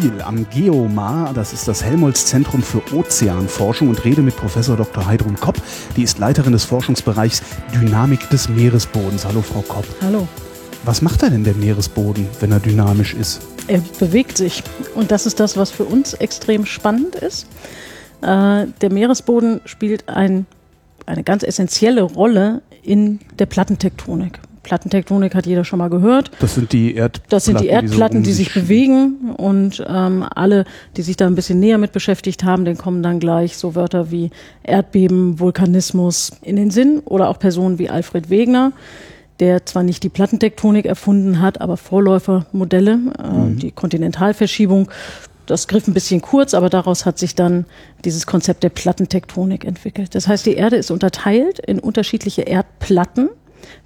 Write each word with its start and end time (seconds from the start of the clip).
Kiel 0.00 0.20
am 0.22 0.46
Geomar, 0.50 1.32
das 1.34 1.52
ist 1.52 1.68
das 1.68 1.82
Helmholtz-Zentrum 1.82 2.62
für 2.62 2.82
Ozeanforschung 2.94 3.88
und 3.88 4.04
rede 4.04 4.20
mit 4.20 4.36
Professor 4.36 4.76
Dr. 4.76 5.06
Heidrun 5.06 5.36
Kopp. 5.36 5.56
Die 5.96 6.02
ist 6.02 6.18
Leiterin 6.18 6.52
des 6.52 6.64
Forschungsbereichs 6.64 7.42
Dynamik 7.74 8.28
des 8.30 8.48
Meeresbodens. 8.48 9.24
Hallo, 9.24 9.42
Frau 9.42 9.62
Kopp. 9.62 9.86
Hallo. 10.02 10.26
Was 10.84 11.02
macht 11.02 11.22
da 11.22 11.30
denn 11.30 11.44
der 11.44 11.54
Meeresboden, 11.54 12.28
wenn 12.40 12.52
er 12.52 12.60
dynamisch 12.60 13.14
ist? 13.14 13.40
Er 13.68 13.80
bewegt 13.98 14.36
sich. 14.36 14.62
Und 14.94 15.10
das 15.10 15.24
ist 15.24 15.40
das, 15.40 15.56
was 15.56 15.70
für 15.70 15.84
uns 15.84 16.14
extrem 16.14 16.66
spannend 16.66 17.14
ist. 17.14 17.46
Äh, 18.22 18.66
der 18.80 18.92
Meeresboden 18.92 19.60
spielt 19.64 20.08
ein, 20.08 20.46
eine 21.06 21.22
ganz 21.22 21.42
essentielle 21.42 22.02
Rolle 22.02 22.62
in 22.82 23.20
der 23.38 23.46
Plattentektonik. 23.46 24.40
Plattentektonik 24.66 25.36
hat 25.36 25.46
jeder 25.46 25.64
schon 25.64 25.78
mal 25.78 25.88
gehört. 25.88 26.32
Das 26.40 26.56
sind 26.56 26.72
die 26.72 26.96
Erdplatten. 26.96 27.30
Das 27.30 27.44
sind 27.44 27.60
die 27.60 27.68
Erdplatten, 27.68 28.24
die, 28.24 28.32
so 28.32 28.36
die 28.36 28.44
sich 28.44 28.52
bewegen 28.52 29.30
und 29.36 29.82
ähm, 29.88 30.26
alle, 30.34 30.64
die 30.96 31.02
sich 31.02 31.16
da 31.16 31.28
ein 31.28 31.36
bisschen 31.36 31.60
näher 31.60 31.78
mit 31.78 31.92
beschäftigt 31.92 32.42
haben, 32.42 32.64
denen 32.64 32.76
kommen 32.76 33.00
dann 33.00 33.20
gleich 33.20 33.56
so 33.56 33.76
Wörter 33.76 34.10
wie 34.10 34.30
Erdbeben, 34.64 35.38
Vulkanismus 35.38 36.32
in 36.42 36.56
den 36.56 36.72
Sinn 36.72 37.00
oder 37.04 37.28
auch 37.28 37.38
Personen 37.38 37.78
wie 37.78 37.88
Alfred 37.88 38.28
Wegener, 38.28 38.72
der 39.38 39.64
zwar 39.66 39.84
nicht 39.84 40.02
die 40.02 40.08
Plattentektonik 40.08 40.84
erfunden 40.84 41.40
hat, 41.40 41.60
aber 41.60 41.76
Vorläufermodelle, 41.76 42.92
äh, 42.92 43.28
mhm. 43.28 43.58
die 43.60 43.70
Kontinentalverschiebung. 43.70 44.90
Das 45.46 45.68
griff 45.68 45.86
ein 45.86 45.94
bisschen 45.94 46.22
kurz, 46.22 46.54
aber 46.54 46.70
daraus 46.70 47.06
hat 47.06 47.20
sich 47.20 47.36
dann 47.36 47.66
dieses 48.04 48.26
Konzept 48.26 48.64
der 48.64 48.70
Plattentektonik 48.70 49.64
entwickelt. 49.64 50.16
Das 50.16 50.26
heißt, 50.26 50.44
die 50.44 50.54
Erde 50.54 50.74
ist 50.74 50.90
unterteilt 50.90 51.60
in 51.60 51.78
unterschiedliche 51.78 52.42
Erdplatten 52.42 53.28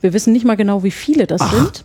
wir 0.00 0.12
wissen 0.12 0.32
nicht 0.32 0.44
mal 0.44 0.56
genau, 0.56 0.82
wie 0.82 0.90
viele 0.90 1.26
das 1.26 1.40
Ach. 1.40 1.52
sind, 1.52 1.84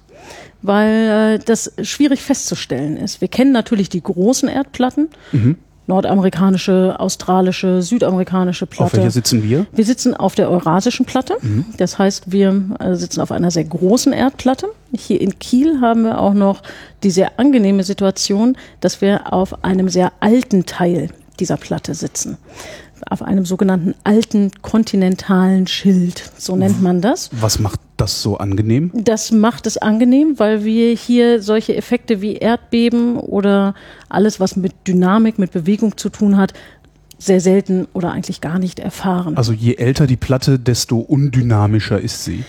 weil 0.62 1.36
äh, 1.36 1.40
das 1.40 1.74
schwierig 1.82 2.22
festzustellen 2.22 2.98
ist. 2.98 3.22
Wir 3.22 3.28
kennen 3.28 3.52
natürlich 3.52 3.90
die 3.90 4.02
großen 4.02 4.50
Erdplatten. 4.50 5.10
Mhm. 5.32 5.58
Nordamerikanische, 5.88 6.96
australische, 7.00 7.84
südamerikanische 7.84 8.66
Platte. 8.66 8.86
Auf 8.86 8.94
welcher 8.98 9.12
sitzen 9.12 9.44
wir? 9.44 9.68
Wir 9.72 9.86
sitzen 9.86 10.16
auf 10.16 10.34
der 10.34 10.50
eurasischen 10.50 11.06
Platte. 11.06 11.36
Mhm. 11.42 11.66
Das 11.78 12.00
heißt, 12.00 12.32
wir 12.32 12.60
äh, 12.80 12.96
sitzen 12.96 13.22
auf 13.22 13.32
einer 13.32 13.52
sehr 13.52 13.66
großen 13.66 14.12
Erdplatte. 14.12 14.68
Hier 14.98 15.22
in 15.22 15.38
Kiel 15.38 15.82
haben 15.82 16.02
wir 16.02 16.20
auch 16.20 16.34
noch 16.34 16.64
die 17.04 17.12
sehr 17.12 17.40
angenehme 17.40 17.84
Situation, 17.84 18.58
dass 18.80 19.02
wir 19.02 19.32
auf 19.32 19.64
einem 19.64 19.88
sehr 19.88 20.12
alten 20.22 20.66
Teil 20.66 21.10
dieser 21.40 21.58
Platte 21.58 21.94
sitzen 21.94 22.38
auf 23.10 23.22
einem 23.22 23.46
sogenannten 23.46 23.94
alten 24.04 24.52
kontinentalen 24.62 25.68
Schild, 25.68 26.32
so 26.38 26.56
nennt 26.56 26.82
man 26.82 27.02
das. 27.02 27.30
Was 27.32 27.60
macht 27.60 27.80
das 27.98 28.22
so 28.22 28.38
angenehm? 28.38 28.92
Das 28.94 29.32
macht 29.32 29.68
es 29.68 29.78
angenehm, 29.78 30.38
weil 30.38 30.66
wir 30.66 30.94
hier 30.94 31.42
solche 31.42 31.76
Effekte 31.76 32.22
wie 32.22 32.36
Erdbeben 32.36 33.18
oder 33.18 33.74
alles, 34.10 34.40
was 34.40 34.56
mit 34.56 34.74
Dynamik, 34.88 35.40
mit 35.40 35.52
Bewegung 35.52 35.98
zu 35.98 36.10
tun 36.10 36.38
hat, 36.38 36.54
sehr 37.18 37.40
selten 37.40 37.88
oder 37.94 38.12
eigentlich 38.12 38.42
gar 38.42 38.60
nicht 38.60 38.80
erfahren. 38.80 39.38
Also 39.38 39.54
je 39.54 39.76
älter 39.76 40.08
die 40.08 40.18
Platte, 40.18 40.60
desto 40.60 40.98
undynamischer 41.00 42.00
ist 42.00 42.24
sie. 42.24 42.44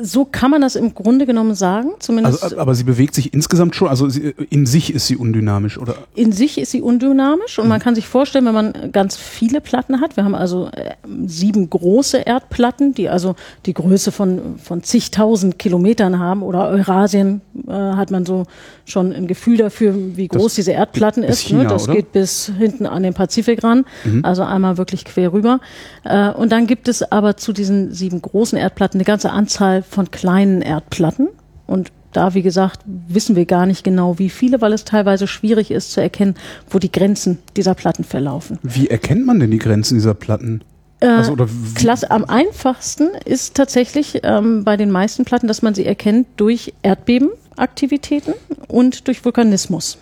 So 0.00 0.24
kann 0.24 0.50
man 0.50 0.60
das 0.60 0.76
im 0.76 0.94
Grunde 0.94 1.26
genommen 1.26 1.54
sagen, 1.54 1.90
zumindest. 1.98 2.42
Also, 2.42 2.58
aber 2.58 2.74
sie 2.74 2.84
bewegt 2.84 3.14
sich 3.14 3.34
insgesamt 3.34 3.74
schon, 3.74 3.88
also 3.88 4.08
sie, 4.08 4.34
in 4.50 4.64
sich 4.64 4.94
ist 4.94 5.06
sie 5.06 5.16
undynamisch, 5.16 5.78
oder? 5.78 5.96
In 6.14 6.30
sich 6.32 6.58
ist 6.58 6.70
sie 6.70 6.82
undynamisch 6.82 7.58
und 7.58 7.64
mhm. 7.64 7.70
man 7.70 7.80
kann 7.80 7.94
sich 7.94 8.06
vorstellen, 8.06 8.46
wenn 8.46 8.54
man 8.54 8.92
ganz 8.92 9.16
viele 9.16 9.60
Platten 9.60 10.00
hat, 10.00 10.16
wir 10.16 10.24
haben 10.24 10.34
also 10.34 10.68
äh, 10.72 10.94
sieben 11.26 11.68
große 11.68 12.18
Erdplatten, 12.18 12.94
die 12.94 13.08
also 13.08 13.34
die 13.66 13.74
Größe 13.74 14.12
von, 14.12 14.58
von 14.62 14.82
zigtausend 14.82 15.58
Kilometern 15.58 16.18
haben 16.18 16.42
oder 16.42 16.68
Eurasien 16.68 17.40
äh, 17.66 17.72
hat 17.72 18.10
man 18.10 18.24
so 18.24 18.44
schon 18.84 19.12
ein 19.12 19.26
Gefühl 19.26 19.56
dafür, 19.56 19.94
wie 20.16 20.28
groß 20.28 20.44
das 20.44 20.54
diese 20.54 20.72
Erdplatten 20.72 21.22
ist. 21.22 21.40
China, 21.40 21.64
ne? 21.64 21.68
Das 21.68 21.84
oder? 21.84 21.94
geht 21.94 22.12
bis 22.12 22.52
hinten 22.56 22.86
an 22.86 23.02
den 23.02 23.14
Pazifik 23.14 23.62
ran, 23.64 23.84
mhm. 24.04 24.24
also 24.24 24.42
einmal 24.42 24.78
wirklich 24.78 25.04
quer 25.04 25.32
rüber. 25.32 25.60
Äh, 26.04 26.30
und 26.30 26.52
dann 26.52 26.66
gibt 26.66 26.88
es 26.88 27.02
aber 27.02 27.36
zu 27.36 27.52
diesen 27.52 27.92
sieben 27.92 28.22
großen 28.22 28.56
Erdplatten 28.56 28.98
eine 28.98 29.04
ganze 29.04 29.30
Anzahl 29.30 29.82
von 29.88 30.10
kleinen 30.10 30.62
Erdplatten. 30.62 31.28
Und 31.66 31.92
da, 32.12 32.34
wie 32.34 32.42
gesagt, 32.42 32.80
wissen 32.86 33.36
wir 33.36 33.44
gar 33.44 33.66
nicht 33.66 33.84
genau, 33.84 34.18
wie 34.18 34.30
viele, 34.30 34.60
weil 34.60 34.72
es 34.72 34.84
teilweise 34.84 35.26
schwierig 35.26 35.70
ist 35.70 35.92
zu 35.92 36.00
erkennen, 36.00 36.34
wo 36.70 36.78
die 36.78 36.90
Grenzen 36.90 37.38
dieser 37.56 37.74
Platten 37.74 38.04
verlaufen. 38.04 38.58
Wie 38.62 38.88
erkennt 38.88 39.26
man 39.26 39.40
denn 39.40 39.50
die 39.50 39.58
Grenzen 39.58 39.94
dieser 39.94 40.14
Platten? 40.14 40.62
Äh, 41.00 41.06
also, 41.06 41.36
klasse, 41.74 42.10
am 42.10 42.24
einfachsten 42.24 43.08
ist 43.24 43.54
tatsächlich 43.54 44.20
ähm, 44.22 44.64
bei 44.64 44.76
den 44.76 44.90
meisten 44.90 45.24
Platten, 45.24 45.46
dass 45.46 45.62
man 45.62 45.74
sie 45.74 45.86
erkennt 45.86 46.26
durch 46.36 46.72
Erdbebenaktivitäten 46.82 48.34
und 48.68 49.06
durch 49.06 49.24
Vulkanismus. 49.24 49.98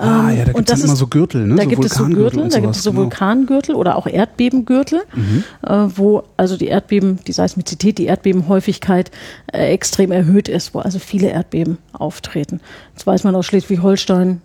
Ah, 0.00 0.30
ja, 0.30 0.44
da 0.44 0.52
gibt 0.52 0.70
es 0.70 0.84
immer 0.84 0.96
so 0.96 1.06
Gürtel, 1.06 1.46
ne? 1.46 1.56
Da 1.56 1.62
so 1.64 1.68
gibt 1.68 1.84
es 1.84 1.94
so 1.94 2.04
Gürtel, 2.06 2.48
da 2.48 2.60
gibt 2.60 2.74
es 2.74 2.82
so 2.82 2.90
genau. 2.90 3.02
Vulkangürtel 3.02 3.74
oder 3.74 3.96
auch 3.96 4.06
Erdbebengürtel, 4.06 5.02
mhm. 5.14 5.44
äh, 5.62 5.86
wo 5.96 6.24
also 6.36 6.56
die 6.56 6.66
Erdbeben, 6.66 7.18
die 7.26 7.32
Seismizität, 7.32 7.98
die 7.98 8.06
Erdbebenhäufigkeit 8.06 9.10
äh, 9.52 9.72
extrem 9.72 10.12
erhöht 10.12 10.48
ist, 10.48 10.74
wo 10.74 10.80
also 10.80 10.98
viele 10.98 11.28
Erdbeben 11.28 11.78
auftreten. 11.92 12.60
Das 12.94 13.06
weiß 13.06 13.24
man 13.24 13.34
aus 13.34 13.46
Schleswig-Holstein, 13.46 14.40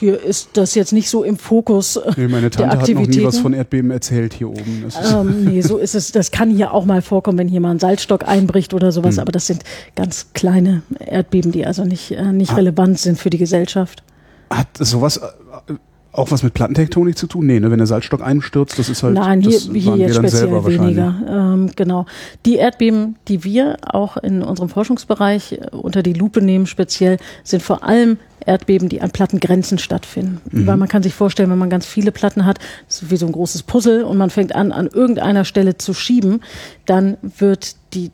hier 0.00 0.22
ist 0.22 0.50
das 0.54 0.74
jetzt 0.74 0.94
nicht 0.94 1.10
so 1.10 1.22
im 1.22 1.36
Fokus 1.36 1.96
äh, 1.96 2.12
nee, 2.16 2.26
meine 2.26 2.48
Tante 2.48 2.70
der 2.70 2.80
hat 2.80 2.88
noch 2.88 3.06
nie 3.06 3.22
was 3.22 3.38
von 3.38 3.52
Erdbeben 3.52 3.90
erzählt 3.90 4.32
hier 4.32 4.48
oben. 4.48 4.86
Ähm, 5.12 5.44
nee, 5.44 5.60
so 5.60 5.76
ist 5.76 5.94
es. 5.94 6.10
Das 6.10 6.30
kann 6.30 6.48
hier 6.48 6.72
auch 6.72 6.86
mal 6.86 7.02
vorkommen, 7.02 7.36
wenn 7.36 7.48
hier 7.48 7.60
mal 7.60 7.72
ein 7.72 7.78
Salzstock 7.78 8.26
einbricht 8.26 8.72
oder 8.72 8.92
sowas. 8.92 9.16
Hm. 9.16 9.20
Aber 9.20 9.32
das 9.32 9.46
sind 9.46 9.62
ganz 9.96 10.28
kleine 10.32 10.82
Erdbeben, 10.98 11.52
die 11.52 11.66
also 11.66 11.84
nicht, 11.84 12.12
äh, 12.12 12.32
nicht 12.32 12.52
ah. 12.52 12.56
relevant 12.56 12.98
sind 12.98 13.18
für 13.18 13.28
die 13.28 13.36
Gesellschaft. 13.36 14.02
Hat 14.50 14.68
sowas 14.78 15.18
äh, 15.18 15.74
auch 16.12 16.30
was 16.30 16.42
mit 16.42 16.54
Plattentektonik 16.54 17.16
zu 17.16 17.26
tun? 17.26 17.46
Nee, 17.46 17.60
ne? 17.60 17.70
wenn 17.70 17.78
der 17.78 17.86
Salzstock 17.86 18.22
einstürzt, 18.22 18.78
das 18.78 18.88
ist 18.88 19.02
halt. 19.02 19.14
Nein, 19.14 19.42
hier, 19.42 19.58
hier 19.58 19.96
jetzt 19.96 20.16
speziell 20.16 20.50
weniger. 20.50 21.14
Ähm, 21.28 21.70
genau. 21.76 22.06
Die 22.46 22.56
Erdbeben, 22.56 23.16
die 23.28 23.44
wir 23.44 23.76
auch 23.82 24.16
in 24.16 24.42
unserem 24.42 24.68
Forschungsbereich 24.68 25.52
äh, 25.52 25.66
unter 25.70 26.02
die 26.02 26.12
Lupe 26.12 26.42
nehmen, 26.42 26.66
speziell, 26.66 27.18
sind 27.44 27.62
vor 27.62 27.84
allem 27.84 28.18
Erdbeben, 28.44 28.88
die 28.88 29.00
an 29.00 29.10
Plattengrenzen 29.10 29.78
stattfinden. 29.78 30.40
Mhm. 30.50 30.66
Weil 30.66 30.76
man 30.76 30.88
kann 30.88 31.02
sich 31.02 31.14
vorstellen, 31.14 31.50
wenn 31.50 31.58
man 31.58 31.70
ganz 31.70 31.86
viele 31.86 32.10
Platten 32.10 32.44
hat, 32.44 32.58
das 32.86 33.02
ist 33.02 33.10
wie 33.10 33.16
so 33.16 33.26
ein 33.26 33.32
großes 33.32 33.62
Puzzle 33.62 34.02
und 34.02 34.16
man 34.16 34.30
fängt 34.30 34.54
an, 34.54 34.72
an 34.72 34.88
irgendeiner 34.88 35.44
Stelle 35.44 35.76
zu 35.78 35.94
schieben, 35.94 36.40
dann 36.86 37.18
wird 37.22 37.76
die 37.94 38.10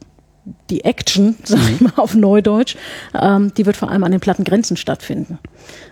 die 0.70 0.84
Action, 0.84 1.36
sag 1.44 1.58
ich 1.70 1.80
mhm. 1.80 1.88
mal 1.88 2.02
auf 2.02 2.14
Neudeutsch, 2.14 2.76
ähm, 3.14 3.52
die 3.56 3.66
wird 3.66 3.76
vor 3.76 3.90
allem 3.90 4.04
an 4.04 4.12
den 4.12 4.20
Plattengrenzen 4.20 4.76
stattfinden. 4.76 5.38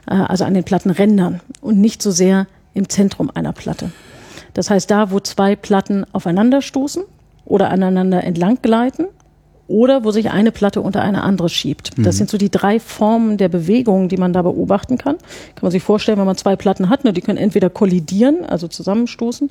Äh, 0.06 0.15
also 0.15 0.44
an 0.44 0.54
den 0.54 0.65
Plattenrändern 0.65 1.41
und 1.60 1.81
nicht 1.81 2.03
so 2.03 2.10
sehr 2.10 2.47
im 2.75 2.88
Zentrum 2.88 3.31
einer 3.34 3.53
Platte. 3.53 3.91
Das 4.53 4.70
heißt, 4.70 4.91
da, 4.91 5.10
wo 5.10 5.20
zwei 5.20 5.56
Platten 5.56 6.06
aufeinanderstoßen 6.12 7.03
oder 7.44 7.70
aneinander 7.70 8.22
entlang 8.25 8.59
gleiten 8.62 9.06
oder 9.66 10.04
wo 10.04 10.10
sich 10.10 10.31
eine 10.31 10.53
Platte 10.53 10.81
unter 10.81 11.03
eine 11.03 11.22
andere 11.22 11.48
schiebt. 11.48 11.92
Das 11.97 12.16
mhm. 12.16 12.19
sind 12.19 12.31
so 12.31 12.38
die 12.38 12.50
drei 12.50 12.78
Formen 12.78 13.38
der 13.38 13.48
Bewegung, 13.48 14.09
die 14.09 14.16
man 14.16 14.32
da 14.32 14.42
beobachten 14.42 14.98
kann. 14.98 15.16
Kann 15.16 15.62
man 15.62 15.72
sich 15.72 15.82
vorstellen, 15.82 16.19
wenn 16.19 16.26
man 16.26 16.36
zwei 16.36 16.54
Platten 16.54 16.91
hat, 16.91 17.04
ne, 17.04 17.12
die 17.12 17.22
können 17.22 17.38
entweder 17.38 17.71
kollidieren, 17.71 18.44
also 18.44 18.69
zusammenstoßen, 18.69 19.50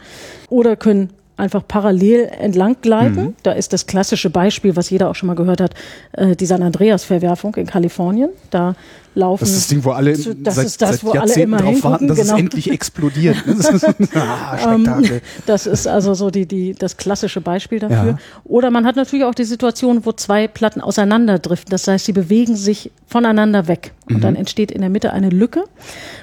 oder 0.50 0.76
können 0.76 1.10
einfach 1.38 1.64
parallel 1.68 2.30
entlang 2.40 2.78
gleiten. 2.82 3.22
Mhm. 3.22 3.36
Da 3.44 3.54
ist 3.54 3.74
das 3.74 3.88
klassische 3.88 4.30
Beispiel, 4.30 4.76
was 4.76 4.90
jeder 4.90 5.10
auch 5.10 5.16
schon 5.16 5.28
mal 5.28 5.36
gehört 5.36 5.62
hat, 5.62 5.74
äh, 6.14 6.36
die 6.36 6.46
San 6.46 6.62
Andreas-Verwerfung 6.62 7.56
in 7.56 7.68
Kalifornien. 7.68 8.30
Da 8.52 8.76
laufen. 9.16 9.42
Das 9.42 9.50
ist 9.50 9.58
das 9.58 9.68
Ding, 9.68 9.84
wo 9.84 9.92
alle 9.92 10.14
zu, 10.14 10.36
das 10.36 10.56
seit, 10.56 10.66
ist 10.66 10.82
das, 10.82 10.90
seit 10.92 11.04
wo 11.04 11.14
Jahrzehnten 11.14 11.54
alle 11.54 11.64
immer 11.64 11.72
drauf 11.74 11.84
warten, 11.84 12.08
dass 12.08 12.18
genau. 12.18 12.34
es 12.34 12.40
endlich 12.40 12.72
explodiert. 12.72 13.38
Das 13.46 13.70
ist, 13.70 13.84
ah, 14.16 14.58
Spektakel. 14.58 15.22
das 15.46 15.68
ist 15.68 15.88
also 15.88 16.14
so 16.14 16.30
die, 16.30 16.46
die, 16.46 16.74
das 16.74 16.98
klassische 16.98 17.42
Beispiel 17.42 17.80
dafür. 17.80 18.12
Ja. 18.12 18.18
Oder 18.44 18.72
man 18.72 18.86
hat 18.86 18.96
natürlich 18.96 19.26
auch 19.26 19.36
die 19.36 19.44
Situation, 19.44 20.06
wo 20.06 20.12
zwei 20.12 20.48
Platten 20.48 20.82
auseinanderdriften. 20.82 21.72
Das 21.72 21.88
heißt, 21.88 22.06
sie 22.06 22.14
bewegen 22.14 22.56
sich 22.56 22.92
voneinander 23.08 23.68
weg. 23.68 23.94
Und 24.08 24.18
mhm. 24.18 24.22
dann 24.22 24.36
entsteht 24.36 24.72
in 24.72 24.82
der 24.82 24.90
Mitte 24.90 25.14
eine 25.14 25.30
Lücke. 25.30 25.64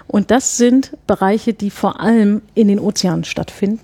Und 0.06 0.30
das 0.30 0.56
sind 0.56 0.96
Bereiche, 1.06 1.52
die 1.52 1.70
vor 1.70 2.00
allem 2.00 2.42
in 2.54 2.68
den 2.68 2.78
Ozeanen 2.78 3.24
stattfinden. 3.24 3.80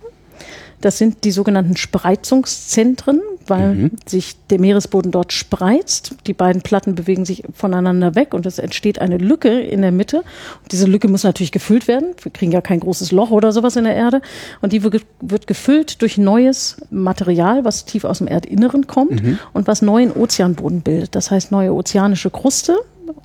Das 0.81 0.99
sind 0.99 1.25
die 1.25 1.31
sogenannten 1.31 1.76
Spreizungszentren, 1.76 3.20
weil 3.46 3.75
mhm. 3.75 3.90
sich 4.06 4.37
der 4.50 4.61
Meeresboden 4.61 5.11
dort 5.11 5.32
spreizt. 5.32 6.14
Die 6.26 6.34
beiden 6.34 6.62
Platten 6.62 6.94
bewegen 6.94 7.25
sich 7.25 7.44
voneinander 7.55 8.14
weg 8.14 8.34
und 8.34 8.46
es 8.46 8.58
entsteht 8.58 9.00
eine 9.00 9.19
Lücke 9.19 9.61
in 9.61 9.82
der 9.82 9.93
Mitte. 9.93 10.19
Und 10.19 10.73
diese 10.73 10.87
Lücke 10.87 11.08
muss 11.08 11.25
natürlich 11.25 11.52
gefüllt 11.52 11.88
werden. 11.88 12.14
Wir 12.20 12.32
kriegen 12.32 12.52
ja 12.52 12.61
kein 12.61 12.81
großes 12.81 13.12
Loch 13.12 13.31
oder 13.31 13.52
sowas 13.52 13.76
in 13.76 13.84
der 13.84 13.94
Erde. 13.94 14.20
Und 14.61 14.73
die 14.73 14.82
wird 14.82 15.46
gefüllt 15.46 16.02
durch 16.02 16.19
neues 16.19 16.76
Material, 16.90 17.64
was 17.64 17.84
tief 17.84 18.05
aus 18.05 18.19
dem 18.19 18.26
Erdinneren 18.26 18.87
kommt 18.87 19.23
mhm. 19.23 19.38
und 19.52 19.67
was 19.67 19.82
neuen 19.82 20.12
Ozeanboden 20.12 20.82
bildet. 20.82 21.14
Das 21.14 21.31
heißt 21.31 21.52
neue 21.52 21.73
ozeanische 21.73 22.31
Kruste 22.31 22.76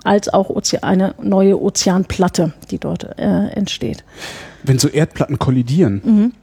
als 0.04 0.30
auch 0.30 0.52
eine 0.82 1.16
neue 1.22 1.62
Ozeanplatte, 1.62 2.54
die 2.70 2.80
dort 2.80 3.18
äh, 3.18 3.48
entsteht. 3.50 4.04
Wenn 4.64 4.80
so 4.80 4.88
Erdplatten 4.88 5.40
kollidieren, 5.40 6.02
mhm. 6.04 6.34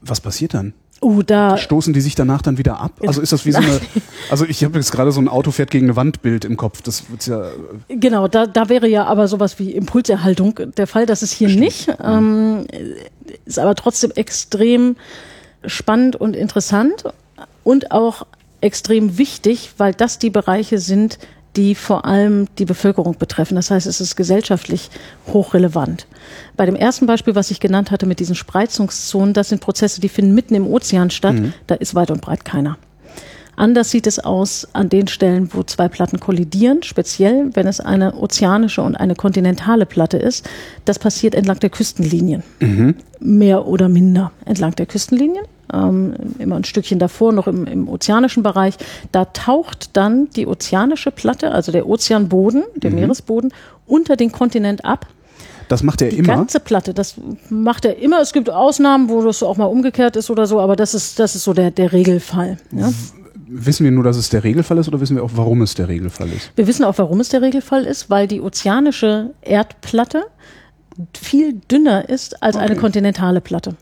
Was 0.00 0.20
passiert 0.20 0.54
dann? 0.54 0.74
Uh, 1.00 1.22
da 1.22 1.56
Stoßen 1.56 1.92
die 1.92 2.00
sich 2.00 2.16
danach 2.16 2.42
dann 2.42 2.58
wieder 2.58 2.80
ab? 2.80 2.92
Also 3.06 3.20
ist 3.20 3.32
das 3.32 3.46
wie 3.46 3.52
so 3.52 3.58
eine, 3.58 3.80
also 4.30 4.44
ich 4.44 4.64
habe 4.64 4.78
jetzt 4.78 4.90
gerade 4.90 5.12
so 5.12 5.20
ein 5.20 5.28
Auto 5.28 5.52
fährt 5.52 5.70
gegen 5.70 5.86
eine 5.86 5.96
Wandbild 5.96 6.44
im 6.44 6.56
Kopf. 6.56 6.82
Das 6.82 7.08
wird's 7.08 7.26
ja. 7.26 7.44
Genau, 7.88 8.26
da, 8.26 8.46
da 8.46 8.68
wäre 8.68 8.88
ja 8.88 9.04
aber 9.04 9.28
sowas 9.28 9.60
wie 9.60 9.70
Impulserhaltung 9.72 10.58
der 10.76 10.88
Fall. 10.88 11.06
Das 11.06 11.22
ist 11.22 11.32
hier 11.32 11.48
Stimmt. 11.48 11.64
nicht. 11.64 11.88
Ähm, 12.02 12.66
ist 13.44 13.60
aber 13.60 13.76
trotzdem 13.76 14.10
extrem 14.12 14.96
spannend 15.64 16.16
und 16.16 16.34
interessant 16.34 17.04
und 17.62 17.92
auch 17.92 18.26
extrem 18.60 19.18
wichtig, 19.18 19.72
weil 19.78 19.94
das 19.94 20.18
die 20.18 20.30
Bereiche 20.30 20.78
sind, 20.78 21.18
die 21.58 21.74
vor 21.74 22.04
allem 22.04 22.46
die 22.58 22.64
Bevölkerung 22.64 23.18
betreffen. 23.18 23.56
Das 23.56 23.72
heißt, 23.72 23.86
es 23.86 24.00
ist 24.00 24.14
gesellschaftlich 24.14 24.90
hochrelevant. 25.32 26.06
Bei 26.56 26.64
dem 26.64 26.76
ersten 26.76 27.06
Beispiel, 27.06 27.34
was 27.34 27.50
ich 27.50 27.58
genannt 27.58 27.90
hatte 27.90 28.06
mit 28.06 28.20
diesen 28.20 28.36
Spreizungszonen, 28.36 29.34
das 29.34 29.48
sind 29.48 29.60
Prozesse, 29.60 30.00
die 30.00 30.08
finden 30.08 30.34
mitten 30.34 30.54
im 30.54 30.68
Ozean 30.68 31.10
statt. 31.10 31.34
Mhm. 31.34 31.52
Da 31.66 31.74
ist 31.74 31.96
weit 31.96 32.12
und 32.12 32.20
breit 32.20 32.44
keiner. 32.44 32.78
Anders 33.56 33.90
sieht 33.90 34.06
es 34.06 34.20
aus 34.20 34.68
an 34.72 34.88
den 34.88 35.08
Stellen, 35.08 35.52
wo 35.52 35.64
zwei 35.64 35.88
Platten 35.88 36.20
kollidieren, 36.20 36.84
speziell 36.84 37.50
wenn 37.54 37.66
es 37.66 37.80
eine 37.80 38.14
ozeanische 38.14 38.82
und 38.82 38.94
eine 38.94 39.16
kontinentale 39.16 39.84
Platte 39.84 40.16
ist. 40.16 40.48
Das 40.84 41.00
passiert 41.00 41.34
entlang 41.34 41.58
der 41.58 41.70
Küstenlinien. 41.70 42.44
Mhm. 42.60 42.94
Mehr 43.18 43.66
oder 43.66 43.88
minder 43.88 44.30
entlang 44.44 44.76
der 44.76 44.86
Küstenlinien 44.86 45.44
ähm, 45.72 46.14
immer 46.38 46.56
ein 46.56 46.64
Stückchen 46.64 46.98
davor, 46.98 47.32
noch 47.32 47.46
im, 47.46 47.66
im 47.66 47.88
ozeanischen 47.88 48.42
Bereich. 48.42 48.74
Da 49.12 49.26
taucht 49.26 49.96
dann 49.96 50.28
die 50.30 50.46
ozeanische 50.46 51.10
Platte, 51.10 51.50
also 51.52 51.72
der 51.72 51.88
Ozeanboden, 51.88 52.64
der 52.76 52.90
mhm. 52.90 52.96
Meeresboden, 52.96 53.52
unter 53.86 54.16
den 54.16 54.32
Kontinent 54.32 54.84
ab. 54.84 55.06
Das 55.68 55.82
macht 55.82 56.00
er 56.00 56.08
die 56.08 56.16
immer. 56.16 56.28
Die 56.28 56.30
ganze 56.30 56.60
Platte, 56.60 56.94
das 56.94 57.16
macht 57.50 57.84
er 57.84 57.98
immer. 57.98 58.20
Es 58.20 58.32
gibt 58.32 58.48
Ausnahmen, 58.48 59.08
wo 59.08 59.22
das 59.22 59.42
auch 59.42 59.56
mal 59.56 59.66
umgekehrt 59.66 60.16
ist 60.16 60.30
oder 60.30 60.46
so, 60.46 60.60
aber 60.60 60.76
das 60.76 60.94
ist, 60.94 61.18
das 61.18 61.34
ist 61.34 61.44
so 61.44 61.52
der, 61.52 61.70
der 61.70 61.92
Regelfall. 61.92 62.56
Ja? 62.72 62.90
Wissen 63.50 63.84
wir 63.84 63.90
nur, 63.90 64.04
dass 64.04 64.16
es 64.16 64.30
der 64.30 64.44
Regelfall 64.44 64.78
ist 64.78 64.88
oder 64.88 65.00
wissen 65.00 65.16
wir 65.16 65.22
auch, 65.22 65.30
warum 65.34 65.62
es 65.62 65.74
der 65.74 65.88
Regelfall 65.88 66.28
ist? 66.28 66.50
Wir 66.56 66.66
wissen 66.66 66.84
auch, 66.84 66.96
warum 66.98 67.20
es 67.20 67.28
der 67.28 67.42
Regelfall 67.42 67.84
ist, 67.84 68.10
weil 68.10 68.26
die 68.26 68.40
ozeanische 68.40 69.30
Erdplatte 69.42 70.24
viel 71.16 71.54
dünner 71.70 72.08
ist 72.08 72.42
als 72.42 72.56
okay. 72.56 72.64
eine 72.64 72.76
kontinentale 72.76 73.40
Platte. 73.40 73.76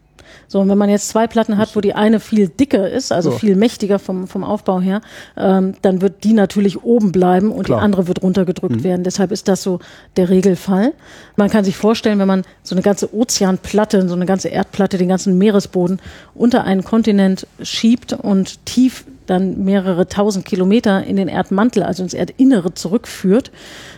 So, 0.49 0.61
und 0.61 0.69
wenn 0.69 0.79
man 0.79 0.89
jetzt 0.89 1.09
zwei 1.09 1.27
Platten 1.27 1.57
hat, 1.59 1.75
wo 1.75 1.81
die 1.81 1.95
eine 1.95 2.21
viel 2.21 2.49
dicker 2.49 2.89
ist, 2.89 3.13
also 3.13 3.33
so. 3.33 3.39
viel 3.39 3.57
mächtiger 3.57 3.99
vom, 3.99 4.29
vom 4.29 4.45
Aufbau 4.45 4.81
her, 4.81 5.01
ähm, 5.37 5.75
dann 5.83 6.01
wird 6.01 6.25
die 6.25 6.33
natürlich 6.33 6.83
oben 6.85 7.13
bleiben 7.13 7.51
und 7.51 7.65
Klar. 7.65 7.81
die 7.81 7.85
andere 7.85 8.09
wird 8.09 8.23
runtergedrückt 8.23 8.77
mhm. 8.77 8.85
werden. 8.85 9.05
Deshalb 9.05 9.33
ist 9.33 9.49
das 9.49 9.63
so 9.63 9.81
der 10.17 10.29
Regelfall. 10.29 10.93
Man 11.37 11.51
kann 11.51 11.65
sich 11.65 11.77
vorstellen, 11.77 12.19
wenn 12.19 12.29
man 12.29 12.43
so 12.63 12.75
eine 12.75 12.83
ganze 12.83 13.15
Ozeanplatte, 13.15 14.09
so 14.09 14.15
eine 14.15 14.27
ganze 14.27 14.49
Erdplatte, 14.49 14.99
den 14.99 15.09
ganzen 15.09 15.37
Meeresboden 15.39 16.01
unter 16.35 16.65
einen 16.65 16.85
Kontinent 16.85 17.47
schiebt 17.63 18.13
und 18.13 18.65
tief 18.67 19.05
dann 19.27 19.65
mehrere 19.65 20.09
tausend 20.09 20.45
Kilometer 20.45 21.05
in 21.05 21.17
den 21.17 21.29
Erdmantel, 21.29 21.83
also 21.83 22.03
ins 22.03 22.15
Erdinnere 22.15 22.75
zurückführt, 22.75 23.51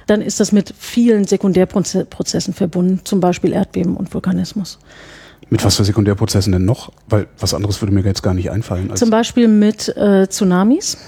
dann 0.06 0.22
ist 0.22 0.40
das 0.40 0.52
mit 0.52 0.72
vielen 0.78 1.24
Sekundärprozessen 1.24 2.54
verbunden, 2.54 3.00
zum 3.04 3.20
Beispiel 3.20 3.52
Erdbeben 3.52 3.96
und 3.96 4.12
Vulkanismus. 4.12 4.78
Mit 5.50 5.64
was 5.64 5.76
für 5.76 5.84
Sekundärprozessen 5.84 6.52
denn 6.52 6.64
noch? 6.64 6.92
Weil 7.08 7.26
was 7.38 7.54
anderes 7.54 7.80
würde 7.80 7.94
mir 7.94 8.02
jetzt 8.02 8.22
gar 8.22 8.34
nicht 8.34 8.50
einfallen. 8.50 8.94
Zum 8.96 9.10
Beispiel 9.10 9.48
mit 9.48 9.88
äh, 9.96 10.28
Tsunamis. 10.28 10.98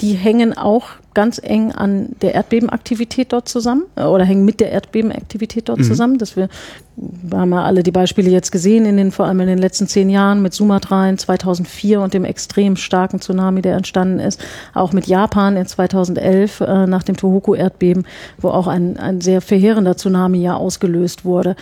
Die 0.00 0.14
hängen 0.14 0.56
auch 0.56 0.88
ganz 1.14 1.40
eng 1.42 1.72
an 1.72 2.08
der 2.22 2.34
Erdbebenaktivität 2.34 3.32
dort 3.32 3.48
zusammen 3.48 3.84
äh, 3.96 4.04
oder 4.04 4.24
hängen 4.24 4.44
mit 4.44 4.60
der 4.60 4.72
Erdbebenaktivität 4.72 5.68
dort 5.68 5.78
mhm. 5.78 5.84
zusammen. 5.84 6.18
Dass 6.18 6.36
wir, 6.36 6.48
wir 6.96 7.38
haben 7.38 7.52
ja 7.52 7.62
alle 7.62 7.82
die 7.82 7.92
Beispiele 7.92 8.30
jetzt 8.30 8.50
gesehen, 8.50 8.84
in 8.84 8.96
den, 8.96 9.12
vor 9.12 9.26
allem 9.26 9.40
in 9.40 9.46
den 9.46 9.58
letzten 9.58 9.86
zehn 9.86 10.10
Jahren 10.10 10.42
mit 10.42 10.52
Sumatra 10.54 11.08
in 11.08 11.18
2004 11.18 12.00
und 12.00 12.14
dem 12.14 12.24
extrem 12.24 12.76
starken 12.76 13.20
Tsunami, 13.20 13.62
der 13.62 13.76
entstanden 13.76 14.18
ist. 14.18 14.42
Auch 14.74 14.92
mit 14.92 15.06
Japan 15.06 15.56
in 15.56 15.66
2011 15.66 16.60
äh, 16.60 16.86
nach 16.86 17.04
dem 17.04 17.16
Tohoku-Erdbeben, 17.16 18.04
wo 18.38 18.48
auch 18.48 18.66
ein, 18.66 18.96
ein 18.96 19.20
sehr 19.20 19.40
verheerender 19.40 19.96
Tsunami 19.96 20.42
ja 20.42 20.56
ausgelöst 20.56 21.24
wurde. 21.24 21.56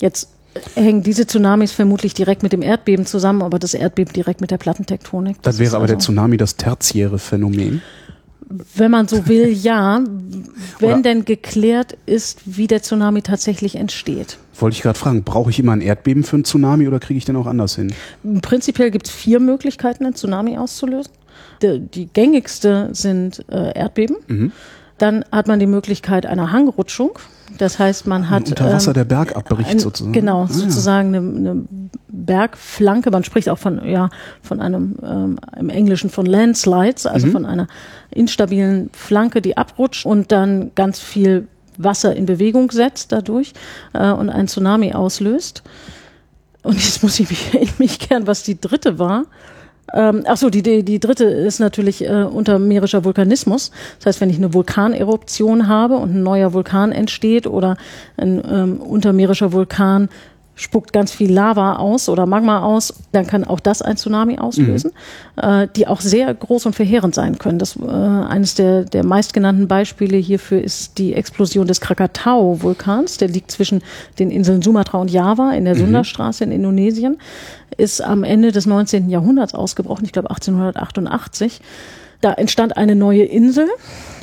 Jetzt 0.00 0.33
hängen 0.74 1.02
diese 1.02 1.26
Tsunamis 1.26 1.72
vermutlich 1.72 2.14
direkt 2.14 2.42
mit 2.42 2.52
dem 2.52 2.62
Erdbeben 2.62 3.06
zusammen, 3.06 3.42
aber 3.42 3.58
das 3.58 3.74
Erdbeben 3.74 4.12
direkt 4.12 4.40
mit 4.40 4.50
der 4.50 4.58
Plattentektonik. 4.58 5.36
Das, 5.42 5.56
das 5.56 5.58
wäre 5.58 5.76
aber 5.76 5.82
also 5.82 5.94
der 5.94 5.98
Tsunami 6.00 6.36
das 6.36 6.56
tertiäre 6.56 7.18
Phänomen. 7.18 7.82
Wenn 8.76 8.90
man 8.90 9.08
so 9.08 9.26
will, 9.26 9.48
ja. 9.48 10.00
Wenn 10.78 10.92
Oder 10.92 11.02
denn 11.02 11.24
geklärt 11.24 11.96
ist, 12.06 12.40
wie 12.44 12.66
der 12.66 12.82
Tsunami 12.82 13.22
tatsächlich 13.22 13.76
entsteht. 13.76 14.38
Wollte 14.58 14.76
ich 14.76 14.82
gerade 14.82 14.98
fragen, 14.98 15.24
brauche 15.24 15.50
ich 15.50 15.58
immer 15.58 15.72
ein 15.72 15.80
Erdbeben 15.80 16.22
für 16.24 16.36
einen 16.36 16.44
Tsunami 16.44 16.86
oder 16.86 17.00
kriege 17.00 17.18
ich 17.18 17.24
den 17.24 17.36
auch 17.36 17.46
anders 17.46 17.76
hin? 17.76 17.92
Prinzipiell 18.42 18.90
gibt 18.90 19.08
es 19.08 19.12
vier 19.12 19.40
Möglichkeiten, 19.40 20.04
einen 20.04 20.14
Tsunami 20.14 20.58
auszulösen. 20.58 21.12
Die, 21.62 21.80
die 21.80 22.06
gängigste 22.06 22.90
sind 22.92 23.44
äh, 23.50 23.76
Erdbeben. 23.76 24.16
Mhm. 24.28 24.52
Dann 24.98 25.24
hat 25.32 25.48
man 25.48 25.58
die 25.58 25.66
Möglichkeit 25.66 26.26
einer 26.26 26.52
Hangrutschung. 26.52 27.18
Das 27.58 27.78
heißt, 27.78 28.06
man 28.06 28.30
hat. 28.30 28.48
Unter 28.48 28.72
Wasser 28.72 28.90
ähm, 28.90 28.94
der 28.94 29.04
Bergabbricht 29.04 29.70
ein, 29.70 29.78
sozusagen. 29.78 30.12
Genau, 30.12 30.44
ah, 30.44 30.48
sozusagen 30.48 31.14
ja. 31.14 31.20
eine, 31.20 31.50
eine, 31.50 31.64
Bergflanke. 32.08 33.10
Man 33.10 33.24
spricht 33.24 33.48
auch 33.48 33.58
von, 33.58 33.84
ja, 33.86 34.08
von 34.40 34.60
einem, 34.60 34.96
ähm, 35.02 35.38
im 35.58 35.68
Englischen 35.68 36.10
von 36.10 36.26
Landslides, 36.26 37.06
also 37.06 37.26
mhm. 37.26 37.32
von 37.32 37.46
einer 37.46 37.66
instabilen 38.10 38.88
Flanke, 38.92 39.42
die 39.42 39.56
abrutscht 39.56 40.06
und 40.06 40.32
dann 40.32 40.70
ganz 40.74 41.00
viel 41.00 41.48
Wasser 41.76 42.14
in 42.14 42.26
Bewegung 42.26 42.70
setzt 42.70 43.12
dadurch 43.12 43.52
äh, 43.92 44.10
und 44.10 44.30
einen 44.30 44.48
Tsunami 44.48 44.94
auslöst. 44.94 45.62
Und 46.62 46.76
jetzt 46.82 47.02
muss 47.02 47.20
ich 47.20 47.28
mich 47.28 47.54
in 47.60 47.68
mich 47.78 47.98
kehren, 47.98 48.26
was 48.26 48.42
die 48.42 48.60
dritte 48.60 48.98
war. 48.98 49.24
Ähm, 49.92 50.24
ach 50.26 50.36
so, 50.36 50.50
die, 50.50 50.62
die, 50.62 50.82
die 50.82 50.98
dritte 50.98 51.24
ist 51.24 51.60
natürlich 51.60 52.04
äh, 52.04 52.24
untermeerischer 52.24 53.04
Vulkanismus. 53.04 53.70
Das 53.98 54.06
heißt, 54.06 54.20
wenn 54.20 54.30
ich 54.30 54.38
eine 54.38 54.54
Vulkaneruption 54.54 55.68
habe 55.68 55.96
und 55.96 56.14
ein 56.14 56.22
neuer 56.22 56.52
Vulkan 56.52 56.92
entsteht 56.92 57.46
oder 57.46 57.76
ein 58.16 58.42
ähm, 58.50 58.80
untermeerischer 58.80 59.52
Vulkan 59.52 60.08
spuckt 60.56 60.92
ganz 60.92 61.10
viel 61.12 61.32
Lava 61.32 61.76
aus 61.76 62.08
oder 62.08 62.26
Magma 62.26 62.62
aus, 62.62 62.94
dann 63.12 63.26
kann 63.26 63.44
auch 63.44 63.60
das 63.60 63.82
ein 63.82 63.96
Tsunami 63.96 64.38
auslösen, 64.38 64.92
mhm. 65.36 65.42
äh, 65.42 65.68
die 65.74 65.86
auch 65.86 66.00
sehr 66.00 66.32
groß 66.32 66.66
und 66.66 66.74
verheerend 66.74 67.14
sein 67.14 67.38
können. 67.38 67.58
Das, 67.58 67.76
äh, 67.76 67.88
eines 67.88 68.54
der, 68.54 68.84
der 68.84 69.04
meistgenannten 69.04 69.66
Beispiele 69.66 70.16
hierfür 70.16 70.62
ist 70.62 70.98
die 70.98 71.14
Explosion 71.14 71.66
des 71.66 71.80
Krakatau-Vulkans. 71.80 73.18
Der 73.18 73.28
liegt 73.28 73.50
zwischen 73.50 73.82
den 74.18 74.30
Inseln 74.30 74.62
Sumatra 74.62 74.98
und 74.98 75.10
Java 75.10 75.52
in 75.52 75.64
der 75.64 75.74
mhm. 75.74 75.80
Sundastraße 75.80 76.44
in 76.44 76.52
Indonesien, 76.52 77.18
ist 77.76 78.00
am 78.00 78.22
Ende 78.22 78.52
des 78.52 78.66
19. 78.66 79.10
Jahrhunderts 79.10 79.54
ausgebrochen, 79.54 80.04
ich 80.04 80.12
glaube 80.12 80.30
1888. 80.30 81.60
Da 82.24 82.32
entstand 82.32 82.78
eine 82.78 82.96
neue 82.96 83.24
Insel. 83.24 83.68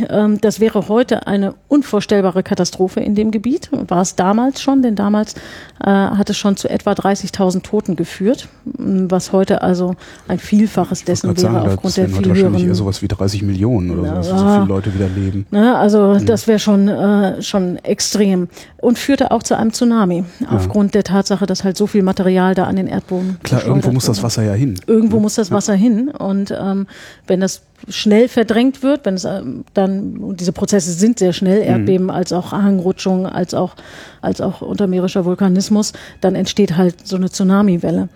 Ähm, 0.10 0.42
das 0.42 0.60
wäre 0.60 0.88
heute 0.88 1.28
eine 1.28 1.54
unvorstellbare 1.68 2.42
Katastrophe 2.42 3.00
in 3.00 3.14
dem 3.14 3.30
Gebiet. 3.30 3.70
War 3.72 4.02
es 4.02 4.16
damals 4.16 4.60
schon, 4.60 4.82
denn 4.82 4.96
damals 4.96 5.36
äh, 5.80 5.86
hat 5.86 6.28
es 6.32 6.38
schon 6.38 6.58
zu 6.58 6.68
etwa 6.68 6.94
30.000 6.94 7.62
Toten 7.62 7.96
geführt, 7.96 8.48
was 8.66 9.34
heute 9.34 9.62
also 9.62 9.96
ein 10.28 10.40
Vielfaches 10.40 11.04
dessen 11.04 11.28
wäre 11.28 11.40
sagen, 11.40 11.58
aufgrund 11.58 11.98
der 11.98 12.10
viel 12.10 12.34
höheren. 12.34 12.58
eher 12.58 12.74
sowas 12.74 13.04
wie 13.04 13.08
30 13.08 13.44
Millionen 13.44 13.92
oder 13.92 14.16
ja, 14.16 14.24
so, 14.24 14.36
so 14.36 14.50
viele 14.52 14.66
Leute 14.66 14.96
wieder 14.96 15.08
leben. 15.08 15.46
Ne, 15.52 15.78
also 15.78 16.16
mhm. 16.16 16.26
das 16.26 16.48
wäre 16.48 16.58
schon 16.58 16.88
äh, 16.88 17.40
schon 17.44 17.78
extrem 17.84 18.48
und 18.78 18.98
führte 18.98 19.30
auch 19.30 19.44
zu 19.44 19.56
einem 19.56 19.74
Tsunami 19.74 20.24
ja. 20.40 20.48
aufgrund 20.50 20.96
der 20.96 21.04
Tatsache, 21.04 21.46
dass 21.46 21.64
halt 21.64 21.78
so 21.78 21.86
viel 21.86 22.02
Material 22.02 22.56
da 22.56 22.64
an 22.64 22.78
den 22.78 22.88
Erdboden. 22.88 23.38
Klar, 23.44 23.64
irgendwo 23.64 23.92
muss 23.92 24.06
das 24.06 24.24
Wasser 24.24 24.42
ja 24.42 24.54
hin. 24.54 24.80
Irgendwo 24.88 25.20
muss 25.20 25.36
das 25.36 25.52
Wasser 25.52 25.76
hin 25.76 26.10
und 26.10 26.50
ähm, 26.50 26.88
wenn 27.28 27.42
das 27.42 27.62
schnell 27.88 28.28
verdrängt 28.28 28.84
wird, 28.84 29.06
wenn 29.06 29.16
es 29.16 29.26
ähm, 29.26 29.66
dann, 29.74 30.36
diese 30.38 30.54
Prozesse 30.54 30.92
sind 30.92 31.20
sehr 31.20 31.34
schnell, 31.34 31.62
mhm. 31.62 31.68
Erdbeben 31.68 32.10
als 32.10 32.34
auch 32.34 32.52
Hangrutschung, 32.52 33.26
als 33.26 33.54
auch, 33.54 33.76
als 34.22 34.42
auch 34.42 34.62
untermeerischer 34.62 35.26
Vulkanismus, 35.26 35.94
dann 36.22 36.36
entsteht 36.36 36.78
halt 36.78 37.08
so 37.08 37.16
eine 37.16 37.30
Tsunamiwelle. 37.30 38.10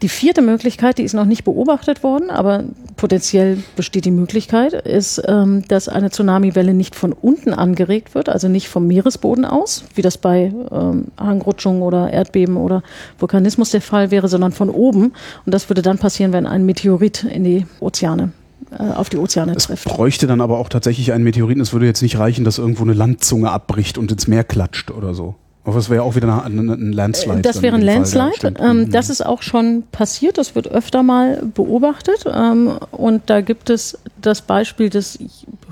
Die 0.00 0.08
vierte 0.08 0.42
Möglichkeit, 0.42 0.98
die 0.98 1.02
ist 1.02 1.14
noch 1.14 1.24
nicht 1.24 1.42
beobachtet 1.42 2.04
worden, 2.04 2.30
aber 2.30 2.62
potenziell 2.96 3.58
besteht 3.74 4.04
die 4.04 4.12
Möglichkeit, 4.12 4.72
ist, 4.72 5.20
ähm, 5.26 5.64
dass 5.66 5.88
eine 5.88 6.10
Tsunamiwelle 6.10 6.72
nicht 6.72 6.94
von 6.94 7.12
unten 7.12 7.52
angeregt 7.52 8.14
wird, 8.14 8.28
also 8.28 8.46
nicht 8.46 8.68
vom 8.68 8.86
Meeresboden 8.86 9.44
aus, 9.44 9.84
wie 9.96 10.02
das 10.02 10.16
bei 10.16 10.52
ähm, 10.70 11.06
Hangrutschungen 11.18 11.82
oder 11.82 12.12
Erdbeben 12.12 12.56
oder 12.56 12.84
Vulkanismus 13.18 13.72
der 13.72 13.80
Fall 13.80 14.12
wäre, 14.12 14.28
sondern 14.28 14.52
von 14.52 14.70
oben. 14.70 15.14
Und 15.44 15.52
das 15.52 15.68
würde 15.68 15.82
dann 15.82 15.98
passieren, 15.98 16.32
wenn 16.32 16.46
ein 16.46 16.64
Meteorit 16.64 17.24
in 17.24 17.42
die 17.42 17.66
Ozeane 17.80 18.22
äh, 18.22 18.37
auf 18.70 19.08
die 19.08 19.18
Ozeane 19.18 19.54
es 19.56 19.64
trifft. 19.64 19.86
Es 19.86 19.92
bräuchte 19.92 20.26
dann 20.26 20.40
aber 20.40 20.58
auch 20.58 20.68
tatsächlich 20.68 21.12
einen 21.12 21.24
Meteoriten. 21.24 21.62
Es 21.62 21.72
würde 21.72 21.86
jetzt 21.86 22.02
nicht 22.02 22.18
reichen, 22.18 22.44
dass 22.44 22.58
irgendwo 22.58 22.82
eine 22.82 22.92
Landzunge 22.92 23.50
abbricht 23.50 23.98
und 23.98 24.10
ins 24.12 24.26
Meer 24.26 24.44
klatscht 24.44 24.90
oder 24.90 25.14
so. 25.14 25.36
Aber 25.68 25.76
das 25.76 25.90
wäre 25.90 26.02
auch 26.02 26.14
wieder 26.14 26.44
ein 26.46 26.92
Landslide. 26.92 27.42
Das 27.42 27.60
wäre 27.60 27.76
ein 27.76 27.82
Landslide. 27.82 28.54
Ähm, 28.58 28.78
mhm. 28.78 28.90
das 28.90 29.10
ist 29.10 29.24
auch 29.24 29.42
schon 29.42 29.82
passiert. 29.92 30.38
Das 30.38 30.54
wird 30.54 30.66
öfter 30.68 31.02
mal 31.02 31.42
beobachtet. 31.54 32.24
Ähm, 32.26 32.78
und 32.90 33.28
da 33.28 33.42
gibt 33.42 33.68
es 33.68 33.98
das 34.18 34.40
Beispiel 34.40 34.88
des 34.88 35.18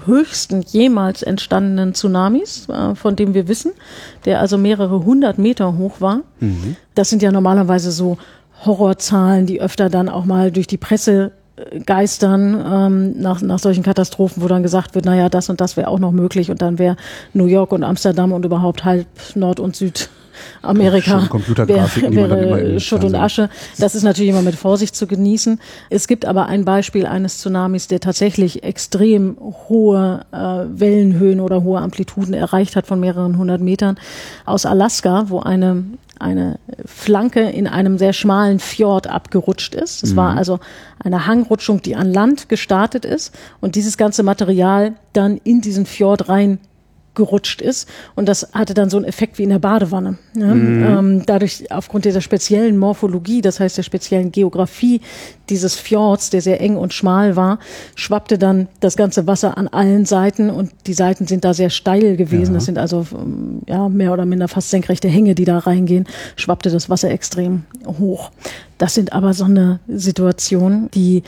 höchsten 0.05 0.61
jemals 0.61 1.23
entstandenen 1.23 1.95
Tsunamis, 1.95 2.69
äh, 2.69 2.95
von 2.95 3.17
dem 3.17 3.33
wir 3.33 3.49
wissen, 3.49 3.73
der 4.27 4.41
also 4.41 4.59
mehrere 4.59 5.03
hundert 5.03 5.39
Meter 5.39 5.79
hoch 5.79 6.03
war. 6.03 6.21
Mhm. 6.41 6.77
Das 6.95 7.09
sind 7.09 7.23
ja 7.23 7.33
normalerweise 7.33 7.91
so 7.91 8.19
Horrorzahlen, 8.67 9.47
die 9.47 9.63
öfter 9.63 9.89
dann 9.89 10.11
auch 10.11 10.27
mal 10.27 10.53
durch 10.53 10.67
die 10.67 10.77
Presse 10.77 11.33
geistern 11.85 12.63
ähm, 12.67 13.21
nach, 13.21 13.41
nach 13.41 13.59
solchen 13.59 13.83
Katastrophen, 13.83 14.43
wo 14.43 14.49
dann 14.49 14.63
gesagt 14.63 14.95
wird, 14.95 15.07
naja, 15.07 15.29
das 15.29 15.49
und 15.49 15.61
das 15.61 15.77
wäre 15.77 15.89
auch 15.89 15.99
noch 15.99 16.13
möglich 16.13 16.51
und 16.51 16.61
dann 16.61 16.79
wäre 16.79 16.97
New 17.33 17.47
York 17.47 17.73
und 17.73 17.83
Amsterdam 17.83 18.33
und 18.33 18.45
überhaupt 18.45 18.85
halb 18.85 19.07
Nord- 19.35 19.61
und 19.61 19.75
Südamerika 19.75 21.29
wäre, 21.67 21.89
wäre 22.11 22.81
Schutt 22.81 23.05
und 23.05 23.15
Asche. 23.15 23.49
Das 23.79 23.95
ist 23.95 24.03
natürlich 24.03 24.31
immer 24.31 24.43
mit 24.43 24.55
Vorsicht 24.55 24.95
zu 24.95 25.07
genießen. 25.07 25.59
Es 25.89 26.07
gibt 26.07 26.27
aber 26.27 26.45
ein 26.45 26.67
Beispiel 26.67 27.07
eines 27.07 27.39
Tsunamis, 27.39 27.89
der 27.89 28.01
tatsächlich 28.01 28.63
extrem 28.63 29.39
hohe 29.41 30.27
äh, 30.33 30.37
Wellenhöhen 30.37 31.41
oder 31.41 31.63
hohe 31.63 31.81
Amplituden 31.81 32.35
erreicht 32.35 32.77
hat 32.77 32.87
von 32.87 33.01
mehreren 33.01 33.39
hundert 33.39 33.63
Metern 33.63 33.97
aus 34.45 34.67
Alaska, 34.67 35.25
wo 35.29 35.41
eine 35.41 35.85
eine 36.19 36.59
Flanke 36.85 37.41
in 37.51 37.67
einem 37.67 37.99
sehr 37.99 38.13
schmalen 38.13 38.59
Fjord 38.59 39.07
abgerutscht 39.07 39.75
ist. 39.75 40.03
Es 40.03 40.13
mhm. 40.13 40.17
war 40.17 40.37
also 40.37 40.61
eine 40.99 41.27
Hangrutschung, 41.27 41.83
die 41.83 41.97
an 41.97 42.13
Land 42.13 42.49
gestartet 42.49 43.05
ist 43.05 43.35
und 43.61 43.75
dieses 43.75 43.97
ganze 43.97 44.23
Material 44.23 44.95
dann 45.13 45.39
in 45.39 45.61
diesen 45.61 45.87
Fjord 45.87 46.29
rein 46.29 46.59
gerutscht 47.17 47.61
ist. 47.61 47.89
Und 48.15 48.29
das 48.29 48.53
hatte 48.53 48.75
dann 48.75 48.89
so 48.89 48.97
einen 48.97 49.07
Effekt 49.07 49.39
wie 49.39 49.43
in 49.43 49.51
der 49.51 49.59
Badewanne. 49.59 50.19
Ja? 50.35 50.55
Mhm. 50.55 50.85
Ähm, 50.85 51.23
dadurch, 51.27 51.71
aufgrund 51.73 52.05
dieser 52.05 52.21
speziellen 52.21 52.79
Morphologie, 52.79 53.41
das 53.41 53.59
heißt 53.59 53.77
der 53.77 53.83
speziellen 53.83 54.31
Geografie 54.31 55.01
dieses 55.49 55.75
Fjords, 55.75 56.31
der 56.31 56.43
sehr 56.43 56.61
eng 56.61 56.77
und 56.77 56.95
schmal 56.95 57.37
war, 57.37 57.59
schwappte 57.95 58.39
dann 58.39 58.69
das 58.81 58.97
ganze 58.97 59.27
Wasser 59.27 59.59
an 59.59 59.69
allen 59.69 60.05
Seiten 60.05 60.51
und 60.51 60.71
die 60.87 60.95
Seiten 60.95 61.27
sind 61.27 61.45
da 61.45 61.55
sehr 61.55 61.71
steil 61.71 62.17
gewesen. 62.17 62.53
Ja. 62.53 62.59
Das 62.59 62.65
sind 62.67 62.79
also 62.79 63.07
ähm, 63.13 63.63
ja, 63.67 63.89
mehr 63.89 64.13
oder 64.13 64.27
minder 64.27 64.49
fast 64.49 64.71
senkrechte 64.71 65.09
Hänge, 65.09 65.35
die 65.35 65.45
da 65.45 65.59
reingehen, 65.59 66.07
schwappte 66.37 66.71
das 66.71 66.89
Wasser 66.89 67.11
extrem 67.11 67.65
hoch. 67.99 68.31
Das 68.79 68.95
sind 68.95 69.13
aber 69.13 69.33
so 69.33 69.45
eine 69.45 69.81
Situation, 69.89 70.91
die 70.95 71.23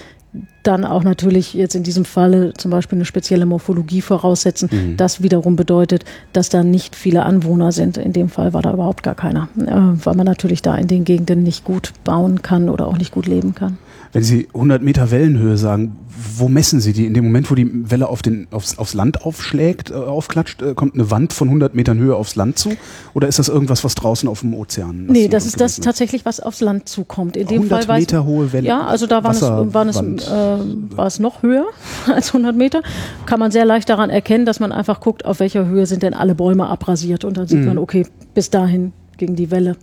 dann 0.68 0.84
auch 0.84 1.02
natürlich 1.02 1.54
jetzt 1.54 1.74
in 1.74 1.82
diesem 1.82 2.04
Falle 2.04 2.52
zum 2.52 2.70
Beispiel 2.70 2.98
eine 2.98 3.06
spezielle 3.06 3.46
Morphologie 3.46 4.02
voraussetzen. 4.02 4.68
Mhm. 4.70 4.96
Das 4.98 5.22
wiederum 5.22 5.56
bedeutet, 5.56 6.04
dass 6.34 6.50
da 6.50 6.62
nicht 6.62 6.94
viele 6.94 7.24
Anwohner 7.24 7.72
sind. 7.72 7.96
In 7.96 8.12
dem 8.12 8.28
Fall 8.28 8.52
war 8.52 8.60
da 8.60 8.72
überhaupt 8.72 9.02
gar 9.02 9.14
keiner, 9.14 9.48
äh, 9.58 10.04
weil 10.04 10.14
man 10.14 10.26
natürlich 10.26 10.60
da 10.60 10.76
in 10.76 10.86
den 10.86 11.04
Gegenden 11.04 11.42
nicht 11.42 11.64
gut 11.64 11.92
bauen 12.04 12.42
kann 12.42 12.68
oder 12.68 12.86
auch 12.86 12.98
nicht 12.98 13.12
gut 13.12 13.26
leben 13.26 13.54
kann. 13.54 13.78
Wenn 14.12 14.22
Sie 14.22 14.48
100 14.54 14.82
Meter 14.82 15.10
Wellenhöhe 15.10 15.56
sagen, 15.56 15.96
wo 16.36 16.48
messen 16.48 16.80
Sie 16.80 16.92
die? 16.92 17.06
In 17.06 17.14
dem 17.14 17.24
Moment, 17.24 17.50
wo 17.50 17.54
die 17.54 17.90
Welle 17.90 18.08
auf 18.08 18.22
den, 18.22 18.48
aufs, 18.50 18.78
aufs 18.78 18.94
Land 18.94 19.24
aufschlägt, 19.24 19.90
äh, 19.90 19.94
aufklatscht, 19.94 20.62
äh, 20.62 20.74
kommt 20.74 20.94
eine 20.94 21.10
Wand 21.10 21.32
von 21.32 21.48
100 21.48 21.74
Metern 21.74 21.98
Höhe 21.98 22.16
aufs 22.16 22.34
Land 22.34 22.58
zu? 22.58 22.70
Oder 23.14 23.28
ist 23.28 23.38
das 23.38 23.48
irgendwas, 23.48 23.84
was 23.84 23.94
draußen 23.94 24.28
auf 24.28 24.40
dem 24.40 24.54
Ozean? 24.54 25.06
Nee, 25.06 25.28
das 25.28 25.46
ist 25.46 25.60
das 25.60 25.76
tatsächlich, 25.76 26.24
was 26.24 26.40
aufs 26.40 26.60
Land 26.60 26.88
zukommt. 26.88 27.36
In 27.36 27.46
dem 27.46 27.62
100 27.62 27.84
Fall 27.84 28.00
Meter 28.00 28.24
hohe 28.24 28.52
Welle. 28.52 28.66
Ja, 28.66 28.86
also 28.86 29.06
da 29.06 29.22
waren 29.22 29.36
es, 29.36 29.42
waren 29.42 29.88
es, 29.88 30.26
äh, 30.26 30.57
war 30.94 31.06
es 31.06 31.18
noch 31.18 31.42
höher 31.42 31.66
als 32.06 32.28
100 32.28 32.56
Meter. 32.56 32.82
Kann 33.26 33.40
man 33.40 33.50
sehr 33.50 33.64
leicht 33.64 33.88
daran 33.88 34.10
erkennen, 34.10 34.46
dass 34.46 34.60
man 34.60 34.72
einfach 34.72 35.00
guckt, 35.00 35.24
auf 35.24 35.40
welcher 35.40 35.66
Höhe 35.66 35.86
sind 35.86 36.02
denn 36.02 36.14
alle 36.14 36.34
Bäume 36.34 36.66
abrasiert. 36.68 37.24
Und 37.24 37.36
dann 37.36 37.46
sieht 37.46 37.60
mhm. 37.60 37.66
man, 37.66 37.78
okay, 37.78 38.06
bis 38.34 38.50
dahin 38.50 38.92
gegen 39.18 39.36
die 39.36 39.50
Welle. 39.50 39.76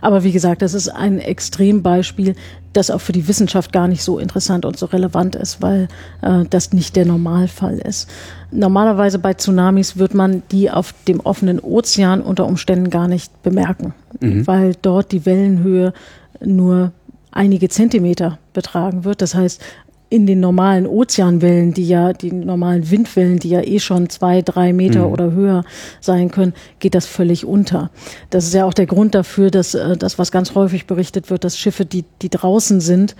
Aber 0.00 0.24
wie 0.24 0.32
gesagt, 0.32 0.62
das 0.62 0.74
ist 0.74 0.88
ein 0.88 1.20
Extrembeispiel, 1.20 2.34
das 2.72 2.90
auch 2.90 3.00
für 3.00 3.12
die 3.12 3.28
Wissenschaft 3.28 3.72
gar 3.72 3.86
nicht 3.86 4.02
so 4.02 4.18
interessant 4.18 4.64
und 4.64 4.76
so 4.76 4.86
relevant 4.86 5.36
ist, 5.36 5.62
weil 5.62 5.88
äh, 6.22 6.44
das 6.50 6.72
nicht 6.72 6.96
der 6.96 7.06
Normalfall 7.06 7.78
ist. 7.78 8.08
Normalerweise 8.50 9.18
bei 9.18 9.34
Tsunamis 9.34 9.98
wird 9.98 10.14
man 10.14 10.42
die 10.50 10.70
auf 10.70 10.94
dem 11.06 11.20
offenen 11.20 11.60
Ozean 11.60 12.20
unter 12.20 12.46
Umständen 12.46 12.90
gar 12.90 13.08
nicht 13.08 13.42
bemerken, 13.42 13.94
mhm. 14.20 14.46
weil 14.46 14.74
dort 14.80 15.12
die 15.12 15.26
Wellenhöhe 15.26 15.92
nur 16.40 16.92
einige 17.30 17.68
Zentimeter 17.68 18.38
betragen 18.52 19.04
wird. 19.04 19.22
Das 19.22 19.34
heißt, 19.34 19.62
in 20.10 20.26
den 20.26 20.40
normalen 20.40 20.86
Ozeanwellen, 20.86 21.74
die 21.74 21.86
ja, 21.86 22.12
die 22.12 22.32
normalen 22.32 22.90
Windwellen, 22.90 23.38
die 23.38 23.50
ja 23.50 23.60
eh 23.60 23.78
schon 23.78 24.08
zwei, 24.08 24.42
drei 24.42 24.72
Meter 24.72 25.06
mhm. 25.06 25.12
oder 25.12 25.32
höher 25.32 25.64
sein 26.00 26.30
können, 26.30 26.54
geht 26.78 26.94
das 26.94 27.06
völlig 27.06 27.44
unter. 27.44 27.90
Das 28.30 28.46
ist 28.46 28.54
ja 28.54 28.64
auch 28.64 28.74
der 28.74 28.86
Grund 28.86 29.14
dafür, 29.14 29.50
dass 29.50 29.74
äh, 29.74 29.96
das, 29.96 30.18
was 30.18 30.32
ganz 30.32 30.54
häufig 30.54 30.86
berichtet 30.86 31.30
wird, 31.30 31.44
dass 31.44 31.58
Schiffe, 31.58 31.84
die, 31.84 32.04
die 32.22 32.30
draußen 32.30 32.80
sind, 32.80 33.16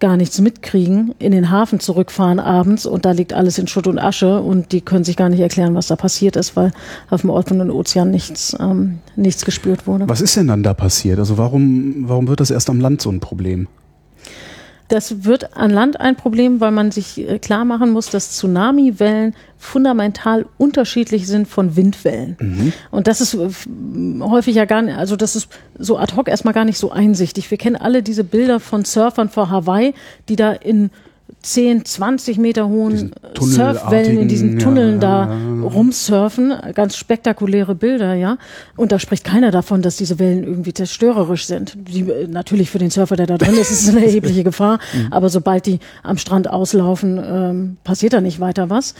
gar 0.00 0.16
nichts 0.16 0.40
mitkriegen, 0.40 1.14
in 1.18 1.32
den 1.32 1.50
Hafen 1.50 1.80
zurückfahren 1.80 2.40
abends 2.40 2.84
und 2.84 3.04
da 3.04 3.12
liegt 3.12 3.32
alles 3.32 3.58
in 3.58 3.68
Schutt 3.68 3.86
und 3.86 3.98
Asche 3.98 4.40
und 4.40 4.72
die 4.72 4.80
können 4.80 5.04
sich 5.04 5.16
gar 5.16 5.28
nicht 5.28 5.40
erklären, 5.40 5.74
was 5.74 5.86
da 5.86 5.96
passiert 5.96 6.36
ist, 6.36 6.56
weil 6.56 6.72
auf 7.10 7.20
dem 7.20 7.30
offenen 7.30 7.70
Ozean 7.70 8.10
nichts, 8.10 8.56
ähm, 8.60 8.98
nichts 9.16 9.44
gespürt 9.44 9.86
wurde. 9.86 10.08
Was 10.08 10.20
ist 10.20 10.36
denn 10.36 10.48
dann 10.48 10.62
da 10.62 10.74
passiert? 10.74 11.20
Also 11.20 11.38
warum, 11.38 12.08
warum 12.08 12.28
wird 12.28 12.40
das 12.40 12.50
erst 12.50 12.68
am 12.68 12.80
Land 12.80 13.00
so 13.00 13.10
ein 13.10 13.20
Problem? 13.20 13.68
Das 14.94 15.24
wird 15.24 15.56
an 15.56 15.70
Land 15.70 15.98
ein 15.98 16.14
Problem, 16.14 16.60
weil 16.60 16.70
man 16.70 16.92
sich 16.92 17.18
äh, 17.18 17.40
klar 17.40 17.64
machen 17.64 17.90
muss, 17.90 18.10
dass 18.10 18.30
Tsunamiwellen 18.30 19.34
fundamental 19.58 20.46
unterschiedlich 20.56 21.26
sind 21.26 21.48
von 21.48 21.74
Windwellen. 21.74 22.36
Mhm. 22.38 22.72
Und 22.92 23.08
das 23.08 23.20
ist 23.20 23.34
äh, 23.34 23.48
häufig 24.20 24.54
ja 24.54 24.66
gar 24.66 24.82
nicht, 24.82 24.96
also 24.96 25.16
das 25.16 25.34
ist 25.34 25.48
so 25.76 25.98
ad 25.98 26.14
hoc 26.14 26.28
erstmal 26.28 26.54
gar 26.54 26.64
nicht 26.64 26.78
so 26.78 26.92
einsichtig. 26.92 27.50
Wir 27.50 27.58
kennen 27.58 27.74
alle 27.74 28.04
diese 28.04 28.22
Bilder 28.22 28.60
von 28.60 28.84
Surfern 28.84 29.30
vor 29.30 29.50
Hawaii, 29.50 29.94
die 30.28 30.36
da 30.36 30.52
in 30.52 30.90
10, 31.44 31.84
20 31.84 32.38
Meter 32.38 32.68
hohen 32.68 33.12
Surfwellen 33.38 34.18
in 34.18 34.28
diesen 34.28 34.58
Tunneln 34.58 34.94
ja, 34.94 35.26
da 35.26 35.28
ja. 35.28 35.62
rumsurfen. 35.62 36.54
Ganz 36.74 36.96
spektakuläre 36.96 37.74
Bilder, 37.74 38.14
ja. 38.14 38.38
Und 38.76 38.92
da 38.92 38.98
spricht 38.98 39.24
keiner 39.24 39.50
davon, 39.50 39.82
dass 39.82 39.96
diese 39.96 40.18
Wellen 40.18 40.44
irgendwie 40.44 40.72
zerstörerisch 40.72 41.44
sind. 41.44 41.76
Die, 41.76 42.02
natürlich 42.28 42.70
für 42.70 42.78
den 42.78 42.88
Surfer, 42.88 43.16
der 43.16 43.26
da 43.26 43.36
drin 43.36 43.54
ist, 43.54 43.70
ist 43.70 43.82
es 43.82 43.88
eine 43.90 44.04
erhebliche 44.06 44.42
Gefahr. 44.42 44.78
Mhm. 44.94 45.12
Aber 45.12 45.28
sobald 45.28 45.66
die 45.66 45.80
am 46.02 46.16
Strand 46.16 46.48
auslaufen, 46.48 47.20
ähm, 47.22 47.76
passiert 47.84 48.14
da 48.14 48.22
nicht 48.22 48.40
weiter 48.40 48.70
was. 48.70 48.94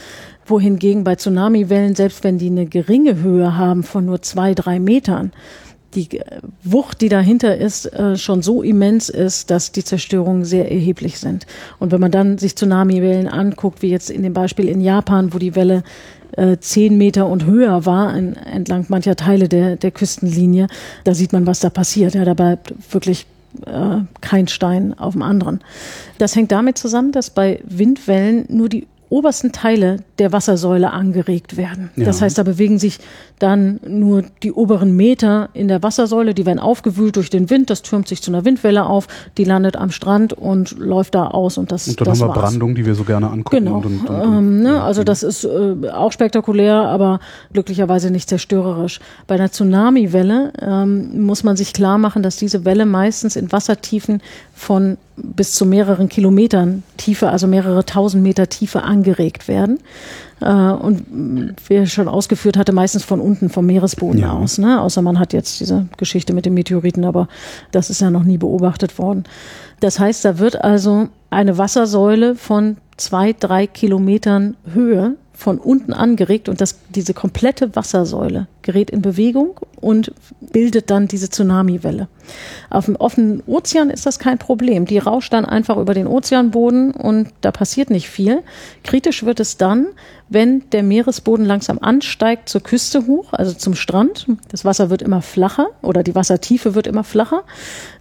Wohingegen 0.45 1.03
bei 1.03 1.15
Tsunamiwellen, 1.15 1.95
selbst 1.95 2.23
wenn 2.23 2.37
die 2.37 2.47
eine 2.47 2.67
geringe 2.67 3.15
Höhe 3.15 3.57
haben 3.57 3.81
von 3.81 4.05
nur 4.05 4.21
zwei, 4.21 4.53
drei 4.53 4.79
Metern, 4.79 5.31
die 5.95 6.21
Wucht, 6.63 7.01
die 7.01 7.09
dahinter 7.09 7.57
ist, 7.57 7.85
äh, 7.93 8.17
schon 8.17 8.41
so 8.41 8.61
immens 8.61 9.09
ist, 9.09 9.49
dass 9.49 9.71
die 9.71 9.83
Zerstörungen 9.83 10.45
sehr 10.45 10.71
erheblich 10.71 11.19
sind. 11.19 11.47
Und 11.79 11.91
wenn 11.91 12.01
man 12.01 12.11
dann 12.11 12.37
sich 12.37 12.55
Tsunamiwellen 12.55 13.27
anguckt, 13.27 13.81
wie 13.81 13.89
jetzt 13.89 14.09
in 14.09 14.23
dem 14.23 14.33
Beispiel 14.33 14.67
in 14.67 14.81
Japan, 14.81 15.33
wo 15.33 15.39
die 15.39 15.55
Welle 15.55 15.83
äh, 16.33 16.57
zehn 16.57 16.97
Meter 16.97 17.27
und 17.27 17.45
höher 17.45 17.85
war, 17.85 18.15
entlang 18.15 18.85
mancher 18.89 19.15
Teile 19.15 19.47
der, 19.47 19.77
der 19.77 19.91
Küstenlinie, 19.91 20.67
da 21.03 21.13
sieht 21.13 21.33
man, 21.33 21.47
was 21.47 21.59
da 21.59 21.69
passiert. 21.69 22.13
Ja, 22.13 22.25
da 22.25 22.33
bleibt 22.33 22.73
wirklich 22.91 23.25
äh, 23.65 23.97
kein 24.21 24.47
Stein 24.47 24.97
auf 24.97 25.13
dem 25.13 25.21
anderen. 25.21 25.61
Das 26.17 26.35
hängt 26.35 26.51
damit 26.51 26.77
zusammen, 26.77 27.11
dass 27.11 27.29
bei 27.29 27.61
Windwellen 27.63 28.45
nur 28.49 28.69
die 28.69 28.87
obersten 29.15 29.53
Teile 29.53 29.97
der 30.19 30.33
Wassersäule 30.33 30.91
angeregt 30.91 31.55
werden. 31.55 31.89
Ja. 31.95 32.03
Das 32.03 32.21
heißt, 32.21 32.37
da 32.37 32.43
bewegen 32.43 32.79
sich 32.79 32.99
dann 33.39 33.79
nur 33.87 34.23
die 34.43 34.51
oberen 34.51 34.95
Meter 34.95 35.49
in 35.53 35.69
der 35.69 35.83
Wassersäule, 35.83 36.33
die 36.33 36.45
werden 36.45 36.59
aufgewühlt 36.59 37.15
durch 37.15 37.29
den 37.29 37.49
Wind, 37.49 37.69
das 37.69 37.81
türmt 37.81 38.07
sich 38.09 38.21
zu 38.21 38.31
einer 38.31 38.43
Windwelle 38.43 38.85
auf, 38.85 39.07
die 39.37 39.45
landet 39.45 39.77
am 39.77 39.91
Strand 39.91 40.33
und 40.33 40.77
läuft 40.77 41.15
da 41.15 41.27
aus 41.27 41.57
und 41.57 41.71
das 41.71 41.87
Und 41.87 41.99
dann 41.99 42.05
das 42.05 42.21
haben 42.21 42.29
wir 42.29 42.35
war's. 42.35 42.51
Brandung, 42.51 42.75
die 42.75 42.85
wir 42.85 42.95
so 42.95 43.03
gerne 43.05 43.29
angucken. 43.29 43.65
Genau. 43.65 43.77
Und, 43.77 43.85
und, 43.85 44.09
und, 44.09 44.37
ähm, 44.37 44.61
ne? 44.61 44.83
Also 44.83 45.03
das 45.03 45.23
ist 45.23 45.45
äh, 45.45 45.89
auch 45.93 46.11
spektakulär, 46.11 46.75
aber 46.75 47.19
glücklicherweise 47.53 48.11
nicht 48.11 48.27
zerstörerisch. 48.27 48.99
Bei 49.27 49.35
einer 49.35 49.51
Tsunamiwelle 49.51 50.51
ähm, 50.61 51.25
muss 51.25 51.43
man 51.43 51.55
sich 51.55 51.71
klar 51.71 51.97
machen, 51.97 52.21
dass 52.21 52.35
diese 52.35 52.65
Welle 52.65 52.85
meistens 52.85 53.37
in 53.37 53.51
Wassertiefen 53.51 54.21
von 54.53 54.97
bis 55.17 55.53
zu 55.53 55.65
mehreren 55.65 56.09
Kilometern 56.09 56.83
Tiefe, 56.97 57.29
also 57.29 57.47
mehrere 57.47 57.85
tausend 57.85 58.23
Meter 58.23 58.49
Tiefe 58.49 58.83
angeht 58.83 59.04
angeregt 59.05 59.47
werden. 59.47 59.79
Äh, 60.41 60.51
und 60.51 61.05
wie 61.67 61.75
ich 61.75 61.93
schon 61.93 62.07
ausgeführt 62.07 62.57
hatte, 62.57 62.73
meistens 62.73 63.03
von 63.03 63.19
unten 63.21 63.49
vom 63.49 63.65
Meeresboden 63.65 64.21
ja. 64.21 64.33
aus. 64.33 64.57
Ne? 64.57 64.81
Außer 64.81 65.01
man 65.01 65.19
hat 65.19 65.33
jetzt 65.33 65.59
diese 65.59 65.87
Geschichte 65.97 66.33
mit 66.33 66.45
den 66.45 66.53
Meteoriten, 66.53 67.05
aber 67.05 67.27
das 67.71 67.89
ist 67.89 68.01
ja 68.01 68.09
noch 68.09 68.23
nie 68.23 68.37
beobachtet 68.37 68.97
worden. 68.97 69.23
Das 69.79 69.99
heißt, 69.99 70.25
da 70.25 70.39
wird 70.39 70.63
also 70.63 71.09
eine 71.29 71.57
Wassersäule 71.57 72.35
von 72.35 72.77
zwei, 72.97 73.33
drei 73.33 73.67
Kilometern 73.67 74.55
Höhe 74.73 75.15
von 75.35 75.59
unten 75.59 75.93
angeregt 75.93 76.49
und 76.49 76.61
das, 76.61 76.79
diese 76.89 77.13
komplette 77.13 77.75
Wassersäule 77.75 78.47
gerät 78.61 78.89
in 78.89 79.01
Bewegung 79.01 79.59
und 79.79 80.11
bildet 80.39 80.89
dann 80.89 81.07
diese 81.07 81.29
Tsunamiwelle. 81.29 82.07
Auf 82.69 82.85
dem 82.85 82.95
offenen 82.95 83.43
Ozean 83.45 83.89
ist 83.89 84.05
das 84.05 84.17
kein 84.17 84.37
Problem. 84.37 84.85
Die 84.85 84.97
rauscht 84.97 85.33
dann 85.33 85.45
einfach 85.45 85.77
über 85.77 85.93
den 85.93 86.07
Ozeanboden 86.07 86.91
und 86.91 87.29
da 87.41 87.51
passiert 87.51 87.89
nicht 87.89 88.09
viel. 88.09 88.43
Kritisch 88.83 89.23
wird 89.23 89.39
es 89.39 89.57
dann, 89.57 89.87
wenn 90.29 90.63
der 90.71 90.83
Meeresboden 90.83 91.45
langsam 91.45 91.79
ansteigt 91.79 92.49
zur 92.49 92.61
Küste 92.61 93.05
hoch, 93.05 93.33
also 93.33 93.53
zum 93.53 93.75
Strand. 93.75 94.27
Das 94.49 94.65
Wasser 94.65 94.89
wird 94.89 95.01
immer 95.01 95.21
flacher 95.21 95.67
oder 95.81 96.01
die 96.01 96.15
Wassertiefe 96.15 96.75
wird 96.75 96.87
immer 96.87 97.03
flacher. 97.03 97.43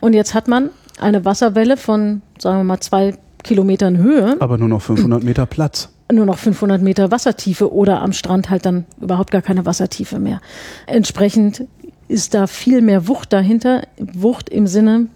Und 0.00 0.14
jetzt 0.14 0.34
hat 0.34 0.48
man 0.48 0.70
eine 0.98 1.24
Wasserwelle 1.24 1.76
von, 1.76 2.22
sagen 2.38 2.58
wir 2.58 2.64
mal, 2.64 2.80
zwei 2.80 3.14
Kilometern 3.42 3.98
Höhe. 3.98 4.36
Aber 4.40 4.56
nur 4.56 4.68
noch 4.68 4.82
500 4.82 5.22
Meter 5.22 5.46
Platz. 5.46 5.90
Nur 6.12 6.26
noch 6.26 6.38
500 6.38 6.82
Meter 6.82 7.10
Wassertiefe 7.10 7.72
oder 7.72 8.02
am 8.02 8.12
Strand 8.12 8.50
halt 8.50 8.66
dann 8.66 8.84
überhaupt 9.00 9.30
gar 9.30 9.42
keine 9.42 9.64
Wassertiefe 9.64 10.18
mehr. 10.18 10.40
Entsprechend 10.86 11.64
ist 12.08 12.34
da 12.34 12.46
viel 12.46 12.82
mehr 12.82 13.08
Wucht 13.08 13.32
dahinter. 13.32 13.86
Wucht 13.98 14.50
im 14.50 14.66
Sinne 14.66 15.06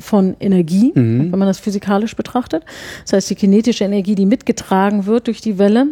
von 0.00 0.36
Energie, 0.40 0.92
mhm. 0.94 1.32
wenn 1.32 1.38
man 1.38 1.48
das 1.48 1.58
physikalisch 1.58 2.16
betrachtet. 2.16 2.64
Das 3.02 3.12
heißt, 3.12 3.30
die 3.30 3.34
kinetische 3.34 3.84
Energie, 3.84 4.14
die 4.14 4.26
mitgetragen 4.26 5.06
wird 5.06 5.28
durch 5.28 5.40
die 5.40 5.58
Welle, 5.58 5.88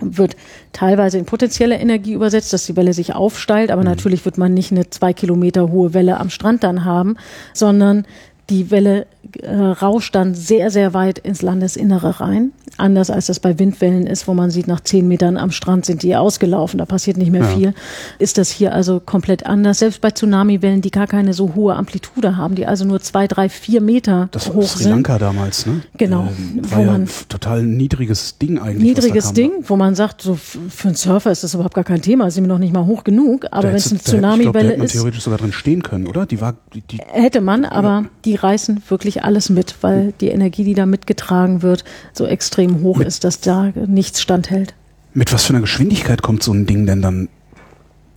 wird 0.00 0.36
teilweise 0.72 1.18
in 1.18 1.24
potenzielle 1.24 1.76
Energie 1.76 2.12
übersetzt, 2.12 2.52
dass 2.52 2.66
die 2.66 2.76
Welle 2.76 2.92
sich 2.92 3.14
aufsteilt, 3.14 3.70
aber 3.70 3.82
mhm. 3.82 3.88
natürlich 3.88 4.24
wird 4.24 4.38
man 4.38 4.54
nicht 4.54 4.70
eine 4.70 4.90
zwei 4.90 5.12
Kilometer 5.12 5.70
hohe 5.70 5.94
Welle 5.94 6.20
am 6.20 6.30
Strand 6.30 6.62
dann 6.62 6.84
haben, 6.84 7.16
sondern 7.52 8.06
die 8.50 8.70
Welle 8.70 9.06
äh, 9.42 9.54
rauscht 9.54 10.14
dann 10.14 10.34
sehr, 10.34 10.70
sehr 10.70 10.94
weit 10.94 11.18
ins 11.18 11.42
Landesinnere 11.42 12.20
rein. 12.20 12.52
Anders 12.76 13.10
als 13.10 13.26
das 13.26 13.40
bei 13.40 13.58
Windwellen 13.58 14.06
ist, 14.06 14.28
wo 14.28 14.34
man 14.34 14.50
sieht, 14.50 14.68
nach 14.68 14.80
zehn 14.80 15.08
Metern 15.08 15.36
am 15.36 15.50
Strand 15.50 15.86
sind 15.86 16.02
die 16.02 16.14
ausgelaufen, 16.14 16.78
da 16.78 16.84
passiert 16.84 17.16
nicht 17.16 17.32
mehr 17.32 17.42
ja. 17.42 17.48
viel. 17.48 17.74
Ist 18.18 18.38
das 18.38 18.50
hier 18.50 18.74
also 18.74 19.00
komplett 19.00 19.46
anders. 19.46 19.78
Selbst 19.78 20.00
bei 20.00 20.10
Tsunamiwellen, 20.10 20.82
die 20.82 20.90
gar 20.90 21.06
keine 21.06 21.32
so 21.32 21.54
hohe 21.54 21.74
Amplitude 21.74 22.36
haben, 22.36 22.54
die 22.54 22.66
also 22.66 22.84
nur 22.84 23.00
zwei, 23.00 23.26
drei, 23.26 23.48
vier 23.48 23.80
Meter 23.80 24.28
das 24.30 24.52
hoch 24.52 24.62
Sri 24.64 24.84
Lanka 24.84 25.14
sind. 25.14 25.22
damals, 25.22 25.66
ne? 25.66 25.80
Genau. 25.96 26.24
Äh, 26.24 26.70
war 26.70 26.78
wo 26.78 26.82
ja 26.82 26.92
man 26.92 27.08
total 27.28 27.62
niedriges 27.62 28.38
Ding 28.38 28.58
eigentlich. 28.58 28.82
Niedriges 28.82 29.32
Ding, 29.32 29.52
wo 29.62 29.76
man 29.76 29.94
sagt, 29.94 30.20
so 30.20 30.34
für 30.34 30.88
einen 30.88 30.96
Surfer 30.96 31.32
ist 31.32 31.44
das 31.44 31.54
überhaupt 31.54 31.74
gar 31.74 31.84
kein 31.84 32.02
Thema, 32.02 32.26
ist 32.26 32.38
mir 32.40 32.46
noch 32.46 32.58
nicht 32.58 32.74
mal 32.74 32.84
hoch 32.84 33.04
genug. 33.04 33.46
Aber 33.50 33.68
wenn 33.68 33.76
es 33.76 33.90
eine 33.90 34.00
Tsunamiwelle 34.00 34.48
ist. 34.48 34.54
Da 34.54 34.60
hätte 34.60 34.78
man 34.78 34.88
theoretisch 34.88 35.22
sogar 35.22 35.38
drin 35.38 35.52
stehen 35.52 35.82
können, 35.82 36.06
oder? 36.06 36.26
Die 36.26 36.40
war, 36.40 36.54
die, 36.74 36.82
die 36.82 36.98
hätte 36.98 37.40
man, 37.40 37.64
aber 37.64 37.88
ja. 37.88 38.35
Die 38.36 38.40
reißen 38.40 38.82
wirklich 38.88 39.24
alles 39.24 39.48
mit, 39.48 39.76
weil 39.80 40.12
die 40.20 40.28
Energie, 40.28 40.64
die 40.64 40.74
da 40.74 40.84
mitgetragen 40.84 41.62
wird, 41.62 41.84
so 42.12 42.26
extrem 42.26 42.82
hoch 42.82 42.98
mit, 42.98 43.08
ist, 43.08 43.24
dass 43.24 43.40
da 43.40 43.72
nichts 43.86 44.20
standhält. 44.20 44.74
Mit 45.14 45.32
was 45.32 45.44
für 45.44 45.54
einer 45.54 45.62
Geschwindigkeit 45.62 46.20
kommt 46.20 46.42
so 46.42 46.52
ein 46.52 46.66
Ding 46.66 46.84
denn 46.84 47.00
dann 47.00 47.28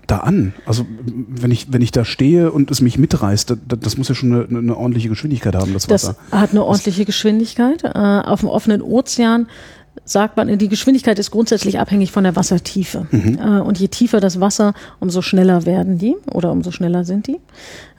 da 0.08 0.18
an? 0.18 0.54
Also 0.66 0.86
wenn 1.08 1.52
ich, 1.52 1.72
wenn 1.72 1.82
ich 1.82 1.92
da 1.92 2.04
stehe 2.04 2.52
und 2.52 2.70
es 2.70 2.82
mich 2.82 2.98
mitreißt, 2.98 3.52
das, 3.52 3.80
das 3.80 3.98
muss 3.98 4.10
ja 4.10 4.16
schon 4.16 4.34
eine, 4.34 4.58
eine, 4.58 4.76
ordentliche 4.76 5.08
Geschwindigkeit 5.08 5.56
haben, 5.56 5.72
das 5.72 5.90
Wasser. 5.90 6.18
Das 6.32 6.42
hat 6.42 6.52
eine 6.52 6.66
ordentliche 6.66 7.06
Geschwindigkeit. 7.06 7.86
Äh, 7.86 7.90
auf 7.90 8.42
dem 8.42 8.50
offenen 8.50 8.82
Ozean 8.82 9.48
sagt 10.06 10.38
man, 10.38 10.58
die 10.58 10.70
Geschwindigkeit 10.70 11.20
ist 11.20 11.32
grundsätzlich 11.32 11.79
abhängig 11.79 12.12
von 12.12 12.24
der 12.24 12.36
Wassertiefe. 12.36 13.08
Mhm. 13.12 13.39
Äh, 13.39 13.60
und 13.62 13.79
je 13.79 13.88
tiefer 13.88 14.20
das 14.20 14.39
Wasser, 14.39 14.74
umso 15.00 15.22
schneller 15.22 15.65
werden 15.65 15.98
die 15.98 16.15
oder 16.34 16.51
umso 16.51 16.72
schneller 16.72 17.03
sind 17.03 17.27
die. 17.27 17.39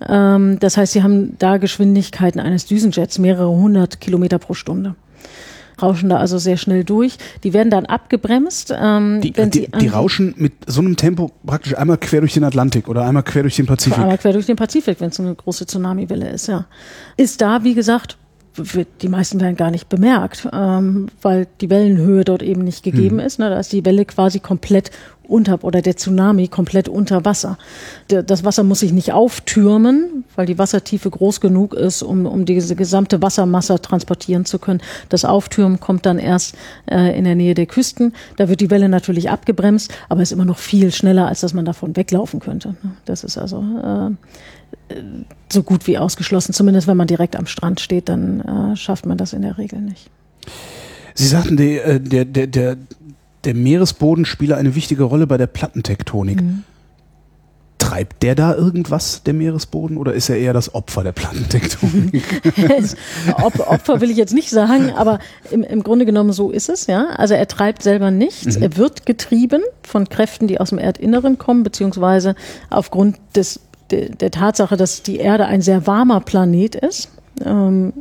Ähm, 0.09 0.59
das 0.61 0.76
heißt, 0.76 0.92
sie 0.92 1.02
haben 1.02 1.37
da 1.38 1.59
Geschwindigkeiten 1.59 2.40
eines 2.40 2.66
Düsenjets, 2.66 3.19
mehrere 3.19 3.50
hundert 3.50 4.00
Kilometer 4.00 4.38
pro 4.38 4.54
Stunde 4.54 4.95
rauschen 5.83 6.09
da 6.09 6.19
also 6.19 6.38
sehr 6.38 6.57
schnell 6.57 6.85
durch. 6.85 7.16
Die 7.45 7.52
werden 7.52 7.71
dann 7.71 7.87
abgebremst. 7.87 8.75
Ähm, 8.76 9.21
die, 9.21 9.33
die, 9.33 9.69
die 9.71 9.88
rauschen 9.88 10.35
mit 10.37 10.52
so 10.66 10.80
einem 10.80 10.97
Tempo 10.97 11.30
praktisch 11.45 11.76
einmal 11.76 11.99
quer 11.99 12.21
durch 12.21 12.35
den 12.35 12.45
Atlantik 12.45 12.88
oder 12.88 13.04
einmal 13.04 13.23
quer 13.23 13.42
durch 13.42 13.57
den 13.57 13.66
Pazifik. 13.66 13.99
Einmal 13.99 14.19
quer 14.19 14.33
durch 14.33 14.47
den 14.47 14.57
Pazifik, 14.57 15.00
wenn 15.00 15.11
es 15.11 15.16
so 15.16 15.23
eine 15.23 15.35
große 15.35 15.66
Tsunamiwelle 15.66 16.28
ist, 16.28 16.49
ja. 16.49 16.66
Ist 17.16 17.40
da, 17.40 17.64
wie 17.64 17.75
gesagt, 17.75 18.16
wird 18.75 18.88
die 19.02 19.09
meisten 19.09 19.40
werden 19.40 19.57
gar 19.57 19.71
nicht 19.71 19.88
bemerkt, 19.88 20.49
ähm, 20.52 21.09
weil 21.23 21.47
die 21.61 21.71
Wellenhöhe 21.71 22.25
dort 22.25 22.43
eben 22.43 22.62
nicht 22.62 22.83
gegeben 22.83 23.17
mhm. 23.17 23.23
ist. 23.23 23.38
Ne? 23.38 23.50
Da 23.50 23.59
ist 23.59 23.73
die 23.73 23.85
Welle 23.85 24.05
quasi 24.05 24.38
komplett 24.38 24.90
unter 25.31 25.62
oder 25.62 25.81
der 25.81 25.97
Tsunami 25.97 26.49
komplett 26.49 26.88
unter 26.88 27.25
Wasser. 27.25 27.57
Das 28.09 28.45
Wasser 28.45 28.64
muss 28.64 28.81
sich 28.81 28.93
nicht 28.93 29.12
auftürmen, 29.12 30.25
weil 30.35 30.47
die 30.47 30.59
Wassertiefe 30.59 31.09
groß 31.09 31.40
genug 31.40 31.73
ist, 31.73 32.02
um, 32.02 32.26
um 32.26 32.45
diese 32.45 32.75
gesamte 32.75 33.23
Wassermasse 33.23 33.81
transportieren 33.81 34.45
zu 34.45 34.59
können. 34.59 34.81
Das 35.09 35.25
Auftürmen 35.25 35.79
kommt 35.79 36.05
dann 36.05 36.19
erst 36.19 36.57
äh, 36.90 37.17
in 37.17 37.25
der 37.25 37.37
Nähe 37.37 37.55
der 37.55 37.67
Küsten. 37.67 38.12
Da 38.37 38.49
wird 38.49 38.61
die 38.61 38.70
Welle 38.70 38.88
natürlich 38.88 39.31
abgebremst, 39.31 39.92
aber 40.09 40.23
ist 40.23 40.33
immer 40.33 40.44
noch 40.44 40.59
viel 40.59 40.92
schneller, 40.92 41.29
als 41.29 41.40
dass 41.40 41.55
man 41.55 41.64
davon 41.64 41.96
weglaufen 41.96 42.40
könnte. 42.40 42.70
Ne? 42.83 42.92
Das 43.05 43.23
ist 43.23 43.38
also 43.38 43.59
äh, 43.59 44.11
so 45.53 45.62
gut 45.62 45.87
wie 45.87 45.98
ausgeschlossen. 45.98 46.53
Zumindest 46.53 46.87
wenn 46.87 46.96
man 46.96 47.07
direkt 47.07 47.37
am 47.37 47.46
Strand 47.46 47.81
steht, 47.81 48.09
dann 48.09 48.40
äh, 48.40 48.76
schafft 48.76 49.07
man 49.07 49.18
das 49.18 49.33
in 49.33 49.42
der 49.42 49.59
Regel 49.59 49.81
nicht. 49.81 50.11
Sie 51.14 51.26
sagten, 51.26 51.57
der, 51.57 51.85
äh, 51.87 52.00
der, 52.00 52.24
der, 52.24 52.46
der, 52.46 52.76
der 53.44 53.55
Meeresboden 53.55 54.24
spiele 54.24 54.57
eine 54.57 54.74
wichtige 54.74 55.05
Rolle 55.05 55.26
bei 55.26 55.37
der 55.37 55.46
Plattentektonik. 55.46 56.40
Mhm. 56.40 56.64
Treibt 57.79 58.22
der 58.22 58.35
da 58.35 58.55
irgendwas, 58.55 59.22
der 59.22 59.33
Meeresboden, 59.33 59.96
oder 59.96 60.12
ist 60.12 60.29
er 60.29 60.37
eher 60.37 60.53
das 60.53 60.74
Opfer 60.74 61.03
der 61.03 61.12
Plattentektonik? 61.12 62.42
Opfer 63.35 64.00
will 64.00 64.11
ich 64.11 64.18
jetzt 64.18 64.35
nicht 64.35 64.50
sagen, 64.50 64.90
aber 64.90 65.18
im, 65.50 65.62
im 65.62 65.83
Grunde 65.83 66.05
genommen 66.05 66.33
so 66.33 66.50
ist 66.50 66.68
es, 66.68 66.87
ja. 66.87 67.07
Also 67.16 67.35
er 67.35 67.48
treibt 67.48 67.83
selber 67.83 68.11
nichts. 68.11 68.57
Mhm. 68.57 68.62
Er 68.62 68.76
wird 68.76 69.07
getrieben 69.07 69.62
von 69.83 70.09
Kräften, 70.09 70.46
die 70.46 70.61
aus 70.61 70.68
dem 70.68 70.79
Erdinneren 70.79 71.38
kommen, 71.38 71.62
beziehungsweise 71.62 72.35
aufgrund 72.68 73.16
des 73.35 73.61
der, 73.90 74.09
der 74.11 74.31
Tatsache, 74.31 74.76
dass 74.76 75.03
die 75.03 75.16
Erde 75.18 75.46
ein 75.46 75.62
sehr 75.62 75.87
warmer 75.87 76.20
Planet 76.20 76.74
ist. 76.74 77.11
Ähm, 77.44 77.92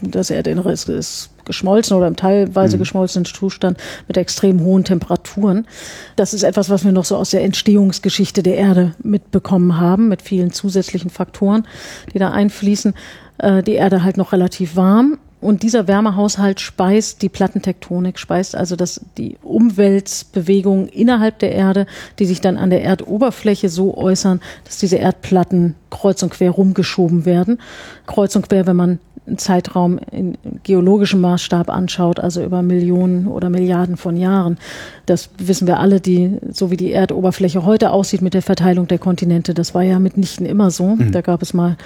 das 0.00 0.30
Erdinnere 0.30 0.72
ist, 0.72 0.88
ist 0.88 1.30
geschmolzen 1.44 1.96
oder 1.96 2.06
im 2.06 2.14
teilweise 2.14 2.76
mhm. 2.76 2.80
geschmolzenen 2.80 3.24
Zustand 3.24 3.78
mit 4.06 4.16
extrem 4.16 4.60
hohen 4.60 4.84
Temperaturen. 4.84 5.66
Das 6.14 6.34
ist 6.34 6.44
etwas, 6.44 6.70
was 6.70 6.84
wir 6.84 6.92
noch 6.92 7.04
so 7.04 7.16
aus 7.16 7.30
der 7.30 7.42
Entstehungsgeschichte 7.42 8.42
der 8.42 8.56
Erde 8.56 8.94
mitbekommen 9.02 9.80
haben, 9.80 10.08
mit 10.08 10.22
vielen 10.22 10.52
zusätzlichen 10.52 11.10
Faktoren, 11.10 11.66
die 12.12 12.18
da 12.18 12.30
einfließen. 12.30 12.94
Äh, 13.38 13.62
die 13.62 13.74
Erde 13.74 14.04
halt 14.04 14.16
noch 14.16 14.32
relativ 14.32 14.76
warm 14.76 15.18
und 15.40 15.62
dieser 15.62 15.86
Wärmehaushalt 15.86 16.60
speist 16.60 17.22
die 17.22 17.28
Plattentektonik, 17.28 18.18
speist 18.18 18.56
also 18.56 18.74
das, 18.74 19.00
die 19.16 19.36
Umweltbewegungen 19.42 20.88
innerhalb 20.88 21.38
der 21.38 21.52
Erde, 21.52 21.86
die 22.18 22.26
sich 22.26 22.40
dann 22.40 22.56
an 22.56 22.70
der 22.70 22.82
Erdoberfläche 22.82 23.68
so 23.68 23.96
äußern, 23.96 24.40
dass 24.64 24.78
diese 24.78 24.96
Erdplatten 24.96 25.76
kreuz 25.90 26.22
und 26.22 26.30
quer 26.30 26.50
rumgeschoben 26.50 27.24
werden. 27.24 27.60
Kreuz 28.06 28.34
und 28.34 28.48
quer, 28.48 28.66
wenn 28.66 28.76
man 28.76 28.98
Zeitraum 29.36 29.98
in 30.10 30.38
geologischem 30.62 31.20
Maßstab 31.20 31.70
anschaut, 31.70 32.20
also 32.20 32.42
über 32.42 32.62
Millionen 32.62 33.26
oder 33.26 33.50
Milliarden 33.50 33.96
von 33.96 34.16
Jahren. 34.16 34.58
Das 35.06 35.30
wissen 35.38 35.66
wir 35.66 35.78
alle, 35.78 36.00
die, 36.00 36.38
so 36.50 36.70
wie 36.70 36.76
die 36.76 36.92
Erdoberfläche 36.92 37.64
heute 37.64 37.90
aussieht 37.90 38.22
mit 38.22 38.34
der 38.34 38.42
Verteilung 38.42 38.88
der 38.88 38.98
Kontinente, 38.98 39.54
das 39.54 39.74
war 39.74 39.82
ja 39.82 39.98
mitnichten 39.98 40.46
immer 40.46 40.70
so. 40.70 40.96
Mhm. 40.96 41.12
Da 41.12 41.20
gab 41.20 41.42
es 41.42 41.52
mal 41.52 41.76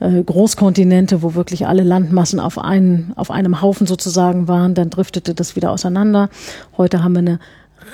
äh, 0.00 0.22
Großkontinente, 0.22 1.22
wo 1.22 1.34
wirklich 1.34 1.66
alle 1.66 1.82
Landmassen 1.82 2.40
auf, 2.40 2.58
einen, 2.58 3.12
auf 3.16 3.30
einem 3.30 3.60
Haufen 3.60 3.86
sozusagen 3.86 4.48
waren, 4.48 4.74
dann 4.74 4.90
driftete 4.90 5.34
das 5.34 5.56
wieder 5.56 5.70
auseinander. 5.70 6.28
Heute 6.76 7.02
haben 7.02 7.14
wir 7.14 7.20
eine 7.20 7.38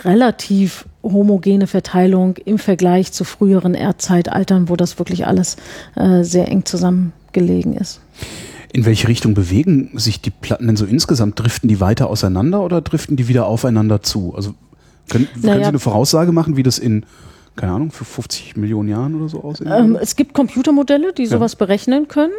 relativ 0.04 0.86
homogene 1.02 1.66
Verteilung 1.66 2.36
im 2.36 2.58
Vergleich 2.58 3.12
zu 3.12 3.24
früheren 3.24 3.74
Erdzeitaltern, 3.74 4.68
wo 4.68 4.76
das 4.76 4.98
wirklich 4.98 5.26
alles 5.26 5.56
äh, 5.96 6.22
sehr 6.22 6.48
eng 6.48 6.64
zusammengelegen 6.64 7.74
ist. 7.74 8.00
In 8.78 8.84
welche 8.84 9.08
Richtung 9.08 9.34
bewegen 9.34 9.90
sich 9.94 10.20
die 10.20 10.30
Platten 10.30 10.68
denn 10.68 10.76
so 10.76 10.84
insgesamt? 10.84 11.36
Driften 11.40 11.68
die 11.68 11.80
weiter 11.80 12.08
auseinander 12.08 12.62
oder 12.62 12.80
driften 12.80 13.16
die 13.16 13.26
wieder 13.26 13.46
aufeinander 13.46 14.02
zu? 14.02 14.34
Also 14.36 14.54
können, 15.08 15.26
naja. 15.34 15.54
können 15.54 15.64
Sie 15.64 15.68
eine 15.70 15.78
Voraussage 15.80 16.30
machen, 16.30 16.56
wie 16.56 16.62
das 16.62 16.78
in 16.78 17.04
keine 17.56 17.72
Ahnung, 17.72 17.90
für 17.90 18.04
50 18.04 18.56
Millionen 18.56 18.88
Jahren 18.88 19.16
oder 19.16 19.28
so 19.28 19.42
aussehen? 19.42 19.68
Ähm, 19.68 19.98
es 20.00 20.14
gibt 20.14 20.32
Computermodelle, 20.32 21.12
die 21.12 21.26
sowas 21.26 21.54
ja. 21.54 21.58
berechnen 21.58 22.06
können. 22.06 22.32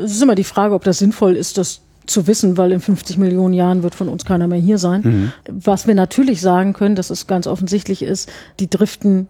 Es 0.00 0.12
ist 0.12 0.22
immer 0.22 0.36
die 0.36 0.44
Frage, 0.44 0.74
ob 0.74 0.84
das 0.84 0.98
sinnvoll 0.98 1.34
ist, 1.34 1.58
das 1.58 1.80
zu 2.06 2.28
wissen, 2.28 2.56
weil 2.56 2.70
in 2.70 2.78
50 2.78 3.18
Millionen 3.18 3.52
Jahren 3.52 3.82
wird 3.82 3.96
von 3.96 4.08
uns 4.08 4.24
keiner 4.24 4.46
mehr 4.46 4.60
hier 4.60 4.78
sein. 4.78 5.00
Mhm. 5.02 5.32
Was 5.48 5.88
wir 5.88 5.96
natürlich 5.96 6.40
sagen 6.40 6.72
können, 6.72 6.94
dass 6.94 7.10
es 7.10 7.26
ganz 7.26 7.48
offensichtlich 7.48 8.02
ist, 8.02 8.30
die 8.60 8.70
driften 8.70 9.26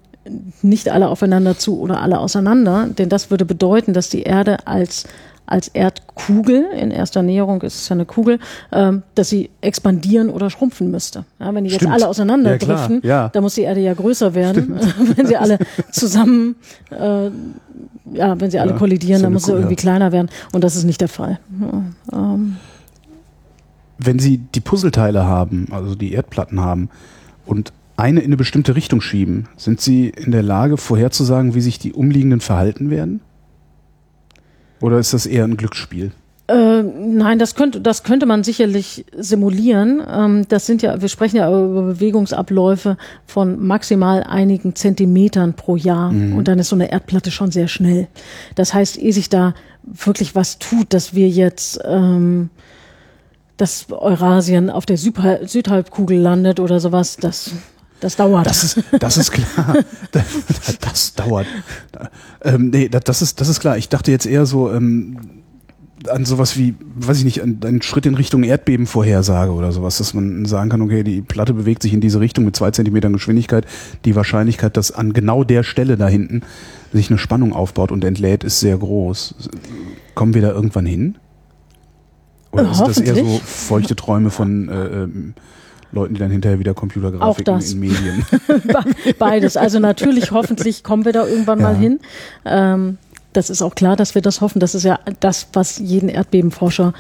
nicht 0.61 0.91
alle 0.91 1.09
aufeinander 1.09 1.57
zu 1.57 1.81
oder 1.81 2.03
alle 2.03 2.19
auseinander, 2.19 2.89
denn 2.99 3.09
das 3.09 3.31
würde 3.31 3.47
bedeuten, 3.47 3.95
dass 3.95 4.11
die 4.11 4.23
Erde 4.23 4.67
als 4.67 5.05
als 5.51 5.69
Erdkugel, 5.69 6.65
in 6.73 6.93
erster 6.93 7.23
Näherung 7.23 7.61
ist 7.63 7.75
es 7.75 7.89
ja 7.89 7.95
eine 7.95 8.07
Kugel, 8.07 8.39
ähm, 8.73 9.03
dass 9.17 9.29
sie 9.29 9.51
expandieren 9.61 10.31
oder 10.31 10.49
schrumpfen 10.49 10.91
müsste. 10.91 11.25
Ja, 11.41 11.53
wenn 11.53 11.65
die 11.65 11.71
jetzt 11.71 11.87
alle 11.87 12.09
auseinanderdriften, 12.09 13.01
ja, 13.03 13.09
ja. 13.09 13.29
dann 13.29 13.43
muss 13.43 13.57
die 13.57 13.63
Erde 13.63 13.81
ja 13.81 13.93
größer 13.93 14.35
werden. 14.35 14.79
wenn 15.17 15.27
sie 15.27 15.37
alle 15.37 15.59
zusammen, 15.91 16.55
äh, 16.91 17.31
ja, 18.13 18.41
wenn 18.41 18.51
sie 18.51 18.61
alle 18.61 18.75
kollidieren, 18.75 19.23
dann 19.23 19.33
muss 19.33 19.45
sie 19.45 19.53
irgendwie 19.53 19.77
kleiner 19.77 20.13
werden. 20.13 20.31
Und 20.53 20.63
das 20.63 20.77
ist 20.77 20.85
nicht 20.85 21.01
der 21.01 21.09
Fall. 21.09 21.41
Ähm. 22.13 22.57
Wenn 23.99 24.19
Sie 24.19 24.39
die 24.39 24.61
Puzzleteile 24.61 25.27
haben, 25.27 25.67
also 25.73 25.95
die 25.95 26.13
Erdplatten 26.13 26.61
haben, 26.61 26.89
und 27.45 27.73
eine 27.97 28.21
in 28.21 28.27
eine 28.27 28.39
bestimmte 28.39 28.77
Richtung 28.77 29.03
schieben, 29.03 29.47
sind 29.57 29.81
Sie 29.81 30.09
in 30.09 30.33
der 30.33 30.43
Lage 30.43 30.79
vorherzusagen, 30.79 31.55
wie 31.55 31.61
sich 31.61 31.79
die 31.79 31.93
umliegenden 31.93 32.41
verhalten 32.41 32.89
werden? 32.89 33.21
Oder 34.81 34.99
ist 34.99 35.13
das 35.13 35.27
eher 35.27 35.45
ein 35.45 35.57
Glücksspiel? 35.57 36.13
Äh, 36.51 36.83
nein, 36.83 37.39
das 37.39 37.55
könnte, 37.55 37.81
das 37.81 38.03
könnte 38.03 38.27
man 38.27 38.43
sicherlich 38.43 39.05
simulieren. 39.17 40.03
Ähm, 40.11 40.47
das 40.49 40.67
sind 40.67 40.83
ja, 40.83 41.01
wir 41.01 41.09
sprechen 41.09 41.37
ja 41.37 41.49
über 41.49 41.83
Bewegungsabläufe 41.83 42.97
von 43.25 43.65
maximal 43.65 44.25
einigen 44.25 44.75
Zentimetern 44.75 45.55
pro 45.55 45.77
Jahr. 45.77 46.11
Mhm. 46.11 46.37
Und 46.37 46.49
dann 46.49 46.59
ist 46.59 46.71
so 46.71 46.77
eine 46.77 46.91
Erdplatte 46.91 47.31
schon 47.31 47.53
sehr 47.53 47.69
schnell. 47.69 48.09
Das 48.57 48.75
heißt, 48.75 48.99
ehe 48.99 49.13
sich 49.13 49.29
da 49.29 49.55
wirklich 49.85 50.35
was 50.35 50.59
tut, 50.59 50.93
dass 50.93 51.15
wir 51.15 51.29
jetzt, 51.29 51.81
ähm, 51.85 52.51
dass 53.57 53.87
Eurasien 53.93 54.71
auf 54.71 54.87
der 54.87 54.97
Südhalbkugel 54.97 56.19
landet 56.19 56.59
oder 56.59 56.81
sowas, 56.81 57.17
das 57.17 57.53
das 58.01 58.17
dauert. 58.17 58.47
Das 58.47 58.65
ist, 58.65 58.83
das 58.99 59.17
ist 59.17 59.31
klar. 59.31 59.77
das, 60.13 60.25
das 60.81 61.15
dauert. 61.15 61.47
Ähm, 62.43 62.71
nee, 62.71 62.89
das 62.89 63.23
ist, 63.23 63.41
das 63.41 63.49
ist 63.49 63.61
klar. 63.61 63.77
Ich 63.77 63.89
dachte 63.89 64.11
jetzt 64.11 64.27
eher 64.27 64.47
so 64.47 64.73
ähm, 64.73 65.41
an 66.09 66.25
sowas 66.25 66.57
wie, 66.57 66.75
weiß 66.95 67.19
ich 67.19 67.25
nicht, 67.25 67.43
an 67.43 67.59
einen 67.65 67.83
Schritt 67.83 68.07
in 68.07 68.15
Richtung 68.15 68.43
Erdbebenvorhersage 68.43 69.53
oder 69.53 69.73
sowas, 69.73 69.99
dass 69.99 70.15
man 70.15 70.47
sagen 70.47 70.71
kann, 70.71 70.81
okay, 70.81 71.03
die 71.03 71.21
Platte 71.21 71.53
bewegt 71.53 71.83
sich 71.83 71.93
in 71.93 72.01
diese 72.01 72.21
Richtung 72.21 72.45
mit 72.45 72.57
zwei 72.57 72.71
Zentimetern 72.71 73.13
Geschwindigkeit. 73.13 73.67
Die 74.05 74.17
Wahrscheinlichkeit, 74.17 74.77
dass 74.77 74.93
an 74.93 75.13
genau 75.13 75.45
der 75.45 75.63
Stelle 75.63 75.97
da 75.97 76.09
hinten 76.09 76.43
sich 76.93 77.11
eine 77.11 77.19
Spannung 77.19 77.53
aufbaut 77.53 77.93
und 77.93 78.05
entlädt, 78.05 78.45
ist 78.45 78.61
sehr 78.61 78.79
groß. 78.79 79.35
Kommen 80.15 80.35
wir 80.35 80.43
da 80.43 80.51
irgendwann 80.51 80.87
hin? 80.87 81.19
Oder 82.53 82.71
ist 82.71 82.81
das 82.81 82.99
eher 82.99 83.15
so 83.15 83.41
feuchte 83.45 83.95
Träume 83.95 84.31
von 84.31 84.69
äh, 84.69 84.87
ähm, 84.87 85.35
Leuten, 85.93 86.15
die 86.15 86.21
dann 86.21 86.31
hinterher 86.31 86.59
wieder 86.59 86.75
Computergrafiken 86.75 87.61
in 87.61 87.81
Medien. 87.81 88.27
Beides. 89.19 89.57
Also 89.57 89.79
natürlich, 89.79 90.31
hoffentlich 90.31 90.85
kommen 90.85 91.05
wir 91.05 91.13
da 91.13 91.27
irgendwann 91.27 91.61
ja. 91.61 91.65
mal 91.65 91.77
hin. 91.77 92.01
Ähm, 92.45 92.99
das 93.33 93.51
ist 93.51 93.63
auch 93.63 93.75
klar, 93.75 93.97
dass 93.97 94.15
wir 94.15 94.23
das 94.23 94.41
hoffen. 94.41 94.61
Das 94.61 94.75
ist 94.75 94.85
ja 94.85 94.99
das, 95.21 95.49
was 95.53 95.79
jeden 95.79 96.09
Erdbebenforscher 96.09 96.93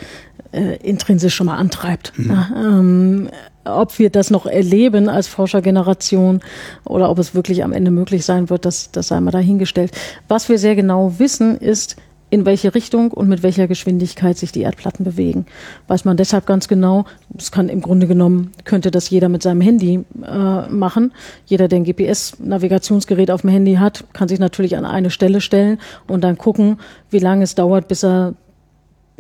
äh, 0.53 0.77
intrinsisch 0.77 1.35
schon 1.35 1.47
mal 1.47 1.57
antreibt. 1.57 2.13
Mhm. 2.17 2.47
Ähm, 2.57 3.31
ob 3.65 3.99
wir 3.99 4.11
das 4.11 4.31
noch 4.31 4.47
erleben 4.47 5.09
als 5.09 5.29
Forschergeneration 5.29 6.41
oder 6.85 7.11
ob 7.11 7.19
es 7.19 7.35
wirklich 7.35 7.63
am 7.63 7.73
Ende 7.73 7.91
möglich 7.91 8.25
sein 8.25 8.49
wird, 8.51 8.65
das, 8.65 8.91
das 8.91 9.09
sei 9.09 9.21
mal 9.21 9.31
dahingestellt. 9.31 9.93
Was 10.29 10.49
wir 10.49 10.59
sehr 10.59 10.77
genau 10.77 11.19
wissen, 11.19 11.57
ist, 11.59 11.97
in 12.31 12.47
welche 12.47 12.75
Richtung 12.75 13.11
und 13.11 13.29
mit 13.29 13.43
welcher 13.43 13.67
Geschwindigkeit 13.67 14.39
sich 14.39 14.53
die 14.53 14.63
Erdplatten 14.63 15.05
bewegen. 15.05 15.47
Weiß 15.89 16.05
man 16.05 16.17
deshalb 16.17 16.47
ganz 16.47 16.69
genau, 16.69 17.05
das 17.31 17.51
kann 17.51 17.69
im 17.69 17.81
Grunde 17.81 18.07
genommen, 18.07 18.53
könnte 18.65 18.91
das 18.91 19.11
jeder 19.11 19.29
mit 19.29 19.43
seinem 19.43 19.61
Handy 19.61 20.05
äh, 20.25 20.69
machen. 20.69 21.13
Jeder, 21.47 21.69
der 21.69 21.81
ein 21.81 21.85
GPS-Navigationsgerät 21.85 23.31
auf 23.31 23.43
dem 23.43 23.51
Handy 23.51 23.75
hat, 23.75 24.05
kann 24.13 24.29
sich 24.29 24.39
natürlich 24.39 24.77
an 24.77 24.85
eine 24.85 25.11
Stelle 25.11 25.41
stellen 25.41 25.79
und 26.07 26.23
dann 26.23 26.39
gucken, 26.39 26.79
wie 27.11 27.19
lange 27.19 27.43
es 27.43 27.55
dauert, 27.57 27.89
bis 27.89 28.05
er 28.05 28.35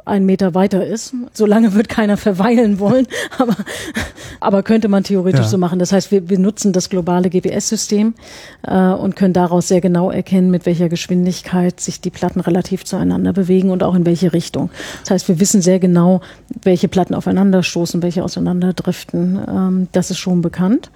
einen 0.05 0.27
Meter 0.27 0.55
weiter 0.55 0.87
ist. 0.87 1.15
Solange 1.33 1.75
wird 1.75 1.89
keiner 1.89 2.17
verweilen 2.17 2.79
wollen, 2.79 3.07
aber, 3.39 3.57
aber 4.41 4.63
könnte 4.63 4.89
man 4.89 5.05
theoretisch 5.05 5.41
ja. 5.41 5.49
so 5.49 5.59
machen. 5.59 5.79
Das 5.79 5.93
heißt, 5.93 6.11
wir, 6.11 6.29
wir 6.29 6.39
nutzen 6.39 6.73
das 6.73 6.89
globale 6.91 7.31
GPS-System 7.31 8.15
äh, 8.67 8.91
und 8.91 9.17
können 9.17 9.35
daraus 9.35 9.69
sehr 9.69 9.81
genau 9.81 10.11
erkennen, 10.11 10.51
mit 10.51 10.67
welcher 10.67 10.89
Geschwindigkeit 10.89 11.81
sich 11.81 12.01
die 12.01 12.11
Platten 12.11 12.41
relativ 12.41 12.85
zueinander 12.85 13.33
bewegen 13.33 13.71
und 13.71 13.83
auch 13.83 13.95
in 13.95 14.07
welche 14.07 14.33
Richtung. 14.33 14.71
Das 15.03 15.11
heißt, 15.11 15.29
wir 15.29 15.41
wissen 15.41 15.63
sehr 15.63 15.79
genau, 15.79 16.21
welche 16.63 16.89
Platten 16.89 17.15
aufeinanderstoßen, 17.15 18.03
welche 18.03 18.25
auseinanderdriften. 18.25 19.41
Ähm, 19.49 19.89
das 19.93 20.11
ist 20.11 20.19
schon 20.19 20.43
bekannt. 20.43 20.91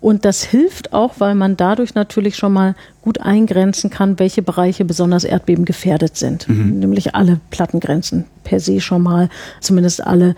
Und 0.00 0.24
das 0.24 0.42
hilft 0.42 0.92
auch, 0.92 1.14
weil 1.18 1.34
man 1.34 1.56
dadurch 1.56 1.94
natürlich 1.94 2.36
schon 2.36 2.52
mal 2.52 2.74
gut 3.02 3.20
eingrenzen 3.20 3.90
kann, 3.90 4.18
welche 4.18 4.42
Bereiche 4.42 4.84
besonders 4.84 5.24
erdbebengefährdet 5.24 6.16
sind. 6.16 6.48
Mhm. 6.48 6.80
Nämlich 6.80 7.14
alle 7.14 7.40
Plattengrenzen 7.50 8.24
per 8.44 8.60
se 8.60 8.80
schon 8.80 9.02
mal, 9.02 9.28
zumindest 9.60 10.06
alle, 10.06 10.36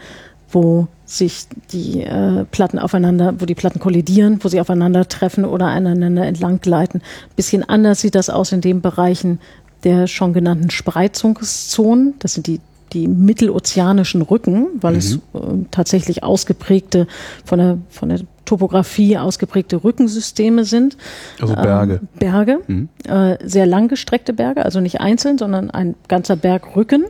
wo 0.51 0.87
sich 1.05 1.47
die 1.73 2.03
äh, 2.03 2.45
Platten 2.51 2.79
aufeinander, 2.79 3.35
wo 3.39 3.47
die 3.47 3.55
Platten 3.55 3.81
kollidieren, 3.81 4.39
wo 4.43 4.49
sie 4.49 4.61
aufeinandertreffen 4.61 5.45
oder 5.45 5.67
aneinander 5.67 6.27
entlang 6.27 6.61
gleiten. 6.61 7.03
Bisschen 7.37 7.69
anders 7.69 8.01
sieht 8.01 8.15
das 8.15 8.31
aus 8.31 8.53
in 8.53 8.61
den 8.61 8.81
Bereichen 8.81 9.39
der 9.85 10.07
schon 10.07 10.33
genannten 10.33 10.71
Spreizungszonen. 10.71 12.15
Das 12.21 12.35
sind 12.35 12.47
die 12.47 12.61
die 12.93 13.09
mittelozeanischen 13.09 14.23
Rücken, 14.23 14.69
weil 14.81 14.93
mhm. 14.93 14.99
es 14.99 15.15
äh, 15.15 15.19
tatsächlich 15.71 16.23
ausgeprägte 16.23 17.07
von 17.45 17.59
der, 17.59 17.79
von 17.89 18.09
der 18.09 18.21
Topografie 18.45 19.17
ausgeprägte 19.17 19.83
Rückensysteme 19.83 20.65
sind. 20.65 20.97
Also 21.41 21.55
Berge. 21.55 21.95
Ähm, 21.95 22.09
Berge, 22.19 22.59
mhm. 22.67 22.89
äh, 23.09 23.39
sehr 23.47 23.67
langgestreckte 23.67 24.33
Berge, 24.33 24.65
also 24.65 24.81
nicht 24.81 25.01
einzeln, 25.01 25.39
sondern 25.39 25.71
ein 25.71 25.95
ganzer 26.09 26.37
Bergrücken 26.37 27.05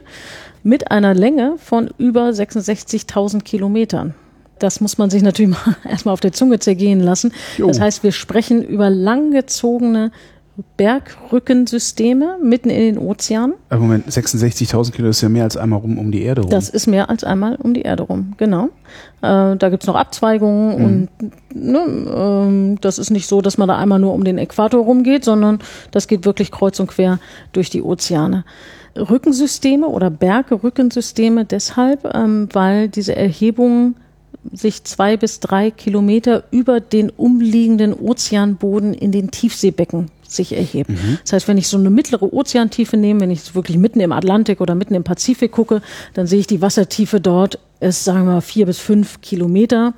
mit 0.62 0.90
einer 0.90 1.14
Länge 1.14 1.54
von 1.58 1.90
über 1.98 2.28
66.000 2.28 3.42
Kilometern. 3.42 4.14
Das 4.58 4.80
muss 4.80 4.98
man 4.98 5.10
sich 5.10 5.22
natürlich 5.22 5.50
mal 5.66 5.76
erstmal 5.88 6.12
auf 6.12 6.20
der 6.20 6.32
Zunge 6.32 6.58
zergehen 6.58 7.00
lassen. 7.00 7.32
Jo. 7.58 7.66
Das 7.66 7.80
heißt, 7.80 8.04
wir 8.04 8.12
sprechen 8.12 8.62
über 8.62 8.90
langgezogene 8.90 10.12
Bergrückensysteme 10.76 12.38
mitten 12.42 12.70
in 12.70 12.94
den 12.94 12.98
Ozeanen. 12.98 13.54
Aber 13.68 13.80
Moment, 13.80 14.06
66.000 14.08 14.92
Kilo 14.92 15.08
ist 15.08 15.20
ja 15.20 15.28
mehr 15.28 15.44
als 15.44 15.56
einmal 15.56 15.80
rum 15.80 15.98
um 15.98 16.10
die 16.10 16.22
Erde 16.22 16.42
rum. 16.42 16.50
Das 16.50 16.68
ist 16.68 16.86
mehr 16.86 17.10
als 17.10 17.24
einmal 17.24 17.56
um 17.56 17.74
die 17.74 17.82
Erde 17.82 18.04
rum, 18.04 18.34
genau. 18.36 18.70
Äh, 19.22 19.56
da 19.56 19.68
gibt's 19.70 19.86
noch 19.86 19.94
Abzweigungen 19.94 20.78
mhm. 20.78 20.84
und 20.84 21.08
ne, 21.54 22.74
äh, 22.74 22.78
das 22.80 22.98
ist 22.98 23.10
nicht 23.10 23.26
so, 23.26 23.40
dass 23.40 23.58
man 23.58 23.68
da 23.68 23.76
einmal 23.78 23.98
nur 23.98 24.14
um 24.14 24.24
den 24.24 24.38
Äquator 24.38 24.82
rumgeht, 24.82 25.24
sondern 25.24 25.60
das 25.90 26.08
geht 26.08 26.24
wirklich 26.24 26.50
kreuz 26.50 26.80
und 26.80 26.88
quer 26.88 27.18
durch 27.52 27.70
die 27.70 27.82
Ozeane. 27.82 28.44
Rückensysteme 28.96 29.86
oder 29.86 30.10
Bergrückensysteme 30.10 31.44
deshalb, 31.44 32.14
ähm, 32.14 32.48
weil 32.52 32.88
diese 32.88 33.16
Erhebungen 33.16 33.96
sich 34.52 34.84
zwei 34.84 35.16
bis 35.16 35.40
drei 35.40 35.70
Kilometer 35.70 36.44
über 36.50 36.80
den 36.80 37.10
umliegenden 37.10 37.94
Ozeanboden 37.94 38.94
in 38.94 39.12
den 39.12 39.30
Tiefseebecken 39.30 40.10
sich 40.26 40.56
erheben. 40.56 40.94
Mhm. 40.94 41.18
Das 41.22 41.34
heißt, 41.34 41.48
wenn 41.48 41.58
ich 41.58 41.68
so 41.68 41.76
eine 41.76 41.90
mittlere 41.90 42.32
Ozeantiefe 42.32 42.96
nehme, 42.96 43.20
wenn 43.20 43.30
ich 43.30 43.54
wirklich 43.54 43.76
mitten 43.78 44.00
im 44.00 44.12
Atlantik 44.12 44.60
oder 44.60 44.74
mitten 44.74 44.94
im 44.94 45.04
Pazifik 45.04 45.52
gucke, 45.52 45.82
dann 46.14 46.26
sehe 46.26 46.40
ich 46.40 46.46
die 46.46 46.62
Wassertiefe 46.62 47.20
dort 47.20 47.58
ist, 47.80 48.04
sagen 48.04 48.26
wir 48.26 48.34
mal, 48.34 48.40
vier 48.40 48.66
bis 48.66 48.78
fünf 48.78 49.20
Kilometer 49.20 49.94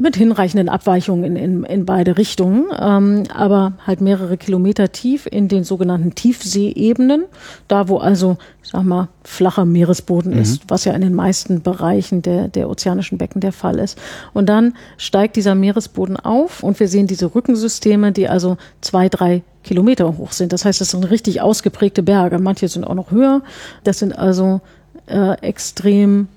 mit 0.00 0.16
hinreichenden 0.16 0.68
Abweichungen 0.68 1.24
in, 1.24 1.36
in, 1.36 1.64
in 1.64 1.84
beide 1.84 2.16
Richtungen, 2.16 2.66
ähm, 2.78 3.24
aber 3.34 3.74
halt 3.86 4.00
mehrere 4.00 4.38
Kilometer 4.38 4.92
tief 4.92 5.28
in 5.30 5.48
den 5.48 5.62
sogenannten 5.62 6.14
Tiefseeebenen, 6.14 7.24
da 7.68 7.88
wo 7.88 7.98
also, 7.98 8.38
ich 8.62 8.70
sag 8.70 8.84
mal, 8.84 9.08
flacher 9.24 9.66
Meeresboden 9.66 10.32
mhm. 10.32 10.40
ist, 10.40 10.62
was 10.68 10.86
ja 10.86 10.94
in 10.94 11.02
den 11.02 11.14
meisten 11.14 11.60
Bereichen 11.60 12.22
der, 12.22 12.48
der 12.48 12.70
ozeanischen 12.70 13.18
Becken 13.18 13.42
der 13.42 13.52
Fall 13.52 13.78
ist. 13.78 13.98
Und 14.32 14.48
dann 14.48 14.74
steigt 14.96 15.36
dieser 15.36 15.54
Meeresboden 15.54 16.16
auf 16.16 16.62
und 16.62 16.80
wir 16.80 16.88
sehen 16.88 17.06
diese 17.06 17.34
Rückensysteme, 17.34 18.12
die 18.12 18.26
also 18.26 18.56
zwei, 18.80 19.10
drei 19.10 19.42
Kilometer 19.62 20.16
hoch 20.16 20.32
sind. 20.32 20.54
Das 20.54 20.64
heißt, 20.64 20.80
das 20.80 20.92
sind 20.92 21.04
richtig 21.10 21.42
ausgeprägte 21.42 22.02
Berge. 22.02 22.38
Manche 22.38 22.68
sind 22.68 22.84
auch 22.84 22.94
noch 22.94 23.10
höher. 23.10 23.42
Das 23.84 23.98
sind 23.98 24.18
also 24.18 24.62
äh, 25.06 25.34
extrem 25.42 26.28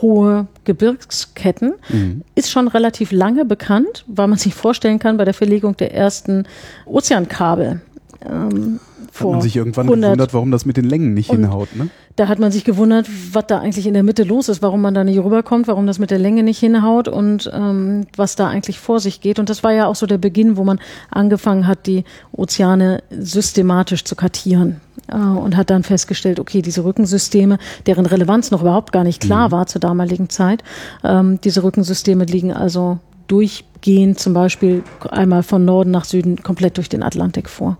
hohe 0.00 0.46
Gebirgsketten, 0.64 1.74
mhm. 1.88 2.22
ist 2.34 2.50
schon 2.50 2.68
relativ 2.68 3.12
lange 3.12 3.44
bekannt, 3.44 4.04
weil 4.06 4.28
man 4.28 4.38
sich 4.38 4.54
vorstellen 4.54 4.98
kann, 4.98 5.16
bei 5.16 5.24
der 5.24 5.34
Verlegung 5.34 5.76
der 5.76 5.94
ersten 5.94 6.44
Ozeankabel. 6.86 7.80
Ähm, 8.24 8.80
hat 9.14 9.26
man 9.32 9.40
sich 9.40 9.56
irgendwann 9.56 9.86
100. 9.86 10.10
gewundert, 10.10 10.34
warum 10.34 10.50
das 10.50 10.64
mit 10.64 10.76
den 10.76 10.84
Längen 10.84 11.14
nicht 11.14 11.30
hinhaut, 11.30 11.74
ne? 11.74 11.88
Da 12.16 12.28
hat 12.28 12.40
man 12.40 12.50
sich 12.50 12.64
gewundert, 12.64 13.08
was 13.32 13.46
da 13.46 13.60
eigentlich 13.60 13.86
in 13.86 13.94
der 13.94 14.02
Mitte 14.02 14.24
los 14.24 14.48
ist, 14.48 14.60
warum 14.60 14.80
man 14.80 14.92
da 14.92 15.04
nicht 15.04 15.18
rüberkommt, 15.18 15.68
warum 15.68 15.86
das 15.86 16.00
mit 16.00 16.10
der 16.10 16.18
Länge 16.18 16.42
nicht 16.42 16.58
hinhaut 16.58 17.06
und 17.06 17.50
ähm, 17.52 18.06
was 18.16 18.34
da 18.34 18.48
eigentlich 18.48 18.80
vor 18.80 18.98
sich 18.98 19.20
geht. 19.20 19.38
Und 19.38 19.50
das 19.50 19.62
war 19.62 19.72
ja 19.72 19.86
auch 19.86 19.94
so 19.94 20.06
der 20.06 20.18
Beginn, 20.18 20.56
wo 20.56 20.64
man 20.64 20.80
angefangen 21.10 21.68
hat, 21.68 21.86
die 21.86 22.04
Ozeane 22.32 23.02
systematisch 23.10 24.04
zu 24.04 24.16
kartieren 24.16 24.80
und 25.12 25.56
hat 25.56 25.70
dann 25.70 25.82
festgestellt, 25.82 26.40
okay, 26.40 26.62
diese 26.62 26.84
Rückensysteme, 26.84 27.58
deren 27.86 28.06
Relevanz 28.06 28.50
noch 28.50 28.60
überhaupt 28.60 28.92
gar 28.92 29.04
nicht 29.04 29.20
klar 29.20 29.48
mhm. 29.48 29.52
war 29.52 29.66
zur 29.66 29.80
damaligen 29.80 30.28
Zeit, 30.28 30.62
ähm, 31.04 31.40
diese 31.42 31.62
Rückensysteme 31.62 32.24
liegen 32.24 32.52
also 32.52 32.98
durchgehend 33.28 34.18
zum 34.18 34.32
Beispiel 34.32 34.82
einmal 35.10 35.42
von 35.42 35.64
Norden 35.64 35.90
nach 35.90 36.04
Süden 36.04 36.42
komplett 36.42 36.76
durch 36.78 36.88
den 36.88 37.02
Atlantik 37.02 37.48
vor. 37.48 37.76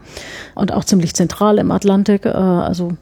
Und 0.54 0.72
auch 0.72 0.84
ziemlich 0.84 1.14
zentral 1.14 1.58
im 1.58 1.70
Atlantik, 1.70 2.26
äh, 2.26 2.30
also 2.30 2.92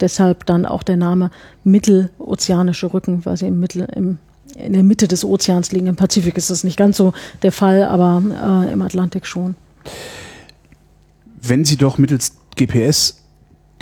deshalb 0.00 0.46
dann 0.46 0.66
auch 0.66 0.82
der 0.82 0.96
Name 0.96 1.30
Mittelozeanische 1.64 2.92
Rücken, 2.92 3.24
weil 3.24 3.36
sie 3.36 3.48
im 3.48 3.60
Mittel, 3.60 3.88
im, 3.94 4.18
in 4.56 4.72
der 4.72 4.84
Mitte 4.84 5.08
des 5.08 5.24
Ozeans 5.24 5.72
liegen. 5.72 5.88
Im 5.88 5.96
Pazifik 5.96 6.36
ist 6.36 6.50
das 6.50 6.64
nicht 6.64 6.76
ganz 6.76 6.96
so 6.96 7.12
der 7.42 7.52
Fall, 7.52 7.84
aber 7.84 8.22
äh, 8.30 8.72
im 8.72 8.82
Atlantik 8.82 9.26
schon. 9.26 9.56
Wenn 11.42 11.64
Sie 11.64 11.76
doch 11.76 11.98
mittels 11.98 12.36
GPS 12.56 13.22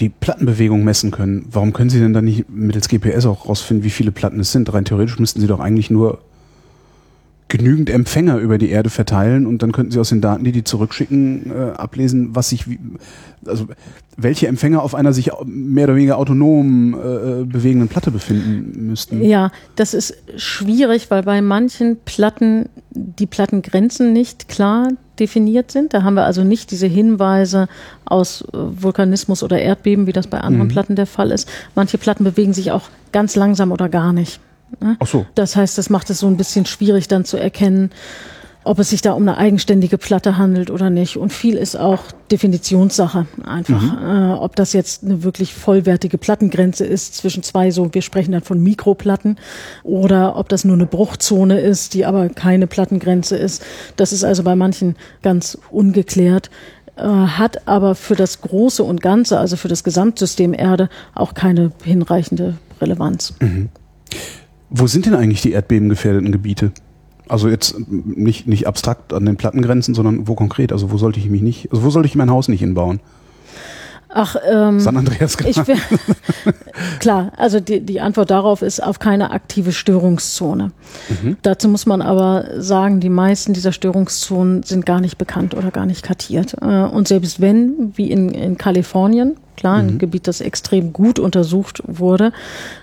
die 0.00 0.08
Plattenbewegung 0.08 0.82
messen 0.82 1.10
können, 1.10 1.46
warum 1.50 1.72
können 1.72 1.90
Sie 1.90 2.00
denn 2.00 2.12
dann 2.12 2.24
nicht 2.24 2.48
mittels 2.50 2.88
GPS 2.88 3.26
auch 3.26 3.48
rausfinden, 3.48 3.84
wie 3.84 3.90
viele 3.90 4.10
Platten 4.10 4.40
es 4.40 4.52
sind? 4.52 4.72
Rein 4.72 4.84
theoretisch 4.84 5.18
müssten 5.18 5.40
Sie 5.40 5.46
doch 5.46 5.60
eigentlich 5.60 5.90
nur 5.90 6.20
genügend 7.56 7.88
Empfänger 7.88 8.38
über 8.38 8.58
die 8.58 8.70
Erde 8.70 8.90
verteilen 8.90 9.46
und 9.46 9.62
dann 9.62 9.70
könnten 9.70 9.92
Sie 9.92 10.00
aus 10.00 10.08
den 10.08 10.20
Daten, 10.20 10.42
die 10.42 10.50
die 10.50 10.64
zurückschicken, 10.64 11.52
äh, 11.52 11.70
ablesen, 11.76 12.34
was 12.34 12.48
sich, 12.48 12.68
wie, 12.68 12.80
also 13.46 13.68
welche 14.16 14.48
Empfänger 14.48 14.82
auf 14.82 14.96
einer 14.96 15.12
sich 15.12 15.30
mehr 15.44 15.84
oder 15.84 15.94
weniger 15.94 16.18
autonom 16.18 16.94
äh, 16.94 17.44
bewegenden 17.44 17.88
Platte 17.88 18.10
befinden 18.10 18.88
müssten. 18.88 19.22
Ja, 19.22 19.52
das 19.76 19.94
ist 19.94 20.16
schwierig, 20.36 21.12
weil 21.12 21.22
bei 21.22 21.40
manchen 21.42 21.98
Platten 22.04 22.68
die 22.90 23.26
Plattengrenzen 23.26 24.12
nicht 24.12 24.48
klar 24.48 24.88
definiert 25.20 25.70
sind. 25.70 25.94
Da 25.94 26.02
haben 26.02 26.14
wir 26.14 26.24
also 26.24 26.42
nicht 26.42 26.72
diese 26.72 26.88
Hinweise 26.88 27.68
aus 28.04 28.42
äh, 28.42 28.46
Vulkanismus 28.52 29.44
oder 29.44 29.60
Erdbeben, 29.60 30.08
wie 30.08 30.12
das 30.12 30.26
bei 30.26 30.40
anderen 30.40 30.66
mhm. 30.66 30.72
Platten 30.72 30.96
der 30.96 31.06
Fall 31.06 31.30
ist. 31.30 31.48
Manche 31.76 31.98
Platten 31.98 32.24
bewegen 32.24 32.52
sich 32.52 32.72
auch 32.72 32.88
ganz 33.12 33.36
langsam 33.36 33.70
oder 33.70 33.88
gar 33.88 34.12
nicht. 34.12 34.40
Ne? 34.80 34.96
Ach 34.98 35.06
so. 35.06 35.26
Das 35.34 35.56
heißt, 35.56 35.78
das 35.78 35.90
macht 35.90 36.10
es 36.10 36.18
so 36.20 36.26
ein 36.26 36.36
bisschen 36.36 36.66
schwierig 36.66 37.08
dann 37.08 37.24
zu 37.24 37.36
erkennen, 37.36 37.90
ob 38.64 38.78
es 38.78 38.90
sich 38.90 39.02
da 39.02 39.12
um 39.12 39.22
eine 39.22 39.36
eigenständige 39.36 39.98
Platte 39.98 40.38
handelt 40.38 40.70
oder 40.70 40.90
nicht. 40.90 41.18
Und 41.18 41.32
viel 41.32 41.56
ist 41.56 41.76
auch 41.76 42.00
Definitionssache 42.30 43.26
einfach. 43.44 43.82
Mhm. 43.82 43.98
Äh, 44.02 44.32
ob 44.34 44.56
das 44.56 44.72
jetzt 44.72 45.04
eine 45.04 45.22
wirklich 45.22 45.54
vollwertige 45.54 46.18
Plattengrenze 46.18 46.86
ist 46.86 47.14
zwischen 47.14 47.42
zwei, 47.42 47.70
so 47.70 47.92
wir 47.92 48.02
sprechen 48.02 48.32
dann 48.32 48.42
von 48.42 48.62
Mikroplatten, 48.62 49.36
oder 49.82 50.36
ob 50.36 50.48
das 50.48 50.64
nur 50.64 50.74
eine 50.74 50.86
Bruchzone 50.86 51.60
ist, 51.60 51.94
die 51.94 52.06
aber 52.06 52.30
keine 52.30 52.66
Plattengrenze 52.66 53.36
ist. 53.36 53.62
Das 53.96 54.12
ist 54.12 54.24
also 54.24 54.42
bei 54.42 54.56
manchen 54.56 54.96
ganz 55.22 55.58
ungeklärt 55.70 56.50
äh, 56.96 57.02
hat 57.02 57.66
aber 57.66 57.94
für 57.94 58.14
das 58.14 58.40
Große 58.40 58.82
und 58.82 59.00
Ganze, 59.02 59.38
also 59.38 59.56
für 59.56 59.68
das 59.68 59.84
Gesamtsystem 59.84 60.54
Erde, 60.54 60.88
auch 61.14 61.34
keine 61.34 61.72
hinreichende 61.82 62.54
Relevanz. 62.80 63.34
Mhm. 63.40 63.68
Wo 64.70 64.86
sind 64.86 65.06
denn 65.06 65.14
eigentlich 65.14 65.42
die 65.42 65.52
erdbebengefährdeten 65.52 66.32
Gebiete? 66.32 66.72
Also 67.28 67.48
jetzt 67.48 67.76
nicht, 67.88 68.46
nicht 68.46 68.66
abstrakt 68.66 69.12
an 69.12 69.24
den 69.24 69.36
Plattengrenzen, 69.36 69.94
sondern 69.94 70.28
wo 70.28 70.34
konkret? 70.34 70.72
Also 70.72 70.90
wo 70.90 70.98
sollte 70.98 71.18
ich 71.18 71.30
mich 71.30 71.42
nicht, 71.42 71.70
also 71.72 71.82
wo 71.82 71.90
sollte 71.90 72.06
ich 72.06 72.16
mein 72.16 72.30
Haus 72.30 72.48
nicht 72.48 72.60
hinbauen? 72.60 73.00
Ach, 74.16 74.36
ähm, 74.48 74.78
San 74.78 74.96
Andreas 74.96 75.36
ich 75.44 75.60
klar, 77.00 77.32
also 77.36 77.58
die, 77.58 77.80
die 77.80 78.00
Antwort 78.00 78.30
darauf 78.30 78.62
ist 78.62 78.80
auf 78.80 79.00
keine 79.00 79.32
aktive 79.32 79.72
Störungszone. 79.72 80.70
Mhm. 81.08 81.36
Dazu 81.42 81.68
muss 81.68 81.84
man 81.84 82.00
aber 82.00 82.46
sagen, 82.58 83.00
die 83.00 83.08
meisten 83.08 83.54
dieser 83.54 83.72
Störungszonen 83.72 84.62
sind 84.62 84.86
gar 84.86 85.00
nicht 85.00 85.18
bekannt 85.18 85.52
oder 85.52 85.72
gar 85.72 85.84
nicht 85.84 86.04
kartiert. 86.04 86.54
Äh, 86.62 86.84
und 86.84 87.08
selbst 87.08 87.40
wenn, 87.40 87.92
wie 87.96 88.08
in, 88.08 88.28
in 88.28 88.56
Kalifornien, 88.56 89.34
klar, 89.56 89.76
ein 89.76 89.94
mhm. 89.94 89.98
Gebiet, 89.98 90.26
das 90.26 90.40
extrem 90.40 90.92
gut 90.92 91.18
untersucht 91.18 91.82
wurde, 91.86 92.32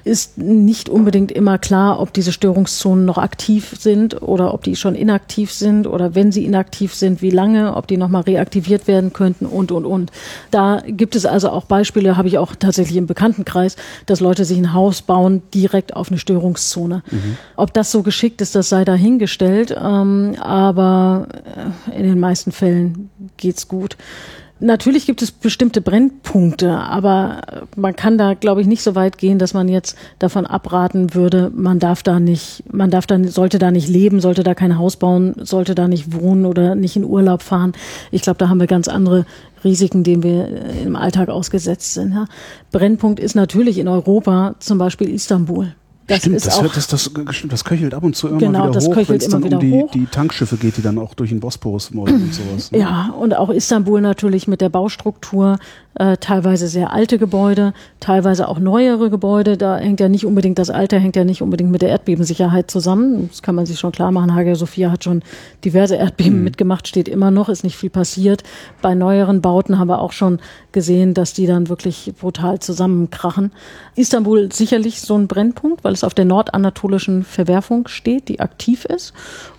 ist 0.04 0.38
nicht 0.38 0.90
unbedingt 0.90 1.32
immer 1.32 1.58
klar, 1.58 2.00
ob 2.00 2.14
diese 2.14 2.32
Störungszonen 2.32 3.06
noch 3.06 3.18
aktiv 3.18 3.76
sind 3.80 4.22
oder 4.22 4.54
ob 4.54 4.64
die 4.64 4.76
schon 4.76 4.96
inaktiv 4.96 5.52
sind 5.52 5.88
oder 5.88 6.16
wenn 6.16 6.32
sie 6.32 6.46
inaktiv 6.46 6.94
sind, 6.94 7.22
wie 7.22 7.30
lange, 7.30 7.76
ob 7.76 7.88
die 7.88 7.98
nochmal 7.98 8.24
reaktiviert 8.24 8.88
werden 8.88 9.14
könnten 9.14 9.46
und, 9.46 9.72
und, 9.72 9.86
und. 9.86 10.12
Da 10.52 10.82
gibt 10.86 11.16
es 11.16 11.26
also 11.26 11.50
auch 11.50 11.66
Beispiele, 11.66 12.18
habe 12.18 12.28
ich 12.28 12.38
auch 12.38 12.56
tatsächlich 12.56 12.98
im 12.98 13.08
Bekanntenkreis, 13.08 13.76
dass 14.06 14.20
Leute 14.20 14.46
sich 14.46 14.58
ein 14.58 14.74
Haus 14.74 15.02
bauen 15.02 15.42
direkt 15.54 15.96
auf 15.96 16.10
eine 16.10 16.18
Störungszone. 16.18 17.04
Mhm. 17.10 17.38
Ob 17.56 17.74
das 17.74 17.92
so 17.92 18.04
geschickt 18.04 18.42
ist, 18.42 18.56
das 18.56 18.70
sei 18.70 18.86
dahingestellt, 18.86 19.76
ähm, 19.78 20.36
aber 20.40 21.28
äh, 21.92 22.00
in 22.00 22.04
den 22.04 22.20
meisten 22.20 22.52
Fällen 22.52 23.10
geht's 23.38 23.68
gut. 23.68 23.98
Natürlich 24.64 25.08
gibt 25.08 25.24
es 25.24 25.32
bestimmte 25.32 25.82
Brennpunkte, 25.82 26.72
aber 26.72 27.42
man 27.76 27.96
kann 27.96 28.20
da, 28.20 28.36
glaube 28.36 28.62
ich, 28.62 28.68
nicht 28.68 28.84
so 28.84 28.94
weit 28.94 29.18
gehen, 29.18 29.40
dass 29.40 29.56
man 29.56 29.68
jetzt 29.68 29.98
davon 30.20 30.46
abraten 30.46 31.16
würde, 31.16 31.52
man 31.56 31.80
darf 31.80 32.04
da 32.04 32.20
nicht, 32.20 32.64
man 32.72 32.92
darf 32.92 33.08
da, 33.08 33.18
sollte 33.24 33.58
da 33.58 33.72
nicht 33.72 33.90
leben, 33.90 34.22
sollte 34.22 34.44
da 34.44 34.54
kein 34.54 34.78
Haus 34.78 34.98
bauen, 34.98 35.34
sollte 35.40 35.74
da 35.74 35.88
nicht 35.88 36.14
wohnen 36.14 36.46
oder 36.46 36.76
nicht 36.76 36.96
in 36.96 37.06
Urlaub 37.06 37.42
fahren. 37.42 37.74
Ich 38.12 38.22
glaube, 38.22 38.38
da 38.38 38.50
haben 38.50 38.60
wir 38.60 38.68
ganz 38.68 38.88
andere 38.88 39.26
Risiken, 39.64 40.04
denen 40.04 40.22
wir 40.22 40.48
im 40.86 40.96
Alltag 40.96 41.30
ausgesetzt 41.30 41.96
sind. 41.96 42.14
Ja. 42.14 42.28
Brennpunkt 42.72 43.20
ist 43.20 43.34
natürlich 43.34 43.80
in 43.80 43.88
Europa 43.88 44.54
zum 44.60 44.78
Beispiel 44.78 45.10
Istanbul. 45.10 45.74
Das 46.08 46.20
stimmt, 46.20 46.36
ist 46.36 46.48
das, 46.48 46.58
auch, 46.58 46.74
das, 46.74 46.88
das, 46.88 47.12
das, 47.46 47.64
köchelt 47.64 47.94
ab 47.94 48.04
und 48.04 48.16
zu 48.16 48.28
immer 48.28 48.40
genau, 48.40 48.64
wieder 48.64 48.72
das 48.72 48.88
hoch, 48.88 48.98
wenn 49.08 49.18
es 49.18 49.28
dann 49.30 49.44
um 49.44 49.60
die, 49.60 49.86
die, 49.94 50.06
Tankschiffe 50.08 50.58
geht, 50.58 50.78
die 50.78 50.82
dann 50.82 50.98
auch 50.98 51.14
durch 51.14 51.30
den 51.30 51.40
Bosporus 51.40 51.94
wollen 51.96 52.16
und 52.16 52.34
sowas. 52.34 52.72
Ne? 52.72 52.80
Ja, 52.80 53.14
und 53.18 53.36
auch 53.36 53.50
Istanbul 53.50 54.02
natürlich 54.02 54.48
mit 54.48 54.62
der 54.62 54.70
Baustruktur, 54.70 55.60
äh, 55.96 56.18
teilweise 56.18 56.68
sehr 56.68 56.94
alte 56.94 57.18
Gebäude, 57.18 57.74
teilweise 58.00 58.48
auch 58.48 58.60
neuere 58.60 59.10
Gebäude. 59.10 59.58
Da 59.58 59.78
hängt 59.78 60.00
ja 60.00 60.08
nicht 60.08 60.26
unbedingt 60.26 60.58
das 60.58 60.70
Alter, 60.70 61.00
hängt 61.00 61.16
ja 61.16 61.24
nicht 61.24 61.42
unbedingt 61.42 61.72
mit 61.72 61.82
der 61.82 61.90
Erdbebensicherheit 61.90 62.72
zusammen. 62.72 63.28
Das 63.30 63.42
kann 63.42 63.56
man 63.56 63.66
sich 63.66 63.80
schon 63.80 63.92
klar 63.92 64.12
machen. 64.12 64.34
Hagia 64.34 64.56
Sophia 64.56 64.92
hat 64.92 65.04
schon 65.04 65.22
diverse 65.66 65.96
Erdbeben 65.96 66.38
mhm. 66.40 66.44
mitgemacht, 66.44 66.88
steht 66.88 67.10
immer 67.10 67.32
noch, 67.32 67.50
ist 67.50 67.64
nicht 67.64 67.76
viel 67.76 67.90
passiert. 67.90 68.44
Bei 68.82 68.96
neueren 68.96 69.42
Bauten 69.42 69.80
haben 69.80 69.90
wir 69.90 70.00
auch 70.00 70.14
schon 70.14 70.40
gesehen, 70.72 71.14
dass 71.14 71.34
die 71.34 71.46
dann 71.46 71.68
wirklich 71.70 72.14
brutal 72.20 72.60
zusammenkrachen. 72.60 73.52
Istanbul 73.96 74.52
sicherlich 74.52 75.02
so 75.02 75.18
ein 75.18 75.28
Brennpunkt, 75.28 75.84
weil 75.84 75.94
es 75.94 76.04
auf 76.04 76.14
der 76.14 76.26
nordanatolischen 76.26 77.24
Verwerfung 77.24 77.88
steht, 77.88 78.30
die 78.30 78.40
aktiv 78.40 78.86
ist. 78.86 79.14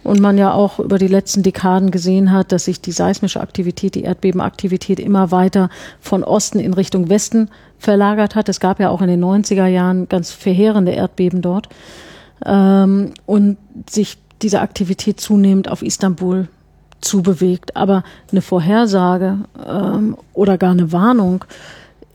Und 0.04 0.20
man 0.20 0.36
ja 0.36 0.52
auch 0.52 0.80
über 0.80 0.98
die 0.98 1.08
letzten 1.08 1.42
Dekaden 1.42 1.90
gesehen 1.90 2.32
hat, 2.32 2.50
dass 2.50 2.64
sich 2.64 2.80
die 2.80 2.92
seismische 2.92 3.40
Aktivität, 3.40 3.94
die 3.94 4.02
Erdbebenaktivität 4.02 4.98
immer 4.98 5.30
weiter 5.30 5.70
von 6.00 6.24
Osten 6.24 6.58
in 6.58 6.74
Richtung 6.74 7.08
Westen 7.08 7.50
verlagert 7.78 8.34
hat. 8.34 8.48
Es 8.48 8.58
gab 8.58 8.80
ja 8.80 8.90
auch 8.90 9.00
in 9.00 9.08
den 9.08 9.24
90er 9.24 9.66
Jahren 9.66 10.08
ganz 10.08 10.32
verheerende 10.32 10.92
Erdbeben 10.92 11.40
dort. 11.40 11.68
Ähm, 12.44 13.12
und 13.26 13.58
sich 13.88 14.18
diese 14.42 14.60
Aktivität 14.60 15.20
zunehmend 15.20 15.70
auf 15.70 15.82
Istanbul 15.82 16.48
zubewegt. 17.00 17.76
Aber 17.76 18.02
eine 18.30 18.42
Vorhersage 18.42 19.38
ähm, 19.66 20.16
oder 20.32 20.58
gar 20.58 20.72
eine 20.72 20.92
Warnung 20.92 21.44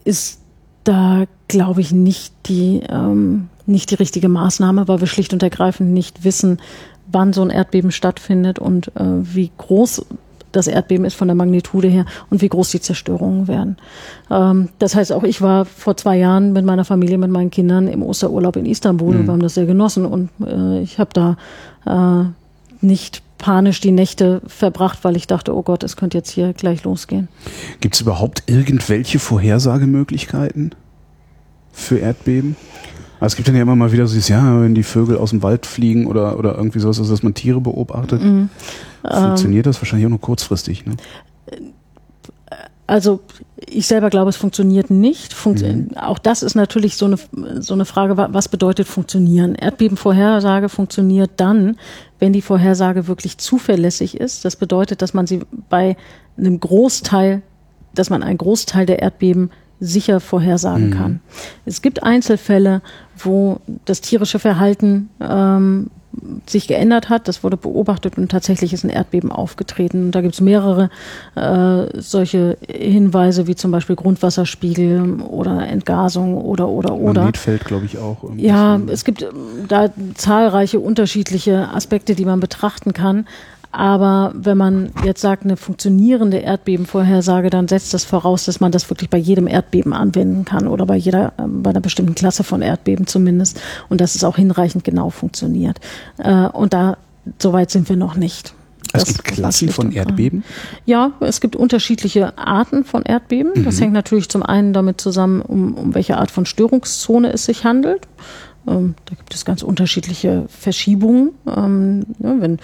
ist 0.03 0.39
da, 0.83 1.25
glaube 1.47 1.81
ich, 1.81 1.91
nicht 1.91 2.33
die, 2.47 2.81
ähm, 2.89 3.49
nicht 3.65 3.91
die 3.91 3.95
richtige 3.95 4.29
Maßnahme, 4.29 4.87
weil 4.87 5.01
wir 5.01 5.07
schlicht 5.07 5.33
und 5.33 5.43
ergreifend 5.43 5.91
nicht 5.91 6.23
wissen, 6.23 6.59
wann 7.11 7.33
so 7.33 7.41
ein 7.41 7.49
Erdbeben 7.49 7.91
stattfindet 7.91 8.59
und 8.59 8.89
äh, 8.95 9.03
wie 9.21 9.51
groß 9.57 10.05
das 10.51 10.67
Erdbeben 10.67 11.05
ist 11.05 11.13
von 11.13 11.27
der 11.27 11.35
Magnitude 11.35 11.87
her 11.87 12.05
und 12.29 12.41
wie 12.41 12.49
groß 12.49 12.71
die 12.71 12.81
Zerstörungen 12.81 13.47
werden. 13.47 13.77
Ähm, 14.29 14.69
das 14.79 14.95
heißt, 14.95 15.11
auch 15.11 15.23
ich 15.23 15.41
war 15.41 15.65
vor 15.65 15.97
zwei 15.97 16.17
Jahren 16.17 16.53
mit 16.53 16.65
meiner 16.65 16.85
Familie, 16.85 17.17
mit 17.17 17.29
meinen 17.29 17.51
Kindern 17.51 17.87
im 17.87 18.03
Osterurlaub 18.03 18.55
in 18.55 18.65
Istanbul 18.65 19.13
mhm. 19.13 19.19
und 19.19 19.25
wir 19.27 19.31
haben 19.33 19.41
das 19.41 19.53
sehr 19.53 19.65
genossen 19.65 20.05
und 20.05 20.29
äh, 20.45 20.81
ich 20.81 20.99
habe 20.99 21.09
da 21.13 21.37
äh, 21.85 22.85
nicht 22.85 23.21
panisch 23.37 23.81
die 23.81 23.91
Nächte 23.91 24.41
verbracht, 24.47 24.99
weil 25.03 25.15
ich 25.15 25.27
dachte, 25.27 25.55
oh 25.55 25.61
Gott, 25.61 25.83
es 25.83 25.95
könnte 25.95 26.17
jetzt 26.17 26.31
hier 26.31 26.53
gleich 26.53 26.83
losgehen. 26.83 27.27
Gibt 27.81 27.95
es 27.95 28.01
überhaupt 28.01 28.43
irgendwelche 28.47 29.19
Vorhersagemöglichkeiten 29.19 30.73
für 31.71 31.99
Erdbeben? 31.99 32.55
Also 33.19 33.33
es 33.33 33.35
gibt 33.35 33.47
dann 33.47 33.55
ja 33.55 33.61
immer 33.63 33.75
mal 33.75 33.91
wieder 33.91 34.07
so 34.07 34.13
dieses, 34.13 34.29
ja, 34.29 34.61
wenn 34.61 34.75
die 34.75 34.83
Vögel 34.83 35.17
aus 35.17 35.31
dem 35.31 35.43
Wald 35.43 35.65
fliegen 35.65 36.07
oder, 36.07 36.37
oder 36.37 36.55
irgendwie 36.55 36.79
sowas, 36.79 36.99
also 36.99 37.11
dass 37.11 37.23
man 37.23 37.33
Tiere 37.33 37.61
beobachtet. 37.61 38.23
Mhm. 38.23 38.49
Funktioniert 39.03 39.65
ähm, 39.65 39.69
das 39.71 39.81
wahrscheinlich 39.81 40.05
auch 40.05 40.11
nur 40.11 40.21
kurzfristig, 40.21 40.85
ne? 40.85 40.95
Also 42.87 43.19
ich 43.65 43.85
selber 43.85 44.09
glaube, 44.09 44.29
es 44.29 44.37
funktioniert 44.37 44.89
nicht. 44.89 45.33
Funkt 45.33 45.61
mhm. 45.61 45.89
Auch 45.97 46.17
das 46.17 46.41
ist 46.41 46.55
natürlich 46.55 46.95
so 46.95 47.05
eine, 47.05 47.17
so 47.61 47.73
eine 47.73 47.83
Frage, 47.83 48.15
was 48.15 48.47
bedeutet 48.47 48.87
funktionieren? 48.87 49.55
Erdbebenvorhersage 49.55 50.69
funktioniert 50.69 51.31
dann, 51.35 51.75
wenn 52.19 52.31
die 52.31 52.41
Vorhersage 52.41 53.07
wirklich 53.07 53.37
zuverlässig 53.37 54.17
ist. 54.17 54.45
Das 54.45 54.55
bedeutet, 54.55 55.01
dass 55.01 55.13
man 55.13 55.27
sie 55.27 55.41
bei 55.69 55.97
einem 56.37 56.61
Großteil, 56.61 57.41
dass 57.93 58.09
man 58.09 58.23
einen 58.23 58.37
Großteil 58.37 58.85
der 58.85 58.99
Erdbeben 58.99 59.51
sicher 59.79 60.19
vorhersagen 60.19 60.89
mhm. 60.89 60.93
kann. 60.93 61.19
Es 61.65 61.81
gibt 61.81 62.03
Einzelfälle, 62.03 62.81
wo 63.17 63.59
das 63.85 64.01
tierische 64.01 64.39
Verhalten 64.39 65.09
ähm, 65.19 65.89
sich 66.47 66.67
geändert 66.67 67.09
hat. 67.09 67.27
Das 67.27 67.43
wurde 67.43 67.57
beobachtet 67.57 68.17
und 68.17 68.29
tatsächlich 68.29 68.73
ist 68.73 68.83
ein 68.83 68.89
Erdbeben 68.89 69.31
aufgetreten. 69.31 70.05
Und 70.05 70.11
da 70.11 70.21
gibt 70.21 70.33
es 70.33 70.41
mehrere 70.41 70.89
äh, 71.35 71.99
solche 71.99 72.57
Hinweise, 72.67 73.47
wie 73.47 73.55
zum 73.55 73.71
Beispiel 73.71 73.95
Grundwasserspiegel 73.95 75.21
oder 75.21 75.67
Entgasung 75.67 76.37
oder 76.37 76.67
oder 76.69 76.93
oder. 76.93 77.21
Magnetfeld, 77.21 77.65
glaube 77.65 77.85
ich, 77.85 77.97
auch. 77.97 78.23
Ja, 78.37 78.79
es 78.87 79.03
gibt 79.03 79.21
ähm, 79.21 79.65
da 79.67 79.89
zahlreiche 80.15 80.79
unterschiedliche 80.79 81.69
Aspekte, 81.69 82.15
die 82.15 82.25
man 82.25 82.39
betrachten 82.39 82.93
kann. 82.93 83.27
Aber 83.71 84.31
wenn 84.35 84.57
man 84.57 84.91
jetzt 85.03 85.21
sagt, 85.21 85.43
eine 85.43 85.57
funktionierende 85.57 86.37
Erdbebenvorhersage, 86.37 87.49
dann 87.49 87.67
setzt 87.67 87.93
das 87.93 88.05
voraus, 88.05 88.45
dass 88.45 88.59
man 88.59 88.71
das 88.71 88.89
wirklich 88.89 89.09
bei 89.09 89.17
jedem 89.17 89.47
Erdbeben 89.47 89.93
anwenden 89.93 90.45
kann 90.45 90.67
oder 90.67 90.85
bei 90.85 90.95
jeder, 90.95 91.33
ähm, 91.37 91.63
bei 91.63 91.71
einer 91.71 91.81
bestimmten 91.81 92.15
Klasse 92.15 92.43
von 92.43 92.61
Erdbeben 92.61 93.07
zumindest 93.07 93.59
und 93.89 94.01
dass 94.01 94.15
es 94.15 94.23
auch 94.23 94.37
hinreichend 94.37 94.83
genau 94.83 95.09
funktioniert. 95.09 95.79
Äh, 96.17 96.47
und 96.47 96.73
da, 96.73 96.97
soweit 97.39 97.71
sind 97.71 97.89
wir 97.89 97.97
noch 97.97 98.15
nicht. 98.15 98.53
Es 98.93 99.05
gibt 99.05 99.23
Klassen 99.25 99.69
von 99.69 99.91
Erdbeben? 99.91 100.43
Ja, 100.85 101.11
es 101.19 101.41
gibt 101.41 101.55
unterschiedliche 101.55 102.37
Arten 102.37 102.85
von 102.85 103.03
Erdbeben. 103.03 103.51
Mhm. 103.55 103.63
Das 103.65 103.81
hängt 103.81 103.93
natürlich 103.93 104.29
zum 104.29 104.43
einen 104.43 104.73
damit 104.73 105.01
zusammen, 105.01 105.41
um, 105.41 105.73
um 105.73 105.93
welche 105.93 106.17
Art 106.17 106.31
von 106.31 106.45
Störungszone 106.45 107.31
es 107.31 107.45
sich 107.45 107.65
handelt. 107.65 108.07
Ähm, 108.67 108.95
da 109.05 109.15
gibt 109.15 109.33
es 109.33 109.45
ganz 109.45 109.61
unterschiedliche 109.61 110.45
Verschiebungen. 110.47 111.31
Ähm, 111.53 112.05
ja, 112.19 112.35
wenn 112.39 112.59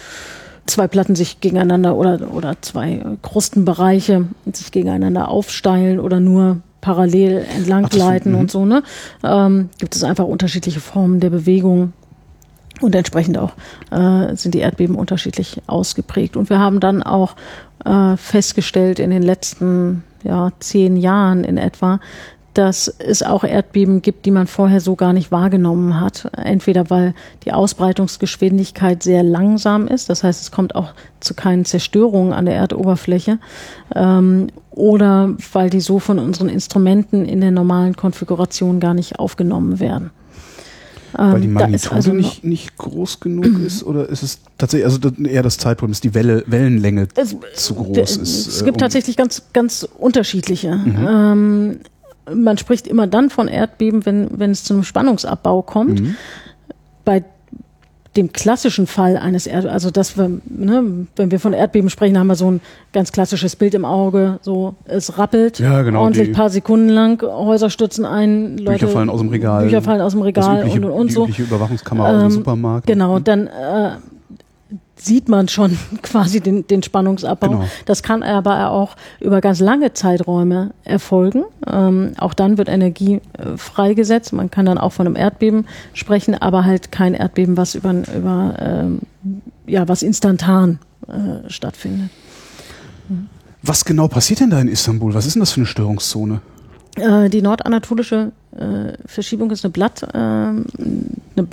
zwei 0.65 0.87
Platten 0.87 1.15
sich 1.15 1.41
gegeneinander 1.41 1.95
oder, 1.95 2.33
oder 2.33 2.55
zwei 2.61 3.01
Krustenbereiche 3.21 4.27
sich 4.51 4.71
gegeneinander 4.71 5.27
aufsteilen 5.27 5.99
oder 5.99 6.19
nur 6.19 6.57
parallel 6.81 7.45
entlang 7.55 7.87
gleiten 7.87 8.35
und 8.35 8.51
so, 8.51 8.65
ne? 8.65 8.83
Ähm, 9.23 9.69
gibt 9.77 9.95
es 9.95 10.03
einfach 10.03 10.25
unterschiedliche 10.25 10.81
Formen 10.81 11.19
der 11.21 11.29
Bewegung 11.29 11.93
und 12.81 12.93
entsprechend 12.95 13.37
auch 13.37 13.53
äh, 13.91 14.35
sind 14.35 14.53
die 14.53 14.59
Erdbeben 14.59 14.95
unterschiedlich 14.95 15.61
ausgeprägt. 15.67 16.35
Und 16.35 16.49
wir 16.49 16.59
haben 16.59 16.79
dann 16.79 17.01
auch 17.01 17.35
äh, 17.85 18.17
festgestellt 18.17 18.99
in 18.99 19.09
den 19.11 19.23
letzten 19.23 20.03
ja, 20.23 20.51
zehn 20.59 20.97
Jahren 20.97 21.43
in 21.43 21.57
etwa, 21.57 21.99
dass 22.53 22.87
es 22.87 23.23
auch 23.23 23.43
Erdbeben 23.43 24.01
gibt, 24.01 24.25
die 24.25 24.31
man 24.31 24.47
vorher 24.47 24.79
so 24.79 24.95
gar 24.95 25.13
nicht 25.13 25.31
wahrgenommen 25.31 25.99
hat. 25.99 26.29
Entweder 26.37 26.89
weil 26.89 27.13
die 27.45 27.51
Ausbreitungsgeschwindigkeit 27.51 29.01
sehr 29.03 29.23
langsam 29.23 29.87
ist, 29.87 30.09
das 30.09 30.23
heißt 30.23 30.41
es 30.41 30.51
kommt 30.51 30.75
auch 30.75 30.93
zu 31.19 31.33
keinen 31.33 31.65
Zerstörungen 31.65 32.33
an 32.33 32.45
der 32.45 32.55
Erdoberfläche, 32.55 33.39
ähm, 33.95 34.47
oder 34.71 35.35
weil 35.51 35.69
die 35.69 35.81
so 35.81 35.99
von 35.99 36.19
unseren 36.19 36.49
Instrumenten 36.49 37.25
in 37.25 37.41
der 37.41 37.51
normalen 37.51 37.95
Konfiguration 37.95 38.79
gar 38.79 38.93
nicht 38.93 39.19
aufgenommen 39.19 39.79
werden. 39.79 40.11
Weil 41.15 41.41
die 41.41 41.47
ähm, 41.47 41.53
Magnitude 41.53 41.95
also 41.95 42.11
nicht, 42.11 42.43
nicht 42.43 42.75
groß 42.75 43.19
genug 43.19 43.59
ist 43.59 43.83
oder 43.83 44.09
ist 44.09 44.23
es 44.23 44.39
tatsächlich, 44.57 44.85
also 44.85 44.99
eher 45.23 45.43
das 45.43 45.57
Zeitproblem 45.57 45.91
ist, 45.91 46.03
die 46.03 46.15
Welle, 46.15 46.43
Wellenlänge 46.47 47.07
es, 47.15 47.35
zu 47.55 47.75
groß 47.75 48.17
ist? 48.17 48.47
Es 48.47 48.63
gibt 48.63 48.69
äh, 48.69 48.71
um 48.71 48.77
tatsächlich 48.79 49.15
ganz, 49.15 49.43
ganz 49.53 49.87
unterschiedliche. 49.99 50.75
Mhm. 50.75 51.07
Ähm, 51.07 51.79
man 52.31 52.57
spricht 52.57 52.87
immer 52.87 53.07
dann 53.07 53.29
von 53.29 53.47
Erdbeben, 53.47 54.05
wenn, 54.05 54.27
wenn 54.37 54.51
es 54.51 54.63
zu 54.63 54.73
einem 54.73 54.83
Spannungsabbau 54.83 55.61
kommt. 55.61 56.01
Mhm. 56.01 56.15
Bei 57.05 57.23
dem 58.15 58.31
klassischen 58.31 58.85
Fall 58.85 59.17
eines 59.17 59.47
Erd, 59.47 59.65
also 59.65 59.89
wir, 59.89 60.29
ne, 60.45 61.07
wenn 61.15 61.31
wir 61.31 61.39
von 61.39 61.53
Erdbeben 61.53 61.89
sprechen, 61.89 62.17
haben 62.17 62.27
wir 62.27 62.35
so 62.35 62.51
ein 62.51 62.61
ganz 62.91 63.11
klassisches 63.11 63.55
Bild 63.55 63.73
im 63.73 63.85
Auge, 63.85 64.39
so 64.41 64.75
es 64.85 65.17
rappelt, 65.17 65.57
ja, 65.57 65.81
genau, 65.81 66.03
ordentlich 66.03 66.31
paar 66.31 66.51
Sekunden 66.51 66.89
lang, 66.89 67.21
Häuser 67.23 67.71
stürzen 67.71 68.05
ein, 68.05 68.59
Leute, 68.59 68.85
Bücher 68.85 68.87
fallen 68.89 69.09
aus 69.09 69.19
dem 69.19 69.29
Regal, 69.29 69.63
Bücher 69.63 69.81
fallen 69.81 70.01
aus 70.01 70.11
dem 70.11 70.21
Regal 70.21 70.59
übliche, 70.59 70.77
und, 70.77 70.85
und, 70.85 70.91
und 70.91 71.11
so. 71.11 71.25
Die 71.25 71.41
Überwachungskamera 71.41 72.09
ähm, 72.09 72.15
aus 72.15 72.21
dem 72.21 72.31
Supermarkt. 72.31 72.85
Genau, 72.85 73.17
dann 73.17 73.47
äh, 73.47 73.93
sieht 74.95 75.29
man 75.29 75.47
schon 75.47 75.77
quasi 76.01 76.41
den, 76.41 76.67
den 76.67 76.83
Spannungsabbau. 76.83 77.47
Genau. 77.49 77.65
Das 77.85 78.03
kann 78.03 78.23
aber 78.23 78.71
auch 78.71 78.95
über 79.19 79.41
ganz 79.41 79.59
lange 79.59 79.93
Zeiträume 79.93 80.71
erfolgen. 80.83 81.43
Ähm, 81.67 82.13
auch 82.17 82.33
dann 82.33 82.57
wird 82.57 82.69
Energie 82.69 83.21
äh, 83.33 83.57
freigesetzt. 83.57 84.33
Man 84.33 84.51
kann 84.51 84.65
dann 84.65 84.77
auch 84.77 84.91
von 84.91 85.07
einem 85.07 85.15
Erdbeben 85.15 85.67
sprechen, 85.93 86.35
aber 86.35 86.65
halt 86.65 86.91
kein 86.91 87.13
Erdbeben, 87.13 87.57
was 87.57 87.75
über, 87.75 87.93
über 88.15 88.55
ähm, 88.59 88.99
ja, 89.65 89.87
was 89.87 90.03
instantan 90.03 90.79
äh, 91.07 91.49
stattfindet. 91.49 92.09
Was 93.61 93.85
genau 93.85 94.09
passiert 94.09 94.41
denn 94.41 94.49
da 94.49 94.59
in 94.59 94.67
Istanbul? 94.67 95.13
Was 95.13 95.25
ist 95.25 95.35
denn 95.35 95.39
das 95.39 95.53
für 95.53 95.61
eine 95.61 95.65
Störungszone? 95.65 96.41
Äh, 96.97 97.29
die 97.29 97.41
nordanatolische 97.41 98.33
äh, 98.57 98.93
Verschiebung 99.05 99.51
ist 99.51 99.65
eine 99.65 99.71
Blatt, 99.71 100.03
äh, 100.03 100.17
eine, 100.17 100.65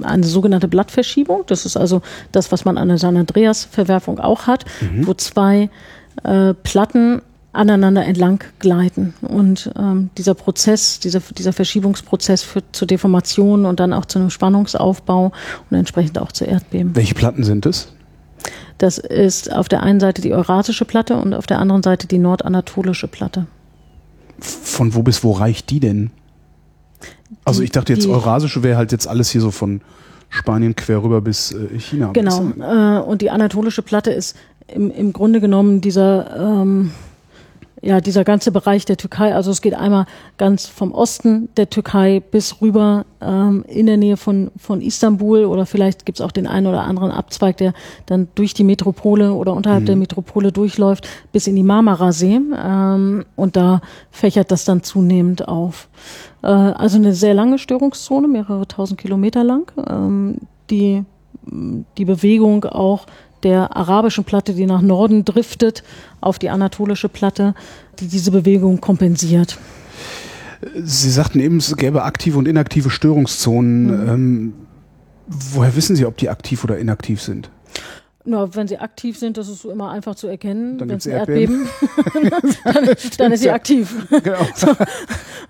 eine, 0.02 0.24
sogenannte 0.24 0.68
Blattverschiebung. 0.68 1.44
Das 1.46 1.66
ist 1.66 1.76
also 1.76 2.02
das, 2.32 2.52
was 2.52 2.64
man 2.64 2.78
an 2.78 2.88
der 2.88 2.98
San 2.98 3.16
Andreas-Verwerfung 3.16 4.18
auch 4.18 4.46
hat, 4.46 4.64
mhm. 4.80 5.06
wo 5.06 5.14
zwei 5.14 5.70
äh, 6.24 6.54
Platten 6.54 7.22
aneinander 7.52 8.04
entlang 8.04 8.44
gleiten. 8.58 9.14
Und 9.22 9.72
ähm, 9.76 10.10
dieser 10.16 10.34
Prozess, 10.34 11.00
dieser, 11.00 11.20
dieser 11.20 11.52
Verschiebungsprozess 11.52 12.42
führt 12.42 12.64
zu 12.72 12.86
Deformationen 12.86 13.66
und 13.66 13.80
dann 13.80 13.92
auch 13.92 14.04
zu 14.04 14.18
einem 14.18 14.30
Spannungsaufbau 14.30 15.32
und 15.70 15.76
entsprechend 15.76 16.18
auch 16.18 16.32
zu 16.32 16.44
Erdbeben. 16.44 16.94
Welche 16.94 17.14
Platten 17.14 17.44
sind 17.44 17.66
es? 17.66 17.92
Das 18.78 18.98
ist 18.98 19.52
auf 19.52 19.68
der 19.68 19.82
einen 19.82 20.00
Seite 20.00 20.22
die 20.22 20.32
euratische 20.32 20.84
Platte 20.84 21.16
und 21.16 21.34
auf 21.34 21.46
der 21.46 21.58
anderen 21.58 21.82
Seite 21.82 22.06
die 22.06 22.18
nordanatolische 22.18 23.08
Platte. 23.08 23.46
Von 24.38 24.94
wo 24.94 25.02
bis 25.02 25.22
wo 25.22 25.32
reicht 25.32 25.68
die 25.70 25.80
denn? 25.80 26.10
Also 27.44 27.62
ich 27.62 27.70
dachte 27.70 27.92
jetzt, 27.92 28.06
Eurasische 28.06 28.62
wäre 28.62 28.76
halt 28.76 28.92
jetzt 28.92 29.06
alles 29.06 29.30
hier 29.30 29.40
so 29.40 29.50
von 29.50 29.80
Spanien 30.28 30.76
quer 30.76 31.02
rüber 31.02 31.20
bis 31.20 31.52
äh, 31.52 31.78
China. 31.78 32.10
Genau. 32.12 32.52
Äh, 32.60 33.00
und 33.00 33.22
die 33.22 33.30
anatolische 33.30 33.82
Platte 33.82 34.10
ist 34.10 34.36
im, 34.68 34.90
im 34.90 35.12
Grunde 35.12 35.40
genommen 35.40 35.80
dieser 35.80 36.36
ähm, 36.36 36.92
ja, 37.82 38.00
dieser 38.00 38.24
ganze 38.24 38.52
Bereich 38.52 38.84
der 38.84 38.96
Türkei, 38.96 39.34
also 39.34 39.50
es 39.50 39.62
geht 39.62 39.74
einmal 39.74 40.04
ganz 40.36 40.66
vom 40.66 40.92
Osten 40.92 41.48
der 41.56 41.70
Türkei 41.70 42.20
bis 42.20 42.60
rüber 42.60 43.06
ähm, 43.20 43.64
in 43.68 43.86
der 43.86 43.96
Nähe 43.96 44.16
von, 44.16 44.50
von 44.58 44.82
Istanbul 44.82 45.46
oder 45.46 45.64
vielleicht 45.64 46.04
gibt's 46.04 46.20
auch 46.20 46.32
den 46.32 46.46
einen 46.46 46.66
oder 46.66 46.82
anderen 46.82 47.10
Abzweig, 47.10 47.56
der 47.56 47.72
dann 48.06 48.28
durch 48.34 48.52
die 48.52 48.64
Metropole 48.64 49.32
oder 49.32 49.54
unterhalb 49.54 49.82
mhm. 49.82 49.86
der 49.86 49.96
Metropole 49.96 50.52
durchläuft 50.52 51.08
bis 51.32 51.46
in 51.46 51.56
die 51.56 51.62
Marmara-See 51.62 52.40
ähm, 52.62 53.24
und 53.34 53.56
da 53.56 53.80
fächert 54.10 54.50
das 54.50 54.64
dann 54.64 54.82
zunehmend 54.82 55.48
auf. 55.48 55.88
Äh, 56.42 56.48
also 56.48 56.98
eine 56.98 57.14
sehr 57.14 57.32
lange 57.32 57.58
Störungszone, 57.58 58.28
mehrere 58.28 58.68
tausend 58.68 59.00
Kilometer 59.00 59.42
lang, 59.42 59.72
ähm, 59.88 60.36
die 60.68 61.04
die 61.50 62.04
Bewegung 62.04 62.64
auch 62.64 63.06
der 63.42 63.76
arabischen 63.76 64.24
Platte, 64.24 64.54
die 64.54 64.66
nach 64.66 64.82
Norden 64.82 65.24
driftet, 65.24 65.82
auf 66.20 66.38
die 66.38 66.50
anatolische 66.50 67.08
Platte, 67.08 67.54
die 67.98 68.08
diese 68.08 68.30
Bewegung 68.30 68.80
kompensiert. 68.80 69.58
Sie 70.82 71.10
sagten 71.10 71.40
eben, 71.40 71.56
es 71.56 71.74
gäbe 71.76 72.02
aktive 72.02 72.38
und 72.38 72.46
inaktive 72.46 72.90
Störungszonen. 72.90 73.84
Mhm. 73.84 74.08
Ähm, 74.08 74.52
woher 75.26 75.74
wissen 75.74 75.96
Sie, 75.96 76.04
ob 76.04 76.16
die 76.18 76.28
aktiv 76.28 76.64
oder 76.64 76.78
inaktiv 76.78 77.22
sind? 77.22 77.50
Na, 78.24 78.54
wenn 78.54 78.68
sie 78.68 78.76
aktiv 78.76 79.18
sind, 79.18 79.38
das 79.38 79.48
ist 79.48 79.64
immer 79.64 79.90
einfach 79.90 80.14
zu 80.14 80.26
erkennen. 80.26 80.76
Dann 80.76 80.90
wenn 80.90 80.98
es 80.98 81.06
Erdbeben, 81.06 81.66
Erdbeben 81.96 82.30
dann, 82.64 82.96
dann, 83.16 83.32
ist 83.32 83.40
sie 83.40 83.50
aktiv. 83.50 83.94
Genau. 84.10 84.38
So, 84.54 84.68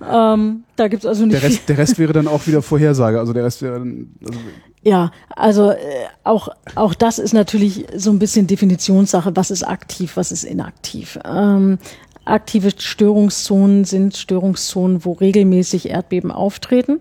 ähm, 0.08 0.64
da 0.76 0.88
gibt's 0.88 1.04
also 1.04 1.26
nicht 1.26 1.34
der 1.34 1.42
Rest, 1.42 1.68
der 1.68 1.78
Rest 1.78 1.98
wäre 1.98 2.12
dann 2.12 2.28
auch 2.28 2.46
wieder 2.46 2.62
Vorhersage. 2.62 3.18
Also 3.18 3.32
der 3.32 3.44
Rest 3.44 3.60
wäre 3.60 3.80
dann. 3.80 4.14
Also 4.24 4.40
ja, 4.82 5.10
also 5.28 5.72
äh, 5.72 5.76
auch 6.24 6.48
auch 6.74 6.94
das 6.94 7.18
ist 7.18 7.34
natürlich 7.34 7.86
so 7.96 8.10
ein 8.10 8.18
bisschen 8.18 8.46
Definitionssache. 8.46 9.34
Was 9.34 9.50
ist 9.50 9.64
aktiv, 9.64 10.16
was 10.16 10.32
ist 10.32 10.44
inaktiv? 10.44 11.18
Ähm, 11.24 11.78
aktive 12.24 12.70
Störungszonen 12.76 13.84
sind 13.84 14.16
Störungszonen, 14.16 15.04
wo 15.04 15.12
regelmäßig 15.12 15.90
Erdbeben 15.90 16.30
auftreten, 16.30 17.00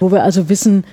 wo 0.00 0.10
wir 0.10 0.22
also 0.22 0.48
wissen, 0.48 0.84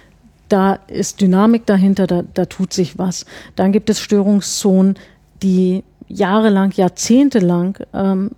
da 0.50 0.80
ist 0.88 1.22
Dynamik 1.22 1.66
dahinter, 1.66 2.08
da, 2.08 2.24
da 2.34 2.46
tut 2.46 2.74
sich 2.74 2.98
was. 2.98 3.26
Dann 3.56 3.72
gibt 3.72 3.90
es 3.90 4.00
Störungszonen, 4.00 4.96
die 5.44 5.84
jahrelang, 6.08 6.72
jahrzehntelang 6.72 7.78
ähm, 7.94 8.32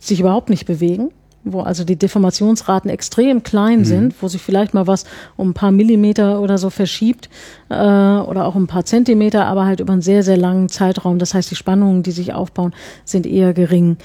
sich 0.00 0.20
überhaupt 0.20 0.50
nicht 0.50 0.66
bewegen, 0.66 1.10
wo 1.44 1.60
also 1.60 1.84
die 1.84 1.96
Deformationsraten 1.96 2.90
extrem 2.90 3.42
klein 3.42 3.80
mhm. 3.80 3.84
sind, 3.84 4.14
wo 4.22 4.28
sich 4.28 4.40
vielleicht 4.40 4.74
mal 4.74 4.86
was 4.86 5.04
um 5.36 5.50
ein 5.50 5.54
paar 5.54 5.72
Millimeter 5.72 6.40
oder 6.40 6.58
so 6.58 6.70
verschiebt 6.70 7.28
äh, 7.68 7.74
oder 7.74 8.46
auch 8.46 8.54
ein 8.54 8.66
paar 8.66 8.84
Zentimeter, 8.84 9.46
aber 9.46 9.64
halt 9.64 9.80
über 9.80 9.92
einen 9.92 10.02
sehr, 10.02 10.22
sehr 10.22 10.36
langen 10.36 10.68
Zeitraum. 10.68 11.18
Das 11.18 11.34
heißt, 11.34 11.50
die 11.50 11.56
Spannungen, 11.56 12.02
die 12.02 12.12
sich 12.12 12.32
aufbauen, 12.32 12.74
sind 13.04 13.26
eher 13.26 13.52
gering. 13.52 13.96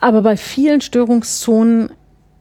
Aber 0.00 0.22
bei 0.22 0.36
vielen 0.36 0.80
Störungszonen 0.80 1.90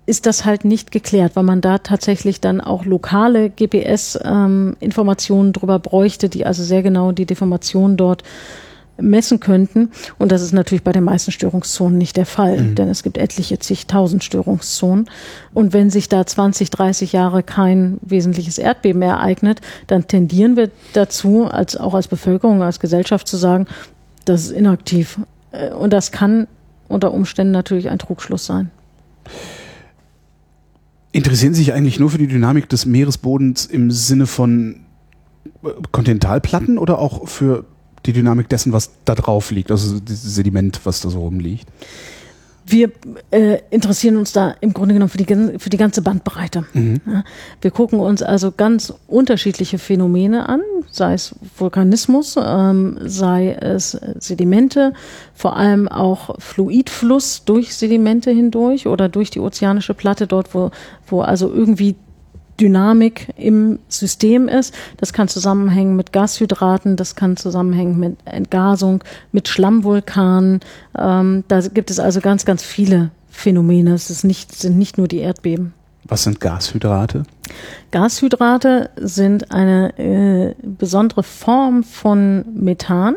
ist 0.06 0.26
das 0.26 0.46
halt 0.46 0.66
nicht 0.66 0.92
geklärt, 0.92 1.36
weil 1.36 1.44
man 1.44 1.62
da 1.62 1.80
tatsächlich 1.80 2.40
dann 2.40 2.62
auch 2.62 2.86
lokale 2.86 3.50
GPS-Informationen 3.50 5.48
ähm, 5.48 5.54
drüber 5.54 5.80
bräuchte, 5.80 6.30
die 6.30 6.46
also 6.46 6.64
sehr 6.64 6.84
genau 6.84 7.12
die 7.12 7.26
Deformation 7.26 7.98
dort 7.98 8.24
messen 8.98 9.40
könnten. 9.40 9.92
Und 10.18 10.32
das 10.32 10.42
ist 10.42 10.54
natürlich 10.54 10.84
bei 10.84 10.92
den 10.92 11.04
meisten 11.04 11.32
Störungszonen 11.32 11.98
nicht 11.98 12.18
der 12.18 12.26
Fall, 12.26 12.62
mhm. 12.62 12.76
denn 12.76 12.90
es 12.90 13.04
gibt 13.04 13.18
etliche 13.18 13.60
zigtausend 13.60 14.24
Störungszonen. 14.24 15.10
Und 15.54 15.74
wenn 15.74 15.90
sich 15.90 16.08
da 16.08 16.26
20, 16.26 16.70
30 16.70 17.12
Jahre 17.12 17.44
kein 17.44 17.98
wesentliches 18.02 18.58
Erdbeben 18.58 19.02
ereignet, 19.02 19.60
dann 19.88 20.08
tendieren 20.08 20.56
wir 20.56 20.70
dazu, 20.94 21.46
als 21.46 21.76
auch 21.76 21.94
als 21.94 22.08
Bevölkerung, 22.08 22.62
als 22.62 22.80
Gesellschaft 22.80 23.28
zu 23.28 23.38
sagen, 23.38 23.68
das 24.24 24.46
ist 24.46 24.52
inaktiv. 24.52 25.20
Äh, 25.52 25.72
und 25.72 25.92
das 25.92 26.12
kann 26.12 26.48
unter 26.88 27.14
Umständen 27.14 27.52
natürlich 27.52 27.90
ein 27.90 28.00
Trugschluss 28.00 28.46
sein. 28.46 28.72
Interessieren 31.16 31.54
Sie 31.54 31.64
sich 31.64 31.72
eigentlich 31.72 31.98
nur 31.98 32.10
für 32.10 32.18
die 32.18 32.28
Dynamik 32.28 32.68
des 32.68 32.86
Meeresbodens 32.86 33.68
im 33.68 33.90
Sinne 33.90 34.28
von 34.28 34.82
äh, 35.64 35.70
Kontinentalplatten 35.94 36.78
oder 36.78 37.00
auch 37.00 37.30
für 37.30 37.64
die 38.06 38.12
Dynamik 38.12 38.50
dessen, 38.50 38.74
was 38.74 38.92
da 39.06 39.16
drauf 39.16 39.50
liegt, 39.50 39.72
also 39.72 39.98
das 40.02 40.22
Sediment, 40.22 40.82
was 40.84 41.00
da 41.00 41.10
so 41.10 41.22
rumliegt? 41.22 41.70
Wir 42.68 42.92
äh, 43.32 43.60
interessieren 43.70 44.18
uns 44.18 44.32
da 44.32 44.56
im 44.60 44.74
Grunde 44.74 44.96
genommen 44.96 45.10
für 45.10 45.20
die, 45.20 45.60
für 45.60 45.70
die 45.70 45.78
ganze 45.78 46.02
Bandbreite. 46.02 46.66
Mhm. 46.74 47.00
Ja, 47.06 47.24
wir 47.62 47.72
gucken 47.72 48.00
uns 48.00 48.24
also 48.24 48.52
ganz 48.52 48.94
unterschiedliche 49.08 49.78
Phänomene 49.78 50.50
an, 50.50 50.62
sei 50.90 51.14
es 51.14 51.36
Vulkanismus, 51.58 52.36
ähm, 52.44 52.98
sei 53.06 53.52
es 53.54 53.92
Sedimente, 54.20 54.94
vor 55.36 55.56
allem 55.58 55.88
auch 55.88 56.40
Fluidfluss 56.40 57.44
durch 57.46 57.76
Sedimente 57.76 58.32
hindurch 58.32 58.88
oder 58.88 59.10
durch 59.10 59.30
die 59.30 59.40
ozeanische 59.40 59.94
Platte, 59.94 60.26
dort 60.26 60.56
wo, 60.56 60.72
wo 61.08 61.22
also 61.22 61.54
irgendwie 61.54 61.96
Dynamik 62.60 63.34
im 63.38 63.80
System 63.90 64.48
ist. 64.48 64.74
Das 64.98 65.14
kann 65.14 65.28
zusammenhängen 65.28 65.96
mit 65.96 66.14
Gashydraten, 66.14 66.96
das 66.96 67.16
kann 67.16 67.38
zusammenhängen 67.38 68.00
mit 68.00 68.18
Entgasung, 68.26 69.04
mit 69.32 69.48
Schlammvulkanen. 69.48 70.62
Ähm, 70.98 71.44
da 71.48 71.62
gibt 71.62 71.92
es 71.92 72.00
also 72.00 72.22
ganz, 72.22 72.46
ganz 72.46 72.64
viele 72.64 73.12
Phänomene. 73.30 73.94
Es 73.94 74.10
ist 74.10 74.24
nicht, 74.24 74.56
sind 74.56 74.78
nicht 74.78 74.98
nur 74.98 75.08
die 75.08 75.20
Erdbeben. 75.20 75.74
Was 76.08 76.24
sind 76.24 76.40
Gashydrate? 76.40 77.24
Gashydrate 77.92 78.92
sind 78.96 79.52
eine 79.52 79.98
äh, 79.98 80.56
besondere 80.62 81.24
Form 81.24 81.84
von 81.84 82.46
Methan 82.54 83.16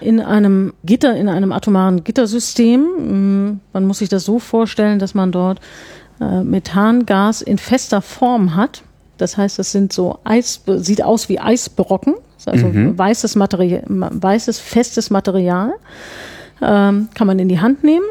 in 0.00 0.20
einem 0.20 0.74
Gitter, 0.84 1.16
in 1.16 1.28
einem 1.28 1.52
atomaren 1.52 2.04
Gittersystem. 2.04 2.80
Mm, 2.80 3.60
man 3.72 3.86
muss 3.86 3.98
sich 3.98 4.08
das 4.08 4.24
so 4.24 4.38
vorstellen, 4.38 4.98
dass 4.98 5.14
man 5.14 5.32
dort 5.32 5.60
äh, 6.20 6.42
Methangas 6.42 7.42
in 7.42 7.58
fester 7.58 8.02
Form 8.02 8.54
hat. 8.54 8.82
Das 9.18 9.36
heißt, 9.36 9.58
es 9.58 9.72
sind 9.72 9.92
so 9.92 10.18
Eis, 10.24 10.62
sieht 10.66 11.02
aus 11.02 11.28
wie 11.28 11.40
Eisbrocken, 11.40 12.14
also 12.46 12.66
mhm. 12.66 12.96
weißes 12.96 13.34
Material, 13.36 13.82
weißes, 13.86 14.60
festes 14.60 15.10
Material. 15.10 15.74
Ähm, 16.60 17.08
kann 17.14 17.26
man 17.26 17.38
in 17.38 17.48
die 17.48 17.60
Hand 17.60 17.84
nehmen. 17.84 18.06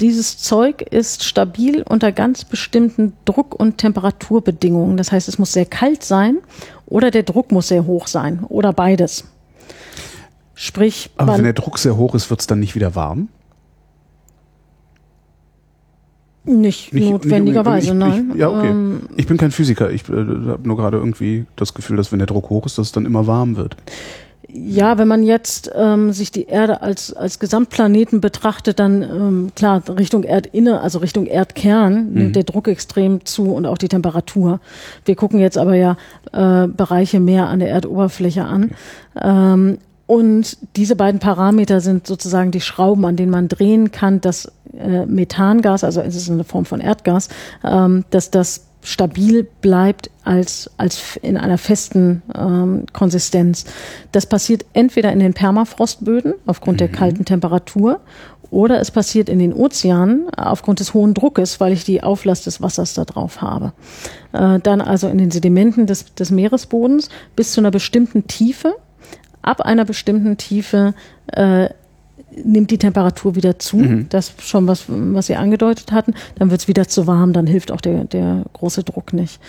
Dieses 0.00 0.38
Zeug 0.38 0.82
ist 0.82 1.22
stabil 1.24 1.82
unter 1.88 2.12
ganz 2.12 2.44
bestimmten 2.44 3.12
Druck- 3.24 3.54
und 3.54 3.78
Temperaturbedingungen. 3.78 4.96
Das 4.96 5.12
heißt, 5.12 5.28
es 5.28 5.38
muss 5.38 5.52
sehr 5.52 5.66
kalt 5.66 6.02
sein 6.02 6.38
oder 6.86 7.10
der 7.10 7.22
Druck 7.22 7.52
muss 7.52 7.68
sehr 7.68 7.86
hoch 7.86 8.08
sein 8.08 8.44
oder 8.48 8.72
beides. 8.72 9.24
Sprich, 10.54 11.10
aber 11.16 11.36
wenn 11.36 11.44
der 11.44 11.52
Druck 11.54 11.78
sehr 11.78 11.96
hoch 11.96 12.14
ist, 12.14 12.30
wird 12.30 12.40
es 12.40 12.46
dann 12.46 12.60
nicht 12.60 12.74
wieder 12.74 12.94
warm? 12.94 13.28
Nicht, 16.44 16.92
nicht 16.92 17.10
notwendigerweise, 17.10 17.94
nein. 17.94 18.32
Ich, 18.34 18.40
ja, 18.40 18.48
okay. 18.48 18.68
Ähm, 18.68 19.02
ich 19.16 19.26
bin 19.26 19.36
kein 19.36 19.52
Physiker. 19.52 19.90
Ich 19.90 20.08
äh, 20.08 20.12
habe 20.12 20.60
nur 20.64 20.76
gerade 20.76 20.96
irgendwie 20.96 21.46
das 21.54 21.72
Gefühl, 21.72 21.96
dass 21.96 22.10
wenn 22.10 22.18
der 22.18 22.26
Druck 22.26 22.50
hoch 22.50 22.66
ist, 22.66 22.78
dass 22.78 22.88
es 22.88 22.92
dann 22.92 23.06
immer 23.06 23.28
warm 23.28 23.56
wird. 23.56 23.76
Ja, 24.54 24.98
wenn 24.98 25.08
man 25.08 25.22
jetzt 25.22 25.70
ähm, 25.74 26.12
sich 26.12 26.30
die 26.30 26.44
Erde 26.44 26.82
als, 26.82 27.14
als 27.14 27.38
Gesamtplaneten 27.38 28.20
betrachtet, 28.20 28.80
dann 28.80 29.02
ähm, 29.02 29.52
klar, 29.54 29.82
Richtung 29.96 30.24
Erdinne, 30.24 30.80
also 30.82 30.98
Richtung 30.98 31.26
Erdkern, 31.26 32.08
mhm. 32.08 32.14
nimmt 32.14 32.36
der 32.36 32.44
Druck 32.44 32.68
extrem 32.68 33.24
zu 33.24 33.54
und 33.54 33.64
auch 33.64 33.78
die 33.78 33.88
Temperatur. 33.88 34.60
Wir 35.06 35.14
gucken 35.16 35.40
jetzt 35.40 35.56
aber 35.56 35.76
ja 35.76 35.96
äh, 36.32 36.66
Bereiche 36.66 37.18
mehr 37.18 37.48
an 37.48 37.60
der 37.60 37.70
Erdoberfläche 37.70 38.44
an. 38.44 38.72
Okay. 39.14 39.28
Ähm, 39.28 39.78
und 40.12 40.58
diese 40.76 40.94
beiden 40.94 41.20
Parameter 41.20 41.80
sind 41.80 42.06
sozusagen 42.06 42.50
die 42.50 42.60
Schrauben, 42.60 43.06
an 43.06 43.16
denen 43.16 43.30
man 43.30 43.48
drehen 43.48 43.92
kann, 43.92 44.20
dass 44.20 44.52
äh, 44.78 45.06
Methangas, 45.06 45.84
also 45.84 46.02
es 46.02 46.14
ist 46.14 46.30
eine 46.30 46.44
Form 46.44 46.66
von 46.66 46.82
Erdgas, 46.82 47.30
ähm, 47.64 48.04
dass 48.10 48.30
das 48.30 48.66
stabil 48.82 49.48
bleibt 49.62 50.10
als, 50.22 50.70
als 50.76 51.16
in 51.22 51.38
einer 51.38 51.56
festen 51.56 52.20
ähm, 52.36 52.84
Konsistenz. 52.92 53.64
Das 54.10 54.26
passiert 54.26 54.66
entweder 54.74 55.10
in 55.12 55.18
den 55.18 55.32
Permafrostböden 55.32 56.34
aufgrund 56.44 56.76
mhm. 56.76 56.78
der 56.80 56.88
kalten 56.88 57.24
Temperatur 57.24 58.00
oder 58.50 58.80
es 58.80 58.90
passiert 58.90 59.30
in 59.30 59.38
den 59.38 59.54
Ozeanen 59.54 60.28
aufgrund 60.36 60.80
des 60.80 60.92
hohen 60.92 61.14
Druckes, 61.14 61.58
weil 61.58 61.72
ich 61.72 61.84
die 61.84 62.02
Auflast 62.02 62.44
des 62.44 62.60
Wassers 62.60 62.92
da 62.92 63.06
drauf 63.06 63.40
habe. 63.40 63.72
Äh, 64.34 64.58
dann 64.60 64.82
also 64.82 65.08
in 65.08 65.16
den 65.16 65.30
Sedimenten 65.30 65.86
des, 65.86 66.14
des 66.14 66.30
Meeresbodens 66.30 67.08
bis 67.34 67.52
zu 67.52 67.62
einer 67.62 67.70
bestimmten 67.70 68.26
Tiefe 68.26 68.74
ab 69.42 69.60
einer 69.60 69.84
bestimmten 69.84 70.36
Tiefe 70.36 70.94
äh, 71.28 71.68
nimmt 72.44 72.70
die 72.70 72.78
Temperatur 72.78 73.34
wieder 73.34 73.58
zu. 73.58 73.76
Mhm. 73.76 74.06
Das 74.08 74.32
schon 74.40 74.66
was, 74.66 74.84
was 74.88 75.26
Sie 75.26 75.36
angedeutet 75.36 75.92
hatten. 75.92 76.14
Dann 76.36 76.50
wird 76.50 76.62
es 76.62 76.68
wieder 76.68 76.88
zu 76.88 77.06
warm, 77.06 77.32
dann 77.32 77.46
hilft 77.46 77.70
auch 77.70 77.80
der, 77.80 78.04
der 78.04 78.44
große 78.52 78.84
Druck 78.84 79.12
nicht. 79.12 79.40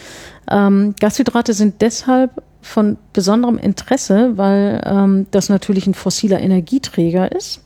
Ähm, 0.50 0.96
Gashydrate 1.00 1.54
sind 1.54 1.82
deshalb 1.82 2.44
von 2.62 2.98
besonderem 3.12 3.58
Interesse, 3.58 4.34
weil 4.36 4.82
ähm, 4.86 5.28
das 5.32 5.50
natürlich 5.50 5.88
ein 5.88 5.94
fossiler 5.94 6.40
Energieträger 6.40 7.32
ist 7.32 7.62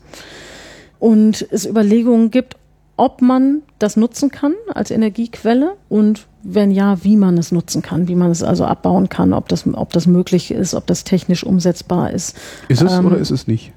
und 0.98 1.46
es 1.50 1.66
Überlegungen 1.66 2.30
gibt, 2.30 2.56
ob 2.98 3.22
man 3.22 3.62
das 3.78 3.96
nutzen 3.96 4.30
kann 4.30 4.54
als 4.74 4.90
Energiequelle 4.90 5.76
und 5.88 6.26
wenn 6.42 6.70
ja, 6.70 7.02
wie 7.04 7.16
man 7.16 7.38
es 7.38 7.52
nutzen 7.52 7.80
kann, 7.80 8.08
wie 8.08 8.16
man 8.16 8.30
es 8.30 8.42
also 8.42 8.64
abbauen 8.64 9.08
kann, 9.08 9.32
ob 9.32 9.48
das, 9.48 9.64
ob 9.72 9.92
das 9.92 10.06
möglich 10.06 10.50
ist, 10.50 10.74
ob 10.74 10.86
das 10.86 11.04
technisch 11.04 11.44
umsetzbar 11.44 12.10
ist. 12.10 12.36
Ist 12.68 12.82
es 12.82 12.92
ähm, 12.92 13.06
oder 13.06 13.18
ist 13.18 13.30
es 13.30 13.46
nicht? 13.46 13.72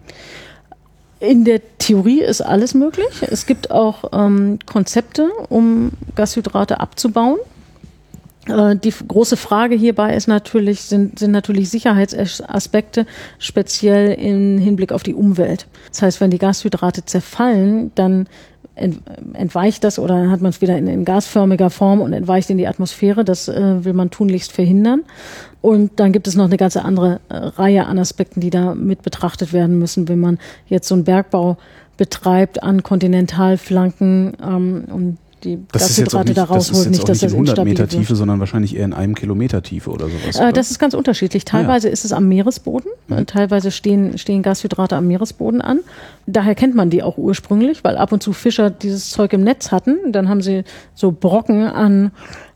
In 1.20 1.46
der 1.46 1.62
Theorie 1.78 2.22
ist 2.22 2.42
alles 2.42 2.74
möglich. 2.74 3.22
Es 3.30 3.46
gibt 3.46 3.70
auch 3.70 4.06
ähm, 4.12 4.58
Konzepte, 4.66 5.30
um 5.50 5.92
Gashydrate 6.16 6.80
abzubauen. 6.80 7.38
Äh, 8.48 8.76
die 8.76 8.92
große 9.08 9.38
Frage 9.38 9.76
hierbei 9.76 10.16
ist 10.16 10.28
natürlich, 10.28 10.82
sind, 10.82 11.20
sind 11.20 11.32
natürlich 11.32 11.70
Sicherheitsaspekte, 11.70 13.06
speziell 13.38 14.14
im 14.14 14.58
Hinblick 14.58 14.92
auf 14.92 15.04
die 15.04 15.14
Umwelt. 15.14 15.68
Das 15.90 16.02
heißt, 16.02 16.22
wenn 16.22 16.32
die 16.32 16.40
Gashydrate 16.40 17.06
zerfallen, 17.06 17.92
dann 17.94 18.28
entweicht 18.76 19.84
das 19.84 20.00
oder 20.00 20.30
hat 20.30 20.42
man 20.42 20.50
es 20.50 20.62
wieder 20.62 20.78
in, 20.78 20.88
in, 20.88 21.06
gasförmiger 21.06 21.70
Form 21.70 22.02
und 22.02 22.14
entweicht 22.14 22.50
in 22.50 22.58
die 22.58 22.68
Atmosphäre. 22.68 23.26
Das 23.26 23.48
äh, 23.48 23.84
will 23.84 23.94
man 23.94 24.10
tunlichst 24.10 24.52
verhindern. 24.52 25.04
Und 25.62 26.00
dann 26.00 26.12
gibt 26.12 26.28
es 26.28 26.36
noch 26.36 26.46
eine 26.46 26.58
ganze 26.58 26.84
andere 26.84 27.20
äh, 27.30 27.36
Reihe 27.36 27.86
an 27.86 28.00
Aspekten, 28.00 28.40
die 28.40 28.50
da 28.50 28.74
mit 28.74 29.04
betrachtet 29.04 29.54
werden 29.54 29.78
müssen, 29.78 30.08
wenn 30.08 30.20
man 30.20 30.40
jetzt 30.68 30.88
so 30.88 30.96
einen 30.96 31.04
Bergbau 31.04 31.58
betreibt 31.98 32.64
an 32.64 32.82
Kontinentalflanken 32.82 34.38
ähm, 34.42 34.86
und 34.92 35.18
die 35.44 35.60
das 35.72 35.84
Gashydrate 35.84 36.34
da 36.34 36.46
rausholt. 36.46 36.90
Nicht, 36.90 37.08
dass 37.08 37.20
das 37.20 37.34
in 37.34 37.40
100 37.40 37.64
Meter 37.64 37.88
Tiefe, 37.88 38.10
wird. 38.10 38.18
sondern 38.18 38.40
wahrscheinlich 38.40 38.76
eher 38.76 38.86
in 38.86 38.94
einem 38.94 39.16
Kilometer 39.16 39.62
Tiefe 39.62 39.92
oder 39.92 40.08
sowas. 40.08 40.40
Äh, 40.40 40.54
das 40.54 40.72
ist 40.72 40.80
ganz 40.80 40.94
unterschiedlich. 40.94 41.46
Teilweise 41.46 41.88
ah, 41.88 41.90
ja. 41.90 41.94
ist 41.94 42.06
es 42.06 42.14
am 42.14 42.28
Meeresboden, 42.28 42.92
mhm. 43.08 43.26
teilweise 43.26 43.72
stehen, 43.72 44.18
stehen 44.18 44.42
Gashydrate 44.44 44.96
am 44.96 45.08
Meeresboden 45.08 45.62
an. 45.62 45.80
Daher 46.28 46.56
kennt 46.56 46.76
man 46.76 46.90
die 46.90 47.04
auch 47.04 47.18
ursprünglich, 47.18 47.84
weil 47.84 47.98
ab 47.98 48.12
und 48.12 48.24
zu 48.24 48.34
Fischer 48.34 48.70
dieses 48.70 49.10
Zeug 49.10 49.34
im 49.34 49.44
Netz 49.44 49.72
hatten. 49.72 50.12
Dann 50.12 50.30
haben 50.30 50.42
sie 50.42 50.64
so 50.96 51.12
Brocken 51.12 51.64
an 51.64 52.12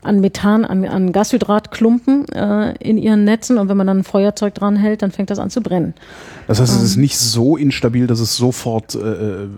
an 0.06 0.20
Methan, 0.20 0.64
an, 0.64 0.84
an 0.84 1.12
Gashydratklumpen 1.12 2.28
äh, 2.28 2.74
in 2.78 2.96
ihren 2.96 3.24
Netzen 3.24 3.58
und 3.58 3.68
wenn 3.68 3.76
man 3.76 3.86
dann 3.86 3.98
ein 3.98 4.04
Feuerzeug 4.04 4.54
dran 4.54 4.76
hält, 4.76 5.02
dann 5.02 5.10
fängt 5.10 5.30
das 5.30 5.38
an 5.38 5.50
zu 5.50 5.60
brennen. 5.60 5.94
Das 6.46 6.60
heißt, 6.60 6.74
es 6.74 6.82
ist 6.82 6.94
ähm. 6.96 7.02
nicht 7.02 7.18
so 7.18 7.56
instabil, 7.56 8.06
dass 8.06 8.20
es 8.20 8.36
sofort 8.36 8.94
äh, 8.94 8.98
äh, 8.98 9.48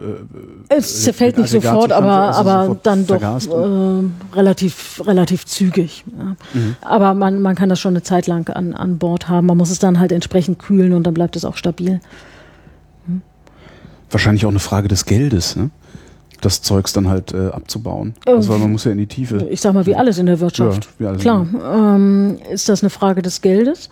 es 0.68 1.03
zerfällt 1.03 1.38
nicht 1.38 1.51
sofort, 1.51 1.92
aber, 1.92 2.12
also 2.12 2.40
aber 2.40 2.62
sofort 2.62 2.86
dann 2.86 3.07
doch 3.07 3.22
äh, 3.22 4.36
relativ 4.36 5.03
relativ 5.07 5.44
zügig. 5.46 6.05
Ja. 6.16 6.36
Mhm. 6.55 6.76
Aber 6.80 7.14
man, 7.14 7.40
man 7.42 7.55
kann 7.55 7.68
das 7.68 7.78
schon 7.78 7.92
eine 7.92 8.03
Zeit 8.03 8.26
lang 8.26 8.49
an, 8.49 8.74
an 8.74 8.99
Bord 8.99 9.28
haben. 9.28 9.46
Man 9.46 9.57
muss 9.57 9.70
es 9.70 9.78
dann 9.78 9.99
halt 9.99 10.12
entsprechend 10.12 10.59
kühlen 10.59 10.94
und 10.94 11.05
dann 11.07 11.14
bleibt 11.14 11.36
es 11.36 11.44
auch 11.44 11.57
stabil. 11.57 12.01
Hm. 13.07 13.22
Wahrscheinlich 14.11 14.46
auch 14.46 14.51
eine 14.51 14.59
Frage 14.59 14.88
des 14.88 15.05
Geldes. 15.05 15.57
Ne? 15.57 15.70
Das 16.41 16.62
Zeugs 16.62 16.93
dann 16.93 17.09
halt 17.09 17.32
äh, 17.32 17.49
abzubauen. 17.49 18.14
Also 18.26 18.51
weil 18.51 18.59
man 18.59 18.72
muss 18.72 18.84
ja 18.84 18.93
in 18.93 18.99
die 18.99 19.07
Tiefe. 19.07 19.47
Ich 19.51 19.61
sag 19.61 19.74
mal, 19.74 19.86
wie 19.86 19.97
alles 19.97 20.18
in 20.18 20.26
der 20.26 20.41
Wirtschaft. 20.41 20.89
Ja, 20.99 21.14
Klar, 21.14 21.47
ähm, 21.64 22.39
ist 22.51 22.68
das 22.68 22.82
eine 22.82 22.91
Frage 22.91 23.22
des 23.22 23.41
Geldes. 23.41 23.91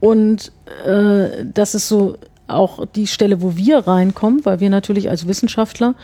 Und 0.00 0.52
äh, 0.86 1.44
das 1.52 1.74
ist 1.74 1.88
so 1.88 2.16
auch 2.46 2.84
die 2.94 3.06
Stelle, 3.06 3.40
wo 3.40 3.56
wir 3.56 3.78
reinkommen, 3.78 4.44
weil 4.44 4.60
wir 4.60 4.68
natürlich 4.68 5.08
als 5.08 5.26
Wissenschaftler 5.26 5.94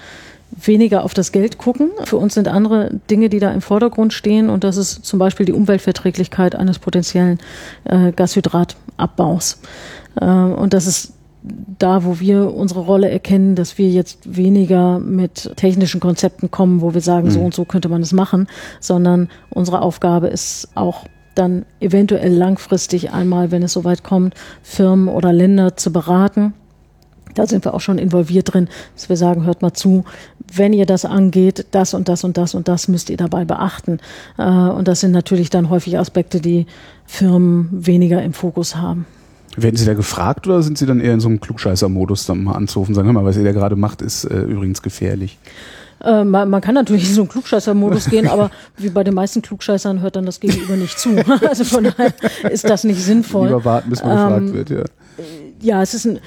weniger 0.51 1.05
auf 1.05 1.15
das 1.15 1.33
Geld 1.33 1.59
gucken. 1.59 1.91
Für 2.05 2.17
uns 2.17 2.35
sind 2.35 2.49
andere 2.49 2.91
Dinge, 3.11 3.29
die 3.29 3.39
da 3.39 3.53
im 3.53 3.61
Vordergrund 3.61 4.13
stehen 4.13 4.49
und 4.49 4.65
das 4.65 4.77
ist 4.77 5.05
zum 5.05 5.19
Beispiel 5.19 5.47
die 5.47 5.53
Umweltverträglichkeit 5.53 6.57
eines 6.57 6.79
potenziellen 6.79 7.39
äh, 7.85 8.13
Gashydratabbaus. 8.13 9.61
Äh, 10.21 10.25
und 10.25 10.73
das 10.73 10.87
ist 10.87 11.13
da, 11.43 12.05
wo 12.05 12.21
wir 12.21 12.55
unsere 12.55 12.81
Rolle 12.81 13.09
erkennen, 13.09 13.55
dass 13.55 13.79
wir 13.79 13.89
jetzt 13.89 14.37
weniger 14.37 14.99
mit 14.99 15.57
technischen 15.57 16.01
Konzepten 16.01 16.51
kommen, 16.51 16.81
wo 16.81 16.93
wir 16.93 17.01
sagen, 17.01 17.29
mhm. 17.29 17.33
so 17.33 17.41
und 17.41 17.55
so 17.55 17.65
könnte 17.65 17.89
man 17.89 18.03
es 18.03 18.13
machen, 18.13 18.47
sondern 18.81 19.29
unsere 19.49 19.81
Aufgabe 19.81 20.29
ist 20.29 20.69
auch 20.75 21.07
dann 21.35 21.65
eventuell 21.81 22.33
langfristig 22.35 23.13
einmal, 23.13 23.51
wenn 23.51 23.63
es 23.63 23.73
soweit 23.73 24.05
kommt, 24.05 24.35
Firmen 24.63 25.09
oder 25.09 25.33
Länder 25.33 25.77
zu 25.77 25.93
beraten. 25.93 26.53
Da 27.35 27.47
sind 27.47 27.65
wir 27.65 27.75
auch 27.75 27.81
schon 27.81 27.99
involviert 27.99 28.53
drin, 28.53 28.69
dass 28.97 29.09
wir 29.09 29.17
sagen, 29.17 29.45
hört 29.45 29.63
mal 29.63 29.73
zu, 29.73 30.05
wenn 30.53 30.73
ihr 30.73 30.85
das 30.85 31.05
angeht, 31.05 31.67
das 31.71 31.95
und 31.95 32.09
das 32.09 32.25
und 32.25 32.37
das 32.37 32.55
und 32.55 32.67
das 32.67 32.89
müsst 32.89 33.09
ihr 33.09 33.17
dabei 33.17 33.45
beachten. 33.45 34.01
Äh, 34.37 34.43
und 34.43 34.89
das 34.89 35.01
sind 35.01 35.13
natürlich 35.13 35.49
dann 35.49 35.71
häufig 35.71 35.97
Aspekte, 35.97 36.41
die 36.41 36.67
Firmen 37.07 37.69
weniger 37.71 38.23
im 38.23 38.33
Fokus 38.33 38.75
haben. 38.77 39.07
Werden 39.57 39.77
Sie 39.77 39.85
da 39.85 39.95
gefragt 39.95 40.47
oder 40.47 40.63
sind 40.63 40.79
Sie 40.79 40.87
dann 40.87 41.01
eher 41.01 41.15
in 41.15 41.21
so 41.21 41.29
einem 41.29 41.41
Klugscheißer-Modus 41.41 42.27
dann 42.27 42.45
mal 42.45 42.55
anzurufen, 42.55 42.95
sagen, 42.95 43.07
hör 43.07 43.13
mal, 43.13 43.25
was 43.25 43.37
ihr 43.37 43.45
da 43.45 43.53
gerade 43.53 43.77
macht, 43.77 44.01
ist 44.01 44.25
äh, 44.25 44.43
übrigens 44.43 44.81
gefährlich? 44.83 45.39
Äh, 46.03 46.25
man, 46.25 46.49
man, 46.49 46.61
kann 46.61 46.75
natürlich 46.75 47.09
in 47.09 47.15
so 47.15 47.23
einen 47.23 47.29
Klugscheißer-Modus 47.29 48.07
gehen, 48.07 48.27
aber 48.29 48.51
wie 48.77 48.91
bei 48.91 49.05
den 49.05 49.15
meisten 49.15 49.43
Klugscheißern 49.43 50.01
hört 50.01 50.17
dann 50.17 50.25
das 50.25 50.41
Gegenüber 50.41 50.77
nicht 50.77 50.99
zu. 50.99 51.11
Also 51.49 51.65
von 51.65 51.85
daher 51.85 52.13
ist 52.51 52.69
das 52.69 52.85
nicht 52.85 53.03
sinnvoll. 53.03 53.49
Lieber 53.49 53.65
warten, 53.65 53.91
bis 53.91 54.03
man 54.03 54.11
ähm, 54.11 54.47
gefragt 54.47 54.55
wird, 54.55 54.71
ja. 54.71 54.85
Ja, 55.61 55.83
es 55.83 55.95
ist 55.95 56.07
ein, 56.07 56.21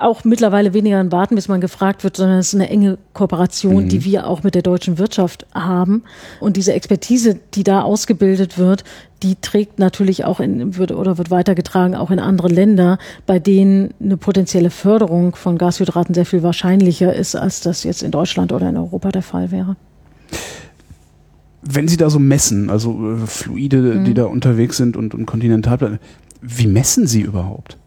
auch 0.00 0.24
mittlerweile 0.24 0.74
weniger 0.74 0.98
ein 0.98 1.12
Warten, 1.12 1.34
bis 1.34 1.48
man 1.48 1.60
gefragt 1.60 2.04
wird, 2.04 2.16
sondern 2.16 2.38
es 2.38 2.48
ist 2.48 2.54
eine 2.54 2.68
enge 2.68 2.98
Kooperation, 3.12 3.84
mhm. 3.84 3.88
die 3.88 4.04
wir 4.04 4.26
auch 4.26 4.42
mit 4.42 4.54
der 4.54 4.62
deutschen 4.62 4.98
Wirtschaft 4.98 5.46
haben. 5.54 6.02
Und 6.40 6.56
diese 6.56 6.72
Expertise, 6.72 7.38
die 7.54 7.64
da 7.64 7.82
ausgebildet 7.82 8.58
wird, 8.58 8.84
die 9.22 9.36
trägt 9.36 9.78
natürlich 9.78 10.24
auch 10.24 10.40
in, 10.40 10.76
wird 10.76 10.92
oder 10.92 11.18
wird 11.18 11.30
weitergetragen 11.30 11.94
auch 11.94 12.10
in 12.10 12.18
andere 12.18 12.48
Länder, 12.48 12.98
bei 13.26 13.38
denen 13.38 13.94
eine 14.00 14.16
potenzielle 14.16 14.70
Förderung 14.70 15.34
von 15.34 15.56
Gashydraten 15.58 16.14
sehr 16.14 16.26
viel 16.26 16.42
wahrscheinlicher 16.42 17.14
ist, 17.14 17.34
als 17.34 17.60
das 17.60 17.84
jetzt 17.84 18.02
in 18.02 18.10
Deutschland 18.10 18.52
oder 18.52 18.68
in 18.68 18.76
Europa 18.76 19.10
der 19.10 19.22
Fall 19.22 19.50
wäre. 19.50 19.76
Wenn 21.62 21.88
Sie 21.88 21.96
da 21.96 22.10
so 22.10 22.18
messen, 22.18 22.68
also 22.68 23.14
äh, 23.14 23.26
Fluide, 23.26 23.78
mhm. 23.78 24.04
die 24.04 24.12
da 24.12 24.24
unterwegs 24.24 24.76
sind 24.76 24.96
und, 24.96 25.14
und 25.14 25.24
Kontinentalplatten, 25.24 25.98
wie 26.42 26.66
messen 26.66 27.06
Sie 27.06 27.22
überhaupt? 27.22 27.78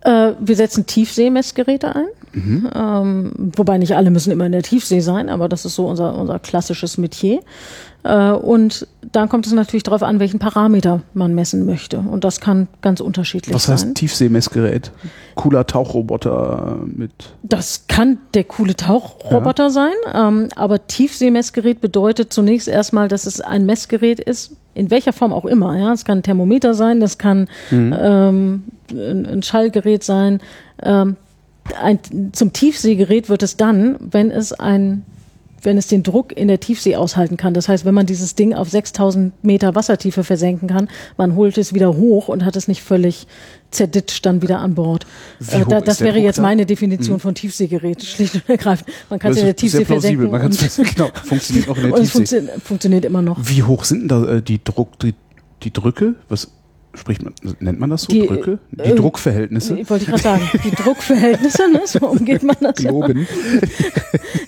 Äh, 0.00 0.32
wir 0.38 0.56
setzen 0.56 0.86
Tiefseemessgeräte 0.86 1.94
ein. 1.94 2.08
Mhm. 2.32 2.70
Ähm, 2.74 3.32
wobei 3.56 3.78
nicht 3.78 3.96
alle 3.96 4.10
müssen 4.10 4.30
immer 4.30 4.46
in 4.46 4.52
der 4.52 4.62
Tiefsee 4.62 5.00
sein, 5.00 5.28
aber 5.28 5.48
das 5.48 5.64
ist 5.64 5.74
so 5.74 5.86
unser, 5.86 6.14
unser 6.16 6.38
klassisches 6.38 6.98
Metier. 6.98 7.40
Äh, 8.04 8.30
und 8.30 8.86
dann 9.12 9.28
kommt 9.28 9.46
es 9.46 9.52
natürlich 9.52 9.82
darauf 9.82 10.02
an, 10.02 10.20
welchen 10.20 10.38
Parameter 10.38 11.02
man 11.14 11.34
messen 11.34 11.66
möchte. 11.66 11.98
Und 11.98 12.24
das 12.24 12.40
kann 12.40 12.68
ganz 12.80 13.00
unterschiedlich 13.00 13.56
sein. 13.56 13.74
Was 13.74 13.84
heißt 13.84 13.94
Tiefseemessgerät? 13.94 14.92
Cooler 15.34 15.66
Tauchroboter 15.66 16.78
mit. 16.84 17.12
Das 17.42 17.86
kann 17.88 18.18
der 18.34 18.44
coole 18.44 18.76
Tauchroboter 18.76 19.64
ja. 19.64 19.70
sein. 19.70 19.92
Ähm, 20.12 20.48
aber 20.54 20.86
Tiefseemessgerät 20.86 21.80
bedeutet 21.80 22.32
zunächst 22.32 22.68
erstmal, 22.68 23.08
dass 23.08 23.26
es 23.26 23.40
ein 23.40 23.66
Messgerät 23.66 24.20
ist, 24.20 24.56
in 24.74 24.90
welcher 24.90 25.12
Form 25.12 25.32
auch 25.32 25.44
immer. 25.44 25.76
Ja, 25.76 25.92
es 25.92 26.04
kann 26.04 26.18
ein 26.18 26.22
Thermometer 26.22 26.74
sein, 26.74 27.00
das 27.00 27.18
kann 27.18 27.48
mhm. 27.70 27.94
ähm, 27.98 28.64
ein, 28.92 29.26
ein, 29.26 29.42
Schallgerät 29.42 30.04
sein. 30.04 30.40
Ähm, 30.82 31.16
ein, 31.80 31.98
zum 32.32 32.52
Tiefseegerät 32.52 33.28
wird 33.28 33.42
es 33.42 33.56
dann, 33.56 33.96
wenn 34.00 34.30
es 34.30 34.52
ein 34.52 35.04
wenn 35.62 35.76
es 35.76 35.88
den 35.88 36.02
Druck 36.02 36.36
in 36.36 36.48
der 36.48 36.60
Tiefsee 36.60 36.96
aushalten 36.96 37.36
kann. 37.36 37.54
Das 37.54 37.68
heißt, 37.68 37.84
wenn 37.84 37.94
man 37.94 38.06
dieses 38.06 38.34
Ding 38.34 38.54
auf 38.54 38.70
6000 38.70 39.44
Meter 39.44 39.74
Wassertiefe 39.74 40.24
versenken 40.24 40.68
kann, 40.68 40.88
man 41.16 41.34
holt 41.34 41.58
es 41.58 41.74
wieder 41.74 41.96
hoch 41.96 42.28
und 42.28 42.44
hat 42.44 42.56
es 42.56 42.68
nicht 42.68 42.82
völlig 42.82 43.26
zerditscht 43.70 44.24
dann 44.24 44.40
wieder 44.40 44.60
an 44.60 44.74
Bord. 44.74 45.06
Äh, 45.50 45.64
da, 45.68 45.80
das 45.80 46.00
wäre 46.00 46.18
jetzt 46.18 46.40
meine 46.40 46.64
Definition 46.64 47.16
hm. 47.16 47.20
von 47.20 47.34
Tiefseegerät, 47.34 48.02
schlicht 48.04 48.34
und 48.36 48.48
ergreifend. 48.48 48.88
Man 49.10 49.18
kann 49.18 49.32
es 49.32 49.38
in 49.38 49.44
der 49.44 49.56
Tiefsee 49.56 49.84
versenken. 49.84 50.30
Man 50.30 50.42
und, 50.42 50.58
genau, 50.94 51.10
funktioniert 51.24 51.68
auch 51.68 51.76
in 51.76 51.82
der 51.82 51.94
Tiefsee. 52.02 52.40
Funktio 52.40 52.60
funktioniert 52.64 53.04
immer 53.04 53.22
noch. 53.22 53.38
Wie 53.42 53.62
hoch 53.62 53.84
sind 53.84 54.02
denn 54.02 54.08
da 54.08 54.36
äh, 54.36 54.42
die 54.42 54.62
Druck, 54.62 54.98
die, 55.00 55.14
die 55.62 55.72
Drücke? 55.72 56.14
Was, 56.28 56.50
spricht 56.94 57.22
man, 57.22 57.34
nennt 57.60 57.78
man 57.78 57.90
das 57.90 58.02
so? 58.02 58.12
Die, 58.12 58.26
Drücke? 58.26 58.58
Die 58.70 58.80
äh, 58.80 58.94
Druckverhältnisse? 58.94 59.76
Wollte 59.88 60.04
ich 60.04 60.06
gerade 60.08 60.22
sagen. 60.22 60.42
Die 60.64 60.70
Druckverhältnisse, 60.70 61.70
ne? 61.70 61.82
so 61.84 62.06
umgeht 62.06 62.42
man 62.42 62.56
das. 62.60 62.76
Globen. 62.76 63.26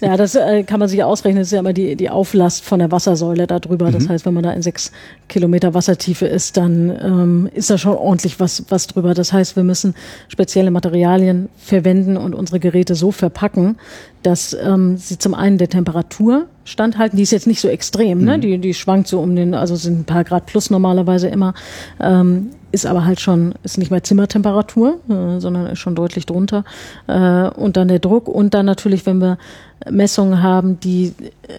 Ja, 0.00 0.08
ja 0.08 0.16
das 0.16 0.34
äh, 0.34 0.62
kann 0.64 0.80
man 0.80 0.88
sich 0.88 1.02
ausrechnen. 1.04 1.40
Das 1.40 1.48
ist 1.48 1.52
ja 1.52 1.60
immer 1.60 1.72
die, 1.72 1.96
die 1.96 2.10
Auflast 2.10 2.64
von 2.64 2.78
der 2.78 2.90
Wassersäule 2.90 3.46
da 3.46 3.58
drüber. 3.58 3.88
Mhm. 3.88 3.92
Das 3.92 4.08
heißt, 4.08 4.26
wenn 4.26 4.34
man 4.34 4.42
da 4.42 4.52
in 4.52 4.62
sechs 4.62 4.92
Kilometer 5.28 5.74
Wassertiefe 5.74 6.26
ist, 6.26 6.56
dann 6.56 6.90
ähm, 7.02 7.50
ist 7.54 7.70
da 7.70 7.78
schon 7.78 7.96
ordentlich 7.96 8.40
was, 8.40 8.64
was 8.68 8.86
drüber. 8.86 9.14
Das 9.14 9.32
heißt, 9.32 9.56
wir 9.56 9.64
müssen 9.64 9.94
spezielle 10.28 10.70
Materialien 10.70 11.48
verwenden 11.56 12.16
und 12.16 12.34
unsere 12.34 12.60
Geräte 12.60 12.94
so 12.94 13.12
verpacken, 13.12 13.76
dass 14.22 14.54
ähm, 14.54 14.96
sie 14.96 15.18
zum 15.18 15.34
einen 15.34 15.58
der 15.58 15.68
Temperatur 15.68 16.46
standhalten. 16.70 17.16
Die 17.16 17.22
ist 17.22 17.30
jetzt 17.30 17.46
nicht 17.46 17.60
so 17.60 17.68
extrem, 17.68 18.24
ne? 18.24 18.36
mhm. 18.36 18.40
Die, 18.40 18.58
die 18.58 18.74
schwankt 18.74 19.08
so 19.08 19.20
um 19.20 19.36
den, 19.36 19.54
also 19.54 19.76
sind 19.76 20.00
ein 20.00 20.04
paar 20.04 20.24
Grad 20.24 20.46
plus 20.46 20.70
normalerweise 20.70 21.28
immer, 21.28 21.54
ähm, 22.00 22.50
ist 22.72 22.86
aber 22.86 23.04
halt 23.04 23.20
schon, 23.20 23.54
ist 23.62 23.78
nicht 23.78 23.90
mehr 23.90 24.02
Zimmertemperatur, 24.02 25.00
äh, 25.08 25.40
sondern 25.40 25.66
ist 25.66 25.78
schon 25.78 25.94
deutlich 25.94 26.26
drunter. 26.26 26.64
Äh, 27.06 27.48
und 27.48 27.76
dann 27.76 27.88
der 27.88 27.98
Druck 27.98 28.28
und 28.28 28.54
dann 28.54 28.66
natürlich, 28.66 29.06
wenn 29.06 29.18
wir 29.18 29.38
Messungen 29.90 30.42
haben, 30.42 30.78
die 30.80 31.14
äh, 31.48 31.52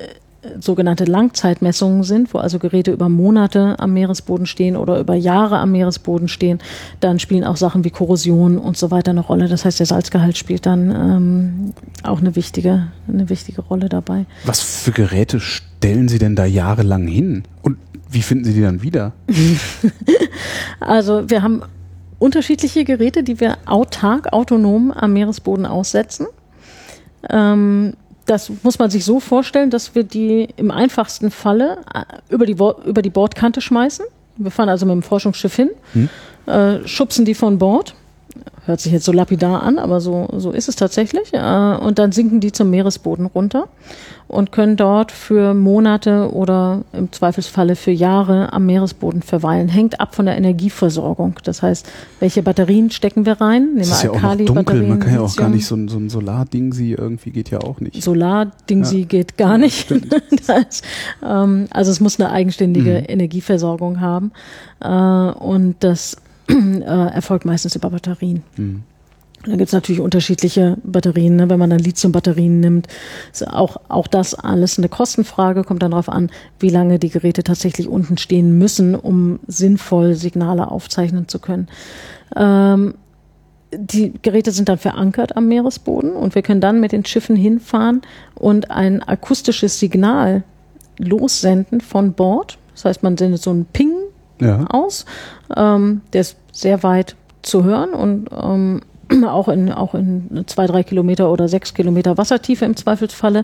sogenannte 0.60 1.06
Langzeitmessungen 1.06 2.04
sind, 2.04 2.34
wo 2.34 2.40
also 2.40 2.58
Geräte 2.58 2.92
über 2.92 3.10
Monate 3.10 3.76
am 3.78 3.94
Meeresboden 3.94 4.48
stehen 4.48 4.76
oder 4.76 5.00
über 5.00 5.14
Jahre 5.14 5.60
am 5.60 5.72
Meeresboden 5.72 6.28
stehen, 6.28 6.60
dann 7.00 7.20
spielen 7.20 7.44
auch 7.44 7.58
Sachen 7.58 7.84
wie 7.84 7.92
Korrosion 7.92 8.58
und 8.58 8.76
so 8.76 8.90
weiter 8.90 9.12
eine 9.12 9.22
Rolle. 9.22 9.48
Das 9.48 9.66
heißt, 9.66 9.80
der 9.80 9.86
Salzgehalt 9.86 10.38
spielt 10.38 10.66
dann 10.66 10.90
ähm, 10.90 11.74
auch 12.04 12.22
eine 12.22 12.36
wichtige, 12.36 12.88
eine 13.08 13.30
wichtige 13.30 13.62
Rolle 13.62 13.88
dabei. 13.88 14.26
Was 14.46 14.62
für 14.62 14.92
Geräte 14.92 15.40
stellen 15.40 16.08
Sie 16.08 16.18
denn 16.18 16.36
da 16.36 16.46
jahrelang 16.46 17.08
hin? 17.08 17.44
Und 17.62 17.78
wie 18.10 18.24
finden 18.24 18.46
Sie 18.46 18.54
die 18.54 18.62
dann 18.62 18.82
wieder? 18.82 19.14
also 20.80 21.30
wir 21.30 21.44
haben 21.44 21.62
unterschiedliche 22.18 22.84
Geräte, 22.84 23.24
die 23.24 23.40
wir 23.40 23.58
autark, 23.66 24.34
autonom 24.34 24.92
am 24.92 25.14
Meeresboden 25.14 25.68
aussetzen. 25.68 26.26
Ähm, 27.30 27.94
das 28.26 28.52
muss 28.64 28.80
man 28.80 28.90
sich 28.90 29.06
so 29.06 29.20
vorstellen, 29.20 29.70
dass 29.70 29.96
wir 29.96 30.04
die 30.04 30.50
im 30.58 30.72
einfachsten 30.72 31.32
Falle 31.32 31.80
äh, 31.94 32.04
über 32.30 32.46
die, 32.46 32.54
über 32.54 33.02
die 33.02 33.10
Bordkante 33.10 33.62
schmeißen. 33.62 34.06
Wir 34.38 34.52
fahren 34.52 34.70
also 34.70 34.86
mit 34.86 34.94
dem 34.94 35.04
Forschungsschiff 35.04 35.56
hin, 35.56 35.70
hm. 35.94 36.10
äh, 36.46 36.88
schubsen 36.88 37.26
die 37.26 37.36
von 37.36 37.58
Bord. 37.58 37.96
Hört 38.66 38.80
sich 38.80 38.92
jetzt 38.92 39.06
so 39.06 39.12
lapidar 39.12 39.64
an, 39.64 39.80
aber 39.80 40.02
so, 40.02 40.28
so 40.38 40.52
ist 40.52 40.70
es 40.70 40.76
tatsächlich. 40.76 41.34
Äh, 41.34 41.76
und 41.76 41.98
dann 41.98 42.12
sinken 42.12 42.40
die 42.40 42.52
zum 42.52 42.70
Meeresboden 42.70 43.26
runter 43.26 43.68
und 44.28 44.52
können 44.52 44.78
dort 44.78 45.12
für 45.12 45.54
Monate 45.54 46.32
oder 46.32 46.84
im 46.94 47.12
Zweifelsfalle 47.12 47.76
für 47.76 47.92
Jahre 47.92 48.54
am 48.54 48.66
Meeresboden 48.66 49.24
verweilen. 49.24 49.68
Hängt 49.68 50.00
ab 50.00 50.16
von 50.16 50.26
der 50.26 50.38
Energieversorgung. 50.38 51.36
Das 51.44 51.62
heißt, 51.62 51.86
welche 52.22 52.42
Batterien 52.44 52.92
stecken 52.92 53.26
wir 53.26 53.42
rein? 53.42 53.66
Nehmen 53.66 53.80
das 53.80 53.90
ist 53.90 54.04
ja 54.04 54.12
auch 54.12 54.22
noch 54.22 54.38
dunkel. 54.38 54.84
Man 54.84 55.00
kann 55.00 55.16
ja 55.16 55.22
auch 55.22 55.36
gar 55.36 55.50
nicht 55.50 55.66
so 55.66 55.76
ein, 55.76 55.90
so 55.90 55.98
ein 55.98 56.10
Solarding 56.10 56.72
sie 56.72 56.94
irgendwie 56.94 57.32
geht 57.32 57.50
ja 57.50 57.60
auch 57.60 57.82
nicht. 57.82 58.02
Solarding 58.02 58.86
sie 58.86 59.02
ja. 59.02 59.06
geht 59.08 59.38
gar 59.38 59.58
nicht. 59.58 59.92
das, 60.48 60.82
ähm, 61.28 61.66
also 61.72 61.92
es 61.92 62.00
muss 62.00 62.20
eine 62.20 62.32
eigenständige 62.32 63.00
mhm. 63.02 63.06
Energieversorgung 63.10 64.00
haben. 64.00 64.32
Äh, 64.80 64.88
und 64.88 65.76
das 65.80 66.16
äh, 66.82 67.14
erfolgt 67.14 67.46
meistens 67.46 67.76
über 67.76 67.90
Batterien. 67.90 68.44
Mhm. 68.58 68.84
Dann 69.46 69.58
gibt 69.58 69.70
es 69.70 69.74
natürlich 69.74 70.02
unterschiedliche 70.02 70.78
Batterien. 70.84 71.36
Ne? 71.36 71.50
Wenn 71.50 71.58
man 71.58 71.72
dann 71.72 71.80
Lithium-Batterien 71.80 72.60
nimmt, 72.60 72.88
ist 73.34 73.48
auch, 73.48 73.78
auch 73.88 74.08
das 74.08 74.36
alles 74.36 74.78
eine 74.78 74.88
Kostenfrage. 74.88 75.64
Kommt 75.64 75.82
dann 75.82 75.92
darauf 75.92 76.10
an, 76.10 76.30
wie 76.60 76.70
lange 76.70 77.00
die 77.00 77.10
Geräte 77.10 77.44
tatsächlich 77.44 77.88
unten 77.88 78.18
stehen 78.18 78.58
müssen, 78.58 78.94
um 78.94 79.40
sinnvoll 79.48 80.14
Signale 80.14 80.70
aufzeichnen 80.70 81.28
zu 81.28 81.40
können. 81.40 81.70
Ähm, 82.36 82.94
die 83.74 84.14
Geräte 84.22 84.52
sind 84.52 84.70
dann 84.70 84.78
verankert 84.78 85.38
am 85.38 85.48
Meeresboden 85.48 86.12
und 86.12 86.36
wir 86.36 86.42
können 86.42 86.62
dann 86.62 86.80
mit 86.80 86.92
den 86.92 87.06
Schiffen 87.06 87.36
hinfahren 87.36 88.02
und 88.36 88.70
ein 88.70 89.02
akustisches 89.02 89.80
Signal 89.80 90.44
lossenden 90.98 91.82
von 91.82 92.14
Bord. 92.14 92.58
Das 92.74 92.86
heißt, 92.86 93.04
man 93.04 93.18
sendet 93.18 93.42
so 93.42 93.50
einen 93.50 93.66
Ping 93.66 93.94
ja. 94.42 94.66
aus. 94.70 95.06
Ähm, 95.56 96.02
der 96.14 96.22
ist 96.22 96.38
sehr 96.52 96.84
weit 96.84 97.16
zu 97.42 97.64
hören 97.64 97.94
und 97.94 98.30
ähm, 98.32 98.82
auch 99.28 99.48
in, 99.48 99.72
auch 99.72 99.94
in 99.94 100.44
zwei, 100.48 100.68
drei 100.68 100.84
Kilometer 100.84 101.32
oder 101.32 101.48
sechs 101.48 101.74
Kilometer 101.74 102.18
Wassertiefe 102.18 102.66
im 102.66 102.76
Zweifelsfalle. 102.76 103.44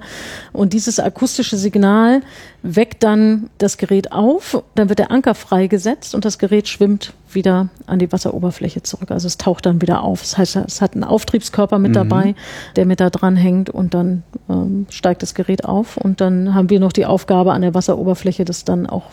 Und 0.54 0.74
dieses 0.74 1.00
akustische 1.00 1.58
Signal 1.58 2.22
weckt 2.64 3.04
dann 3.04 3.50
das 3.58 3.78
Gerät 3.78 4.12
auf, 4.12 4.64
dann 4.76 4.90
wird 4.90 5.00
der 5.00 5.12
Anker 5.12 5.36
freigesetzt 5.36 6.16
und 6.16 6.26
das 6.26 6.38
Gerät 6.38 6.68
schwimmt 6.68 7.14
wieder 7.32 7.70
an 7.86 8.00
die 8.00 8.12
Wasseroberfläche 8.12 8.84
zurück. 8.84 9.12
Also 9.12 9.28
es 9.28 9.38
taucht 9.38 9.66
dann 9.66 9.82
wieder 9.82 10.02
auf. 10.04 10.22
Das 10.22 10.38
heißt, 10.38 10.56
es 10.56 10.82
hat 10.82 10.94
einen 10.94 11.04
Auftriebskörper 11.04 11.80
mit 11.80 11.92
mhm. 11.92 11.96
dabei, 11.96 12.36
der 12.76 12.86
mit 12.86 13.00
da 13.00 13.10
dran 13.10 13.36
hängt 13.36 13.70
und 13.70 13.94
dann 13.94 14.24
ähm, 14.50 14.88
steigt 14.90 15.22
das 15.22 15.36
Gerät 15.36 15.66
auf 15.66 15.98
und 15.98 16.22
dann 16.22 16.54
haben 16.54 16.70
wir 16.70 16.80
noch 16.80 16.94
die 16.94 17.06
Aufgabe 17.06 17.54
an 17.54 17.62
der 17.62 17.74
Wasseroberfläche, 17.74 18.46
das 18.46 18.64
dann 18.64 18.88
auch 18.88 19.12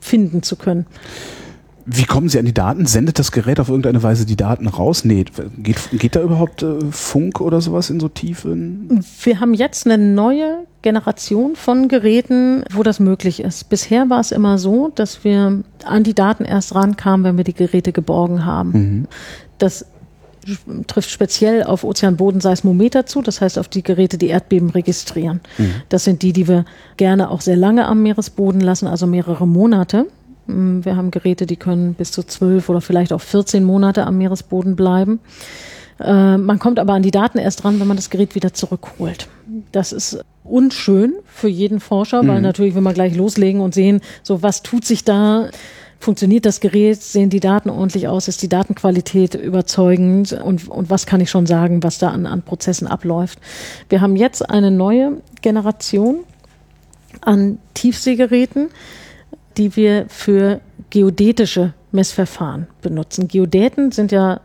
finden 0.00 0.42
zu 0.42 0.56
können. 0.56 0.86
Wie 1.86 2.04
kommen 2.04 2.28
Sie 2.28 2.38
an 2.38 2.46
die 2.46 2.54
Daten? 2.54 2.86
Sendet 2.86 3.18
das 3.18 3.30
Gerät 3.30 3.60
auf 3.60 3.68
irgendeine 3.68 4.02
Weise 4.02 4.24
die 4.24 4.36
Daten 4.36 4.66
raus? 4.68 5.04
Nee, 5.04 5.24
geht, 5.58 5.76
geht 5.92 6.16
da 6.16 6.22
überhaupt 6.22 6.62
äh, 6.62 6.80
Funk 6.90 7.40
oder 7.40 7.60
sowas 7.60 7.90
in 7.90 8.00
so 8.00 8.08
Tiefen? 8.08 9.04
Wir 9.22 9.40
haben 9.40 9.52
jetzt 9.52 9.86
eine 9.86 9.98
neue 9.98 10.66
Generation 10.80 11.56
von 11.56 11.88
Geräten, 11.88 12.64
wo 12.72 12.82
das 12.82 13.00
möglich 13.00 13.40
ist. 13.40 13.68
Bisher 13.68 14.08
war 14.08 14.20
es 14.20 14.32
immer 14.32 14.58
so, 14.58 14.92
dass 14.94 15.24
wir 15.24 15.62
an 15.84 16.04
die 16.04 16.14
Daten 16.14 16.44
erst 16.44 16.74
rankamen, 16.74 17.24
wenn 17.24 17.36
wir 17.36 17.44
die 17.44 17.54
Geräte 17.54 17.92
geborgen 17.92 18.44
haben. 18.46 18.70
Mhm. 18.70 19.08
Das 19.58 19.86
trifft 20.86 21.10
speziell 21.10 21.62
auf 21.62 21.84
Ozeanbodenseismometer 21.84 23.06
zu, 23.06 23.22
das 23.22 23.40
heißt 23.40 23.58
auf 23.58 23.68
die 23.68 23.82
Geräte, 23.82 24.18
die 24.18 24.28
Erdbeben 24.28 24.70
registrieren. 24.70 25.40
Mhm. 25.58 25.74
Das 25.88 26.04
sind 26.04 26.22
die, 26.22 26.32
die 26.32 26.48
wir 26.48 26.64
gerne 26.96 27.30
auch 27.30 27.40
sehr 27.40 27.56
lange 27.56 27.86
am 27.86 28.02
Meeresboden 28.02 28.60
lassen, 28.60 28.86
also 28.86 29.06
mehrere 29.06 29.46
Monate 29.46 30.06
wir 30.46 30.96
haben 30.96 31.10
Geräte, 31.10 31.46
die 31.46 31.56
können 31.56 31.94
bis 31.94 32.12
zu 32.12 32.22
zwölf 32.22 32.68
oder 32.68 32.80
vielleicht 32.80 33.12
auch 33.12 33.20
14 33.20 33.64
Monate 33.64 34.06
am 34.06 34.18
Meeresboden 34.18 34.76
bleiben. 34.76 35.20
Äh, 36.00 36.38
man 36.38 36.58
kommt 36.58 36.78
aber 36.78 36.94
an 36.94 37.02
die 37.02 37.10
Daten 37.10 37.38
erst 37.38 37.64
dran, 37.64 37.80
wenn 37.80 37.86
man 37.86 37.96
das 37.96 38.10
Gerät 38.10 38.34
wieder 38.34 38.52
zurückholt. 38.52 39.28
Das 39.72 39.92
ist 39.92 40.24
unschön 40.42 41.14
für 41.26 41.48
jeden 41.48 41.80
Forscher, 41.80 42.22
mhm. 42.22 42.28
weil 42.28 42.40
natürlich, 42.40 42.74
wenn 42.74 42.82
wir 42.82 42.92
gleich 42.92 43.14
loslegen 43.14 43.60
und 43.60 43.74
sehen, 43.74 44.00
so 44.22 44.42
was 44.42 44.62
tut 44.62 44.84
sich 44.84 45.04
da, 45.04 45.48
funktioniert 45.98 46.44
das 46.44 46.60
Gerät, 46.60 47.00
sehen 47.00 47.30
die 47.30 47.40
Daten 47.40 47.70
ordentlich 47.70 48.08
aus, 48.08 48.28
ist 48.28 48.42
die 48.42 48.48
Datenqualität 48.48 49.34
überzeugend 49.34 50.32
und, 50.32 50.68
und 50.68 50.90
was 50.90 51.06
kann 51.06 51.20
ich 51.20 51.30
schon 51.30 51.46
sagen, 51.46 51.82
was 51.82 51.98
da 51.98 52.10
an, 52.10 52.26
an 52.26 52.42
Prozessen 52.42 52.86
abläuft. 52.86 53.38
Wir 53.88 54.00
haben 54.00 54.16
jetzt 54.16 54.48
eine 54.50 54.70
neue 54.70 55.22
Generation 55.40 56.24
an 57.22 57.58
Tiefseegeräten, 57.72 58.68
die 59.56 59.76
wir 59.76 60.06
für 60.08 60.60
geodätische 60.90 61.72
Messverfahren 61.92 62.66
benutzen. 62.82 63.28
Geodäten 63.28 63.92
sind 63.92 64.12
ja 64.12 64.40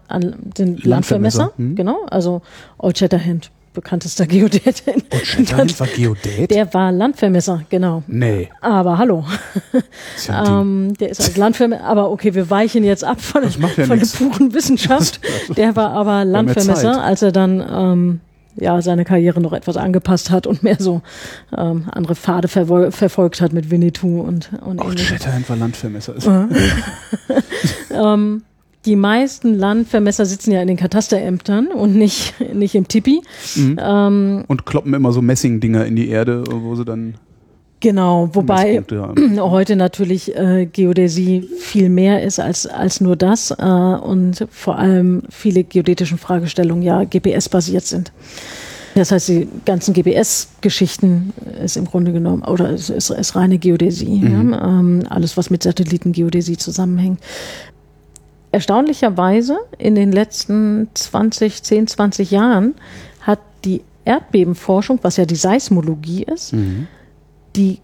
sind 0.55 0.85
Landvermesser. 0.85 1.51
Hm. 1.57 1.75
genau, 1.75 2.05
also 2.09 2.41
Old 2.77 2.97
Shatterhand 2.97 3.51
bekanntester 3.73 4.25
Geodät. 4.25 4.83
Und 4.87 5.25
Shatterhand 5.25 5.79
war 5.79 5.87
Geodät? 5.87 6.51
Der 6.51 6.73
war 6.73 6.91
Landvermesser, 6.91 7.63
genau. 7.69 8.03
Nee. 8.07 8.49
Aber 8.61 8.97
hallo. 8.97 9.25
Ja 10.27 10.61
ähm, 10.61 10.93
der 10.99 11.09
ist 11.09 11.21
als 11.21 11.37
Landvermesser, 11.37 11.83
aber 11.83 12.11
okay, 12.11 12.33
wir 12.33 12.49
weichen 12.49 12.83
jetzt 12.83 13.03
ab 13.03 13.21
von, 13.21 13.43
ja 13.43 13.49
von 13.49 13.99
der 13.99 14.07
puren 14.07 14.53
Wissenschaft. 14.53 15.19
Der 15.55 15.75
war 15.75 15.91
aber 15.91 16.25
Landvermesser, 16.25 17.01
als 17.01 17.21
er 17.21 17.31
dann 17.31 17.65
ähm, 17.71 18.19
ja 18.59 18.81
seine 18.81 19.05
Karriere 19.05 19.41
noch 19.41 19.53
etwas 19.53 19.77
angepasst 19.77 20.31
hat 20.31 20.47
und 20.47 20.63
mehr 20.63 20.77
so 20.79 21.01
ähm, 21.57 21.85
andere 21.91 22.15
Pfade 22.15 22.47
verfolgt 22.47 23.41
hat 23.41 23.53
mit 23.53 23.71
Winnetou 23.71 24.21
und 24.21 24.51
und 24.65 24.81
Oh, 24.81 24.91
Shatterhand 24.95 25.49
war 25.49 25.55
Landvermesser. 25.55 26.15
ähm, 27.91 28.43
die 28.85 28.95
meisten 28.95 29.55
Landvermesser 29.55 30.25
sitzen 30.25 30.51
ja 30.51 30.61
in 30.61 30.67
den 30.67 30.77
Katasterämtern 30.77 31.67
und 31.67 31.95
nicht, 31.95 32.33
nicht 32.53 32.75
im 32.75 32.87
Tipi. 32.87 33.21
Mhm. 33.55 33.77
Ähm, 33.79 34.43
und 34.47 34.65
kloppen 34.65 34.93
immer 34.93 35.11
so 35.11 35.21
Messingdinger 35.21 35.85
in 35.85 35.95
die 35.95 36.09
Erde, 36.09 36.43
wo 36.49 36.75
sie 36.75 36.85
dann. 36.85 37.15
Genau, 37.81 38.29
wobei 38.33 38.83
heute 39.37 39.75
natürlich 39.75 40.35
äh, 40.35 40.65
Geodäsie 40.65 41.47
viel 41.59 41.89
mehr 41.89 42.23
ist 42.23 42.39
als, 42.39 42.67
als 42.67 42.99
nur 42.99 43.15
das 43.15 43.51
äh, 43.51 43.63
und 43.63 44.47
vor 44.51 44.77
allem 44.77 45.23
viele 45.29 45.63
geodätischen 45.63 46.17
Fragestellungen 46.17 46.83
ja 46.83 47.03
GPS-basiert 47.05 47.85
sind. 47.85 48.11
Das 48.95 49.11
heißt, 49.11 49.29
die 49.29 49.47
ganzen 49.65 49.93
GPS-Geschichten 49.93 51.31
ist 51.63 51.77
im 51.77 51.85
Grunde 51.85 52.11
genommen, 52.11 52.43
oder 52.43 52.71
es 52.71 52.89
ist, 52.89 53.11
ist 53.11 53.35
reine 53.35 53.59
Geodäsie. 53.59 54.19
Mhm. 54.19 54.51
Ja? 54.51 54.79
Ähm, 54.79 55.03
alles, 55.09 55.37
was 55.37 55.49
mit 55.49 55.63
Satellitengeodäsie 55.63 56.57
zusammenhängt 56.57 57.19
erstaunlicherweise 58.51 59.57
in 59.77 59.95
den 59.95 60.11
letzten 60.11 60.89
20, 60.93 61.63
10, 61.63 61.87
20 61.87 62.31
Jahren 62.31 62.75
hat 63.21 63.39
die 63.65 63.81
Erdbebenforschung, 64.05 64.99
was 65.01 65.17
ja 65.17 65.25
die 65.25 65.35
Seismologie 65.35 66.23
ist, 66.23 66.53
mhm. 66.53 66.87
Die 67.59 67.79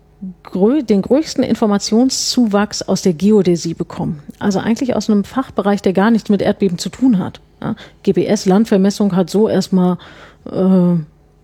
den 0.88 1.02
größten 1.02 1.44
Informationszuwachs 1.44 2.82
aus 2.82 3.02
der 3.02 3.14
Geodäsie 3.14 3.74
bekommen. 3.74 4.24
Also 4.40 4.60
eigentlich 4.60 4.96
aus 4.96 5.10
einem 5.10 5.24
Fachbereich, 5.24 5.82
der 5.82 5.94
gar 5.94 6.10
nichts 6.10 6.30
mit 6.30 6.42
Erdbeben 6.42 6.78
zu 6.78 6.90
tun 6.90 7.20
hat. 7.20 7.42
Ja, 7.62 7.76
GPS, 8.04 8.46
Landvermessung 8.46 9.16
hat 9.16 9.30
so 9.30 9.50
erstmal 9.50 9.98
äh, 10.50 10.96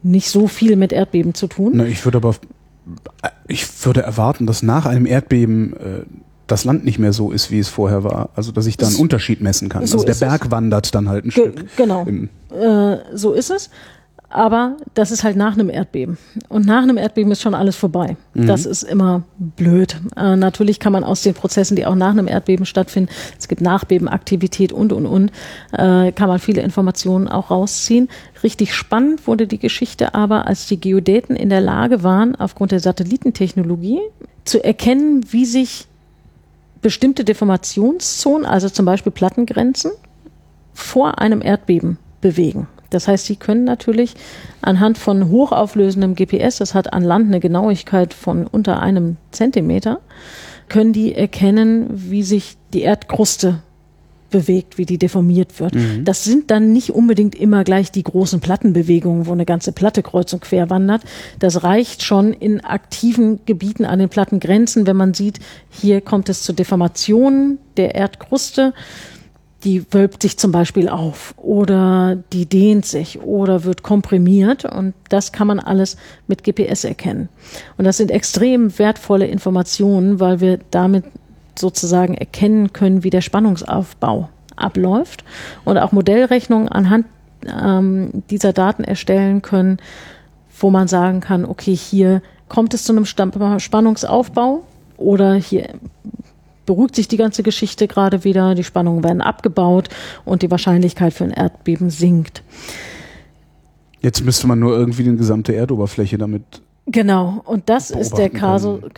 nicht 0.02 0.30
so 0.30 0.48
viel 0.48 0.78
mit 0.78 0.94
Erdbeben 0.94 1.34
zu 1.34 1.48
tun. 1.48 1.74
Na, 1.76 1.86
ich 1.86 2.04
würde 2.06 2.18
aber 2.18 2.36
ich 3.48 3.86
würde 3.86 4.02
erwarten, 4.02 4.48
dass 4.48 4.64
nach 4.64 4.86
einem 4.86 5.06
Erdbeben 5.06 5.74
äh, 5.74 6.06
das 6.48 6.64
Land 6.64 6.84
nicht 6.84 6.98
mehr 6.98 7.14
so 7.14 7.32
ist, 7.32 7.52
wie 7.52 7.60
es 7.60 7.70
vorher 7.70 8.04
war. 8.04 8.30
Also 8.36 8.52
dass 8.52 8.66
ich 8.66 8.78
da 8.78 8.88
einen 8.88 8.96
Unterschied 8.96 9.42
messen 9.42 9.70
kann. 9.70 9.86
So 9.86 9.98
also 9.98 10.06
der 10.08 10.16
Berg 10.16 10.46
es. 10.46 10.52
wandert 10.52 10.96
dann 10.96 11.08
halt 11.08 11.26
ein 11.26 11.30
Ge 11.30 11.52
Stück. 11.52 11.78
Genau. 11.78 12.08
Äh, 12.08 12.98
so 13.14 13.34
ist 13.34 13.52
es. 13.52 13.70
Aber 14.34 14.78
das 14.94 15.12
ist 15.12 15.26
halt 15.26 15.36
nach 15.36 15.54
einem 15.54 15.70
Erdbeben. 15.70 16.18
Und 16.48 16.66
nach 16.66 16.84
einem 16.84 16.98
Erdbeben 16.98 17.32
ist 17.34 17.42
schon 17.42 17.54
alles 17.54 17.76
vorbei. 17.76 18.16
Mhm. 18.34 18.48
Das 18.48 18.66
ist 18.66 18.84
immer 18.84 19.24
blöd. 19.38 19.98
Äh, 20.16 20.38
natürlich 20.38 20.80
kann 20.80 20.94
man 20.94 21.04
aus 21.04 21.22
den 21.22 21.34
Prozessen, 21.34 21.76
die 21.76 21.86
auch 21.86 21.96
nach 21.96 22.12
einem 22.12 22.30
Erdbeben 22.30 22.66
stattfinden, 22.66 23.12
es 23.38 23.50
gibt 23.50 23.62
Nachbebenaktivität 23.62 24.72
und, 24.72 24.94
und, 24.94 25.06
und, 25.06 25.32
äh, 25.74 26.14
kann 26.14 26.30
man 26.30 26.40
viele 26.40 26.62
Informationen 26.62 27.28
auch 27.28 27.52
rausziehen. 27.52 28.08
Richtig 28.42 28.74
spannend 28.74 29.28
wurde 29.28 29.48
die 29.48 29.60
Geschichte 29.60 30.14
aber, 30.16 30.48
als 30.48 30.66
die 30.66 30.80
Geodäten 30.80 31.36
in 31.36 31.50
der 31.50 31.62
Lage 31.62 32.02
waren, 32.04 32.36
aufgrund 32.36 32.72
der 32.72 32.80
Satellitentechnologie 32.80 34.00
zu 34.46 34.64
erkennen, 34.64 35.26
wie 35.30 35.46
sich 35.46 35.88
bestimmte 36.82 37.26
Deformationszonen, 37.26 38.46
also 38.46 38.70
zum 38.70 38.86
Beispiel 38.86 39.12
Plattengrenzen, 39.12 39.92
vor 40.74 41.20
einem 41.20 41.42
Erdbeben 41.42 41.98
bewegen. 42.22 42.68
Das 42.92 43.08
heißt, 43.08 43.26
sie 43.26 43.36
können 43.36 43.64
natürlich 43.64 44.14
anhand 44.62 45.00
von 45.00 45.30
hochauflösendem 45.30 46.16
GPS, 46.16 46.58
das 46.58 46.76
hat 46.76 46.94
an 46.94 47.04
Land 47.04 47.28
eine 47.28 47.40
Genauigkeit 47.40 48.14
von 48.14 48.46
unter 48.46 48.82
einem 48.82 49.18
Zentimeter, 49.32 50.00
können 50.70 50.94
die 50.94 51.16
erkennen, 51.16 51.88
wie 51.92 52.24
sich 52.24 52.58
die 52.74 52.82
Erdkruste 52.82 53.62
bewegt, 54.32 54.78
wie 54.78 54.86
die 54.86 54.98
deformiert 54.98 55.60
wird. 55.60 55.76
Mhm. 55.76 56.06
Das 56.06 56.24
sind 56.24 56.50
dann 56.50 56.74
nicht 56.74 56.90
unbedingt 56.90 57.36
immer 57.36 57.64
gleich 57.64 57.92
die 57.92 58.04
großen 58.04 58.40
Plattenbewegungen, 58.40 59.28
wo 59.28 59.34
eine 59.34 59.46
ganze 59.46 59.74
Platte 59.74 60.02
kreuz 60.02 60.34
und 60.34 60.42
quer 60.42 60.70
wandert. 60.70 61.04
Das 61.38 61.64
reicht 61.64 62.02
schon 62.02 62.34
in 62.34 62.62
aktiven 62.62 63.42
Gebieten 63.46 63.86
an 63.86 64.00
den 64.00 64.10
Plattengrenzen, 64.10 64.88
wenn 64.88 64.96
man 64.96 65.14
sieht, 65.14 65.40
hier 65.70 66.02
kommt 66.02 66.30
es 66.30 66.42
zu 66.42 66.54
Deformationen 66.54 67.60
der 67.78 67.94
Erdkruste. 67.94 68.74
Die 69.64 69.86
wölbt 69.94 70.24
sich 70.24 70.38
zum 70.38 70.52
Beispiel 70.52 70.90
auf 70.90 71.36
oder 71.38 72.18
die 72.34 72.46
dehnt 72.48 72.86
sich 72.86 73.22
oder 73.22 73.64
wird 73.64 73.84
komprimiert 73.84 74.66
und 74.66 74.94
das 75.10 75.32
kann 75.32 75.48
man 75.48 75.60
alles 75.60 75.98
mit 76.28 76.44
GPS 76.44 76.84
erkennen. 76.84 77.30
Und 77.78 77.86
das 77.86 77.98
sind 77.98 78.10
extrem 78.10 78.78
wertvolle 78.80 79.28
Informationen, 79.28 80.20
weil 80.20 80.40
wir 80.40 80.60
damit 80.72 81.06
sozusagen 81.58 82.16
erkennen 82.16 82.74
können, 82.74 83.04
wie 83.04 83.10
der 83.10 83.22
Spannungsaufbau 83.22 84.30
abläuft 84.56 85.24
und 85.66 85.78
auch 85.78 85.92
Modellrechnungen 85.92 86.70
anhand 86.70 87.06
ähm, 87.48 88.24
dieser 88.30 88.54
Daten 88.54 88.84
erstellen 88.84 89.42
können, 89.42 89.78
wo 90.60 90.70
man 90.70 90.88
sagen 90.88 91.22
kann, 91.22 91.46
okay, 91.46 91.76
hier 91.76 92.22
kommt 92.48 92.74
es 92.74 92.84
zu 92.84 92.94
einem 92.94 93.06
Spannungsaufbau 93.06 94.64
oder 94.98 95.34
hier 95.34 95.70
beruhigt 96.66 96.96
sich 96.96 97.08
die 97.08 97.18
ganze 97.18 97.44
Geschichte 97.44 97.88
gerade 97.88 98.24
wieder, 98.24 98.56
die 98.56 98.64
Spannungen 98.64 99.04
werden 99.04 99.22
abgebaut 99.22 99.90
und 100.26 100.42
die 100.42 100.52
Wahrscheinlichkeit 100.52 101.14
für 101.14 101.24
ein 101.24 101.32
Erdbeben 101.32 101.90
sinkt. 101.90 102.44
Jetzt 104.02 104.24
müsste 104.26 104.48
man 104.48 104.60
nur 104.60 104.76
irgendwie 104.76 105.04
die 105.04 105.16
gesamte 105.16 105.54
Erdoberfläche 105.54 106.18
damit 106.18 106.62
Genau, 106.88 107.42
und 107.46 107.70
das 107.70 107.92
ist 107.92 108.18
der 108.18 108.30
Kaso, 108.30 108.82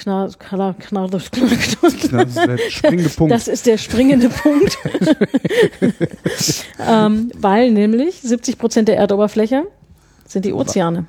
Punkt. 3.09 3.31
Das 3.33 3.47
ist 3.49 3.65
der 3.65 3.77
springende 3.77 4.29
Punkt. 4.29 4.77
ähm, 6.79 7.29
weil 7.37 7.71
nämlich 7.71 8.21
70 8.21 8.57
Prozent 8.57 8.87
der 8.87 8.97
Erdoberfläche 8.97 9.67
sind 10.25 10.45
die 10.45 10.53
Ozeane. 10.53 11.05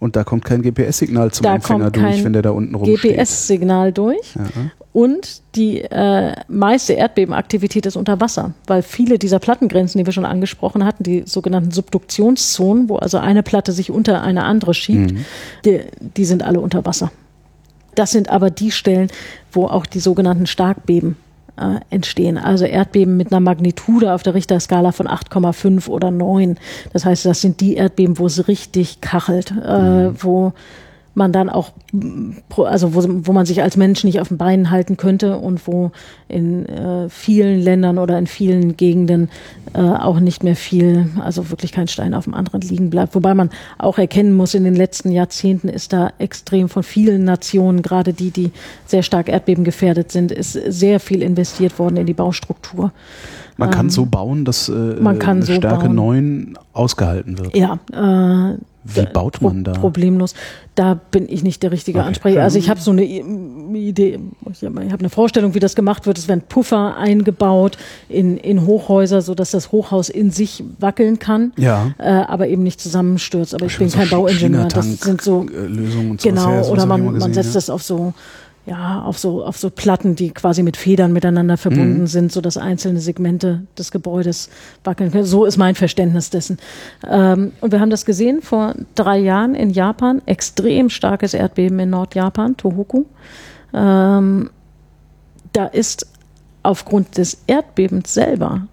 Und 0.00 0.16
da 0.16 0.24
kommt 0.24 0.46
kein 0.46 0.62
GPS-Signal 0.62 1.30
zum 1.30 1.44
da 1.44 1.54
Empfänger 1.54 1.90
durch, 1.90 2.24
wenn 2.24 2.32
der 2.32 2.42
da 2.42 2.50
unten 2.50 2.74
rumsteht. 2.74 3.16
GPS-Signal 3.16 3.92
durch. 3.92 4.34
Ja. 4.34 4.46
Und 4.92 5.42
die 5.54 5.82
äh, 5.82 6.34
meiste 6.48 6.94
Erdbebenaktivität 6.94 7.86
ist 7.86 7.96
unter 7.96 8.20
Wasser, 8.20 8.54
weil 8.66 8.82
viele 8.82 9.18
dieser 9.18 9.38
Plattengrenzen, 9.38 9.98
die 9.98 10.06
wir 10.06 10.12
schon 10.12 10.24
angesprochen 10.24 10.84
hatten, 10.84 11.04
die 11.04 11.22
sogenannten 11.26 11.70
Subduktionszonen, 11.70 12.88
wo 12.88 12.96
also 12.96 13.18
eine 13.18 13.42
Platte 13.42 13.72
sich 13.72 13.90
unter 13.90 14.22
eine 14.22 14.44
andere 14.44 14.74
schiebt, 14.74 15.12
mhm. 15.12 15.24
die, 15.64 15.80
die 16.16 16.24
sind 16.24 16.42
alle 16.42 16.60
unter 16.60 16.84
Wasser. 16.86 17.12
Das 17.94 18.10
sind 18.10 18.30
aber 18.30 18.50
die 18.50 18.70
Stellen, 18.70 19.08
wo 19.52 19.66
auch 19.66 19.86
die 19.86 20.00
sogenannten 20.00 20.46
Starkbeben 20.46 21.16
äh, 21.60 21.80
entstehen. 21.90 22.38
Also 22.38 22.64
Erdbeben 22.64 23.16
mit 23.16 23.32
einer 23.32 23.40
Magnitude 23.40 24.12
auf 24.12 24.22
der 24.22 24.34
Richterskala 24.34 24.92
von 24.92 25.06
8,5 25.06 25.88
oder 25.88 26.10
9. 26.10 26.58
Das 26.92 27.04
heißt, 27.04 27.26
das 27.26 27.40
sind 27.40 27.60
die 27.60 27.74
Erdbeben, 27.74 28.18
wo 28.18 28.26
es 28.26 28.48
richtig 28.48 29.00
kachelt, 29.00 29.52
äh, 29.64 30.08
mhm. 30.08 30.16
wo 30.20 30.52
man 31.14 31.32
dann 31.32 31.50
auch, 31.50 31.72
also 32.56 32.94
wo, 32.94 33.04
wo 33.26 33.32
man 33.32 33.46
sich 33.46 33.62
als 33.62 33.76
Mensch 33.76 34.04
nicht 34.04 34.20
auf 34.20 34.28
den 34.28 34.38
Beinen 34.38 34.70
halten 34.70 34.96
könnte 34.96 35.38
und 35.38 35.66
wo 35.66 35.90
in 36.28 36.66
äh, 36.66 37.08
vielen 37.08 37.60
Ländern 37.60 37.98
oder 37.98 38.18
in 38.18 38.26
vielen 38.26 38.76
Gegenden 38.76 39.28
äh, 39.74 39.80
auch 39.80 40.20
nicht 40.20 40.44
mehr 40.44 40.56
viel, 40.56 41.08
also 41.20 41.50
wirklich 41.50 41.72
kein 41.72 41.88
Stein 41.88 42.14
auf 42.14 42.24
dem 42.24 42.34
anderen 42.34 42.60
liegen 42.60 42.90
bleibt. 42.90 43.14
Wobei 43.14 43.34
man 43.34 43.50
auch 43.78 43.98
erkennen 43.98 44.32
muss, 44.32 44.54
in 44.54 44.64
den 44.64 44.76
letzten 44.76 45.10
Jahrzehnten 45.10 45.68
ist 45.68 45.92
da 45.92 46.12
extrem 46.18 46.68
von 46.68 46.82
vielen 46.82 47.24
Nationen, 47.24 47.82
gerade 47.82 48.12
die, 48.12 48.30
die 48.30 48.52
sehr 48.86 49.02
stark 49.02 49.28
erdbebengefährdet 49.28 50.12
sind, 50.12 50.30
ist 50.30 50.52
sehr 50.52 51.00
viel 51.00 51.22
investiert 51.22 51.78
worden 51.78 51.96
in 51.96 52.06
die 52.06 52.14
Baustruktur. 52.14 52.92
Man 53.60 53.70
kann 53.70 53.86
ähm, 53.86 53.90
so 53.90 54.06
bauen, 54.06 54.44
dass 54.44 54.68
äh, 54.68 54.72
man 54.72 55.18
kann 55.18 55.42
so 55.42 55.52
Stärke 55.54 55.86
bauen. 55.86 55.94
9 55.94 56.58
ausgehalten 56.72 57.38
wird. 57.38 57.56
Ja, 57.56 57.78
äh, 57.92 58.56
wie 58.82 59.06
baut 59.12 59.42
man 59.42 59.62
da? 59.62 59.72
Problemlos. 59.72 60.34
Da 60.74 60.94
bin 60.94 61.28
ich 61.28 61.42
nicht 61.42 61.62
der 61.62 61.70
richtige 61.70 61.98
okay. 61.98 62.08
Ansprecher. 62.08 62.42
Also 62.42 62.58
ich 62.58 62.70
habe 62.70 62.80
so 62.80 62.90
eine 62.90 63.04
Idee, 63.04 64.18
ich 64.50 64.62
habe 64.62 64.80
eine 64.80 65.10
Vorstellung, 65.10 65.54
wie 65.54 65.58
das 65.58 65.74
gemacht 65.74 66.06
wird. 66.06 66.16
Es 66.16 66.28
werden 66.28 66.42
Puffer 66.48 66.96
eingebaut 66.96 67.76
in, 68.08 68.38
in 68.38 68.64
Hochhäuser, 68.64 69.20
sodass 69.20 69.50
das 69.50 69.70
Hochhaus 69.70 70.08
in 70.08 70.30
sich 70.30 70.64
wackeln 70.78 71.18
kann, 71.18 71.52
ja. 71.58 71.92
äh, 71.98 72.08
aber 72.08 72.48
eben 72.48 72.62
nicht 72.62 72.80
zusammenstürzt. 72.80 73.54
Aber 73.54 73.66
ich, 73.66 73.72
ich 73.72 73.78
bin 73.78 73.90
kein 73.90 74.08
so 74.08 74.16
Bauingenieur. 74.16 74.68
Das 74.68 75.00
sind 75.00 75.20
so 75.20 75.42
Lösungen 75.42 76.12
und 76.12 76.22
genau. 76.22 76.48
Her, 76.48 76.68
oder 76.70 76.86
man, 76.86 77.18
man 77.18 77.34
setzt 77.34 77.50
ja. 77.50 77.54
das 77.54 77.68
auf 77.68 77.82
so 77.82 78.14
ja, 78.70 79.02
auf 79.02 79.18
so, 79.18 79.44
auf 79.44 79.58
so 79.58 79.68
Platten, 79.68 80.14
die 80.14 80.30
quasi 80.30 80.62
mit 80.62 80.76
Federn 80.76 81.12
miteinander 81.12 81.56
verbunden 81.56 82.02
mhm. 82.02 82.06
sind, 82.06 82.30
so 82.30 82.40
dass 82.40 82.56
einzelne 82.56 83.00
Segmente 83.00 83.66
des 83.76 83.90
Gebäudes 83.90 84.48
wackeln 84.84 85.10
können. 85.10 85.24
So 85.24 85.44
ist 85.44 85.56
mein 85.56 85.74
Verständnis 85.74 86.30
dessen. 86.30 86.56
Ähm, 87.08 87.50
und 87.60 87.72
wir 87.72 87.80
haben 87.80 87.90
das 87.90 88.04
gesehen 88.04 88.42
vor 88.42 88.76
drei 88.94 89.18
Jahren 89.18 89.56
in 89.56 89.70
Japan. 89.70 90.22
Extrem 90.24 90.88
starkes 90.88 91.34
Erdbeben 91.34 91.80
in 91.80 91.90
Nordjapan, 91.90 92.56
Tohoku. 92.56 93.06
Ähm, 93.74 94.50
da 95.52 95.66
ist 95.66 96.06
aufgrund 96.62 97.18
des 97.18 97.38
Erdbebens 97.48 98.14
selber 98.14 98.68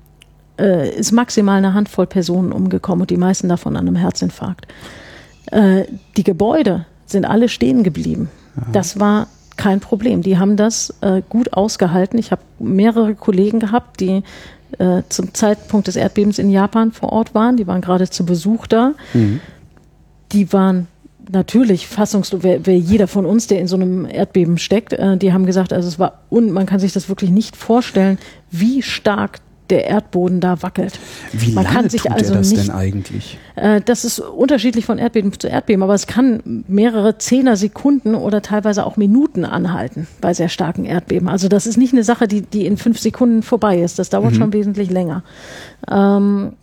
äh, 0.60 0.92
ist 0.96 1.12
maximal 1.12 1.58
eine 1.58 1.74
Handvoll 1.74 2.06
Personen 2.06 2.52
umgekommen 2.52 3.02
und 3.02 3.10
die 3.10 3.18
meisten 3.18 3.50
davon 3.50 3.76
an 3.76 3.88
einem 3.88 3.96
Herzinfarkt. 3.96 4.68
Äh, 5.52 5.86
die 6.18 6.24
Gebäude 6.24 6.86
sind 7.08 7.26
alle 7.26 7.50
stehen 7.50 7.82
geblieben. 7.82 8.30
Aha. 8.58 8.68
Das 8.74 9.00
war 9.00 9.28
kein 9.58 9.80
Problem. 9.80 10.22
Die 10.22 10.38
haben 10.38 10.56
das 10.56 10.94
äh, 11.02 11.22
gut 11.28 11.54
ausgehalten. 11.54 12.18
Ich 12.20 12.32
habe 12.32 12.42
mehrere 12.60 13.16
Kollegen 13.16 13.60
gehabt, 13.60 14.00
die 14.00 14.24
äh, 14.78 15.02
zum 15.10 15.34
Zeitpunkt 15.34 15.88
des 15.88 15.96
Erdbebens 15.96 16.40
in 16.40 16.50
Japan 16.50 16.92
vor 16.92 17.12
Ort 17.12 17.34
waren. 17.34 17.58
Die 17.58 17.68
waren 17.68 17.82
gerade 17.82 18.10
zu 18.10 18.26
Besuch 18.26 18.68
da. 18.68 18.94
Mhm. 19.14 19.42
Die 20.32 20.52
waren 20.54 20.88
natürlich 21.32 21.88
fassungslos, 21.88 22.44
wer, 22.44 22.66
wer 22.66 22.78
jeder 22.78 23.08
von 23.08 23.26
uns, 23.26 23.48
der 23.48 23.60
in 23.60 23.68
so 23.68 23.76
einem 23.76 24.06
Erdbeben 24.06 24.58
steckt, 24.58 24.94
äh, 24.94 25.18
die 25.18 25.34
haben 25.34 25.46
gesagt, 25.46 25.74
also 25.74 25.88
es 25.88 26.00
war 26.00 26.22
und 26.30 26.52
man 26.52 26.66
kann 26.66 26.80
sich 26.80 26.94
das 26.94 27.10
wirklich 27.10 27.30
nicht 27.32 27.56
vorstellen, 27.56 28.18
wie 28.52 28.82
stark 28.82 29.40
der 29.70 29.86
Erdboden 29.86 30.40
da 30.40 30.62
wackelt. 30.62 31.00
Wie 31.32 31.54
Man 31.54 31.66
lange 31.66 31.88
tut 31.88 32.10
also 32.12 32.34
er 32.34 32.38
das 32.40 32.52
nicht, 32.52 32.68
denn 32.68 32.76
eigentlich? 32.76 33.38
Äh, 33.56 33.82
das 33.82 34.06
ist 34.06 34.20
unterschiedlich 34.20 34.86
von 34.86 34.98
Erdbeben 34.98 35.32
zu 35.38 35.48
Erdbeben, 35.48 35.84
aber 35.84 35.94
es 35.94 36.08
kann 36.08 36.64
mehrere 36.68 37.18
Zehner 37.18 37.56
Sekunden 37.56 38.16
oder 38.16 38.42
teilweise 38.42 38.86
auch 38.86 38.98
Minuten 38.98 39.46
anhalten 39.46 40.08
bei 40.22 40.34
sehr 40.34 40.50
starken 40.50 40.86
Erdbeben. 40.86 41.28
Also 41.30 41.48
das 41.48 41.68
ist 41.68 41.78
nicht 41.78 41.94
eine 41.94 42.04
Sache, 42.04 42.28
die, 42.28 42.42
die 42.42 42.66
in 42.66 42.78
fünf 42.78 43.00
Sekunden 43.00 43.44
vorbei 43.44 43.80
ist. 43.80 44.00
Das 44.00 44.10
dauert 44.10 44.34
mhm. 44.34 44.38
schon 44.38 44.54
wesentlich 44.54 44.90
länger. 44.90 45.24
Ähm, 45.90 46.54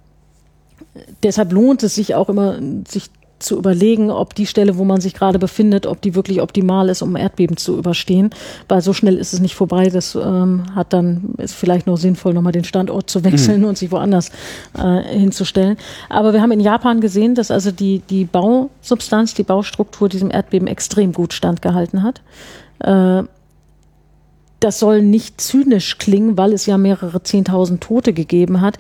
deshalb 1.23 1.53
lohnt 1.53 1.83
es 1.83 1.95
sich 1.95 2.15
auch 2.15 2.29
immer, 2.29 2.59
sich 2.87 3.11
zu 3.45 3.57
überlegen, 3.57 4.11
ob 4.11 4.35
die 4.35 4.47
Stelle, 4.47 4.79
wo 4.79 4.85
man 4.85 5.01
sich 5.01 5.15
gerade 5.15 5.39
befindet, 5.39 5.87
ob 5.87 6.01
die 6.01 6.15
wirklich 6.15 6.41
optimal 6.41 6.89
ist, 6.89 7.03
um 7.03 7.17
Erdbeben 7.17 7.57
zu 7.57 7.77
überstehen. 7.79 8.31
Weil 8.69 8.81
so 8.81 8.93
schnell 8.93 9.17
ist 9.17 9.33
es 9.33 9.41
nicht 9.41 9.55
vorbei. 9.55 9.89
Das 9.91 10.15
ähm, 10.15 10.65
hat 10.75 10.93
dann, 10.93 11.35
ist 11.39 11.55
vielleicht 11.55 11.87
noch 11.87 11.97
sinnvoll, 11.97 12.35
nochmal 12.35 12.53
den 12.53 12.65
Standort 12.65 13.11
zu 13.11 13.25
wechseln 13.25 13.61
mhm. 13.61 13.69
und 13.69 13.79
sich 13.79 13.91
woanders 13.91 14.31
äh, 14.77 15.03
hinzustellen. 15.03 15.77
Aber 16.09 16.33
wir 16.33 16.41
haben 16.41 16.53
in 16.53 16.61
Japan 16.61 17.01
gesehen, 17.01 17.35
dass 17.35 17.51
also 17.51 17.71
die, 17.71 18.01
die 18.11 18.25
Bausubstanz, 18.25 19.35
die 19.35 19.45
Baustruktur 19.45 20.09
diesem 20.09 20.31
Erdbeben 20.31 20.67
extrem 20.67 21.13
gut 21.13 21.33
standgehalten 21.33 22.03
hat. 22.03 22.23
Äh, 22.81 23.25
das 24.61 24.79
soll 24.79 25.03
nicht 25.03 25.41
zynisch 25.43 25.99
klingen, 25.99 26.39
weil 26.39 26.55
es 26.55 26.65
ja 26.65 26.79
mehrere 26.79 27.23
Zehntausend 27.23 27.83
Tote 27.83 28.15
gegeben 28.15 28.63
hat. 28.63 28.79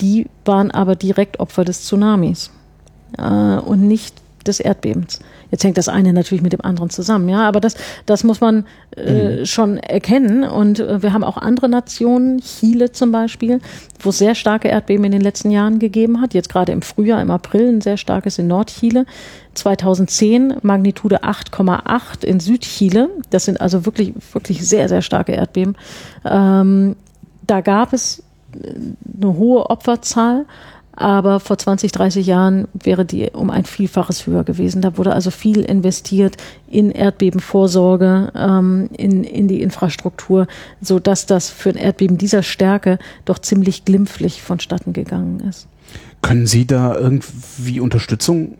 Die 0.00 0.26
waren 0.44 0.70
aber 0.70 0.96
direkt 0.96 1.40
Opfer 1.40 1.64
des 1.64 1.86
Tsunamis 1.86 2.50
äh, 3.18 3.58
und 3.58 3.86
nicht 3.86 4.14
des 4.46 4.60
Erdbebens. 4.60 5.20
Jetzt 5.50 5.64
hängt 5.64 5.78
das 5.78 5.88
eine 5.88 6.12
natürlich 6.12 6.42
mit 6.42 6.52
dem 6.52 6.60
anderen 6.62 6.90
zusammen, 6.90 7.28
ja, 7.28 7.46
aber 7.46 7.60
das, 7.60 7.76
das 8.06 8.24
muss 8.24 8.40
man 8.40 8.66
äh, 8.96 9.38
mhm. 9.38 9.46
schon 9.46 9.78
erkennen. 9.78 10.44
Und 10.44 10.80
äh, 10.80 11.02
wir 11.02 11.12
haben 11.12 11.24
auch 11.24 11.36
andere 11.36 11.68
Nationen, 11.68 12.40
Chile 12.40 12.92
zum 12.92 13.12
Beispiel, 13.12 13.60
wo 14.00 14.10
es 14.10 14.18
sehr 14.18 14.34
starke 14.34 14.68
Erdbeben 14.68 15.04
in 15.04 15.12
den 15.12 15.20
letzten 15.20 15.50
Jahren 15.50 15.78
gegeben 15.78 16.20
hat. 16.20 16.34
Jetzt 16.34 16.48
gerade 16.48 16.72
im 16.72 16.82
Frühjahr, 16.82 17.22
im 17.22 17.30
April 17.30 17.68
ein 17.68 17.80
sehr 17.80 17.96
starkes 17.96 18.38
in 18.38 18.46
Nordchile. 18.46 19.06
2010 19.54 20.56
Magnitude 20.62 21.22
8,8 21.22 22.24
in 22.24 22.40
Südchile. 22.40 23.08
Das 23.30 23.44
sind 23.44 23.60
also 23.60 23.86
wirklich, 23.86 24.12
wirklich 24.32 24.66
sehr, 24.66 24.88
sehr 24.88 25.02
starke 25.02 25.32
Erdbeben. 25.32 25.76
Ähm, 26.24 26.96
da 27.46 27.60
gab 27.60 27.92
es 27.92 28.22
eine 29.20 29.36
hohe 29.36 29.70
Opferzahl 29.70 30.46
aber 30.96 31.40
vor 31.40 31.58
20, 31.58 31.92
30 31.92 32.26
Jahren 32.26 32.68
wäre 32.72 33.04
die 33.04 33.30
um 33.30 33.50
ein 33.50 33.64
Vielfaches 33.64 34.26
höher 34.26 34.44
gewesen. 34.44 34.82
Da 34.82 34.96
wurde 34.96 35.12
also 35.12 35.30
viel 35.30 35.60
investiert 35.60 36.36
in 36.68 36.90
Erdbebenvorsorge, 36.90 38.32
ähm, 38.34 38.88
in, 38.96 39.24
in 39.24 39.48
die 39.48 39.62
Infrastruktur, 39.62 40.46
so 40.80 40.98
dass 40.98 41.26
das 41.26 41.50
für 41.50 41.70
ein 41.70 41.76
Erdbeben 41.76 42.18
dieser 42.18 42.42
Stärke 42.42 42.98
doch 43.24 43.38
ziemlich 43.38 43.84
glimpflich 43.84 44.42
vonstatten 44.42 44.92
gegangen 44.92 45.40
ist. 45.40 45.66
Können 46.22 46.46
Sie 46.46 46.66
da 46.66 46.96
irgendwie 46.96 47.80
Unterstützung 47.80 48.56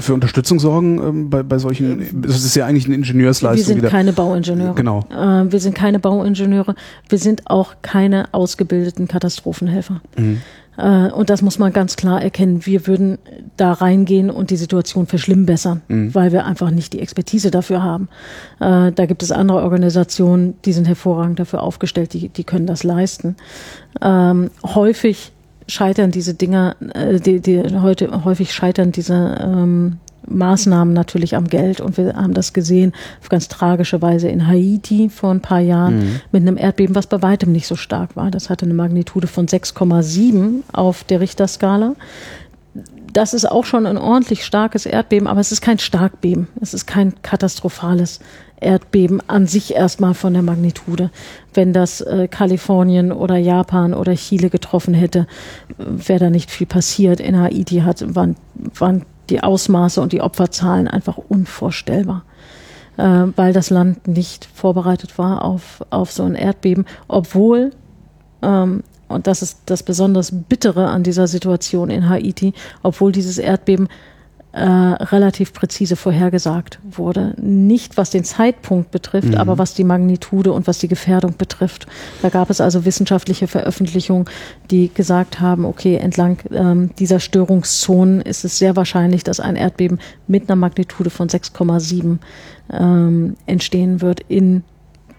für 0.00 0.14
Unterstützung 0.14 0.60
sorgen 0.60 0.98
ähm, 0.98 1.30
bei, 1.30 1.42
bei 1.42 1.58
solchen, 1.58 2.22
das 2.22 2.44
ist 2.44 2.54
ja 2.54 2.66
eigentlich 2.66 2.86
eine 2.86 2.94
Ingenieursleistung. 2.94 3.58
Wir 3.58 3.64
sind 3.64 3.76
wieder. 3.78 3.88
keine 3.88 4.12
Bauingenieure. 4.12 4.74
Genau. 4.74 5.00
Äh, 5.10 5.50
wir 5.50 5.60
sind 5.60 5.74
keine 5.74 5.98
Bauingenieure. 5.98 6.74
Wir 7.08 7.18
sind 7.18 7.50
auch 7.50 7.74
keine 7.82 8.32
ausgebildeten 8.32 9.08
Katastrophenhelfer. 9.08 10.00
Mhm. 10.16 10.40
Äh, 10.76 11.10
und 11.10 11.30
das 11.30 11.42
muss 11.42 11.58
man 11.58 11.72
ganz 11.72 11.96
klar 11.96 12.22
erkennen. 12.22 12.64
Wir 12.64 12.86
würden 12.86 13.18
da 13.56 13.72
reingehen 13.72 14.30
und 14.30 14.50
die 14.50 14.56
Situation 14.56 15.06
verschlimmbessern, 15.06 15.82
mhm. 15.88 16.14
weil 16.14 16.32
wir 16.32 16.46
einfach 16.46 16.70
nicht 16.70 16.92
die 16.92 17.00
Expertise 17.00 17.50
dafür 17.50 17.82
haben. 17.82 18.08
Äh, 18.60 18.92
da 18.92 19.06
gibt 19.06 19.22
es 19.22 19.32
andere 19.32 19.62
Organisationen, 19.62 20.54
die 20.64 20.72
sind 20.72 20.86
hervorragend 20.86 21.40
dafür 21.40 21.62
aufgestellt, 21.62 22.12
die, 22.12 22.28
die 22.28 22.44
können 22.44 22.66
das 22.66 22.84
leisten. 22.84 23.36
Ähm, 24.00 24.50
häufig 24.64 25.32
scheitern 25.68 26.10
diese 26.10 26.34
Dinger, 26.34 26.76
äh, 26.94 27.20
die, 27.20 27.40
die 27.40 27.62
heute 27.80 28.24
häufig 28.24 28.52
scheitern 28.52 28.92
diese 28.92 29.38
ähm, 29.40 29.98
Maßnahmen 30.28 30.94
natürlich 30.94 31.36
am 31.36 31.48
Geld 31.48 31.80
und 31.80 31.96
wir 31.96 32.14
haben 32.14 32.34
das 32.34 32.52
gesehen 32.52 32.92
auf 33.20 33.28
ganz 33.28 33.48
tragische 33.48 34.00
Weise 34.02 34.28
in 34.28 34.46
Haiti 34.46 35.08
vor 35.08 35.30
ein 35.30 35.40
paar 35.40 35.60
Jahren 35.60 35.98
mhm. 35.98 36.20
mit 36.30 36.42
einem 36.42 36.56
Erdbeben, 36.56 36.94
was 36.94 37.06
bei 37.06 37.22
weitem 37.22 37.52
nicht 37.52 37.66
so 37.66 37.76
stark 37.76 38.16
war. 38.16 38.30
Das 38.30 38.50
hatte 38.50 38.64
eine 38.64 38.74
Magnitude 38.74 39.26
von 39.26 39.46
6,7 39.46 40.62
auf 40.72 41.04
der 41.04 41.20
Richterskala. 41.20 41.94
Das 43.12 43.34
ist 43.34 43.50
auch 43.50 43.64
schon 43.64 43.86
ein 43.86 43.98
ordentlich 43.98 44.44
starkes 44.44 44.86
Erdbeben, 44.86 45.26
aber 45.28 45.40
es 45.40 45.52
ist 45.52 45.60
kein 45.60 45.78
Starkbeben. 45.78 46.48
Es 46.60 46.72
ist 46.72 46.86
kein 46.86 47.20
katastrophales 47.22 48.20
Erdbeben 48.62 49.20
an 49.26 49.46
sich 49.46 49.74
erstmal 49.74 50.14
von 50.14 50.32
der 50.32 50.42
Magnitude. 50.42 51.10
Wenn 51.54 51.72
das 51.72 52.00
äh, 52.00 52.28
Kalifornien 52.28 53.12
oder 53.12 53.36
Japan 53.36 53.94
oder 53.94 54.14
Chile 54.14 54.50
getroffen 54.50 54.94
hätte, 54.94 55.26
wäre 55.78 56.20
da 56.20 56.30
nicht 56.30 56.50
viel 56.50 56.66
passiert. 56.66 57.20
In 57.20 57.38
Haiti 57.38 57.80
hat, 57.80 58.14
waren, 58.14 58.36
waren 58.54 59.04
die 59.30 59.42
Ausmaße 59.42 60.00
und 60.00 60.12
die 60.12 60.20
Opferzahlen 60.20 60.88
einfach 60.88 61.16
unvorstellbar, 61.16 62.24
äh, 62.96 63.24
weil 63.36 63.52
das 63.52 63.70
Land 63.70 64.06
nicht 64.06 64.48
vorbereitet 64.52 65.18
war 65.18 65.44
auf, 65.44 65.84
auf 65.90 66.12
so 66.12 66.22
ein 66.24 66.34
Erdbeben, 66.34 66.86
obwohl, 67.08 67.70
ähm, 68.42 68.82
und 69.08 69.26
das 69.26 69.42
ist 69.42 69.60
das 69.66 69.82
besonders 69.82 70.32
Bittere 70.32 70.88
an 70.88 71.02
dieser 71.02 71.26
Situation 71.26 71.90
in 71.90 72.08
Haiti, 72.08 72.54
obwohl 72.82 73.12
dieses 73.12 73.38
Erdbeben 73.38 73.88
äh, 74.52 74.64
relativ 74.64 75.54
präzise 75.54 75.96
vorhergesagt 75.96 76.78
wurde. 76.82 77.34
Nicht 77.40 77.96
was 77.96 78.10
den 78.10 78.22
Zeitpunkt 78.24 78.90
betrifft, 78.90 79.28
mhm. 79.28 79.36
aber 79.36 79.56
was 79.56 79.72
die 79.72 79.84
Magnitude 79.84 80.52
und 80.52 80.66
was 80.66 80.78
die 80.78 80.88
Gefährdung 80.88 81.36
betrifft. 81.38 81.86
Da 82.20 82.28
gab 82.28 82.50
es 82.50 82.60
also 82.60 82.84
wissenschaftliche 82.84 83.46
Veröffentlichungen, 83.48 84.26
die 84.70 84.92
gesagt 84.92 85.40
haben, 85.40 85.64
okay, 85.64 85.96
entlang 85.96 86.38
ähm, 86.52 86.90
dieser 86.98 87.18
Störungszonen 87.18 88.20
ist 88.20 88.44
es 88.44 88.58
sehr 88.58 88.76
wahrscheinlich, 88.76 89.24
dass 89.24 89.40
ein 89.40 89.56
Erdbeben 89.56 89.98
mit 90.26 90.48
einer 90.48 90.56
Magnitude 90.56 91.10
von 91.10 91.28
6,7 91.28 92.18
ähm, 92.70 93.36
entstehen 93.46 94.02
wird 94.02 94.20
in 94.28 94.64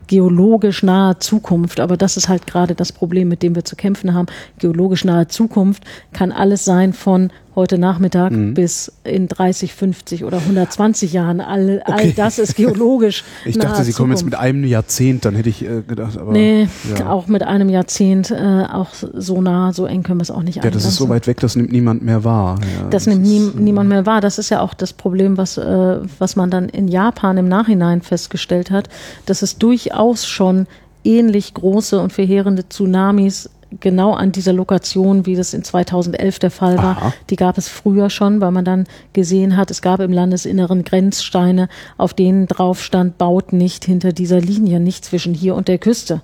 geologisch 0.07 0.83
nahe 0.83 1.17
Zukunft. 1.19 1.79
Aber 1.79 1.97
das 1.97 2.17
ist 2.17 2.29
halt 2.29 2.45
gerade 2.45 2.75
das 2.75 2.91
Problem, 2.91 3.29
mit 3.29 3.41
dem 3.41 3.55
wir 3.55 3.65
zu 3.65 3.75
kämpfen 3.75 4.13
haben. 4.13 4.27
Geologisch 4.59 5.05
nahe 5.05 5.27
Zukunft 5.27 5.83
kann 6.11 6.31
alles 6.31 6.65
sein 6.65 6.93
von 6.93 7.31
heute 7.55 7.77
Nachmittag 7.77 8.31
mhm. 8.31 8.53
bis 8.53 8.91
in 9.03 9.27
30, 9.27 9.73
50 9.73 10.23
oder 10.23 10.37
120 10.37 11.13
Jahren. 11.13 11.41
All, 11.41 11.81
okay. 11.85 11.93
all 11.93 12.11
das 12.11 12.39
ist 12.39 12.55
geologisch. 12.55 13.23
ich 13.45 13.57
dachte, 13.57 13.83
Sie 13.83 13.93
kommen 13.93 14.11
jetzt 14.11 14.25
mit 14.25 14.35
einem 14.35 14.63
Jahrzehnt, 14.63 15.25
dann 15.25 15.35
hätte 15.35 15.49
ich 15.49 15.63
äh, 15.63 15.81
gedacht. 15.87 16.17
Aber, 16.17 16.31
nee, 16.31 16.67
ja. 16.97 17.09
auch 17.09 17.27
mit 17.27 17.43
einem 17.43 17.69
Jahrzehnt, 17.69 18.31
äh, 18.31 18.65
auch 18.71 18.89
so 18.93 19.41
nah, 19.41 19.73
so 19.73 19.85
eng 19.85 20.03
können 20.03 20.19
wir 20.19 20.23
es 20.23 20.31
auch 20.31 20.43
nicht 20.43 20.63
Ja, 20.63 20.69
das 20.69 20.85
ist 20.85 20.95
so 20.95 21.09
weit 21.09 21.27
weg, 21.27 21.39
das 21.39 21.55
nimmt 21.55 21.71
niemand 21.71 22.03
mehr 22.03 22.23
wahr. 22.23 22.59
Ja, 22.61 22.83
das, 22.89 23.05
das, 23.05 23.07
nimmt 23.07 23.23
nie, 23.23 23.37
ist, 23.37 23.55
niemand 23.55 23.89
mehr 23.89 24.05
wahr. 24.05 24.21
Das 24.21 24.39
ist 24.39 24.49
ja 24.49 24.61
auch 24.61 24.73
das 24.73 24.93
Problem, 24.93 25.37
was, 25.37 25.57
äh, 25.57 25.97
was 26.19 26.35
man 26.35 26.49
dann 26.49 26.69
in 26.69 26.87
Japan 26.87 27.37
im 27.37 27.47
Nachhinein 27.47 28.01
festgestellt 28.01 28.71
hat, 28.71 28.89
dass 29.25 29.41
es 29.41 29.57
durchaus 29.57 30.25
schon 30.25 30.67
ähnlich 31.03 31.53
große 31.53 31.99
und 31.99 32.13
verheerende 32.13 32.67
Tsunamis 32.67 33.49
genau 33.79 34.13
an 34.13 34.31
dieser 34.31 34.53
Lokation, 34.53 35.25
wie 35.25 35.35
das 35.35 35.53
in 35.53 35.63
2011 35.63 36.39
der 36.39 36.51
Fall 36.51 36.77
war. 36.77 36.97
Aha. 36.97 37.13
Die 37.29 37.35
gab 37.35 37.57
es 37.57 37.67
früher 37.67 38.09
schon, 38.09 38.41
weil 38.41 38.51
man 38.51 38.65
dann 38.65 38.85
gesehen 39.13 39.57
hat, 39.57 39.71
es 39.71 39.81
gab 39.81 39.99
im 39.99 40.11
Landesinneren 40.11 40.83
Grenzsteine, 40.83 41.69
auf 41.97 42.13
denen 42.13 42.47
drauf 42.47 42.81
stand, 42.83 43.17
baut 43.17 43.53
nicht 43.53 43.85
hinter 43.85 44.13
dieser 44.13 44.39
Linie, 44.39 44.79
nicht 44.79 45.05
zwischen 45.05 45.33
hier 45.33 45.55
und 45.55 45.67
der 45.67 45.77
Küste. 45.77 46.21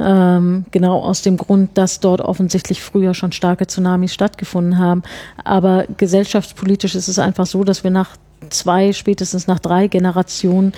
Ähm, 0.00 0.64
genau 0.70 1.00
aus 1.00 1.22
dem 1.22 1.36
Grund, 1.36 1.78
dass 1.78 2.00
dort 2.00 2.20
offensichtlich 2.20 2.82
früher 2.82 3.14
schon 3.14 3.32
starke 3.32 3.66
Tsunamis 3.66 4.12
stattgefunden 4.12 4.78
haben. 4.78 5.02
Aber 5.44 5.84
gesellschaftspolitisch 5.96 6.94
ist 6.94 7.08
es 7.08 7.18
einfach 7.18 7.46
so, 7.46 7.62
dass 7.62 7.84
wir 7.84 7.90
nach 7.90 8.16
zwei, 8.50 8.92
spätestens 8.92 9.46
nach 9.46 9.60
drei 9.60 9.86
Generationen 9.86 10.72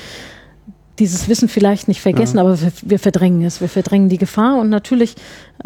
dieses 0.98 1.28
Wissen 1.28 1.48
vielleicht 1.48 1.88
nicht 1.88 2.00
vergessen, 2.00 2.36
ja. 2.36 2.42
aber 2.42 2.60
wir, 2.60 2.72
wir, 2.82 2.98
verdrängen 2.98 3.42
es. 3.42 3.60
Wir 3.60 3.68
verdrängen 3.68 4.08
die 4.08 4.18
Gefahr 4.18 4.58
und 4.58 4.70
natürlich 4.70 5.14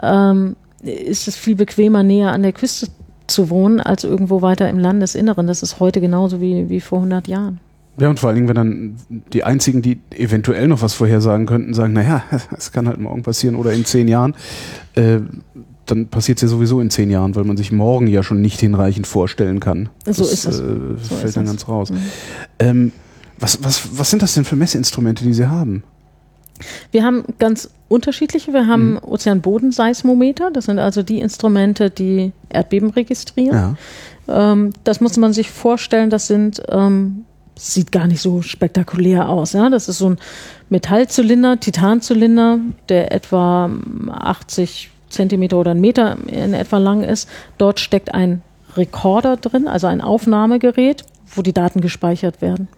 ähm, 0.02 0.56
ist 0.82 1.28
es 1.28 1.36
viel 1.36 1.56
bequemer, 1.56 2.02
näher 2.02 2.32
an 2.32 2.42
der 2.42 2.52
Küste 2.52 2.88
zu 3.26 3.48
wohnen, 3.50 3.80
als 3.80 4.04
irgendwo 4.04 4.42
weiter 4.42 4.68
im 4.68 4.78
Landesinneren. 4.78 5.46
Das 5.46 5.62
ist 5.62 5.80
heute 5.80 6.00
genauso 6.00 6.40
wie, 6.40 6.68
wie 6.68 6.80
vor 6.80 6.98
100 6.98 7.28
Jahren. 7.28 7.60
Ja, 7.98 8.08
und 8.08 8.18
vor 8.18 8.28
allen 8.28 8.36
Dingen, 8.36 8.48
wenn 8.48 8.54
dann 8.56 8.96
die 9.32 9.44
einzigen, 9.44 9.82
die 9.82 10.00
eventuell 10.10 10.68
noch 10.68 10.80
was 10.80 10.94
vorhersagen 10.94 11.46
könnten, 11.46 11.74
sagen, 11.74 11.92
naja, 11.92 12.22
es 12.56 12.72
kann 12.72 12.88
halt 12.88 12.98
morgen 12.98 13.22
passieren 13.22 13.56
oder 13.56 13.72
in 13.72 13.84
zehn 13.84 14.08
Jahren, 14.08 14.34
äh, 14.94 15.18
dann 15.86 16.06
passiert 16.06 16.38
es 16.38 16.42
ja 16.42 16.48
sowieso 16.48 16.80
in 16.80 16.90
zehn 16.90 17.10
Jahren, 17.10 17.34
weil 17.34 17.44
man 17.44 17.56
sich 17.56 17.72
morgen 17.72 18.06
ja 18.06 18.22
schon 18.22 18.40
nicht 18.40 18.60
hinreichend 18.60 19.06
vorstellen 19.06 19.60
kann. 19.60 19.88
So 20.04 20.22
das, 20.22 20.32
ist 20.32 20.44
es. 20.46 20.60
Äh, 20.60 20.62
so 20.62 21.14
fällt 21.14 21.24
ist 21.24 21.36
dann 21.36 21.44
es. 21.44 21.50
ganz 21.50 21.68
raus. 21.68 21.90
Mhm. 21.90 21.98
Ähm, 22.58 22.92
was, 23.40 23.62
was, 23.64 23.98
was 23.98 24.10
sind 24.10 24.22
das 24.22 24.34
denn 24.34 24.44
für 24.44 24.56
Messinstrumente, 24.56 25.24
die 25.24 25.32
Sie 25.32 25.46
haben? 25.46 25.82
Wir 26.90 27.04
haben 27.04 27.24
ganz 27.38 27.70
unterschiedliche. 27.88 28.52
Wir 28.52 28.66
haben 28.66 28.92
mhm. 28.92 28.98
Ozeanbodenseismometer. 29.02 30.50
Das 30.50 30.66
sind 30.66 30.78
also 30.78 31.02
die 31.02 31.20
Instrumente, 31.20 31.90
die 31.90 32.32
Erdbeben 32.48 32.90
registrieren. 32.90 33.76
Ja. 34.28 34.52
Ähm, 34.52 34.72
das 34.84 35.00
muss 35.00 35.16
man 35.16 35.32
sich 35.32 35.50
vorstellen. 35.50 36.10
Das 36.10 36.26
sind, 36.26 36.62
ähm, 36.68 37.24
sieht 37.56 37.92
gar 37.92 38.06
nicht 38.06 38.20
so 38.20 38.42
spektakulär 38.42 39.28
aus. 39.28 39.52
Ja? 39.52 39.70
Das 39.70 39.88
ist 39.88 39.98
so 39.98 40.10
ein 40.10 40.18
Metallzylinder, 40.68 41.58
Titanzylinder, 41.58 42.58
der 42.88 43.12
etwa 43.12 43.70
80 44.10 44.90
Zentimeter 45.08 45.58
oder 45.58 45.72
einen 45.72 45.80
Meter 45.80 46.16
in 46.26 46.54
etwa 46.54 46.78
lang 46.78 47.02
ist. 47.02 47.28
Dort 47.58 47.80
steckt 47.80 48.14
ein 48.14 48.42
Rekorder 48.76 49.36
drin, 49.36 49.66
also 49.66 49.88
ein 49.88 50.00
Aufnahmegerät, 50.00 51.04
wo 51.34 51.42
die 51.42 51.52
Daten 51.52 51.80
gespeichert 51.80 52.40
werden. 52.40 52.68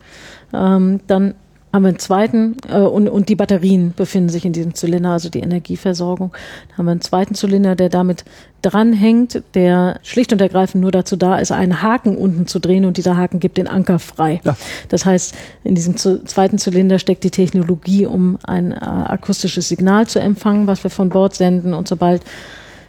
Ähm, 0.53 1.01
dann 1.07 1.35
haben 1.73 1.85
wir 1.85 1.89
einen 1.89 1.99
zweiten 1.99 2.57
äh, 2.69 2.79
und, 2.79 3.09
und 3.09 3.29
die 3.29 3.37
Batterien 3.37 3.95
befinden 3.97 4.29
sich 4.29 4.45
in 4.45 4.53
diesem 4.53 4.75
Zylinder, 4.75 5.11
also 5.11 5.31
die 5.31 5.41
Energieversorgung. 5.41 6.33
Dann 6.69 6.79
haben 6.79 6.85
wir 6.87 6.91
einen 6.93 7.01
zweiten 7.01 7.35
Zylinder, 7.35 7.75
der 7.77 7.89
damit 7.89 8.25
dranhängt, 8.61 9.43
der 9.55 9.99
schlicht 10.03 10.33
und 10.33 10.41
ergreifend 10.41 10.83
nur 10.83 10.93
dazu 10.93 11.17
da 11.17 11.39
ist, 11.39 11.51
einen 11.51 11.83
Haken 11.83 12.17
unten 12.17 12.47
zu 12.47 12.59
drehen 12.59 12.85
und 12.85 12.99
dieser 12.99 13.17
Haken 13.17 13.41
gibt 13.41 13.57
den 13.57 13.69
Anker 13.69 13.99
frei. 13.99 14.41
Ja. 14.45 14.57
Das 14.89 15.07
heißt, 15.07 15.35
in 15.65 15.75
diesem 15.75 15.97
zweiten 15.97 16.59
Zylinder 16.59 16.99
steckt 16.99 17.25
die 17.25 17.31
Technologie, 17.31 18.07
um 18.07 18.39
ein 18.45 18.73
äh, 18.73 18.77
akustisches 18.77 19.69
Signal 19.69 20.07
zu 20.07 20.21
empfangen, 20.21 20.67
was 20.67 20.85
wir 20.85 20.91
von 20.91 21.09
Bord 21.09 21.35
senden 21.35 21.73
und 21.75 21.89
sobald 21.89 22.23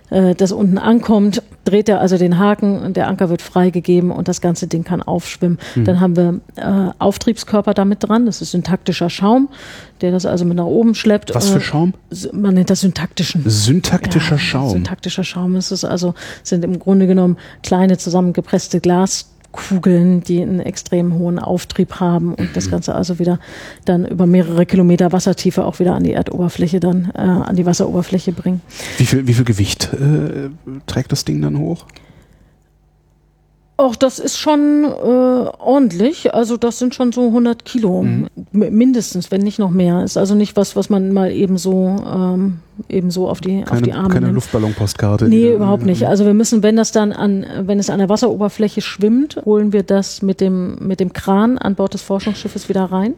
äh, 0.10 0.36
das 0.36 0.52
unten 0.52 0.78
ankommt, 0.78 1.42
dreht 1.66 1.88
er 1.90 2.02
also 2.02 2.18
den 2.18 2.38
Haken 2.38 2.80
und 2.80 2.98
der 2.98 3.08
Anker 3.08 3.30
wird 3.30 3.42
freigegeben 3.42 4.12
und 4.12 4.28
das 4.28 4.42
ganze 4.42 4.68
Ding 4.68 4.84
kann 4.84 5.02
aufschwimmen. 5.02 5.60
Mhm. 5.76 5.86
Dann 5.86 6.00
haben 6.00 6.16
wir 6.16 6.40
äh, 6.56 6.92
Auftriebskörper 7.00 7.74
damit 7.74 8.08
dran, 8.08 8.26
das 8.26 8.42
ist 8.42 8.52
syntaktischer 8.52 9.10
Schaum, 9.10 9.50
der 10.02 10.12
das 10.12 10.26
also 10.26 10.46
mit 10.46 10.58
nach 10.58 10.66
oben 10.66 10.96
schleppt. 10.96 11.34
Was 11.34 11.50
für 11.50 11.60
äh, 11.60 11.62
Schaum? 11.62 11.94
Man 12.32 12.56
nennt 12.56 12.70
das 12.70 12.82
syntaktischen. 12.82 13.44
Syntaktischer 13.48 14.36
ja, 14.36 14.40
Schaum. 14.40 14.70
Syntaktischer 14.72 15.24
Schaum. 15.24 15.56
Es 15.56 15.72
ist 15.72 15.86
also, 15.86 16.14
sind 16.44 16.64
im 16.66 16.80
Grunde 16.80 17.08
genommen 17.08 17.38
kleine 17.62 17.98
zusammengepresste 17.98 18.80
Glas 18.80 19.33
Kugeln, 19.54 20.22
die 20.22 20.42
einen 20.42 20.60
extrem 20.60 21.14
hohen 21.14 21.40
Auftrieb 21.40 22.02
haben 22.02 22.34
und 22.34 22.50
das 22.56 22.68
mhm. 22.68 22.72
Ganze 22.72 22.96
also 22.96 23.20
wieder 23.20 23.40
dann 23.86 24.06
über 24.06 24.26
mehrere 24.26 24.66
Kilometer 24.66 25.14
Wassertiefe 25.14 25.64
auch 25.64 25.80
wieder 25.80 25.96
an 25.96 26.04
die 26.04 26.12
Erdoberfläche 26.12 26.82
dann, 26.82 27.12
äh, 27.16 27.20
an 27.20 27.56
die 27.56 27.66
Wasseroberfläche 27.66 28.34
bringen. 28.34 28.62
Wie 28.98 29.06
viel, 29.06 29.26
wie 29.28 29.34
viel 29.34 29.46
Gewicht 29.46 29.94
äh, 29.94 30.50
trägt 30.88 31.12
das 31.14 31.24
Ding 31.24 31.42
dann 31.42 31.58
hoch? 31.58 31.86
Auch 33.76 33.96
das 33.96 34.20
ist 34.20 34.38
schon 34.38 34.84
äh, 34.84 34.88
ordentlich. 34.88 36.34
Also 36.34 36.58
das 36.58 36.78
sind 36.78 36.94
schon 36.94 37.12
so 37.12 37.28
100 37.28 37.66
Kilo 37.66 38.04
mhm. 38.04 38.28
mindestens, 38.52 39.32
wenn 39.32 39.42
nicht 39.42 39.58
noch 39.58 39.72
mehr. 39.72 40.04
Ist 40.04 40.16
also 40.16 40.36
nicht 40.36 40.56
was, 40.56 40.76
was 40.76 40.92
man 40.92 41.12
mal 41.12 41.32
eben 41.32 41.58
so 41.58 41.96
ähm, 42.06 42.60
eben 42.88 43.10
so 43.10 43.28
auf 43.28 43.42
die 43.42 43.64
keine, 43.64 43.72
auf 43.72 43.82
die 43.82 43.94
Arme 43.94 44.10
Keine 44.10 44.26
nimmt. 44.28 44.36
Luftballonpostkarte. 44.36 45.28
Nee, 45.28 45.54
überhaupt 45.54 45.86
nicht. 45.86 46.08
Also 46.08 46.26
wir 46.26 46.36
müssen, 46.36 46.62
wenn 46.62 46.76
das 46.76 46.92
dann 46.92 47.12
an, 47.12 47.48
wenn 47.62 47.80
es 47.80 47.90
an 47.90 47.98
der 47.98 48.10
Wasseroberfläche 48.10 48.82
schwimmt, 48.82 49.42
holen 49.44 49.74
wir 49.74 49.82
das 49.82 50.22
mit 50.22 50.40
dem 50.40 50.76
mit 50.80 51.00
dem 51.00 51.12
Kran 51.12 51.58
an 51.58 51.74
Bord 51.74 51.96
des 51.96 52.04
Forschungsschiffes 52.04 52.70
wieder 52.70 52.86
rein. 52.86 53.16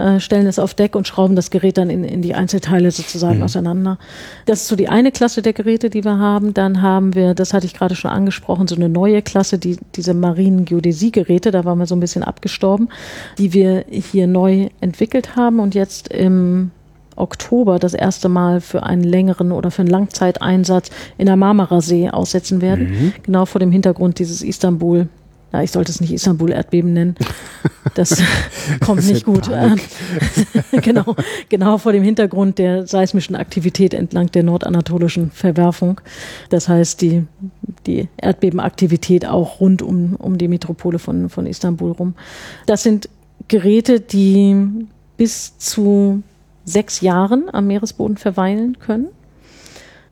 Äh, 0.00 0.18
stellen 0.18 0.46
es 0.46 0.58
auf 0.58 0.72
Deck 0.72 0.96
und 0.96 1.06
schrauben 1.06 1.36
das 1.36 1.50
Gerät 1.50 1.76
dann 1.76 1.90
in, 1.90 2.04
in 2.04 2.22
die 2.22 2.34
Einzelteile 2.34 2.90
sozusagen 2.90 3.38
mhm. 3.38 3.44
auseinander. 3.44 3.98
Das 4.46 4.62
ist 4.62 4.68
so 4.68 4.76
die 4.76 4.88
eine 4.88 5.12
Klasse 5.12 5.42
der 5.42 5.52
Geräte, 5.52 5.90
die 5.90 6.04
wir 6.04 6.18
haben. 6.18 6.54
Dann 6.54 6.80
haben 6.80 7.14
wir, 7.14 7.34
das 7.34 7.52
hatte 7.52 7.66
ich 7.66 7.74
gerade 7.74 7.94
schon 7.94 8.10
angesprochen, 8.10 8.66
so 8.66 8.76
eine 8.76 8.88
neue 8.88 9.20
Klasse, 9.20 9.58
die, 9.58 9.78
diese 9.96 10.14
marinen 10.14 10.64
Geodäsie-Geräte, 10.64 11.50
da 11.50 11.66
waren 11.66 11.78
wir 11.78 11.86
so 11.86 11.94
ein 11.94 12.00
bisschen 12.00 12.22
abgestorben, 12.22 12.88
die 13.36 13.52
wir 13.52 13.84
hier 13.90 14.26
neu 14.26 14.68
entwickelt 14.80 15.36
haben 15.36 15.60
und 15.60 15.74
jetzt 15.74 16.08
im 16.08 16.70
Oktober 17.16 17.78
das 17.78 17.92
erste 17.92 18.30
Mal 18.30 18.62
für 18.62 18.82
einen 18.84 19.04
längeren 19.04 19.52
oder 19.52 19.70
für 19.70 19.82
einen 19.82 19.90
Langzeiteinsatz 19.90 20.88
in 21.18 21.26
der 21.26 21.36
Marmara-See 21.36 22.08
aussetzen 22.08 22.62
werden. 22.62 22.90
Mhm. 22.90 23.12
Genau 23.22 23.44
vor 23.44 23.58
dem 23.58 23.70
Hintergrund 23.70 24.18
dieses 24.18 24.42
Istanbul 24.42 25.08
ja, 25.52 25.62
ich 25.62 25.72
sollte 25.72 25.90
es 25.90 26.00
nicht 26.00 26.12
Istanbul-Erdbeben 26.12 26.92
nennen. 26.92 27.16
Das 27.94 28.22
kommt 28.80 29.06
nicht 29.06 29.24
gut. 29.24 29.50
genau, 30.82 31.16
genau 31.48 31.78
vor 31.78 31.92
dem 31.92 32.02
Hintergrund 32.02 32.58
der 32.58 32.86
seismischen 32.86 33.36
Aktivität 33.36 33.94
entlang 33.94 34.30
der 34.30 34.42
nordanatolischen 34.42 35.30
Verwerfung. 35.30 36.00
Das 36.50 36.68
heißt, 36.68 37.00
die, 37.02 37.26
die 37.86 38.08
Erdbebenaktivität 38.16 39.26
auch 39.26 39.60
rund 39.60 39.82
um, 39.82 40.14
um 40.16 40.38
die 40.38 40.48
Metropole 40.48 40.98
von, 40.98 41.28
von 41.28 41.46
Istanbul 41.46 41.92
rum. 41.92 42.14
Das 42.66 42.82
sind 42.82 43.08
Geräte, 43.48 44.00
die 44.00 44.86
bis 45.16 45.58
zu 45.58 46.22
sechs 46.64 47.00
Jahren 47.00 47.52
am 47.52 47.66
Meeresboden 47.66 48.16
verweilen 48.16 48.78
können. 48.78 49.08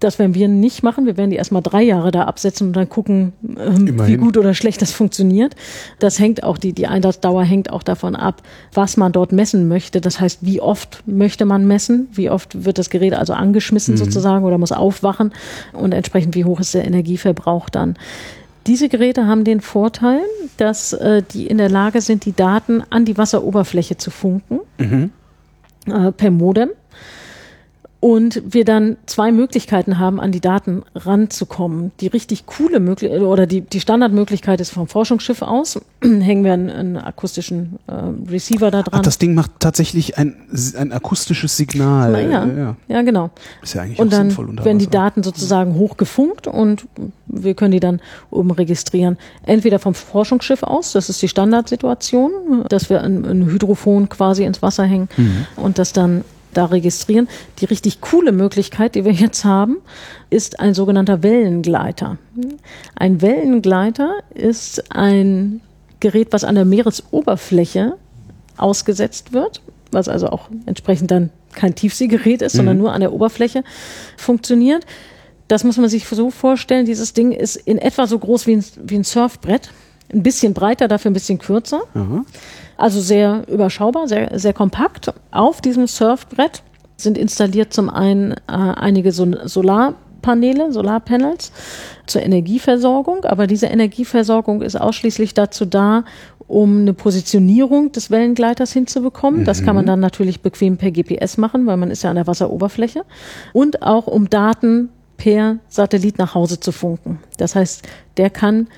Das 0.00 0.18
werden 0.18 0.34
wir 0.34 0.46
nicht 0.46 0.82
machen. 0.82 1.06
Wir 1.06 1.16
werden 1.16 1.30
die 1.30 1.36
erstmal 1.36 1.62
drei 1.62 1.82
Jahre 1.82 2.10
da 2.12 2.24
absetzen 2.24 2.68
und 2.68 2.72
dann 2.74 2.88
gucken, 2.88 3.32
ähm, 3.58 4.06
wie 4.06 4.16
gut 4.16 4.36
oder 4.36 4.54
schlecht 4.54 4.80
das 4.80 4.92
funktioniert. 4.92 5.56
Das 5.98 6.18
hängt 6.20 6.44
auch, 6.44 6.56
die, 6.56 6.72
die 6.72 6.86
Einsatzdauer 6.86 7.42
hängt 7.42 7.72
auch 7.72 7.82
davon 7.82 8.14
ab, 8.14 8.42
was 8.72 8.96
man 8.96 9.10
dort 9.10 9.32
messen 9.32 9.66
möchte. 9.66 10.00
Das 10.00 10.20
heißt, 10.20 10.38
wie 10.42 10.60
oft 10.60 11.02
möchte 11.06 11.44
man 11.44 11.66
messen? 11.66 12.08
Wie 12.12 12.30
oft 12.30 12.64
wird 12.64 12.78
das 12.78 12.90
Gerät 12.90 13.14
also 13.14 13.32
angeschmissen 13.32 13.94
mhm. 13.94 13.98
sozusagen 13.98 14.44
oder 14.44 14.58
muss 14.58 14.72
aufwachen? 14.72 15.32
Und 15.72 15.92
entsprechend, 15.92 16.34
wie 16.36 16.44
hoch 16.44 16.60
ist 16.60 16.74
der 16.74 16.84
Energieverbrauch 16.84 17.68
dann? 17.68 17.96
Diese 18.68 18.88
Geräte 18.88 19.26
haben 19.26 19.44
den 19.44 19.60
Vorteil, 19.60 20.20
dass 20.58 20.92
äh, 20.92 21.22
die 21.32 21.46
in 21.46 21.58
der 21.58 21.70
Lage 21.70 22.02
sind, 22.02 22.24
die 22.24 22.36
Daten 22.36 22.82
an 22.90 23.04
die 23.04 23.16
Wasseroberfläche 23.16 23.96
zu 23.96 24.10
funken. 24.10 24.60
Mhm. 24.76 25.10
Äh, 25.86 26.12
per 26.12 26.30
Modem 26.30 26.70
und 28.00 28.42
wir 28.46 28.64
dann 28.64 28.96
zwei 29.06 29.32
Möglichkeiten 29.32 29.98
haben, 29.98 30.20
an 30.20 30.30
die 30.30 30.40
Daten 30.40 30.82
ranzukommen. 30.94 31.90
Die 32.00 32.06
richtig 32.06 32.46
coole 32.46 32.78
Möglichkeit 32.78 33.22
oder 33.22 33.46
die, 33.46 33.62
die 33.62 33.80
Standardmöglichkeit 33.80 34.60
ist 34.60 34.70
vom 34.70 34.86
Forschungsschiff 34.86 35.42
aus, 35.42 35.80
hängen 36.02 36.44
wir 36.44 36.52
einen, 36.52 36.70
einen 36.70 36.96
akustischen 36.96 37.80
äh, 37.88 37.92
Receiver 38.30 38.70
da 38.70 38.82
dran. 38.82 39.00
Ach, 39.00 39.02
das 39.02 39.18
Ding 39.18 39.34
macht 39.34 39.50
tatsächlich 39.58 40.16
ein, 40.16 40.36
ein 40.76 40.92
akustisches 40.92 41.56
Signal. 41.56 42.12
Na, 42.12 42.20
ja, 42.20 42.46
ja. 42.46 42.76
ja, 42.86 43.02
genau. 43.02 43.30
Ist 43.62 43.74
ja 43.74 43.82
eigentlich 43.82 43.98
und 43.98 44.12
dann 44.12 44.30
sinnvoll 44.30 44.64
werden 44.64 44.78
die 44.78 44.88
Daten 44.88 45.24
sozusagen 45.24 45.74
hochgefunkt 45.74 46.46
und 46.46 46.86
wir 47.26 47.54
können 47.54 47.72
die 47.72 47.80
dann 47.80 48.00
oben 48.30 48.52
registrieren. 48.52 49.18
Entweder 49.44 49.80
vom 49.80 49.94
Forschungsschiff 49.94 50.62
aus, 50.62 50.92
das 50.92 51.08
ist 51.08 51.20
die 51.20 51.28
Standardsituation, 51.28 52.64
dass 52.68 52.90
wir 52.90 53.02
ein, 53.02 53.24
ein 53.24 53.46
Hydrophon 53.46 54.08
quasi 54.08 54.44
ins 54.44 54.62
Wasser 54.62 54.84
hängen 54.84 55.08
mhm. 55.16 55.46
und 55.56 55.78
das 55.78 55.92
dann 55.92 56.24
da 56.58 56.66
registrieren. 56.66 57.28
Die 57.60 57.64
richtig 57.64 58.00
coole 58.00 58.32
Möglichkeit, 58.32 58.96
die 58.96 59.04
wir 59.04 59.12
jetzt 59.12 59.44
haben, 59.44 59.78
ist 60.28 60.60
ein 60.60 60.74
sogenannter 60.74 61.22
Wellengleiter. 61.22 62.18
Ein 62.96 63.22
Wellengleiter 63.22 64.18
ist 64.34 64.92
ein 64.94 65.60
Gerät, 66.00 66.28
was 66.32 66.44
an 66.44 66.56
der 66.56 66.64
Meeresoberfläche 66.64 67.94
ausgesetzt 68.56 69.32
wird, 69.32 69.62
was 69.92 70.08
also 70.08 70.28
auch 70.28 70.48
entsprechend 70.66 71.10
dann 71.10 71.30
kein 71.52 71.74
Tiefseegerät 71.74 72.42
ist, 72.42 72.54
mhm. 72.54 72.58
sondern 72.58 72.78
nur 72.78 72.92
an 72.92 73.00
der 73.00 73.12
Oberfläche 73.12 73.64
funktioniert. 74.16 74.84
Das 75.46 75.64
muss 75.64 75.78
man 75.78 75.88
sich 75.88 76.06
so 76.06 76.30
vorstellen. 76.30 76.84
Dieses 76.84 77.14
Ding 77.14 77.32
ist 77.32 77.56
in 77.56 77.78
etwa 77.78 78.06
so 78.06 78.18
groß 78.18 78.46
wie 78.46 78.56
ein, 78.56 78.64
wie 78.82 78.96
ein 78.96 79.04
Surfbrett. 79.04 79.70
Ein 80.12 80.22
bisschen 80.22 80.54
breiter, 80.54 80.88
dafür 80.88 81.10
ein 81.10 81.14
bisschen 81.14 81.38
kürzer. 81.38 81.82
Mhm. 81.94 82.26
Also 82.78 83.00
sehr 83.00 83.42
überschaubar, 83.48 84.06
sehr, 84.06 84.38
sehr 84.38 84.54
kompakt. 84.54 85.12
Auf 85.32 85.60
diesem 85.60 85.88
Surfbrett 85.88 86.62
sind 86.96 87.18
installiert 87.18 87.72
zum 87.72 87.90
einen 87.90 88.32
äh, 88.32 88.36
einige 88.46 89.10
so 89.10 89.26
Solarpaneele, 89.44 90.72
Solarpanels 90.72 91.52
zur 92.06 92.22
Energieversorgung, 92.22 93.24
aber 93.24 93.48
diese 93.48 93.66
Energieversorgung 93.66 94.62
ist 94.62 94.80
ausschließlich 94.80 95.34
dazu 95.34 95.66
da, 95.66 96.04
um 96.46 96.80
eine 96.80 96.94
Positionierung 96.94 97.92
des 97.92 98.10
Wellengleiters 98.10 98.72
hinzubekommen. 98.72 99.44
Das 99.44 99.62
kann 99.64 99.74
man 99.74 99.84
mhm. 99.84 99.88
dann 99.88 100.00
natürlich 100.00 100.40
bequem 100.40 100.78
per 100.78 100.92
GPS 100.92 101.36
machen, 101.36 101.66
weil 101.66 101.76
man 101.76 101.90
ist 101.90 102.04
ja 102.04 102.10
an 102.10 102.16
der 102.16 102.26
Wasseroberfläche. 102.26 103.04
Und 103.52 103.82
auch 103.82 104.06
um 104.06 104.30
Daten 104.30 104.88
per 105.18 105.58
Satellit 105.68 106.16
nach 106.16 106.34
Hause 106.34 106.58
zu 106.60 106.72
funken. 106.72 107.18
Das 107.36 107.54
heißt, 107.54 107.86
der 108.16 108.30
kann 108.30 108.68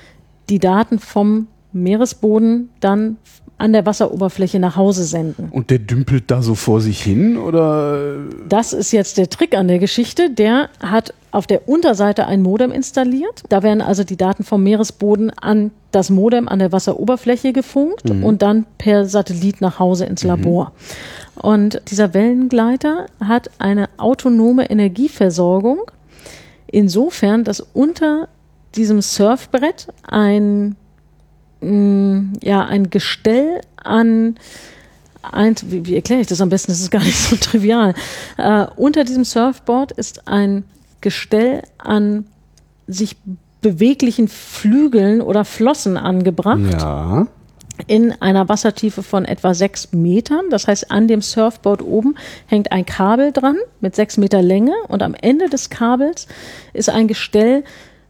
die 0.49 0.59
Daten 0.59 0.99
vom 0.99 1.47
Meeresboden 1.71 2.69
dann 2.81 3.17
an 3.61 3.73
der 3.73 3.85
Wasseroberfläche 3.85 4.59
nach 4.59 4.75
Hause 4.75 5.03
senden. 5.03 5.49
Und 5.51 5.69
der 5.69 5.77
dümpelt 5.77 6.31
da 6.31 6.41
so 6.41 6.55
vor 6.55 6.81
sich 6.81 7.01
hin 7.01 7.37
oder? 7.37 8.17
Das 8.49 8.73
ist 8.73 8.91
jetzt 8.91 9.17
der 9.19 9.29
Trick 9.29 9.55
an 9.55 9.67
der 9.67 9.77
Geschichte. 9.77 10.31
Der 10.31 10.69
hat 10.79 11.13
auf 11.29 11.45
der 11.45 11.69
Unterseite 11.69 12.25
ein 12.25 12.41
Modem 12.41 12.71
installiert. 12.71 13.43
Da 13.49 13.61
werden 13.61 13.81
also 13.81 14.03
die 14.03 14.17
Daten 14.17 14.43
vom 14.43 14.63
Meeresboden 14.63 15.29
an 15.29 15.69
das 15.91 16.09
Modem 16.09 16.47
an 16.47 16.57
der 16.57 16.71
Wasseroberfläche 16.71 17.53
gefunkt 17.53 18.09
mhm. 18.09 18.23
und 18.23 18.41
dann 18.41 18.65
per 18.79 19.05
Satellit 19.05 19.61
nach 19.61 19.77
Hause 19.77 20.05
ins 20.05 20.23
Labor. 20.23 20.73
Mhm. 21.35 21.41
Und 21.41 21.81
dieser 21.89 22.13
Wellengleiter 22.15 23.05
hat 23.23 23.51
eine 23.59 23.89
autonome 23.97 24.69
Energieversorgung. 24.69 25.79
Insofern, 26.67 27.43
dass 27.43 27.59
unter 27.59 28.27
diesem 28.75 29.01
Surfbrett 29.01 29.87
ein 30.07 30.75
Mm, 31.61 32.33
ja, 32.41 32.65
ein 32.65 32.89
Gestell 32.89 33.61
an 33.75 34.35
ein, 35.23 35.55
wie, 35.65 35.85
wie 35.85 35.95
erkläre 35.95 36.21
ich 36.21 36.27
das 36.27 36.41
am 36.41 36.49
besten? 36.49 36.71
Das 36.71 36.81
ist 36.81 36.91
gar 36.91 37.03
nicht 37.03 37.17
so 37.17 37.35
trivial. 37.39 37.93
Äh, 38.37 38.65
unter 38.75 39.03
diesem 39.03 39.23
Surfboard 39.23 39.91
ist 39.91 40.27
ein 40.27 40.63
Gestell 41.01 41.63
an 41.77 42.25
sich 42.87 43.15
beweglichen 43.61 44.27
Flügeln 44.27 45.21
oder 45.21 45.45
Flossen 45.45 45.97
angebracht. 45.97 46.79
Ja. 46.79 47.27
In 47.87 48.11
einer 48.21 48.49
Wassertiefe 48.49 49.01
von 49.01 49.25
etwa 49.25 49.53
sechs 49.53 49.91
Metern. 49.91 50.49
Das 50.49 50.67
heißt, 50.67 50.91
an 50.91 51.07
dem 51.07 51.21
Surfboard 51.21 51.81
oben 51.81 52.15
hängt 52.47 52.71
ein 52.71 52.85
Kabel 52.85 53.31
dran 53.31 53.57
mit 53.79 53.95
sechs 53.95 54.17
Meter 54.17 54.41
Länge 54.41 54.73
und 54.87 55.01
am 55.01 55.15
Ende 55.15 55.49
des 55.49 55.69
Kabels 55.69 56.27
ist 56.73 56.89
ein 56.89 57.07
Gestell 57.07 57.63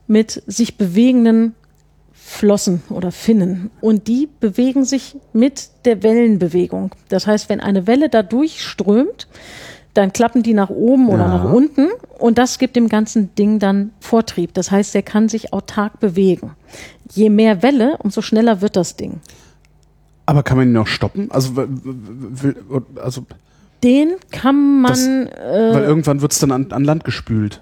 mit 0.08 0.44
sich 0.48 0.78
bewegenden 0.78 1.56
Flossen 2.32 2.82
oder 2.90 3.12
Finnen 3.12 3.70
und 3.82 4.08
die 4.08 4.30
bewegen 4.40 4.86
sich 4.86 5.18
mit 5.34 5.70
der 5.84 6.02
Wellenbewegung. 6.02 6.92
Das 7.10 7.28
heißt, 7.28 7.50
wenn 7.50 7.60
eine 7.60 7.88
Welle 7.88 8.08
da 8.08 8.24
durchströmt, 8.24 9.28
dann 9.94 10.14
klappen 10.14 10.42
die 10.42 10.54
nach 10.54 10.70
oben 10.70 11.10
oder 11.10 11.26
ja. 11.26 11.38
nach 11.38 11.52
unten 11.52 11.90
und 12.18 12.38
das 12.38 12.58
gibt 12.58 12.78
dem 12.78 12.88
ganzen 12.88 13.36
Ding 13.36 13.60
dann 13.60 13.92
Vortrieb. 14.00 14.54
Das 14.54 14.72
heißt, 14.72 14.96
er 14.96 15.04
kann 15.04 15.28
sich 15.28 15.52
autark 15.52 16.00
bewegen. 16.00 16.52
Je 17.12 17.30
mehr 17.30 17.62
Welle, 17.62 17.98
umso 18.00 18.22
schneller 18.22 18.62
wird 18.62 18.78
das 18.78 18.96
Ding. 18.96 19.20
Aber 20.26 20.42
kann 20.42 20.58
man 20.58 20.70
ihn 20.70 20.74
noch 20.74 20.88
stoppen? 20.88 21.30
Also, 21.32 21.52
also 22.96 23.26
den 23.84 24.14
kann 24.32 24.82
man. 24.82 24.92
Das, 24.92 25.06
äh, 25.06 25.74
weil 25.74 25.84
irgendwann 25.84 26.22
wird 26.22 26.32
es 26.32 26.40
dann 26.40 26.52
an, 26.52 26.72
an 26.72 26.86
Land 26.86 27.04
gespült. 27.04 27.62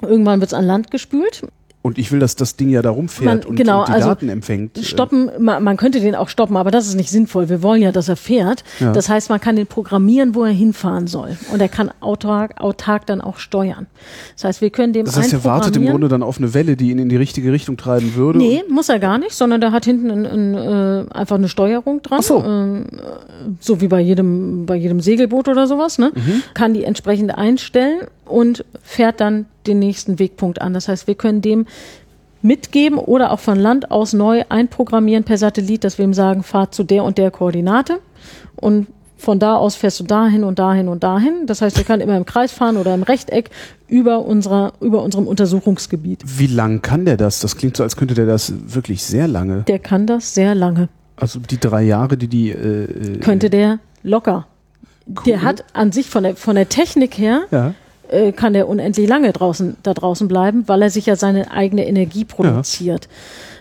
Irgendwann 0.00 0.40
wird 0.40 0.52
es 0.52 0.54
an 0.54 0.64
Land 0.64 0.92
gespült. 0.92 1.42
Und 1.86 1.98
ich 1.98 2.10
will, 2.10 2.18
dass 2.18 2.34
das 2.34 2.56
Ding 2.56 2.68
ja 2.68 2.82
da 2.82 2.90
rumfährt 2.90 3.44
man, 3.44 3.50
und, 3.50 3.54
genau, 3.54 3.78
und 3.78 3.88
die 3.88 3.92
also 3.92 4.08
Daten 4.08 4.28
empfängt. 4.28 4.76
Stoppen, 4.82 5.30
man, 5.38 5.62
man, 5.62 5.76
könnte 5.76 6.00
den 6.00 6.16
auch 6.16 6.28
stoppen, 6.28 6.56
aber 6.56 6.72
das 6.72 6.88
ist 6.88 6.96
nicht 6.96 7.10
sinnvoll. 7.10 7.48
Wir 7.48 7.62
wollen 7.62 7.80
ja, 7.80 7.92
dass 7.92 8.08
er 8.08 8.16
fährt. 8.16 8.64
Ja. 8.80 8.92
Das 8.92 9.08
heißt, 9.08 9.30
man 9.30 9.40
kann 9.40 9.54
den 9.54 9.68
programmieren, 9.68 10.34
wo 10.34 10.42
er 10.42 10.50
hinfahren 10.50 11.06
soll. 11.06 11.36
Und 11.52 11.60
er 11.60 11.68
kann 11.68 11.92
autark, 12.00 12.60
autark 12.60 13.06
dann 13.06 13.20
auch 13.20 13.38
steuern. 13.38 13.86
Das 14.34 14.42
heißt, 14.42 14.62
wir 14.62 14.70
können 14.70 14.94
dem 14.94 15.04
Das 15.04 15.16
heißt, 15.16 15.32
er 15.32 15.44
wartet 15.44 15.76
im 15.76 15.86
Grunde 15.86 16.08
dann 16.08 16.24
auf 16.24 16.38
eine 16.38 16.54
Welle, 16.54 16.76
die 16.76 16.90
ihn 16.90 16.98
in 16.98 17.08
die 17.08 17.14
richtige 17.14 17.52
Richtung 17.52 17.76
treiben 17.76 18.16
würde? 18.16 18.40
Nee, 18.40 18.64
muss 18.68 18.88
er 18.88 18.98
gar 18.98 19.18
nicht, 19.18 19.34
sondern 19.34 19.60
der 19.60 19.70
hat 19.70 19.84
hinten 19.84 20.10
ein, 20.10 20.26
ein, 20.26 20.54
äh, 20.54 21.14
einfach 21.14 21.36
eine 21.36 21.48
Steuerung 21.48 22.02
dran. 22.02 22.18
Ach 22.20 22.24
so. 22.24 22.42
Ähm, 22.44 22.86
so 23.60 23.80
wie 23.80 23.86
bei 23.86 24.00
jedem, 24.00 24.66
bei 24.66 24.74
jedem 24.74 24.98
Segelboot 24.98 25.46
oder 25.46 25.68
sowas. 25.68 25.98
Ne? 25.98 26.10
Mhm. 26.12 26.42
Kann 26.52 26.74
die 26.74 26.82
entsprechend 26.82 27.38
einstellen 27.38 28.08
und 28.26 28.64
fährt 28.82 29.20
dann 29.20 29.46
den 29.66 29.78
nächsten 29.78 30.18
Wegpunkt 30.18 30.60
an. 30.60 30.74
Das 30.74 30.88
heißt, 30.88 31.06
wir 31.06 31.14
können 31.14 31.42
dem 31.42 31.66
mitgeben 32.42 32.98
oder 32.98 33.32
auch 33.32 33.40
von 33.40 33.58
Land 33.58 33.90
aus 33.90 34.12
neu 34.12 34.44
einprogrammieren 34.48 35.24
per 35.24 35.38
Satellit, 35.38 35.84
dass 35.84 35.98
wir 35.98 36.04
ihm 36.04 36.14
sagen, 36.14 36.42
fahr 36.42 36.70
zu 36.70 36.84
der 36.84 37.04
und 37.04 37.18
der 37.18 37.30
Koordinate 37.30 37.98
und 38.56 38.86
von 39.18 39.38
da 39.38 39.56
aus 39.56 39.74
fährst 39.76 39.98
du 40.00 40.04
dahin 40.04 40.44
und 40.44 40.58
dahin 40.58 40.88
und 40.88 41.02
dahin. 41.02 41.46
Das 41.46 41.62
heißt, 41.62 41.78
er 41.78 41.84
kann 41.84 42.00
immer 42.00 42.16
im 42.16 42.26
Kreis 42.26 42.52
fahren 42.52 42.76
oder 42.76 42.94
im 42.94 43.02
Rechteck 43.02 43.50
über 43.88 44.24
unserer, 44.24 44.74
über 44.80 45.02
unserem 45.02 45.26
Untersuchungsgebiet. 45.26 46.22
Wie 46.26 46.46
lang 46.46 46.82
kann 46.82 47.06
der 47.06 47.16
das? 47.16 47.40
Das 47.40 47.56
klingt 47.56 47.76
so, 47.76 47.82
als 47.82 47.96
könnte 47.96 48.14
der 48.14 48.26
das 48.26 48.52
wirklich 48.66 49.02
sehr 49.04 49.26
lange. 49.26 49.62
Der 49.62 49.78
kann 49.78 50.06
das 50.06 50.34
sehr 50.34 50.54
lange. 50.54 50.88
Also 51.16 51.40
die 51.40 51.58
drei 51.58 51.82
Jahre, 51.82 52.18
die 52.18 52.28
die. 52.28 52.50
Äh, 52.50 53.14
äh 53.14 53.18
könnte 53.20 53.48
der 53.48 53.78
locker. 54.02 54.46
Cool. 55.08 55.22
Der 55.24 55.42
hat 55.42 55.64
an 55.72 55.92
sich 55.92 56.10
von 56.10 56.24
der, 56.24 56.36
von 56.36 56.56
der 56.56 56.68
Technik 56.68 57.16
her 57.16 57.42
ja. 57.50 57.74
Äh, 58.08 58.32
kann 58.32 58.54
er 58.54 58.68
unendlich 58.68 59.08
lange 59.08 59.32
draußen, 59.32 59.76
da 59.82 59.92
draußen 59.92 60.28
bleiben, 60.28 60.64
weil 60.66 60.82
er 60.82 60.90
sich 60.90 61.06
ja 61.06 61.16
seine 61.16 61.50
eigene 61.50 61.86
Energie 61.86 62.24
produziert. 62.24 63.04
Ja. 63.04 63.10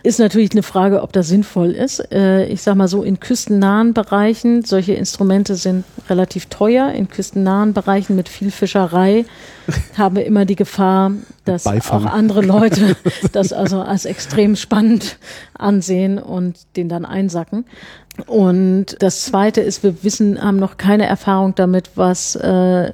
Ist 0.03 0.19
natürlich 0.19 0.51
eine 0.51 0.61
Frage, 0.61 1.01
ob 1.01 1.13
das 1.13 1.29
sinnvoll 1.29 1.71
ist. 1.71 2.11
Äh, 2.11 2.45
ich 2.45 2.61
sag 2.61 2.75
mal 2.75 2.87
so, 2.87 3.01
in 3.01 3.19
küstennahen 3.19 3.95
Bereichen, 3.95 4.63
solche 4.63 4.93
Instrumente 4.93 5.55
sind 5.55 5.83
relativ 6.09 6.45
teuer. 6.45 6.91
In 6.91 7.09
küstennahen 7.09 7.73
Bereichen 7.73 8.15
mit 8.15 8.29
viel 8.29 8.51
Fischerei 8.51 9.25
haben 9.97 10.15
wir 10.15 10.25
immer 10.25 10.45
die 10.45 10.55
Gefahr, 10.55 11.11
dass 11.45 11.63
Beifang. 11.63 12.05
auch 12.05 12.11
andere 12.11 12.41
Leute 12.41 12.95
das 13.31 13.51
also 13.51 13.81
als 13.81 14.05
extrem 14.05 14.55
spannend 14.55 15.17
ansehen 15.55 16.19
und 16.19 16.57
den 16.75 16.87
dann 16.87 17.05
einsacken. 17.05 17.65
Und 18.28 18.95
das 18.99 19.26
Zweite 19.26 19.61
ist, 19.61 19.84
wir 19.84 20.03
wissen, 20.03 20.41
haben 20.41 20.57
noch 20.57 20.78
keine 20.78 21.05
Erfahrung 21.05 21.53
damit, 21.55 21.91
was, 21.95 22.36
äh, 22.36 22.91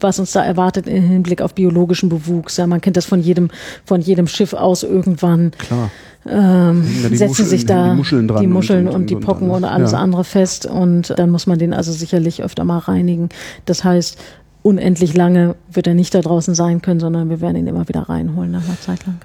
was 0.00 0.18
uns 0.18 0.32
da 0.32 0.42
erwartet 0.42 0.86
im 0.86 1.02
Hinblick 1.02 1.42
auf 1.42 1.54
biologischen 1.54 2.08
Bewuchs. 2.08 2.56
Ja, 2.56 2.66
man 2.66 2.80
kennt 2.80 2.96
das 2.96 3.04
von 3.04 3.20
jedem, 3.20 3.50
von 3.84 4.00
jedem 4.00 4.26
Schiff 4.26 4.54
aus 4.54 4.82
irgendwann. 4.82 5.52
Klar. 5.58 5.90
Ähm, 6.26 6.84
setzen 6.84 7.28
Muscheln, 7.28 7.48
sich 7.48 7.66
da 7.66 7.90
die 7.90 7.96
Muscheln, 7.96 8.28
die 8.40 8.46
Muscheln 8.46 8.86
und, 8.86 8.94
und, 8.94 9.00
und, 9.02 9.10
die 9.10 9.16
Pocken 9.16 9.50
und 9.50 9.64
alles 9.64 9.92
ja. 9.92 9.98
andere 9.98 10.24
fest 10.24 10.64
und 10.64 11.12
dann 11.18 11.28
muss 11.28 11.46
man 11.46 11.58
den 11.58 11.74
also 11.74 11.92
sicherlich 11.92 12.42
öfter 12.42 12.64
mal 12.64 12.78
reinigen. 12.78 13.28
Das 13.66 13.84
heißt, 13.84 14.18
unendlich 14.62 15.14
lange 15.14 15.54
wird 15.70 15.86
er 15.86 15.92
nicht 15.92 16.14
da 16.14 16.22
draußen 16.22 16.54
sein 16.54 16.80
können, 16.80 16.98
sondern 16.98 17.28
wir 17.28 17.42
werden 17.42 17.56
ihn 17.56 17.66
immer 17.66 17.86
wieder 17.88 18.08
reinholen 18.08 18.52
nach 18.52 18.64
einer 18.64 18.80
Zeit 18.80 19.04
lang. 19.06 19.20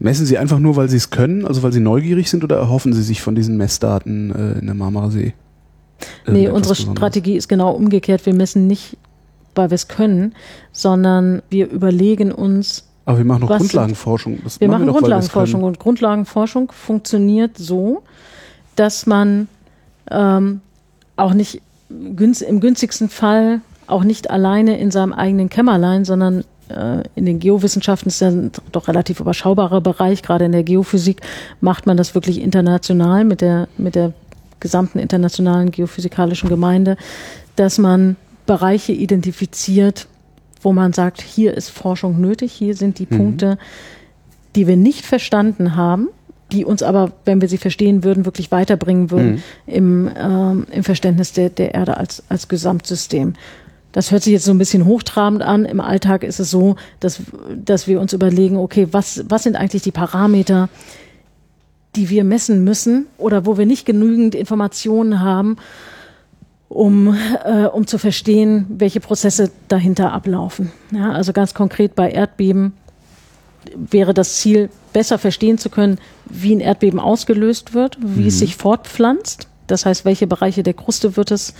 Messen 0.00 0.24
Sie 0.24 0.38
einfach 0.38 0.58
nur, 0.58 0.76
weil 0.76 0.88
Sie 0.88 0.96
es 0.96 1.10
können, 1.10 1.46
also 1.46 1.62
weil 1.62 1.72
Sie 1.72 1.80
neugierig 1.80 2.30
sind 2.30 2.42
oder 2.42 2.56
erhoffen 2.56 2.94
Sie 2.94 3.02
sich 3.02 3.20
von 3.20 3.34
diesen 3.34 3.58
Messdaten 3.58 4.34
äh, 4.34 4.58
in 4.58 4.66
der 4.66 4.74
Marmarsee? 4.74 5.34
Nee, 6.26 6.48
unsere 6.48 6.74
Strategie 6.74 7.36
ist 7.36 7.48
genau 7.48 7.72
umgekehrt. 7.72 8.24
Wir 8.24 8.32
messen 8.32 8.66
nicht, 8.66 8.96
weil 9.54 9.70
wir 9.70 9.74
es 9.74 9.88
können, 9.88 10.34
sondern 10.72 11.42
wir 11.50 11.70
überlegen 11.70 12.32
uns. 12.32 12.88
Aber 13.04 13.18
wir 13.18 13.26
machen 13.26 13.42
noch 13.42 13.56
Grundlagenforschung. 13.56 14.38
Das 14.42 14.58
wir 14.58 14.68
machen, 14.68 14.86
wir 14.86 14.86
doch, 14.86 15.00
Grundlagenforschung 15.00 15.62
und 15.64 15.78
Grundlagenforschung 15.78 16.72
funktioniert 16.72 17.58
so, 17.58 18.02
dass 18.76 19.04
man 19.04 19.48
ähm, 20.10 20.62
auch 21.16 21.34
nicht 21.34 21.60
günst, 21.90 22.40
im 22.40 22.60
günstigsten 22.60 23.10
Fall 23.10 23.60
auch 23.86 24.04
nicht 24.04 24.30
alleine 24.30 24.78
in 24.78 24.90
seinem 24.90 25.12
eigenen 25.12 25.50
Kämmerlein, 25.50 26.04
sondern 26.06 26.40
äh, 26.40 26.44
in 27.14 27.26
den 27.26 27.38
Geowissenschaften 27.38 28.08
ist 28.08 28.22
ein 28.22 28.52
doch 28.72 28.88
relativ 28.88 29.20
überschaubarer 29.20 29.80
Bereich. 29.80 30.22
Gerade 30.22 30.44
in 30.44 30.52
der 30.52 30.62
Geophysik 30.62 31.20
macht 31.60 31.86
man 31.86 31.96
das 31.96 32.14
wirklich 32.14 32.40
international 32.40 33.24
mit 33.24 33.40
der, 33.40 33.68
mit 33.76 33.94
der 33.94 34.12
gesamten 34.60 34.98
internationalen 34.98 35.70
geophysikalischen 35.70 36.48
Gemeinde, 36.48 36.96
dass 37.56 37.78
man 37.78 38.16
Bereiche 38.46 38.92
identifiziert, 38.92 40.06
wo 40.62 40.72
man 40.72 40.92
sagt, 40.92 41.22
hier 41.22 41.56
ist 41.56 41.70
Forschung 41.70 42.20
nötig, 42.20 42.52
hier 42.52 42.74
sind 42.74 42.98
die 42.98 43.06
mhm. 43.10 43.16
Punkte, 43.16 43.58
die 44.56 44.66
wir 44.66 44.76
nicht 44.76 45.06
verstanden 45.06 45.76
haben, 45.76 46.08
die 46.52 46.64
uns 46.64 46.82
aber, 46.82 47.12
wenn 47.24 47.40
wir 47.40 47.48
sie 47.48 47.58
verstehen 47.58 48.02
würden, 48.04 48.24
wirklich 48.24 48.50
weiterbringen 48.50 49.10
würden 49.10 49.42
mhm. 49.66 49.72
im, 49.72 50.10
ähm, 50.16 50.66
im 50.70 50.84
Verständnis 50.84 51.32
der, 51.32 51.48
der 51.48 51.74
Erde 51.74 51.96
als, 51.96 52.22
als 52.28 52.48
Gesamtsystem. 52.48 53.34
Das 53.92 54.10
hört 54.10 54.22
sich 54.22 54.32
jetzt 54.32 54.44
so 54.44 54.52
ein 54.52 54.58
bisschen 54.58 54.84
hochtrabend 54.84 55.42
an. 55.42 55.64
Im 55.64 55.80
Alltag 55.80 56.22
ist 56.22 56.38
es 56.38 56.50
so, 56.50 56.76
dass, 57.00 57.20
dass 57.54 57.86
wir 57.86 58.00
uns 58.00 58.12
überlegen, 58.12 58.56
okay, 58.56 58.88
was, 58.92 59.24
was 59.28 59.42
sind 59.42 59.56
eigentlich 59.56 59.82
die 59.82 59.90
Parameter, 59.90 60.68
die 61.96 62.08
wir 62.08 62.22
messen 62.22 62.62
müssen 62.62 63.06
oder 63.18 63.46
wo 63.46 63.58
wir 63.58 63.66
nicht 63.66 63.84
genügend 63.84 64.34
Informationen 64.34 65.20
haben, 65.20 65.56
um, 66.68 67.16
äh, 67.44 67.64
um 67.64 67.88
zu 67.88 67.98
verstehen, 67.98 68.66
welche 68.68 69.00
Prozesse 69.00 69.50
dahinter 69.66 70.12
ablaufen. 70.12 70.70
Ja, 70.92 71.10
also 71.10 71.32
ganz 71.32 71.52
konkret 71.52 71.96
bei 71.96 72.10
Erdbeben 72.10 72.74
wäre 73.74 74.14
das 74.14 74.36
Ziel, 74.36 74.70
besser 74.92 75.18
verstehen 75.18 75.58
zu 75.58 75.68
können, 75.68 75.98
wie 76.26 76.54
ein 76.54 76.60
Erdbeben 76.60 77.00
ausgelöst 77.00 77.74
wird, 77.74 77.98
wie 78.00 78.22
mhm. 78.22 78.26
es 78.28 78.38
sich 78.38 78.56
fortpflanzt 78.56 79.49
Das 79.70 79.86
heißt, 79.86 80.04
welche 80.04 80.26
Bereiche 80.26 80.62
der 80.62 80.74
Kruste 80.74 81.16
wird 81.16 81.30
es, 81.30 81.54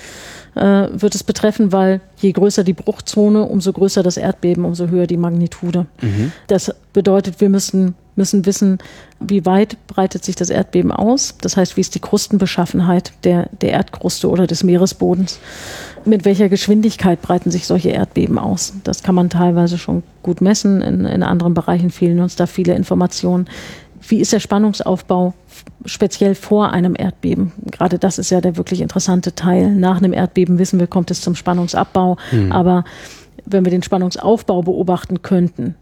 äh, 0.55 0.89
wird 0.93 1.15
es 1.15 1.23
betreffen, 1.23 1.73
weil 1.73 2.01
je 2.19 2.33
größer 2.33 2.65
die 2.65 2.73
Bruchzone, 2.73 3.43
umso 3.43 3.73
größer 3.73 4.03
das 4.03 4.17
Erdbeben, 4.17 4.65
umso 4.65 4.89
höher 4.89 5.07
die 5.07 5.17
Magnitude. 5.17 5.87
Mhm. 6.01 6.33
Das 6.49 6.75
bedeutet, 6.93 7.41
wir 7.41 7.49
müssen, 7.49 7.95
müssen 8.17 8.45
wissen, 8.47 8.79
wie 9.21 9.47
weit 9.47 9.77
breitet 9.87 10.25
sich 10.25 10.35
das 10.35 10.51
Erdbeben 10.51 10.91
aus. 10.91 11.37
Das 11.41 11.57
heißt, 11.57 11.77
wie 11.77 11.81
ist 11.81 11.95
die 11.95 12.01
Krustenbeschaffenheit 12.01 13.13
der, 13.25 13.49
der 13.61 13.71
Erdkruste 13.71 14.29
oder 14.29 14.47
des 14.47 14.65
Meeresbodens. 14.65 15.39
Mit 16.05 16.25
welcher 16.25 16.49
Geschwindigkeit 16.49 17.21
breiten 17.23 17.51
sich 17.51 17.67
solche 17.67 17.91
Erdbeben 17.91 18.39
aus? 18.39 18.73
Das 18.85 19.03
kann 19.03 19.15
man 19.15 19.31
teilweise 19.31 19.79
schon 19.79 20.03
gut 20.23 20.41
messen. 20.41 20.83
In, 20.83 21.05
in 21.05 21.23
anderen 21.23 21.55
Bereichen 21.55 21.91
fehlen 21.91 22.21
uns 22.21 22.37
da 22.37 22.47
viele 22.47 22.75
Informationen. 22.75 23.49
Wie 24.09 24.19
ist 24.19 24.33
der 24.33 24.41
Spannungsaufbau 24.41 25.35
speziell 25.85 26.35
vor 26.35 26.73
einem 26.73 26.95
Erdbeben? 26.97 27.53
Gerade 27.71 27.99
das 27.99 28.19
ist 28.19 28.31
ja 28.31 28.41
der 28.41 28.57
wirklich 28.57 28.81
interessante 28.81 29.35
Teil. 29.35 29.71
Nach 29.71 29.99
einem 29.99 30.13
Erdbeben 30.13 30.59
wissen 30.59 30.79
wir, 30.79 30.87
kommt 30.87 31.11
es 31.11 31.21
zum 31.21 31.35
Spannungsabbau. 31.35 32.17
Mhm. 32.33 32.53
Aber 32.53 32.85
wenn 33.47 33.65
wir 33.65 33.71
den 33.71 33.83
Spannungsaufbau 33.83 34.63
beobachten 34.63 35.23
könnten, 35.23 35.75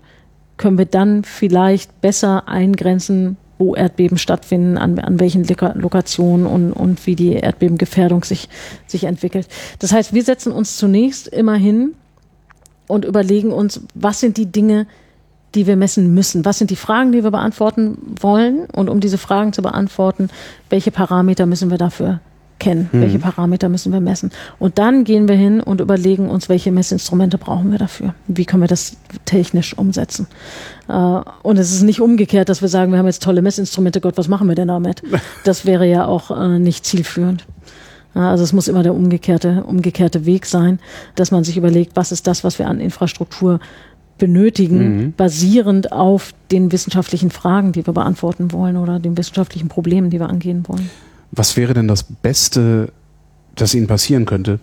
können 0.56 0.78
wir 0.78 0.86
dann 0.86 1.24
vielleicht 1.24 2.00
besser 2.00 2.48
eingrenzen, 2.48 3.36
wo 3.58 3.74
Erdbeben 3.74 4.18
stattfinden, 4.18 4.78
an, 4.78 4.98
an 4.98 5.18
welchen 5.18 5.44
Lokationen 5.74 6.46
und, 6.46 6.72
und 6.72 7.06
wie 7.06 7.16
die 7.16 7.32
Erdbebengefährdung 7.32 8.24
sich, 8.24 8.48
sich 8.86 9.04
entwickelt. 9.04 9.48
Das 9.80 9.92
heißt, 9.92 10.14
wir 10.14 10.22
setzen 10.22 10.52
uns 10.52 10.76
zunächst 10.76 11.28
immer 11.28 11.56
hin 11.56 11.94
und 12.86 13.04
überlegen 13.04 13.52
uns, 13.52 13.80
was 13.94 14.20
sind 14.20 14.36
die 14.36 14.46
Dinge, 14.46 14.86
die 15.54 15.66
wir 15.66 15.76
messen 15.76 16.14
müssen? 16.14 16.44
Was 16.44 16.58
sind 16.58 16.70
die 16.70 16.76
Fragen, 16.76 17.12
die 17.12 17.24
wir 17.24 17.30
beantworten 17.30 17.98
wollen? 18.20 18.66
Und 18.66 18.88
um 18.88 19.00
diese 19.00 19.18
Fragen 19.18 19.52
zu 19.52 19.62
beantworten, 19.62 20.28
welche 20.70 20.90
Parameter 20.90 21.46
müssen 21.46 21.70
wir 21.70 21.78
dafür 21.78 22.20
kennen? 22.58 22.90
Mhm. 22.92 23.00
Welche 23.00 23.18
Parameter 23.18 23.68
müssen 23.68 23.92
wir 23.92 24.00
messen? 24.00 24.30
Und 24.58 24.78
dann 24.78 25.04
gehen 25.04 25.28
wir 25.28 25.36
hin 25.36 25.60
und 25.60 25.80
überlegen 25.80 26.28
uns, 26.28 26.48
welche 26.48 26.72
Messinstrumente 26.72 27.38
brauchen 27.38 27.70
wir 27.70 27.78
dafür? 27.78 28.14
Wie 28.26 28.44
können 28.44 28.62
wir 28.62 28.68
das 28.68 28.96
technisch 29.24 29.76
umsetzen? 29.76 30.26
Äh, 30.88 30.92
und 30.92 31.58
es 31.58 31.72
ist 31.72 31.82
nicht 31.82 32.00
umgekehrt, 32.00 32.48
dass 32.48 32.60
wir 32.60 32.68
sagen, 32.68 32.92
wir 32.92 32.98
haben 32.98 33.06
jetzt 33.06 33.22
tolle 33.22 33.42
Messinstrumente, 33.42 34.00
Gott, 34.00 34.18
was 34.18 34.28
machen 34.28 34.48
wir 34.48 34.54
denn 34.54 34.68
damit? 34.68 35.02
Das 35.44 35.64
wäre 35.64 35.86
ja 35.86 36.04
auch 36.04 36.30
äh, 36.30 36.58
nicht 36.58 36.84
zielführend. 36.84 37.46
Also 38.14 38.42
es 38.42 38.52
muss 38.52 38.68
immer 38.68 38.82
der 38.82 38.94
umgekehrte, 38.94 39.62
umgekehrte 39.64 40.26
Weg 40.26 40.46
sein, 40.46 40.80
dass 41.14 41.30
man 41.30 41.44
sich 41.44 41.56
überlegt, 41.56 41.92
was 41.94 42.10
ist 42.10 42.26
das, 42.26 42.42
was 42.42 42.58
wir 42.58 42.66
an 42.66 42.80
Infrastruktur 42.80 43.60
benötigen, 44.18 44.96
mhm. 44.96 45.12
basierend 45.16 45.92
auf 45.92 46.32
den 46.50 46.72
wissenschaftlichen 46.72 47.30
Fragen, 47.30 47.72
die 47.72 47.86
wir 47.86 47.94
beantworten 47.94 48.52
wollen 48.52 48.76
oder 48.76 48.98
den 48.98 49.16
wissenschaftlichen 49.16 49.68
Problemen, 49.68 50.10
die 50.10 50.20
wir 50.20 50.28
angehen 50.28 50.64
wollen. 50.66 50.90
Was 51.30 51.56
wäre 51.56 51.74
denn 51.74 51.88
das 51.88 52.02
Beste, 52.02 52.92
das 53.54 53.74
Ihnen 53.74 53.86
passieren 53.86 54.26
könnte 54.26 54.60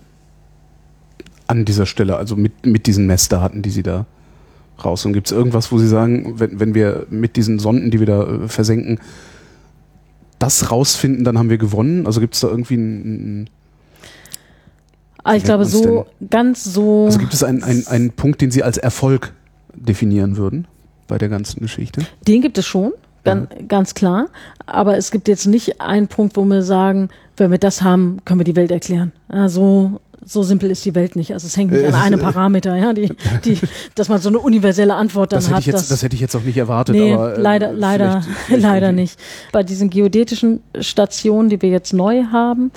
an 1.48 1.64
dieser 1.66 1.86
Stelle, 1.86 2.18
also 2.18 2.36
mit, 2.36 2.66
mit 2.66 2.88
diesen 2.88 3.06
Messdaten, 3.06 3.62
die 3.62 3.70
Sie 3.70 3.84
da 3.84 4.06
raus? 4.84 5.06
Und 5.06 5.14
gibt 5.14 5.28
es 5.28 5.32
irgendwas, 5.32 5.72
wo 5.72 5.78
Sie 5.78 5.88
sagen, 5.88 6.40
wenn, 6.40 6.60
wenn 6.60 6.76
wir 6.76 7.08
mit 7.10 7.36
diesen 7.36 7.60
Sonden, 7.60 7.92
die 7.92 8.00
wir 8.00 8.08
da 8.08 8.24
äh, 8.24 8.48
versenken, 8.48 9.00
das 10.40 10.72
rausfinden, 10.72 11.24
dann 11.24 11.38
haben 11.38 11.50
wir 11.50 11.58
gewonnen? 11.58 12.06
Also 12.06 12.20
gibt 12.20 12.34
es 12.34 12.42
da 12.42 12.48
irgendwie 12.48 12.76
ein, 12.76 13.50
Ah, 15.26 15.36
ich 15.36 15.44
glaube, 15.44 15.66
so 15.66 16.06
ganz 16.30 16.64
so. 16.64 17.06
Also 17.06 17.18
gibt 17.18 17.34
es 17.34 17.44
einen, 17.44 17.64
einen, 17.64 17.88
einen 17.88 18.12
Punkt, 18.12 18.42
den 18.42 18.52
Sie 18.52 18.62
als 18.62 18.78
Erfolg 18.78 19.34
definieren 19.76 20.38
würden 20.38 20.68
bei 21.08 21.18
der 21.18 21.30
ganzen 21.30 21.62
Geschichte? 21.62 22.02
Den 22.28 22.42
gibt 22.42 22.58
es 22.58 22.66
schon, 22.66 22.94
ganz, 23.24 23.50
ja. 23.52 23.66
ganz 23.68 23.94
klar. 23.94 24.28
Aber 24.66 24.98
es 24.98 25.12
gibt 25.12 25.28
jetzt 25.28 25.46
nicht 25.46 25.82
einen 25.82 26.08
Punkt, 26.08 26.38
wo 26.38 26.46
wir 26.46 26.64
sagen, 26.64 27.10
wenn 27.38 27.52
wir 27.52 27.58
das 27.58 27.82
haben, 27.82 28.20
können 28.26 28.40
wir 28.40 28.46
die 28.46 28.56
Welt 28.56 28.72
erklären. 28.72 29.12
Also 29.28 30.00
so 30.26 30.42
simpel 30.42 30.72
ist 30.72 30.84
die 30.86 30.96
Welt 30.96 31.16
nicht. 31.16 31.34
Also 31.34 31.46
es 31.46 31.56
hängt 31.56 31.72
nicht 31.72 31.86
an 31.86 31.94
einem 31.94 32.20
Parameter, 32.20 32.76
ja, 32.76 32.94
die, 32.94 33.12
die, 33.46 33.60
dass 33.94 34.10
man 34.10 34.20
so 34.20 34.30
eine 34.30 34.40
universelle 34.40 34.96
Antwort 34.96 35.32
dann 35.32 35.40
das 35.40 35.52
hat. 35.52 35.66
Jetzt, 35.66 35.92
das 35.92 36.02
hätte 36.02 36.16
ich 36.16 36.22
jetzt 36.22 36.36
auch 36.36 36.42
nicht 36.42 36.58
erwartet. 36.58 36.96
Nee, 36.96 37.14
aber, 37.14 37.38
äh, 37.38 37.40
leider, 37.42 37.74
leider, 37.74 38.24
vielleicht 38.48 38.64
leider 38.64 38.92
nicht. 38.92 39.20
Bei 39.52 39.62
diesen 39.62 39.92
geodätischen 39.92 40.62
Stationen, 40.80 41.50
die 41.50 41.62
wir 41.62 41.70
jetzt 41.70 41.94
neu 41.94 42.24
haben, 42.32 42.72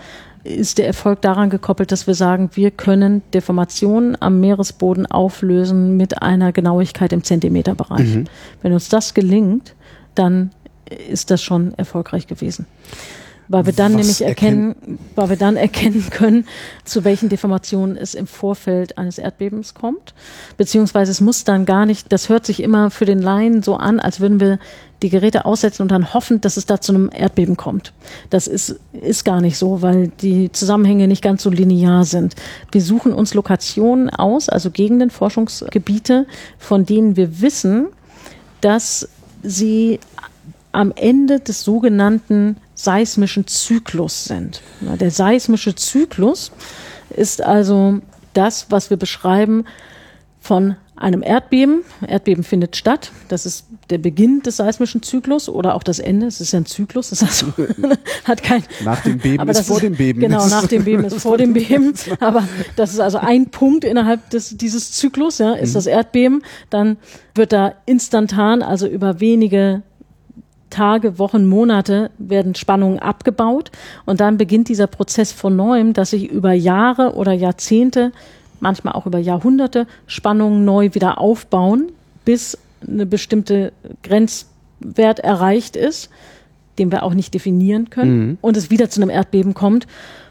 ist 0.48 0.78
der 0.78 0.86
Erfolg 0.86 1.22
daran 1.22 1.50
gekoppelt, 1.50 1.92
dass 1.92 2.06
wir 2.06 2.14
sagen, 2.14 2.50
wir 2.54 2.70
können 2.70 3.22
Deformationen 3.34 4.16
am 4.20 4.40
Meeresboden 4.40 5.06
auflösen 5.06 5.96
mit 5.96 6.22
einer 6.22 6.52
Genauigkeit 6.52 7.12
im 7.12 7.22
Zentimeterbereich. 7.22 8.16
Mhm. 8.16 8.24
Wenn 8.62 8.72
uns 8.72 8.88
das 8.88 9.14
gelingt, 9.14 9.74
dann 10.14 10.50
ist 11.08 11.30
das 11.30 11.42
schon 11.42 11.74
erfolgreich 11.74 12.26
gewesen 12.26 12.66
weil 13.48 13.66
wir 13.66 13.72
dann 13.72 13.94
nämlich 13.94 14.22
erkennen, 14.22 14.74
erkennen, 14.76 14.98
weil 15.14 15.30
wir 15.30 15.36
dann 15.36 15.56
erkennen 15.56 16.06
können, 16.10 16.46
zu 16.84 17.04
welchen 17.04 17.28
Deformationen 17.28 17.96
es 17.96 18.14
im 18.14 18.26
Vorfeld 18.26 18.98
eines 18.98 19.18
Erdbebens 19.18 19.74
kommt, 19.74 20.14
beziehungsweise 20.56 21.10
es 21.10 21.20
muss 21.20 21.44
dann 21.44 21.64
gar 21.66 21.86
nicht. 21.86 22.12
Das 22.12 22.28
hört 22.28 22.46
sich 22.46 22.62
immer 22.62 22.90
für 22.90 23.04
den 23.04 23.20
Laien 23.20 23.62
so 23.62 23.76
an, 23.76 24.00
als 24.00 24.20
würden 24.20 24.40
wir 24.40 24.58
die 25.02 25.10
Geräte 25.10 25.44
aussetzen 25.44 25.82
und 25.82 25.90
dann 25.90 26.12
hoffen, 26.12 26.40
dass 26.40 26.56
es 26.56 26.66
da 26.66 26.80
zu 26.80 26.92
einem 26.92 27.10
Erdbeben 27.12 27.56
kommt. 27.56 27.92
Das 28.30 28.46
ist, 28.46 28.80
ist 28.92 29.24
gar 29.24 29.40
nicht 29.40 29.56
so, 29.56 29.80
weil 29.80 30.08
die 30.20 30.50
Zusammenhänge 30.50 31.06
nicht 31.06 31.22
ganz 31.22 31.42
so 31.42 31.50
linear 31.50 32.04
sind. 32.04 32.34
Wir 32.72 32.82
suchen 32.82 33.12
uns 33.12 33.34
Lokationen 33.34 34.10
aus, 34.10 34.48
also 34.48 34.70
Gegenden, 34.70 35.10
Forschungsgebiete, 35.10 36.26
von 36.58 36.84
denen 36.84 37.16
wir 37.16 37.40
wissen, 37.40 37.86
dass 38.60 39.08
sie 39.42 40.00
am 40.72 40.92
Ende 40.94 41.40
des 41.40 41.62
sogenannten 41.62 42.56
seismischen 42.78 43.46
Zyklus 43.48 44.24
sind. 44.26 44.62
Der 44.80 45.10
seismische 45.10 45.74
Zyklus 45.74 46.52
ist 47.10 47.42
also 47.42 47.98
das, 48.34 48.70
was 48.70 48.88
wir 48.88 48.96
beschreiben 48.96 49.64
von 50.40 50.76
einem 50.94 51.24
Erdbeben. 51.24 51.82
Erdbeben 52.06 52.44
findet 52.44 52.76
statt. 52.76 53.10
Das 53.26 53.46
ist 53.46 53.66
der 53.90 53.98
Beginn 53.98 54.42
des 54.42 54.58
seismischen 54.58 55.02
Zyklus 55.02 55.48
oder 55.48 55.74
auch 55.74 55.82
das 55.82 55.98
Ende. 55.98 56.26
Es 56.26 56.40
ist 56.40 56.52
ja 56.52 56.60
ein 56.60 56.66
Zyklus. 56.66 57.10
Das 57.10 57.22
heißt, 57.22 57.46
hat 58.24 58.44
kein. 58.44 58.62
Nach 58.84 59.02
dem 59.02 59.18
Beben 59.18 59.40
aber 59.40 59.50
ist 59.50 59.66
vor 59.66 59.80
dem 59.80 59.96
Beben. 59.96 60.20
Genau, 60.20 60.46
nach 60.46 60.68
dem 60.68 60.84
Beben 60.84 61.04
ist 61.04 61.20
vor 61.20 61.36
dem 61.36 61.54
Beben. 61.54 61.94
Aber 62.20 62.46
das 62.76 62.92
ist 62.92 63.00
also 63.00 63.18
ein 63.18 63.50
Punkt 63.50 63.84
innerhalb 63.84 64.30
des, 64.30 64.56
dieses 64.56 64.92
Zyklus, 64.92 65.38
ja, 65.38 65.54
ist 65.54 65.70
mhm. 65.70 65.74
das 65.74 65.86
Erdbeben. 65.86 66.42
Dann 66.70 66.96
wird 67.34 67.52
da 67.52 67.74
instantan, 67.86 68.62
also 68.62 68.86
über 68.86 69.18
wenige 69.20 69.82
Tage, 70.70 71.18
Wochen, 71.18 71.46
Monate 71.46 72.10
werden 72.18 72.54
Spannungen 72.54 72.98
abgebaut 72.98 73.70
und 74.04 74.20
dann 74.20 74.38
beginnt 74.38 74.68
dieser 74.68 74.86
Prozess 74.86 75.32
von 75.32 75.56
neuem, 75.56 75.92
dass 75.92 76.10
sich 76.10 76.30
über 76.30 76.52
Jahre 76.52 77.14
oder 77.14 77.32
Jahrzehnte, 77.32 78.12
manchmal 78.60 78.94
auch 78.94 79.06
über 79.06 79.18
Jahrhunderte 79.18 79.86
Spannungen 80.06 80.64
neu 80.64 80.90
wieder 80.94 81.18
aufbauen, 81.18 81.90
bis 82.24 82.58
eine 82.86 83.06
bestimmte 83.06 83.72
Grenzwert 84.02 85.20
erreicht 85.20 85.76
ist, 85.76 86.10
den 86.78 86.92
wir 86.92 87.02
auch 87.02 87.14
nicht 87.14 87.34
definieren 87.34 87.90
können 87.90 88.18
mhm. 88.18 88.38
und 88.40 88.56
es 88.56 88.70
wieder 88.70 88.88
zu 88.90 89.00
einem 89.00 89.10
Erdbeben 89.10 89.54
kommt 89.54 89.86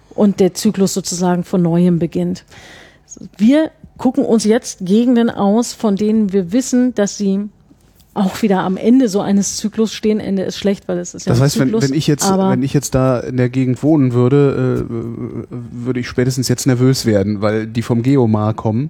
und 0.10 0.40
der 0.40 0.54
Zyklus 0.54 0.94
sozusagen 0.94 1.44
von 1.44 1.62
neuem 1.62 2.00
beginnt. 2.00 2.46
Wir 3.38 3.72
gucken 3.98 4.26
uns 4.26 4.44
jetzt 4.44 4.86
Gegenden 4.86 5.30
aus, 5.30 5.74
von 5.74 5.96
denen 5.96 6.32
wir 6.32 6.52
wissen, 6.52 6.94
dass 6.96 7.18
sie 7.18 7.50
auch 8.18 8.42
wieder 8.42 8.60
am 8.60 8.78
Ende 8.78 9.10
so 9.10 9.22
eines 9.22 9.58
Zyklus 9.58 9.94
stehen. 9.94 10.20
Ende 10.20 10.44
ist 10.44 10.58
schlecht, 10.58 10.88
weil 10.88 10.98
es 10.98 11.14
ist 11.14 11.26
ja 11.26 11.32
Das 11.32 11.42
heißt, 11.42 11.56
Zyklus, 11.56 11.84
wenn, 11.84 11.92
wenn 11.92 11.98
ich 11.98 12.08
jetzt, 12.08 12.30
wenn 12.30 12.64
ich 12.64 12.74
jetzt 12.74 12.96
da 12.96 13.20
in 13.20 13.38
der 13.38 13.50
Gegend 13.50 13.82
wohnen 13.84 14.14
würde, 14.14 14.86
äh, 14.90 15.50
würde 15.50 16.00
ich 16.00 16.08
spätestens 16.08 16.48
jetzt 16.48 16.66
nervös 16.68 17.06
werden, 17.06 17.42
weil 17.42 17.68
die 17.68 17.82
vom 17.82 18.04
Geomar 18.04 18.54
kommen 18.54 18.90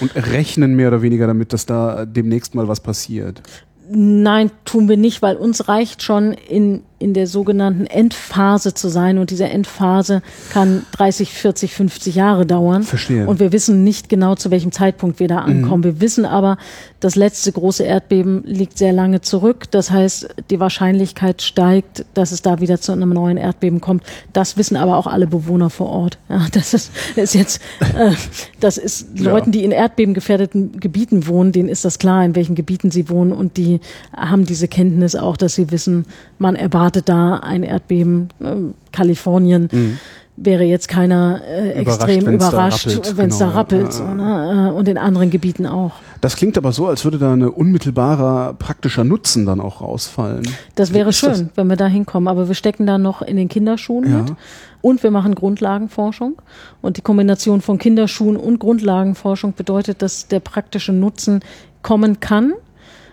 und 0.00 0.14
rechnen 0.14 0.74
mehr 0.74 0.88
oder 0.88 1.02
weniger 1.02 1.26
damit, 1.26 1.52
dass 1.52 1.66
da 1.66 2.06
demnächst 2.06 2.54
mal 2.54 2.68
was 2.68 2.80
passiert. 2.80 3.42
Nein, 3.88 4.50
tun 4.64 4.88
wir 4.88 4.96
nicht, 4.96 5.22
weil 5.22 5.36
uns 5.36 5.68
reicht 5.68 6.02
schon 6.02 6.32
in, 6.32 6.82
in 6.98 7.12
der 7.12 7.26
sogenannten 7.26 7.84
Endphase 7.84 8.72
zu 8.72 8.88
sein 8.88 9.18
und 9.18 9.30
diese 9.30 9.44
Endphase 9.44 10.22
kann 10.50 10.86
30, 10.92 11.30
40, 11.30 11.74
50 11.74 12.14
Jahre 12.14 12.46
dauern. 12.46 12.84
Verstehe. 12.84 13.26
Und 13.26 13.38
wir 13.38 13.52
wissen 13.52 13.84
nicht 13.84 14.08
genau, 14.08 14.34
zu 14.34 14.50
welchem 14.50 14.72
Zeitpunkt 14.72 15.20
wir 15.20 15.28
da 15.28 15.42
mhm. 15.42 15.64
ankommen. 15.64 15.80
Mhm. 15.80 15.84
Wir 15.84 16.00
wissen 16.00 16.24
aber, 16.24 16.56
das 17.00 17.14
letzte 17.14 17.52
große 17.52 17.84
Erdbeben 17.84 18.42
liegt 18.44 18.78
sehr 18.78 18.92
lange 18.92 19.20
zurück. 19.20 19.70
Das 19.70 19.90
heißt, 19.90 20.28
die 20.48 20.58
Wahrscheinlichkeit 20.58 21.42
steigt, 21.42 22.06
dass 22.14 22.32
es 22.32 22.40
da 22.40 22.60
wieder 22.60 22.80
zu 22.80 22.92
einem 22.92 23.10
neuen 23.10 23.36
Erdbeben 23.36 23.82
kommt. 23.82 24.02
Das 24.32 24.56
wissen 24.56 24.76
aber 24.76 24.96
auch 24.96 25.06
alle 25.06 25.26
Bewohner 25.26 25.68
vor 25.68 25.90
Ort. 25.90 26.18
Ja, 26.30 26.46
das 26.52 26.72
ist, 26.72 26.92
ist 27.14 27.34
jetzt, 27.34 27.60
äh, 27.80 28.12
das 28.60 28.78
ist 28.78 29.08
ja. 29.18 29.30
Leuten, 29.30 29.52
die 29.52 29.64
in 29.64 29.70
erdbebengefährdeten 29.70 30.80
Gebieten 30.80 31.26
wohnen, 31.26 31.52
denen 31.52 31.68
ist 31.68 31.84
das 31.84 31.98
klar, 31.98 32.24
in 32.24 32.34
welchen 32.34 32.54
Gebieten 32.54 32.90
sie 32.90 33.10
wohnen 33.10 33.32
und 33.32 33.58
die 33.58 33.80
haben 34.16 34.46
diese 34.46 34.66
Kenntnis 34.66 35.14
auch, 35.14 35.36
dass 35.36 35.54
sie 35.54 35.70
wissen, 35.70 36.06
man 36.38 36.56
erwartet 36.56 36.85
da 36.90 37.36
ein 37.36 37.62
Erdbeben, 37.62 38.28
äh, 38.40 38.54
Kalifornien. 38.92 39.68
Mhm 39.72 39.98
wäre 40.36 40.64
jetzt 40.64 40.88
keiner 40.88 41.40
äh, 41.44 41.72
extrem 41.72 42.26
überrascht, 42.28 42.86
wenn 43.16 43.30
es 43.30 43.38
da 43.38 43.48
rappelt, 43.48 43.90
genau. 43.90 43.98
da 43.98 44.08
rappelt 44.08 44.18
so, 44.18 44.54
ne? 44.54 44.70
Äh, 44.70 44.78
und 44.78 44.86
in 44.88 44.98
anderen 44.98 45.30
Gebieten 45.30 45.66
auch. 45.66 45.92
Das 46.20 46.36
klingt 46.36 46.58
aber 46.58 46.72
so, 46.72 46.86
als 46.86 47.04
würde 47.04 47.18
da 47.18 47.32
ein 47.32 47.42
unmittelbarer 47.42 48.54
praktischer 48.54 49.04
Nutzen 49.04 49.46
dann 49.46 49.60
auch 49.60 49.80
rausfallen. 49.80 50.46
Das 50.74 50.92
wäre 50.92 51.12
schön, 51.12 51.30
das? 51.30 51.44
wenn 51.54 51.68
wir 51.68 51.76
da 51.76 51.86
hinkommen, 51.86 52.28
aber 52.28 52.48
wir 52.48 52.54
stecken 52.54 52.86
da 52.86 52.98
noch 52.98 53.22
in 53.22 53.36
den 53.36 53.48
Kinderschuhen 53.48 54.10
ja. 54.10 54.18
mit 54.18 54.34
und 54.82 55.02
wir 55.02 55.10
machen 55.10 55.34
Grundlagenforschung 55.34 56.36
und 56.82 56.98
die 56.98 57.02
Kombination 57.02 57.62
von 57.62 57.78
Kinderschuhen 57.78 58.36
und 58.36 58.58
Grundlagenforschung 58.58 59.54
bedeutet, 59.54 60.02
dass 60.02 60.28
der 60.28 60.40
praktische 60.40 60.92
Nutzen 60.92 61.40
kommen 61.82 62.20
kann 62.20 62.52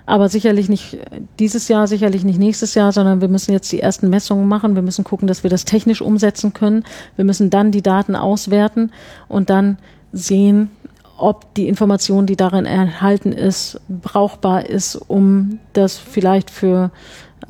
aber 0.05 0.27
sicherlich 0.29 0.69
nicht 0.69 0.97
dieses 1.39 1.67
Jahr, 1.67 1.87
sicherlich 1.87 2.23
nicht 2.23 2.39
nächstes 2.39 2.75
Jahr, 2.75 2.91
sondern 2.91 3.21
wir 3.21 3.29
müssen 3.29 3.51
jetzt 3.51 3.71
die 3.71 3.79
ersten 3.79 4.09
Messungen 4.09 4.47
machen. 4.47 4.75
Wir 4.75 4.81
müssen 4.81 5.03
gucken, 5.03 5.27
dass 5.27 5.43
wir 5.43 5.49
das 5.49 5.65
technisch 5.65 6.01
umsetzen 6.01 6.53
können. 6.53 6.83
Wir 7.15 7.25
müssen 7.25 7.49
dann 7.49 7.71
die 7.71 7.81
Daten 7.81 8.15
auswerten 8.15 8.91
und 9.29 9.49
dann 9.49 9.77
sehen, 10.11 10.71
ob 11.17 11.53
die 11.53 11.67
Information, 11.67 12.25
die 12.25 12.35
darin 12.35 12.65
enthalten 12.65 13.31
ist, 13.31 13.79
brauchbar 13.87 14.65
ist, 14.65 14.95
um 14.95 15.59
das 15.71 15.97
vielleicht 15.97 16.49
für 16.49 16.91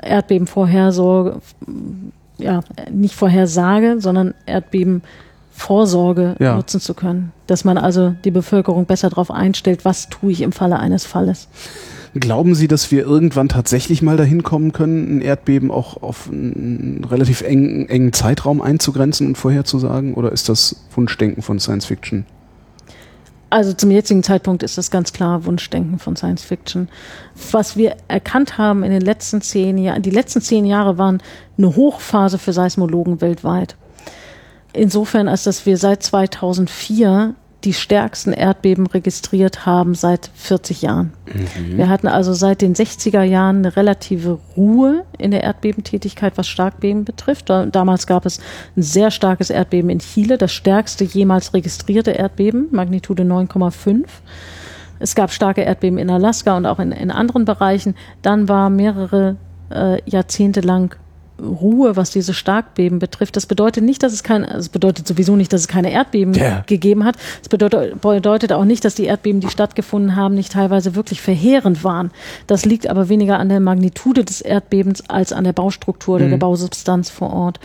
Erdbebenvorhersorge, 0.01 1.41
ja, 2.38 2.61
nicht 2.91 3.15
Vorhersage, 3.15 3.95
sondern 3.99 4.34
Erdbebenvorsorge 4.45 6.35
ja. 6.39 6.55
nutzen 6.55 6.80
zu 6.81 6.93
können. 6.93 7.31
Dass 7.47 7.63
man 7.63 7.77
also 7.77 8.13
die 8.23 8.31
Bevölkerung 8.31 8.85
besser 8.85 9.09
darauf 9.09 9.31
einstellt, 9.31 9.85
was 9.85 10.09
tue 10.09 10.31
ich 10.31 10.41
im 10.41 10.51
Falle 10.51 10.77
eines 10.77 11.05
Falles. 11.05 11.47
Glauben 12.15 12.53
Sie, 12.53 12.68
dass 12.68 12.91
wir 12.91 13.03
irgendwann 13.03 13.49
tatsächlich 13.49 14.03
mal 14.03 14.18
dahin 14.18 14.44
kommen 14.44 14.72
können, 14.72 15.18
ein 15.18 15.22
Erdbeben 15.22 15.72
auch 15.72 16.03
auf 16.03 16.30
einen 16.31 17.03
relativ 17.10 17.41
engen, 17.41 17.90
engen 17.90 18.14
Zeitraum 18.14 18.61
einzugrenzen 18.61 19.27
und 19.27 19.38
vorherzusagen? 19.38 20.14
Oder 20.14 20.31
ist 20.31 20.48
das 20.48 20.76
Wunschdenken 20.95 21.41
von 21.41 21.60
Science 21.60 21.85
Fiction? 21.85 22.26
Also 23.49 23.73
zum 23.73 23.90
jetzigen 23.90 24.22
Zeitpunkt 24.22 24.61
ist 24.61 24.77
das 24.77 24.91
ganz 24.91 25.11
klar 25.11 25.45
Wunschdenken 25.45 25.98
von 25.98 26.15
Science 26.15 26.44
Fiction. 26.44 26.88
Was 27.52 27.77
wir 27.77 27.95
erkannt 28.07 28.60
haben 28.60 28.84
in 28.84 28.91
den 28.91 29.02
letzten 29.02 29.41
zehn 29.41 29.77
Jahren, 29.80 30.03
die 30.03 30.10
letzten 30.11 30.41
zehn 30.41 30.65
Jahre 30.65 30.99
waren 30.99 31.22
eine 31.57 31.76
Hochphase 31.76 32.38
für 32.38 32.53
Seismologen 32.53 33.22
weltweit. 33.22 33.76
Insofern, 34.72 35.27
als 35.27 35.44
dass 35.44 35.65
wir 35.65 35.77
seit 35.77 36.03
2004 36.03 37.35
die 37.64 37.73
stärksten 37.73 38.34
Erdbeben 38.34 38.88
registriert 38.88 39.65
haben 39.65 39.95
seit 39.95 40.30
40 40.34 40.81
Jahren. 40.81 41.14
Mhm. 41.26 41.77
Wir 41.77 41.90
hatten 41.90 42.07
also 42.07 42.34
seit 42.34 42.61
den 42.61 42.76
60er 42.76 43.23
Jahren 43.23 43.57
eine 43.57 43.76
relative 43.77 44.40
Ruhe 44.57 45.06
in 45.18 45.31
der 45.31 45.44
Erdbebentätigkeit, 45.44 46.34
was 46.35 46.48
Starkbeben 46.48 47.06
betrifft. 47.06 47.49
damals 47.49 48.06
gab 48.07 48.26
es 48.26 48.40
ein 48.76 48.81
sehr 48.81 49.11
starkes 49.11 49.49
Erdbeben 49.49 49.90
in 49.90 49.99
Chile, 49.99 50.38
das 50.38 50.52
stärkste 50.52 51.06
jemals 51.06 51.53
registrierte 51.53 52.11
Erdbeben, 52.11 52.68
Magnitude 52.72 53.23
9,5. 53.23 54.06
Es 54.99 55.15
gab 55.15 55.31
starke 55.31 55.61
Erdbeben 55.61 55.98
in 55.98 56.10
Alaska 56.10 56.56
und 56.57 56.65
auch 56.65 56.80
in, 56.80 56.91
in 56.91 57.11
anderen 57.11 57.45
Bereichen. 57.45 57.95
Dann 58.22 58.48
war 58.49 58.69
mehrere 58.69 59.38
äh, 59.69 60.02
Jahrzehnte 60.10 60.61
lang 60.61 60.95
Ruhe, 61.41 61.95
was 61.95 62.11
diese 62.11 62.34
Starkbeben 62.34 62.99
betrifft. 62.99 63.35
Das 63.35 63.45
bedeutet 63.45 63.84
nicht, 63.84 64.03
dass 64.03 64.14
es 64.14 64.23
kein, 64.23 64.43
es 64.43 64.69
bedeutet 64.69 65.07
sowieso 65.07 65.35
nicht, 65.35 65.51
dass 65.51 65.61
es 65.61 65.68
keine 65.68 65.91
Erdbeben 65.91 66.35
yeah. 66.35 66.64
gegeben 66.68 67.03
hat. 67.03 67.15
Es 67.41 67.49
bedeutet, 67.49 68.01
bedeutet 68.01 68.53
auch 68.53 68.65
nicht, 68.65 68.85
dass 68.85 68.95
die 68.95 69.05
Erdbeben, 69.05 69.41
die 69.41 69.49
stattgefunden 69.49 70.15
haben, 70.15 70.35
nicht 70.35 70.51
teilweise 70.51 70.95
wirklich 70.95 71.22
verheerend 71.22 71.84
waren. 71.84 72.11
Das 72.47 72.65
liegt 72.65 72.88
aber 72.88 73.10
weniger 73.10 73.39
an 73.39 73.49
der 73.49 73.60
Magnitude 73.60 74.23
des 74.23 74.41
Erdbebens 74.41 75.10
als 75.10 75.34
an 75.34 75.43
der 75.43 75.53
Baustruktur 75.53 76.15
oder 76.15 76.26
mhm. 76.26 76.31
der 76.31 76.38
Bausubstanz 76.38 77.10
vor 77.10 77.34
Ort. 77.34 77.60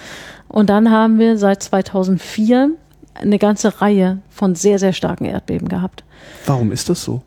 Und 0.48 0.70
dann 0.70 0.90
haben 0.90 1.18
wir 1.18 1.36
seit 1.36 1.62
2004 1.62 2.70
eine 3.14 3.38
ganze 3.38 3.80
Reihe 3.80 4.18
von 4.30 4.54
sehr, 4.54 4.78
sehr 4.78 4.92
starken 4.92 5.24
Erdbeben 5.24 5.68
gehabt. 5.68 6.04
Warum 6.46 6.72
ist 6.72 6.88
das 6.88 7.02
so? 7.02 7.22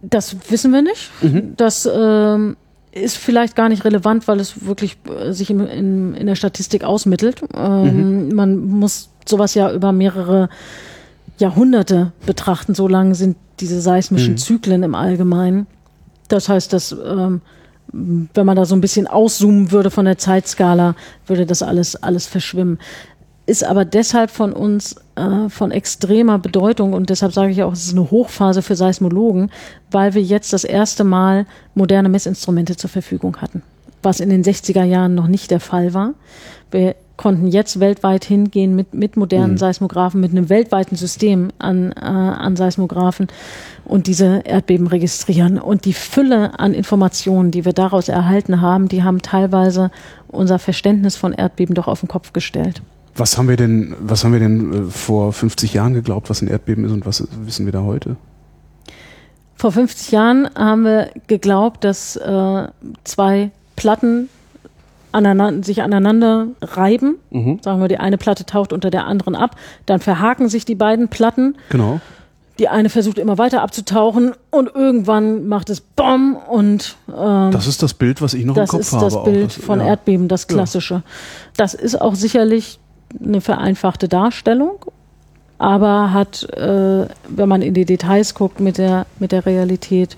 Das 0.00 0.36
wissen 0.50 0.72
wir 0.72 0.82
nicht. 0.82 1.10
Mhm. 1.22 1.54
Das 1.56 1.88
ähm, 1.92 2.56
ist 2.94 3.16
vielleicht 3.16 3.56
gar 3.56 3.68
nicht 3.68 3.84
relevant, 3.84 4.28
weil 4.28 4.40
es 4.40 4.66
wirklich 4.66 4.96
äh, 5.08 5.32
sich 5.32 5.50
in, 5.50 5.60
in, 5.60 6.14
in 6.14 6.26
der 6.26 6.36
Statistik 6.36 6.84
ausmittelt. 6.84 7.42
Ähm, 7.54 8.28
mhm. 8.28 8.34
Man 8.34 8.66
muss 8.66 9.10
sowas 9.26 9.54
ja 9.54 9.72
über 9.72 9.92
mehrere 9.92 10.48
Jahrhunderte 11.38 12.12
betrachten. 12.24 12.74
So 12.74 12.86
lang 12.86 13.14
sind 13.14 13.36
diese 13.60 13.80
seismischen 13.80 14.34
mhm. 14.34 14.38
Zyklen 14.38 14.82
im 14.82 14.94
Allgemeinen. 14.94 15.66
Das 16.28 16.48
heißt, 16.48 16.72
dass 16.72 16.92
ähm, 16.92 17.40
wenn 17.92 18.46
man 18.46 18.56
da 18.56 18.64
so 18.64 18.74
ein 18.74 18.80
bisschen 18.80 19.06
auszoomen 19.06 19.70
würde 19.70 19.90
von 19.90 20.04
der 20.04 20.18
Zeitskala, 20.18 20.94
würde 21.26 21.46
das 21.46 21.62
alles 21.62 21.96
alles 21.96 22.26
verschwimmen 22.26 22.78
ist 23.46 23.64
aber 23.64 23.84
deshalb 23.84 24.30
von 24.30 24.52
uns 24.52 24.96
äh, 25.16 25.48
von 25.48 25.70
extremer 25.70 26.38
Bedeutung 26.38 26.92
und 26.92 27.10
deshalb 27.10 27.32
sage 27.32 27.52
ich 27.52 27.62
auch, 27.62 27.72
es 27.72 27.86
ist 27.86 27.92
eine 27.92 28.10
Hochphase 28.10 28.62
für 28.62 28.76
Seismologen, 28.76 29.50
weil 29.90 30.14
wir 30.14 30.22
jetzt 30.22 30.52
das 30.52 30.64
erste 30.64 31.04
Mal 31.04 31.46
moderne 31.74 32.08
Messinstrumente 32.08 32.76
zur 32.76 32.90
Verfügung 32.90 33.36
hatten, 33.38 33.62
was 34.02 34.20
in 34.20 34.30
den 34.30 34.42
60er 34.42 34.84
Jahren 34.84 35.14
noch 35.14 35.26
nicht 35.26 35.50
der 35.50 35.60
Fall 35.60 35.92
war. 35.92 36.14
Wir 36.70 36.96
konnten 37.16 37.46
jetzt 37.46 37.78
weltweit 37.78 38.24
hingehen 38.24 38.74
mit, 38.74 38.94
mit 38.94 39.16
modernen 39.16 39.52
mhm. 39.52 39.58
Seismographen, 39.58 40.20
mit 40.20 40.32
einem 40.32 40.48
weltweiten 40.48 40.96
System 40.96 41.50
an, 41.58 41.92
äh, 41.92 42.00
an 42.00 42.56
Seismographen 42.56 43.28
und 43.84 44.08
diese 44.08 44.42
Erdbeben 44.44 44.88
registrieren. 44.88 45.58
Und 45.58 45.84
die 45.84 45.92
Fülle 45.92 46.58
an 46.58 46.74
Informationen, 46.74 47.50
die 47.50 47.64
wir 47.64 47.72
daraus 47.72 48.08
erhalten 48.08 48.60
haben, 48.60 48.88
die 48.88 49.04
haben 49.04 49.22
teilweise 49.22 49.90
unser 50.26 50.58
Verständnis 50.58 51.14
von 51.14 51.32
Erdbeben 51.32 51.74
doch 51.74 51.86
auf 51.86 52.00
den 52.00 52.08
Kopf 52.08 52.32
gestellt. 52.32 52.82
Was 53.16 53.38
haben 53.38 53.48
wir 53.48 53.56
denn, 53.56 53.94
was 54.00 54.24
haben 54.24 54.32
wir 54.32 54.40
denn 54.40 54.88
äh, 54.88 54.90
vor 54.90 55.32
50 55.32 55.74
Jahren 55.74 55.94
geglaubt, 55.94 56.30
was 56.30 56.42
ein 56.42 56.48
Erdbeben 56.48 56.84
ist 56.84 56.92
und 56.92 57.06
was 57.06 57.26
wissen 57.44 57.66
wir 57.66 57.72
da 57.72 57.82
heute? 57.82 58.16
Vor 59.56 59.72
50 59.72 60.10
Jahren 60.10 60.48
haben 60.54 60.84
wir 60.84 61.10
geglaubt, 61.26 61.84
dass 61.84 62.16
äh, 62.16 62.68
zwei 63.04 63.50
Platten 63.76 64.28
aneinander, 65.12 65.64
sich 65.64 65.82
aneinander 65.82 66.48
reiben. 66.60 67.16
Mhm. 67.30 67.60
Sagen 67.62 67.80
wir, 67.80 67.88
die 67.88 67.98
eine 67.98 68.18
Platte 68.18 68.44
taucht 68.44 68.72
unter 68.72 68.90
der 68.90 69.06
anderen 69.06 69.36
ab. 69.36 69.56
Dann 69.86 70.00
verhaken 70.00 70.48
sich 70.48 70.64
die 70.64 70.74
beiden 70.74 71.08
Platten. 71.08 71.56
Genau. 71.70 72.00
Die 72.58 72.68
eine 72.68 72.88
versucht 72.88 73.18
immer 73.18 73.36
weiter 73.38 73.62
abzutauchen 73.62 74.32
und 74.50 74.72
irgendwann 74.74 75.48
macht 75.48 75.70
es 75.70 75.80
BOM 75.80 76.36
und 76.36 76.96
ähm, 77.08 77.50
Das 77.50 77.66
ist 77.66 77.82
das 77.82 77.94
Bild, 77.94 78.22
was 78.22 78.34
ich 78.34 78.44
noch 78.44 78.56
im 78.56 78.66
Kopf 78.66 78.92
habe. 78.92 79.04
Das 79.04 79.12
ist 79.12 79.16
das 79.16 79.24
Bild 79.24 79.46
das, 79.46 79.64
von 79.64 79.80
ja. 79.80 79.86
Erdbeben, 79.86 80.28
das 80.28 80.46
klassische. 80.46 80.94
Ja. 80.94 81.02
Das 81.56 81.74
ist 81.74 82.00
auch 82.00 82.14
sicherlich 82.14 82.78
eine 83.22 83.40
vereinfachte 83.40 84.08
Darstellung, 84.08 84.84
aber 85.58 86.12
hat, 86.12 86.44
äh, 86.52 87.06
wenn 87.28 87.48
man 87.48 87.62
in 87.62 87.74
die 87.74 87.84
Details 87.84 88.34
guckt, 88.34 88.60
mit 88.60 88.78
der, 88.78 89.06
mit 89.18 89.32
der 89.32 89.46
Realität 89.46 90.16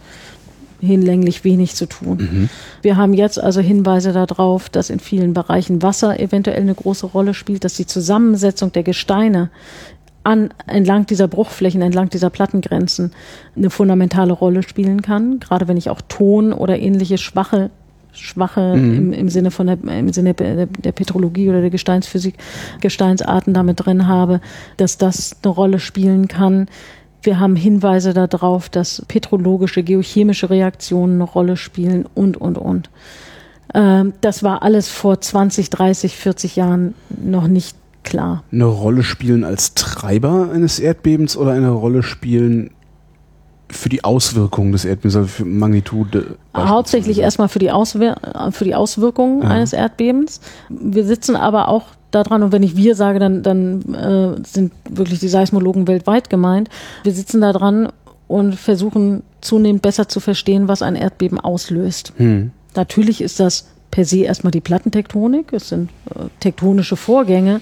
hinlänglich 0.81 1.45
wenig 1.45 1.75
zu 1.75 1.87
tun. 1.87 2.19
Mhm. 2.19 2.49
Wir 2.83 2.97
haben 2.97 3.15
jetzt 3.15 3.43
also 3.43 3.61
Hinweise 3.61 4.13
darauf, 4.13 4.69
dass 4.69 4.91
in 4.91 5.01
vielen 5.01 5.33
Bereichen 5.33 5.83
Wasser 5.83 6.21
eventuell 6.21 6.61
eine 6.61 6.75
große 6.75 7.07
Rolle 7.07 7.35
spielt, 7.35 7.65
dass 7.65 7.75
die 7.75 7.87
Zusammensetzung 7.87 8.73
der 8.73 8.83
Gesteine 8.83 9.51
an, 10.23 10.51
entlang 10.67 11.07
dieser 11.07 11.29
Bruchflächen, 11.29 11.83
entlang 11.83 12.11
dieser 12.11 12.31
Plattengrenzen 12.31 13.13
eine 13.57 13.71
fundamentale 13.71 14.33
Rolle 14.33 14.63
spielen 14.63 15.01
kann. 15.01 15.41
Gerade 15.41 15.69
wenn 15.69 15.77
ich 15.77 15.89
auch 15.89 16.01
Ton 16.09 16.53
oder 16.53 16.79
ähnliche 16.79 17.17
schwache 17.17 17.71
schwache 18.17 18.77
mhm. 18.77 18.97
im, 18.97 19.13
im 19.13 19.29
Sinne 19.29 19.51
von 19.51 19.67
der, 19.67 19.79
im 19.83 20.13
Sinne 20.13 20.35
der, 20.35 20.67
der 20.67 20.93
Petrologie 20.93 21.49
oder 21.49 21.61
der 21.61 21.71
Gesteinsphysik, 21.71 22.35
Gesteinsarten 22.81 23.55
damit 23.55 23.85
drin 23.85 24.07
habe, 24.07 24.41
dass 24.77 24.99
das 24.99 25.37
eine 25.43 25.53
Rolle 25.53 25.79
spielen 25.79 26.29
kann. 26.29 26.67
Wir 27.23 27.41
haben 27.41 27.57
Hinweise 27.57 28.15
darauf, 28.15 28.69
dass 28.69 29.05
petrologische, 29.09 29.83
geochemische 29.83 30.49
Reaktionen 30.49 31.15
eine 31.15 31.25
Rolle 31.25 31.57
spielen 31.57 32.07
und, 32.15 32.37
und, 32.37 32.59
und. 32.59 32.91
Ähm, 33.75 34.13
das 34.21 34.43
war 34.43 34.63
alles 34.63 34.89
vor 34.89 35.21
20, 35.21 35.71
30, 35.71 36.17
40 36.17 36.57
Jahren 36.57 36.95
noch 37.09 37.49
nicht 37.49 37.77
klar. 38.05 38.45
Eine 38.53 38.65
Rolle 38.67 39.03
spielen 39.03 39.45
als 39.45 39.75
Treiber 39.75 40.51
eines 40.53 40.79
Erdbebens 40.79 41.37
oder 41.37 41.53
eine 41.53 41.71
Rolle 41.71 42.03
spielen 42.03 42.71
für 43.69 43.89
die 43.89 44.05
Auswirkungen 44.05 44.73
des 44.73 44.85
Erdbebens, 44.85 45.17
also 45.17 45.29
für 45.29 45.45
Magnitude? 45.45 46.37
Hauptsächlich 46.57 47.19
erstmal 47.19 47.49
für 47.49 47.59
die, 47.59 47.71
Auswir 47.71 48.17
für 48.51 48.65
die 48.65 48.75
Auswirkungen 48.75 49.43
ja. 49.43 49.49
eines 49.49 49.73
Erdbebens. 49.73 50.41
Wir 50.69 51.05
sitzen 51.05 51.37
aber 51.37 51.69
auch 51.69 51.87
daran, 52.11 52.43
und 52.43 52.53
wenn 52.53 52.63
ich 52.63 52.77
wir 52.77 52.95
sage, 52.95 53.19
dann, 53.19 53.43
dann 53.43 53.95
äh, 53.95 54.47
sind 54.47 54.73
wirklich 54.89 55.21
die 55.21 55.29
Seismologen 55.29 55.89
weltweit 55.89 56.31
gemeint. 56.31 56.69
Wir 57.03 57.13
sitzen 57.13 57.41
da 57.41 57.53
dran 57.53 57.89
und 58.29 58.55
versuchen 58.55 59.23
zunehmend 59.41 59.83
besser 59.83 60.09
zu 60.09 60.21
verstehen, 60.21 60.69
was 60.69 60.83
ein 60.83 60.97
Erdbeben 60.97 61.39
auslöst. 61.41 62.13
Hm. 62.17 62.51
Natürlich 62.75 63.21
ist 63.21 63.41
das 63.41 63.69
per 63.91 64.05
se 64.05 64.19
erstmal 64.19 64.51
die 64.51 64.61
Plattentektonik, 64.61 65.53
es 65.53 65.69
sind 65.69 65.91
äh, 66.11 66.25
tektonische 66.41 66.97
Vorgänge, 66.97 67.61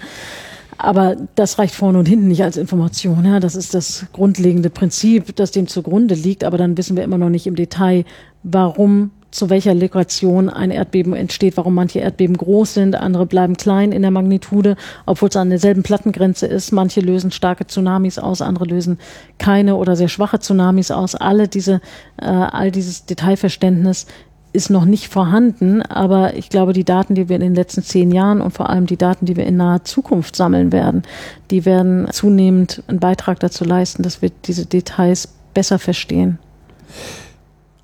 aber 0.78 1.16
das 1.34 1.58
reicht 1.58 1.74
vorne 1.74 1.98
und 1.98 2.06
hinten 2.06 2.28
nicht 2.28 2.42
als 2.42 2.56
Information. 2.56 3.24
Ja? 3.24 3.40
Das 3.40 3.54
ist 3.54 3.74
das 3.74 4.06
grundlegende 4.12 4.70
Prinzip, 4.70 5.34
das 5.36 5.50
dem 5.50 5.66
zugrunde 5.66 6.14
liegt. 6.14 6.44
Aber 6.44 6.58
dann 6.58 6.76
wissen 6.76 6.96
wir 6.96 7.04
immer 7.04 7.18
noch 7.18 7.30
nicht 7.30 7.46
im 7.46 7.56
Detail, 7.56 8.04
warum 8.42 9.10
zu 9.34 9.50
welcher 9.50 9.74
Lokation 9.74 10.48
ein 10.48 10.70
Erdbeben 10.70 11.12
entsteht, 11.12 11.56
warum 11.56 11.74
manche 11.74 11.98
Erdbeben 11.98 12.36
groß 12.36 12.74
sind, 12.74 12.94
andere 12.94 13.26
bleiben 13.26 13.56
klein 13.56 13.90
in 13.90 14.02
der 14.02 14.12
Magnitude, 14.12 14.76
obwohl 15.06 15.28
es 15.28 15.36
an 15.36 15.50
derselben 15.50 15.82
Plattengrenze 15.82 16.46
ist. 16.46 16.70
Manche 16.70 17.00
lösen 17.00 17.32
starke 17.32 17.66
Tsunamis 17.66 18.20
aus, 18.20 18.40
andere 18.40 18.64
lösen 18.64 18.98
keine 19.38 19.74
oder 19.74 19.96
sehr 19.96 20.08
schwache 20.08 20.38
Tsunamis 20.38 20.92
aus. 20.92 21.16
Alle 21.16 21.48
diese, 21.48 21.80
äh, 22.16 22.26
all 22.26 22.70
dieses 22.70 23.06
Detailverständnis 23.06 24.06
ist 24.54 24.70
noch 24.70 24.84
nicht 24.84 25.08
vorhanden, 25.08 25.82
aber 25.82 26.36
ich 26.36 26.48
glaube, 26.48 26.72
die 26.72 26.84
Daten, 26.84 27.16
die 27.16 27.28
wir 27.28 27.36
in 27.36 27.42
den 27.42 27.54
letzten 27.56 27.82
zehn 27.82 28.12
Jahren 28.12 28.40
und 28.40 28.52
vor 28.52 28.70
allem 28.70 28.86
die 28.86 28.96
Daten, 28.96 29.26
die 29.26 29.36
wir 29.36 29.44
in 29.44 29.56
naher 29.56 29.84
Zukunft 29.84 30.36
sammeln 30.36 30.70
werden, 30.70 31.02
die 31.50 31.64
werden 31.64 32.06
zunehmend 32.12 32.82
einen 32.86 33.00
Beitrag 33.00 33.40
dazu 33.40 33.64
leisten, 33.64 34.04
dass 34.04 34.22
wir 34.22 34.30
diese 34.44 34.64
Details 34.64 35.28
besser 35.54 35.80
verstehen. 35.80 36.38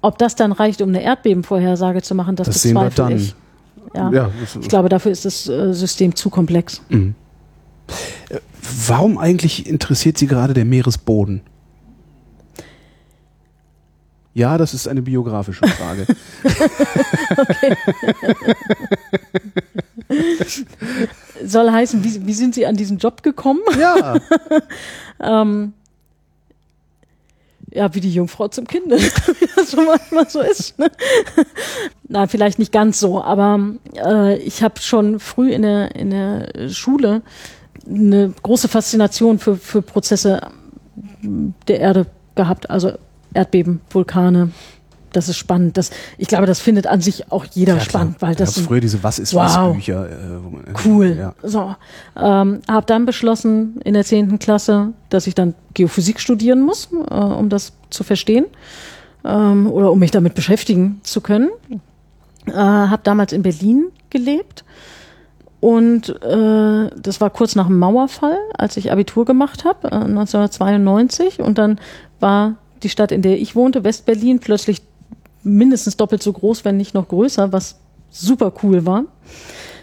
Ob 0.00 0.16
das 0.18 0.36
dann 0.36 0.52
reicht, 0.52 0.80
um 0.80 0.90
eine 0.90 1.02
Erdbebenvorhersage 1.02 2.02
zu 2.02 2.14
machen, 2.14 2.36
das, 2.36 2.46
das 2.46 2.62
bezweifle 2.62 2.90
sehen 2.90 2.96
wir 2.96 3.04
dann. 3.04 3.16
ich. 3.16 3.34
Ja. 3.94 4.10
ja 4.12 4.30
ich 4.60 4.68
glaube, 4.68 4.88
dafür 4.88 5.10
ist 5.10 5.24
das 5.24 5.48
äh, 5.48 5.72
System 5.74 6.14
zu 6.14 6.30
komplex. 6.30 6.80
Mhm. 6.88 7.16
Äh, 8.28 8.38
warum 8.86 9.18
eigentlich 9.18 9.66
interessiert 9.66 10.18
Sie 10.18 10.28
gerade 10.28 10.54
der 10.54 10.64
Meeresboden? 10.64 11.42
Ja, 14.32 14.58
das 14.58 14.74
ist 14.74 14.86
eine 14.86 15.02
biografische 15.02 15.66
Frage. 15.66 16.06
Soll 21.44 21.70
heißen, 21.70 22.04
wie, 22.04 22.26
wie, 22.26 22.32
sind 22.32 22.54
Sie 22.54 22.64
an 22.66 22.76
diesen 22.76 22.98
Job 22.98 23.24
gekommen? 23.24 23.60
Ja. 23.78 24.16
ähm, 25.20 25.72
ja, 27.72 27.94
wie 27.94 28.00
die 28.00 28.12
Jungfrau 28.12 28.48
zum 28.48 28.66
Kind, 28.66 28.86
wie 28.90 29.46
das 29.56 29.70
so 29.70 29.80
manchmal 29.82 30.28
so 30.28 30.40
ist. 30.40 30.78
Ne? 30.78 30.90
Na, 32.08 32.26
vielleicht 32.26 32.58
nicht 32.58 32.72
ganz 32.72 33.00
so, 33.00 33.22
aber 33.22 33.60
äh, 33.96 34.36
ich 34.38 34.62
habe 34.62 34.80
schon 34.80 35.20
früh 35.20 35.52
in 35.52 35.62
der, 35.62 35.94
in 35.94 36.10
der 36.10 36.68
Schule 36.68 37.22
eine 37.88 38.34
große 38.42 38.68
Faszination 38.68 39.38
für, 39.38 39.56
für 39.56 39.80
Prozesse 39.82 40.40
der 41.22 41.80
Erde 41.80 42.06
gehabt, 42.34 42.70
also 42.70 42.92
Erdbeben, 43.34 43.80
Vulkane, 43.90 44.50
das 45.12 45.28
ist 45.28 45.36
spannend. 45.36 45.76
Das, 45.76 45.90
ich 46.18 46.28
glaube, 46.28 46.46
das 46.46 46.60
findet 46.60 46.86
an 46.86 47.00
sich 47.00 47.32
auch 47.32 47.44
jeder 47.44 47.74
ja, 47.74 47.80
spannend, 47.80 48.16
weil 48.20 48.34
das 48.34 48.56
ja, 48.56 48.62
früher 48.62 48.80
diese 48.80 49.02
Was 49.02 49.18
ist 49.18 49.34
wow, 49.34 49.42
was 49.42 49.74
Bücher. 49.74 50.08
Äh, 50.08 50.74
cool. 50.84 51.16
Ja. 51.18 51.34
So, 51.42 51.74
ähm, 52.16 52.60
habe 52.68 52.86
dann 52.86 53.06
beschlossen 53.06 53.80
in 53.84 53.94
der 53.94 54.04
zehnten 54.04 54.38
Klasse, 54.38 54.92
dass 55.08 55.26
ich 55.26 55.34
dann 55.34 55.54
Geophysik 55.74 56.20
studieren 56.20 56.62
muss, 56.62 56.88
äh, 57.10 57.14
um 57.14 57.48
das 57.48 57.72
zu 57.90 58.04
verstehen 58.04 58.46
ähm, 59.24 59.70
oder 59.70 59.90
um 59.90 59.98
mich 59.98 60.10
damit 60.10 60.34
beschäftigen 60.34 61.00
zu 61.02 61.20
können. 61.20 61.50
Äh, 62.46 62.52
habe 62.52 63.02
damals 63.02 63.32
in 63.32 63.42
Berlin 63.42 63.88
gelebt 64.10 64.64
und 65.60 66.08
äh, 66.22 66.90
das 66.96 67.20
war 67.20 67.30
kurz 67.30 67.54
nach 67.54 67.66
dem 67.66 67.78
Mauerfall, 67.78 68.38
als 68.56 68.78
ich 68.78 68.90
Abitur 68.90 69.26
gemacht 69.26 69.64
habe, 69.64 69.88
äh, 69.88 69.94
1992 69.94 71.40
und 71.40 71.58
dann 71.58 71.78
war 72.18 72.56
die 72.82 72.88
Stadt, 72.88 73.12
in 73.12 73.22
der 73.22 73.38
ich 73.40 73.54
wohnte, 73.54 73.84
Westberlin, 73.84 74.38
plötzlich 74.38 74.82
mindestens 75.42 75.96
doppelt 75.96 76.22
so 76.22 76.32
groß, 76.32 76.64
wenn 76.64 76.76
nicht 76.76 76.94
noch 76.94 77.08
größer, 77.08 77.52
was 77.52 77.76
super 78.10 78.52
cool 78.62 78.86
war. 78.86 79.04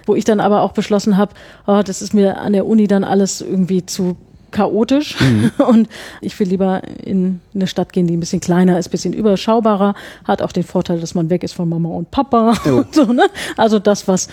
Wo 0.05 0.15
ich 0.15 0.23
dann 0.23 0.39
aber 0.39 0.61
auch 0.61 0.71
beschlossen 0.71 1.17
habe, 1.17 1.33
oh, 1.65 1.81
das 1.83 2.01
ist 2.01 2.13
mir 2.13 2.39
an 2.39 2.53
der 2.53 2.65
Uni 2.65 2.87
dann 2.87 3.03
alles 3.03 3.41
irgendwie 3.41 3.85
zu 3.85 4.15
chaotisch 4.51 5.19
mhm. 5.19 5.51
und 5.67 5.89
ich 6.21 6.39
will 6.39 6.47
lieber 6.47 6.81
in 7.03 7.41
eine 7.53 7.67
Stadt 7.67 7.91
gehen, 7.91 8.07
die 8.07 8.15
ein 8.15 8.19
bisschen 8.19 8.39
kleiner 8.39 8.79
ist, 8.79 8.87
ein 8.87 8.91
bisschen 8.91 9.13
überschaubarer, 9.13 9.93
hat 10.23 10.41
auch 10.41 10.53
den 10.53 10.63
Vorteil, 10.63 10.99
dass 11.01 11.15
man 11.15 11.29
weg 11.29 11.43
ist 11.43 11.53
von 11.53 11.67
Mama 11.67 11.89
und 11.89 12.11
Papa 12.11 12.55
und 12.65 12.95
so, 12.95 13.11
ne? 13.11 13.25
Also 13.57 13.79
das, 13.79 14.07
was 14.07 14.29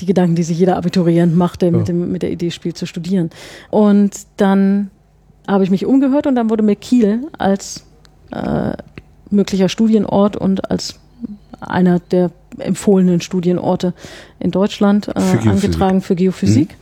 die 0.00 0.06
Gedanken, 0.06 0.34
die 0.34 0.42
sich 0.42 0.58
jeder 0.58 0.76
Abiturient 0.76 1.36
macht, 1.36 1.62
der 1.62 1.72
mit, 1.72 1.88
dem, 1.88 2.10
mit 2.10 2.22
der 2.22 2.30
Idee 2.30 2.50
spielt, 2.50 2.76
zu 2.76 2.86
studieren. 2.86 3.30
Und 3.70 4.12
dann 4.36 4.90
habe 5.46 5.64
ich 5.64 5.70
mich 5.70 5.86
umgehört 5.86 6.26
und 6.26 6.34
dann 6.34 6.50
wurde 6.50 6.62
mir 6.62 6.76
Kiel 6.76 7.28
als 7.38 7.86
äh, 8.30 8.72
möglicher 9.30 9.68
Studienort 9.68 10.36
und 10.36 10.70
als 10.70 10.98
einer 11.60 12.00
der 12.00 12.30
empfohlenen 12.58 13.20
Studienorte 13.20 13.94
in 14.38 14.50
Deutschland 14.50 15.08
äh, 15.08 15.20
für 15.20 15.50
angetragen 15.50 16.00
für 16.00 16.14
Geophysik. 16.14 16.76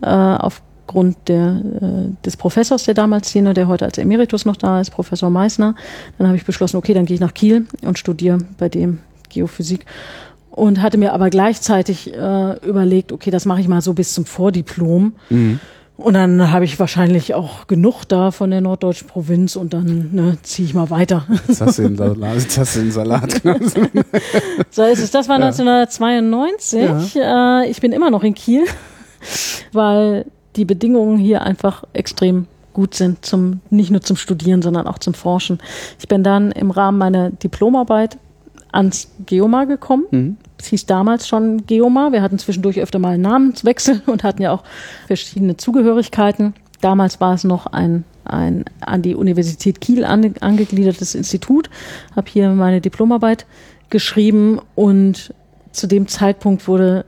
Mhm. 0.00 0.06
Äh, 0.06 0.08
aufgrund 0.08 1.16
der, 1.26 1.62
äh, 1.80 2.24
des 2.24 2.36
Professors, 2.36 2.84
der 2.84 2.94
damals 2.94 3.30
hier, 3.30 3.42
der 3.54 3.68
heute 3.68 3.84
als 3.84 3.98
Emeritus 3.98 4.44
noch 4.44 4.56
da 4.56 4.80
ist, 4.80 4.90
Professor 4.90 5.30
Meissner. 5.30 5.74
Dann 6.18 6.28
habe 6.28 6.36
ich 6.36 6.44
beschlossen, 6.44 6.76
okay, 6.76 6.94
dann 6.94 7.04
gehe 7.04 7.14
ich 7.14 7.20
nach 7.20 7.34
Kiel 7.34 7.66
und 7.82 7.98
studiere 7.98 8.38
bei 8.58 8.68
dem 8.68 9.00
Geophysik. 9.28 9.86
Und 10.50 10.82
hatte 10.82 10.98
mir 10.98 11.12
aber 11.12 11.30
gleichzeitig 11.30 12.12
äh, 12.12 12.66
überlegt, 12.66 13.12
okay, 13.12 13.30
das 13.30 13.44
mache 13.44 13.60
ich 13.60 13.68
mal 13.68 13.80
so 13.80 13.94
bis 13.94 14.12
zum 14.14 14.24
Vordiplom. 14.24 15.12
Mhm 15.30 15.60
und 15.98 16.14
dann 16.14 16.52
habe 16.52 16.64
ich 16.64 16.78
wahrscheinlich 16.78 17.34
auch 17.34 17.66
genug 17.66 18.04
da 18.04 18.30
von 18.30 18.52
der 18.52 18.60
norddeutschen 18.60 19.08
Provinz 19.08 19.56
und 19.56 19.74
dann 19.74 20.10
ne, 20.12 20.38
ziehe 20.42 20.66
ich 20.66 20.72
mal 20.72 20.90
weiter. 20.90 21.26
Jetzt 21.48 21.60
hast 21.60 21.78
du 21.78 21.82
den 21.82 21.96
Salat. 21.96 22.56
Hast 22.56 22.76
du 22.76 22.80
den 22.80 22.92
Salat 22.92 23.32
so 24.70 24.84
ist 24.84 25.02
es. 25.02 25.10
Das 25.10 25.28
war 25.28 25.40
ja. 25.40 25.46
1992. 25.46 27.14
Ja. 27.14 27.62
Äh, 27.62 27.70
ich 27.70 27.80
bin 27.80 27.90
immer 27.90 28.12
noch 28.12 28.22
in 28.22 28.34
Kiel, 28.34 28.64
weil 29.72 30.26
die 30.54 30.64
Bedingungen 30.64 31.18
hier 31.18 31.42
einfach 31.42 31.82
extrem 31.94 32.46
gut 32.74 32.94
sind, 32.94 33.24
zum, 33.24 33.58
nicht 33.70 33.90
nur 33.90 34.00
zum 34.00 34.16
Studieren, 34.16 34.62
sondern 34.62 34.86
auch 34.86 34.98
zum 34.98 35.14
Forschen. 35.14 35.58
Ich 35.98 36.06
bin 36.06 36.22
dann 36.22 36.52
im 36.52 36.70
Rahmen 36.70 36.98
meiner 36.98 37.30
Diplomarbeit 37.30 38.18
ans 38.70 39.10
Geomar 39.26 39.66
gekommen. 39.66 40.04
Mhm. 40.12 40.36
Es 40.58 40.66
hieß 40.66 40.86
damals 40.86 41.28
schon 41.28 41.66
Geomar. 41.66 42.12
Wir 42.12 42.22
hatten 42.22 42.38
zwischendurch 42.38 42.80
öfter 42.80 42.98
mal 42.98 43.14
einen 43.14 43.22
Namenswechsel 43.22 44.02
und 44.06 44.24
hatten 44.24 44.42
ja 44.42 44.52
auch 44.52 44.64
verschiedene 45.06 45.56
Zugehörigkeiten. 45.56 46.54
Damals 46.80 47.20
war 47.20 47.34
es 47.34 47.44
noch 47.44 47.66
ein, 47.66 48.04
ein 48.24 48.64
an 48.80 49.02
die 49.02 49.14
Universität 49.14 49.80
Kiel 49.80 50.04
ange, 50.04 50.34
angegliedertes 50.40 51.14
Institut. 51.14 51.70
Habe 52.14 52.30
hier 52.30 52.50
meine 52.50 52.80
Diplomarbeit 52.80 53.46
geschrieben 53.90 54.60
und 54.74 55.34
zu 55.72 55.86
dem 55.86 56.08
Zeitpunkt 56.08 56.68
wurde 56.68 57.04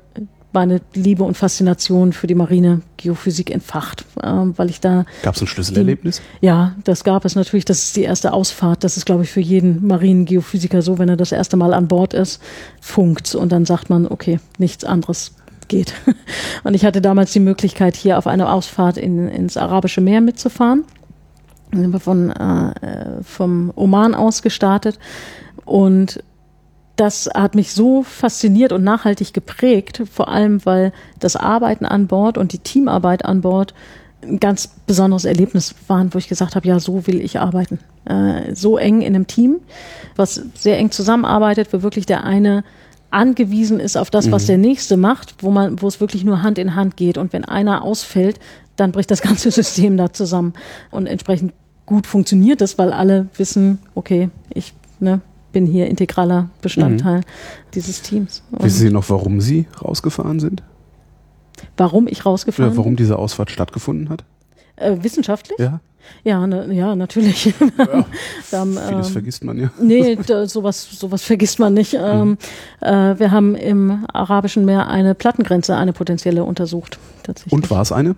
meine 0.53 0.81
Liebe 0.95 1.25
und 1.25 1.37
Faszination 1.37 2.13
für 2.13 2.27
die 2.27 2.35
marine 2.35 2.83
Geophysik 2.97 3.51
entfacht, 3.51 4.05
äh, 4.23 4.27
weil 4.29 4.71
ich 4.71 4.81
da. 4.81 5.05
Gab 5.23 5.35
es 5.35 5.41
ein 5.41 5.47
Schlüsselerlebnis? 5.47 6.21
Die, 6.41 6.47
ja, 6.47 6.75
das 6.85 7.05
gab 7.05 7.25
es 7.25 7.37
natürlich. 7.37 7.65
Das 7.65 7.83
ist 7.83 7.97
die 7.97 8.03
erste 8.03 8.33
Ausfahrt. 8.33 8.85
Das 8.85 8.97
ist, 8.97 9.07
glaube 9.07 9.23
ich, 9.23 9.31
für 9.31 9.41
jeden 9.41 9.87
marinen 9.87 10.25
Geophysiker 10.25 10.83
so, 10.83 10.99
wenn 10.99 11.09
er 11.09 11.17
das 11.17 11.33
erste 11.33 11.57
Mal 11.57 11.73
an 11.73 11.89
Bord 11.89 12.15
ist, 12.15 12.43
funkt 12.81 13.35
und 13.35 13.53
dann 13.53 13.65
sagt 13.65 13.91
man, 13.91 14.07
okay, 14.07 14.41
nichts 14.59 14.85
anderes 14.85 15.33
geht. 15.69 15.95
Und 16.65 16.75
ich 16.75 16.85
hatte 16.85 17.01
damals 17.01 17.33
die 17.33 17.41
Möglichkeit, 17.41 17.97
hier 17.97 18.19
auf 18.19 18.27
eine 18.27 18.51
Ausfahrt 18.51 18.99
in, 18.99 19.29
ins 19.29 19.57
Arabische 19.57 20.01
Meer 20.01 20.21
mitzufahren. 20.21 20.85
Dann 21.71 21.81
sind 21.81 21.93
wir 21.93 22.01
von, 22.01 22.31
äh, 22.31 23.23
vom 23.23 23.73
Oman 23.77 24.15
aus 24.15 24.43
gestartet 24.43 24.99
und 25.65 26.23
das 27.01 27.31
hat 27.33 27.55
mich 27.55 27.73
so 27.73 28.03
fasziniert 28.03 28.73
und 28.73 28.85
nachhaltig 28.85 29.33
geprägt, 29.33 30.03
vor 30.13 30.29
allem 30.29 30.65
weil 30.67 30.93
das 31.19 31.35
Arbeiten 31.35 31.87
an 31.87 32.07
Bord 32.07 32.37
und 32.37 32.53
die 32.53 32.59
Teamarbeit 32.59 33.25
an 33.25 33.41
Bord 33.41 33.73
ein 34.23 34.39
ganz 34.39 34.69
besonderes 34.87 35.25
Erlebnis 35.25 35.75
waren, 35.89 36.13
wo 36.13 36.19
ich 36.19 36.29
gesagt 36.29 36.57
habe, 36.57 36.69
ja, 36.69 36.79
so 36.79 37.07
will 37.07 37.23
ich 37.23 37.39
arbeiten. 37.39 37.79
Äh, 38.05 38.55
so 38.55 38.77
eng 38.77 39.01
in 39.01 39.15
einem 39.15 39.27
Team, 39.27 39.61
was 40.15 40.43
sehr 40.55 40.77
eng 40.77 40.91
zusammenarbeitet, 40.91 41.73
wo 41.73 41.81
wirklich 41.83 42.05
der 42.05 42.25
eine 42.25 42.65
angewiesen 43.09 43.81
ist 43.81 43.97
auf 43.97 44.11
das, 44.11 44.31
was 44.31 44.43
mhm. 44.43 44.49
der 44.49 44.59
nächste 44.59 44.99
macht, 44.99 45.37
wo 45.43 45.51
man, 45.51 45.81
wo 45.81 45.89
es 45.89 46.01
wirklich 46.01 46.23
nur 46.23 46.43
Hand 46.43 46.59
in 46.59 46.75
Hand 46.75 46.99
geht. 46.99 47.17
Und 47.17 47.33
wenn 47.33 47.47
einer 47.47 47.83
ausfällt, 47.83 48.39
dann 48.77 48.93
bricht 48.93 49.11
das 49.11 49.23
ganze 49.23 49.51
System 49.51 49.97
da 49.97 50.13
zusammen. 50.13 50.53
Und 50.91 51.07
entsprechend 51.07 51.55
gut 51.87 52.07
funktioniert 52.07 52.61
das, 52.61 52.77
weil 52.77 52.93
alle 52.93 53.29
wissen, 53.39 53.79
okay, 53.95 54.29
ich 54.53 54.75
ne, 54.99 55.23
bin 55.53 55.67
hier 55.67 55.87
integraler 55.87 56.51
Bestandteil 56.63 57.19
mhm. 57.19 57.25
dieses 57.75 58.03
Teams. 58.03 58.43
Und 58.51 58.65
Wissen 58.65 58.79
Sie 58.79 58.91
noch, 58.91 59.09
warum 59.11 59.41
Sie 59.41 59.67
rausgefahren 59.83 60.41
sind? 60.41 60.63
Warum 61.77 62.07
ich 62.09 62.25
rausgefahren 62.25 62.71
bin? 62.71 62.79
Warum 62.79 62.97
diese 62.97 63.19
Ausfahrt 63.19 63.51
stattgefunden 63.51 64.09
hat? 64.09 64.25
Äh, 64.77 64.97
wissenschaftlich? 65.03 65.59
Ja. 65.59 65.81
Ja, 66.25 66.47
ne, 66.47 66.73
ja, 66.73 66.97
natürlich. 66.97 67.55
Ja, 67.79 68.59
haben, 68.59 68.73
vieles 68.73 69.07
ähm, 69.09 69.13
vergisst 69.13 69.45
man 69.45 69.59
ja. 69.59 69.71
Nee, 69.81 70.17
da, 70.17 70.47
sowas, 70.47 70.89
sowas 70.91 71.23
vergisst 71.23 71.59
man 71.59 71.75
nicht. 71.75 71.93
Mhm. 71.93 72.01
Ähm, 72.01 72.39
äh, 72.81 73.19
wir 73.19 73.31
haben 73.31 73.55
im 73.55 74.07
Arabischen 74.13 74.65
Meer 74.65 74.89
eine 74.89 75.15
Plattengrenze, 75.15 75.77
eine 75.77 75.93
potenzielle 75.93 76.45
untersucht. 76.45 76.99
Tatsächlich. 77.23 77.53
Und 77.53 77.71
war 77.71 77.83
es 77.83 77.93
eine? 77.93 78.17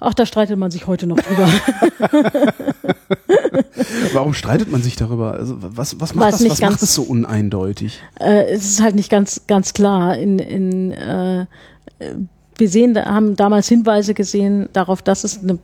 Ach, 0.00 0.14
da 0.14 0.26
streitet 0.26 0.58
man 0.58 0.70
sich 0.70 0.86
heute 0.86 1.06
noch 1.06 1.18
drüber. 1.18 1.48
Warum 4.12 4.34
streitet 4.34 4.70
man 4.70 4.82
sich 4.82 4.96
darüber? 4.96 5.32
Also 5.34 5.56
was, 5.58 6.00
was 6.00 6.14
macht, 6.14 6.32
das, 6.34 6.48
was 6.48 6.60
macht 6.60 6.82
das 6.82 6.94
so 6.94 7.02
uneindeutig? 7.02 8.00
Äh, 8.18 8.44
es 8.46 8.64
ist 8.64 8.82
halt 8.82 8.94
nicht 8.94 9.10
ganz, 9.10 9.42
ganz 9.46 9.72
klar. 9.72 10.16
In, 10.16 10.38
in, 10.38 10.92
äh, 10.92 11.46
wir 12.56 12.68
sehen, 12.68 12.96
haben 12.96 13.36
damals 13.36 13.68
Hinweise 13.68 14.14
gesehen 14.14 14.68
darauf, 14.72 15.02
dass 15.02 15.24
es 15.24 15.42
eine 15.42 15.58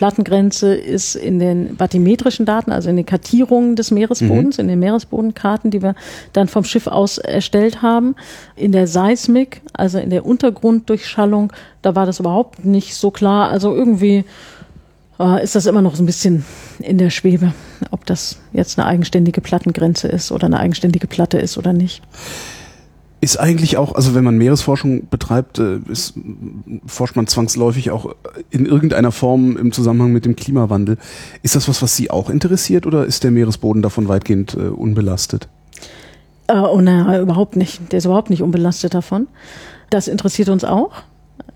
Plattengrenze 0.00 0.74
ist 0.74 1.14
in 1.14 1.38
den 1.38 1.76
bathymetrischen 1.76 2.46
Daten, 2.46 2.72
also 2.72 2.88
in 2.88 2.96
den 2.96 3.04
Kartierungen 3.04 3.76
des 3.76 3.90
Meeresbodens, 3.90 4.56
mhm. 4.56 4.62
in 4.62 4.68
den 4.68 4.78
Meeresbodenkarten, 4.78 5.70
die 5.70 5.82
wir 5.82 5.94
dann 6.32 6.48
vom 6.48 6.64
Schiff 6.64 6.86
aus 6.86 7.18
erstellt 7.18 7.82
haben. 7.82 8.16
In 8.56 8.72
der 8.72 8.86
Seismik, 8.86 9.60
also 9.74 9.98
in 9.98 10.08
der 10.08 10.24
Untergrunddurchschallung, 10.24 11.52
da 11.82 11.94
war 11.96 12.06
das 12.06 12.18
überhaupt 12.18 12.64
nicht 12.64 12.94
so 12.94 13.10
klar. 13.10 13.50
Also 13.50 13.74
irgendwie 13.74 14.24
äh, 15.18 15.44
ist 15.44 15.54
das 15.54 15.66
immer 15.66 15.82
noch 15.82 15.96
so 15.96 16.02
ein 16.02 16.06
bisschen 16.06 16.46
in 16.78 16.96
der 16.96 17.10
Schwebe, 17.10 17.52
ob 17.90 18.06
das 18.06 18.38
jetzt 18.54 18.78
eine 18.78 18.88
eigenständige 18.88 19.42
Plattengrenze 19.42 20.08
ist 20.08 20.32
oder 20.32 20.46
eine 20.46 20.60
eigenständige 20.60 21.08
Platte 21.08 21.36
ist 21.36 21.58
oder 21.58 21.74
nicht. 21.74 22.00
Ist 23.22 23.38
eigentlich 23.38 23.76
auch, 23.76 23.94
also 23.94 24.14
wenn 24.14 24.24
man 24.24 24.38
Meeresforschung 24.38 25.08
betreibt, 25.08 25.58
äh, 25.58 25.78
ist, 25.88 26.14
forscht 26.86 27.16
man 27.16 27.26
zwangsläufig 27.26 27.90
auch 27.90 28.14
in 28.50 28.64
irgendeiner 28.64 29.12
Form 29.12 29.58
im 29.58 29.72
Zusammenhang 29.72 30.12
mit 30.12 30.24
dem 30.24 30.36
Klimawandel. 30.36 30.96
Ist 31.42 31.54
das 31.54 31.68
was, 31.68 31.82
was 31.82 31.96
Sie 31.96 32.10
auch 32.10 32.30
interessiert 32.30 32.86
oder 32.86 33.04
ist 33.04 33.22
der 33.22 33.30
Meeresboden 33.30 33.82
davon 33.82 34.08
weitgehend 34.08 34.54
äh, 34.54 34.68
unbelastet? 34.68 35.48
Äh, 36.46 36.58
oh 36.58 36.80
naja, 36.80 37.20
überhaupt 37.20 37.56
nicht. 37.56 37.92
Der 37.92 37.98
ist 37.98 38.06
überhaupt 38.06 38.30
nicht 38.30 38.42
unbelastet 38.42 38.94
davon. 38.94 39.28
Das 39.90 40.08
interessiert 40.08 40.48
uns 40.48 40.64
auch. 40.64 40.92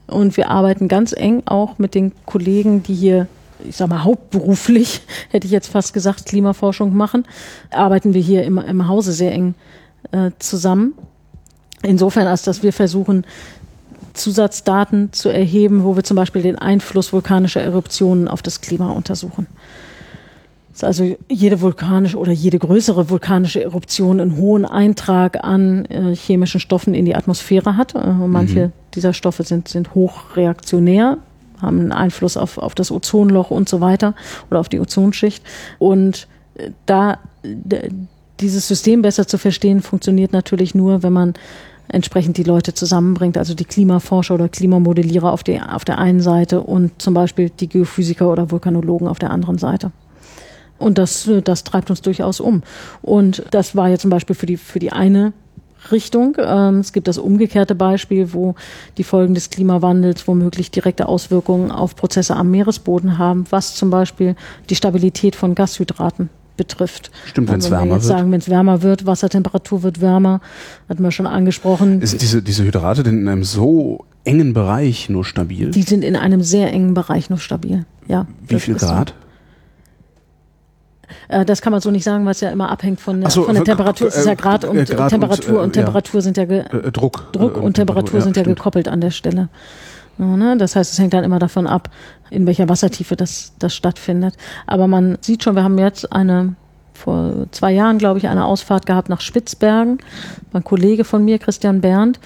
Und 0.07 0.37
wir 0.37 0.51
arbeiten 0.51 0.89
ganz 0.89 1.15
eng 1.17 1.45
auch 1.47 1.79
mit 1.79 1.95
den 1.95 2.13
Kollegen, 2.27 2.83
die 2.83 2.95
hier 2.95 3.27
ich 3.67 3.77
sag 3.77 3.89
mal, 3.89 4.05
hauptberuflich, 4.05 5.03
hätte 5.31 5.47
ich 5.47 5.53
jetzt 5.53 5.69
fast 5.69 5.95
gesagt, 5.95 6.27
Klimaforschung 6.27 6.95
machen, 6.95 7.25
arbeiten 7.71 8.13
wir 8.13 8.21
hier 8.21 8.45
im, 8.45 8.59
im 8.59 8.89
Hause 8.89 9.13
sehr 9.13 9.33
eng 9.33 9.55
äh, 10.13 10.31
zusammen. 10.39 10.95
Insofern, 11.85 12.27
als 12.27 12.43
dass 12.43 12.63
wir 12.63 12.73
versuchen, 12.73 13.25
Zusatzdaten 14.15 15.13
zu 15.13 15.29
erheben, 15.29 15.85
wo 15.85 15.97
wir 15.97 16.05
zum 16.05 16.17
Beispiel 16.17 16.43
den 16.43 16.57
Einfluss 16.57 17.13
vulkanischer 17.13 17.61
Eruptionen 17.61 18.29
auf 18.29 18.43
das 18.43 18.61
Klima 18.61 18.91
untersuchen. 18.91 19.47
Dass 20.73 20.85
also 20.85 21.17
jede 21.29 21.61
vulkanische 21.61 22.17
oder 22.19 22.33
jede 22.33 22.59
größere 22.59 23.11
vulkanische 23.11 23.63
Eruption 23.63 24.21
einen 24.21 24.37
hohen 24.37 24.65
Eintrag 24.65 25.45
an 25.45 25.85
äh, 25.87 26.15
chemischen 26.15 26.61
Stoffen 26.61 26.95
in 26.95 27.05
die 27.05 27.15
Atmosphäre 27.15 27.77
hat. 27.77 27.95
Äh, 27.95 28.13
manche 28.13 28.67
mhm. 28.67 28.73
dieser 28.95 29.13
Stoffe 29.13 29.43
sind, 29.43 29.69
sind 29.69 29.95
hochreaktionär, 29.95 31.19
haben 31.61 31.81
einen 31.81 31.93
Einfluss 31.93 32.37
auf, 32.37 32.59
auf 32.59 32.75
das 32.75 32.91
Ozonloch 32.91 33.51
und 33.51 33.69
so 33.69 33.81
weiter 33.81 34.15
oder 34.51 34.61
auf 34.61 34.69
die 34.69 34.81
Ozonschicht. 34.81 35.45
Und 35.79 36.29
äh, 36.55 36.71
da 36.87 37.19
dieses 38.41 38.67
System 38.67 39.03
besser 39.03 39.27
zu 39.27 39.39
verstehen, 39.39 39.83
funktioniert 39.83 40.33
natürlich 40.33 40.75
nur, 40.75 41.03
wenn 41.03 41.13
man 41.13 41.35
entsprechend 41.89 42.37
die 42.37 42.43
Leute 42.43 42.75
zusammenbringt, 42.75 43.39
also 43.39 43.55
die 43.55 43.65
Klimaforscher 43.65 44.35
oder 44.35 44.49
Klimamodellierer 44.49 45.33
auf, 45.33 45.43
die, 45.43 45.61
auf 45.61 45.85
der 45.85 45.99
einen 45.99 46.21
Seite 46.21 46.61
und 46.61 47.01
zum 47.01 47.15
Beispiel 47.15 47.51
die 47.51 47.69
Geophysiker 47.69 48.31
oder 48.31 48.51
Vulkanologen 48.51 49.09
auf 49.09 49.19
der 49.19 49.31
anderen 49.31 49.59
Seite. 49.59 49.93
Und 50.79 50.99
das, 50.99 51.31
das 51.45 51.65
treibt 51.65 51.91
uns 51.91 52.03
durchaus 52.03 52.41
um. 52.41 52.63
Und 53.01 53.45
das 53.53 53.77
war 53.77 53.89
ja 53.89 53.99
zum 53.99 54.11
Beispiel 54.11 54.35
für 54.35 54.47
die, 54.47 54.57
für 54.57 54.81
die 54.81 54.93
eine 54.93 55.33
Richtung. 55.93 56.37
Ähm, 56.39 56.81
es 56.81 56.93
gibt 56.93 57.09
das 57.09 57.19
umgekehrte 57.19 57.75
Beispiel, 57.75 58.33
wo 58.33 58.55
die 58.97 59.05
Folgen 59.05 59.35
des 59.35 59.51
Klimawandels 59.51 60.27
womöglich 60.27 60.71
direkte 60.71 61.09
Auswirkungen 61.09 61.71
auf 61.71 61.97
Prozesse 61.97 62.37
am 62.37 62.51
Meeresboden 62.51 63.19
haben, 63.19 63.45
was 63.51 63.75
zum 63.75 63.91
Beispiel 63.91 64.35
die 64.71 64.77
Stabilität 64.77 65.37
von 65.37 65.55
Gashydraten 65.55 66.31
betrifft. 66.57 67.11
Stimmt, 67.27 67.51
wenn 67.51 67.59
es 67.61 67.71
wärmer 67.71 67.87
wir 67.87 67.95
jetzt 67.95 68.09
wird. 68.09 68.19
sagen, 68.19 68.33
wenn 68.33 68.41
es 68.41 68.49
wärmer 68.49 68.83
wird, 68.83 69.07
Wassertemperatur 69.07 69.83
wird 69.83 70.01
wärmer, 70.01 70.41
hatten 70.89 71.03
wir 71.03 71.11
schon 71.11 71.27
angesprochen. 71.27 72.01
Ist 72.01 72.21
diese, 72.21 72.43
diese 72.43 72.65
Hydrate 72.65 73.03
denn 73.03 73.21
in 73.21 73.29
einem 73.29 73.45
so 73.45 74.05
engen 74.25 74.53
Bereich 74.55 75.09
nur 75.09 75.25
stabil? 75.25 75.71
Die 75.71 75.83
sind 75.83 76.05
in 76.05 76.17
einem 76.17 76.43
sehr 76.43 76.73
engen 76.73 76.95
Bereich 76.95 77.31
nur 77.31 77.39
stabil, 77.39 77.85
ja. 78.09 78.27
Wie 78.47 78.61
viel 78.61 78.75
Grad? 78.75 79.15
Äh, 81.29 81.45
das 81.45 81.63
kann 81.63 81.73
man 81.73 81.81
so 81.81 81.91
nicht 81.91 82.05
sagen, 82.05 82.25
weil 82.25 82.33
es 82.33 82.41
ja 82.41 82.51
immer 82.51 82.71
abhängt 82.71 83.01
von 83.01 83.21
der, 83.21 83.31
so, 83.31 83.45
von 83.45 83.55
der 83.55 83.65
Temperatur. 83.65 84.09
Es 84.09 84.17
ist 84.17 84.27
ja 84.27 84.35
Grad 84.35 84.65
und 84.65 84.89
Grad 84.89 85.11
Temperatur 85.11 85.59
und, 85.59 85.65
und 85.65 85.73
Temperatur 85.73 86.21
ja. 86.21 86.23
sind 86.23 86.37
ja 86.37 86.45
äh, 86.45 86.93
Druck, 86.93 87.33
Druck 87.33 87.57
und 87.57 87.75
Temperatur 87.75 88.21
sind 88.21 88.37
ja, 88.37 88.43
ja 88.43 88.49
gekoppelt 88.49 88.89
an 88.89 89.01
der 89.01 89.11
Stelle. 89.11 89.49
Ne? 90.17 90.57
Das 90.57 90.77
heißt, 90.77 90.93
es 90.93 90.99
hängt 90.99 91.13
dann 91.13 91.25
immer 91.25 91.41
davon 91.41 91.67
ab, 91.67 91.91
in 92.31 92.47
welcher 92.47 92.69
Wassertiefe 92.69 93.17
das, 93.17 93.53
das 93.59 93.75
stattfindet. 93.75 94.35
Aber 94.67 94.87
man 94.87 95.19
sieht 95.21 95.43
schon, 95.43 95.57
wir 95.57 95.65
haben 95.65 95.79
jetzt 95.79 96.13
eine, 96.13 96.55
vor 96.93 97.47
zwei 97.51 97.73
Jahren, 97.73 97.99
glaube 97.99 98.19
ich, 98.19 98.29
eine 98.29 98.45
Ausfahrt 98.45 98.87
gehabt 98.87 99.09
nach 99.09 99.21
Spitzbergen. 99.21 99.99
Ein 100.53 100.65
Kollege 100.65 101.05
von 101.05 101.25
mir, 101.25 101.39
Christian 101.39 101.81
Berndt, 101.81 102.19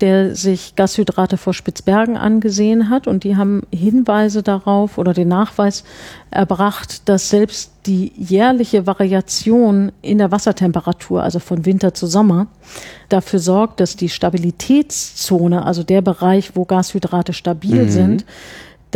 der 0.00 0.34
sich 0.34 0.76
Gashydrate 0.76 1.36
vor 1.36 1.54
Spitzbergen 1.54 2.16
angesehen 2.16 2.90
hat 2.90 3.06
und 3.06 3.24
die 3.24 3.36
haben 3.36 3.62
Hinweise 3.72 4.42
darauf 4.42 4.98
oder 4.98 5.14
den 5.14 5.28
Nachweis 5.28 5.84
erbracht, 6.30 7.08
dass 7.08 7.30
selbst 7.30 7.72
die 7.86 8.12
jährliche 8.16 8.86
Variation 8.86 9.92
in 10.02 10.18
der 10.18 10.30
Wassertemperatur, 10.30 11.22
also 11.22 11.38
von 11.38 11.64
Winter 11.64 11.94
zu 11.94 12.06
Sommer, 12.06 12.48
dafür 13.08 13.38
sorgt, 13.38 13.80
dass 13.80 13.96
die 13.96 14.08
Stabilitätszone, 14.08 15.64
also 15.64 15.82
der 15.82 16.02
Bereich, 16.02 16.56
wo 16.56 16.64
Gashydrate 16.64 17.32
stabil 17.32 17.84
mhm. 17.84 17.90
sind, 17.90 18.24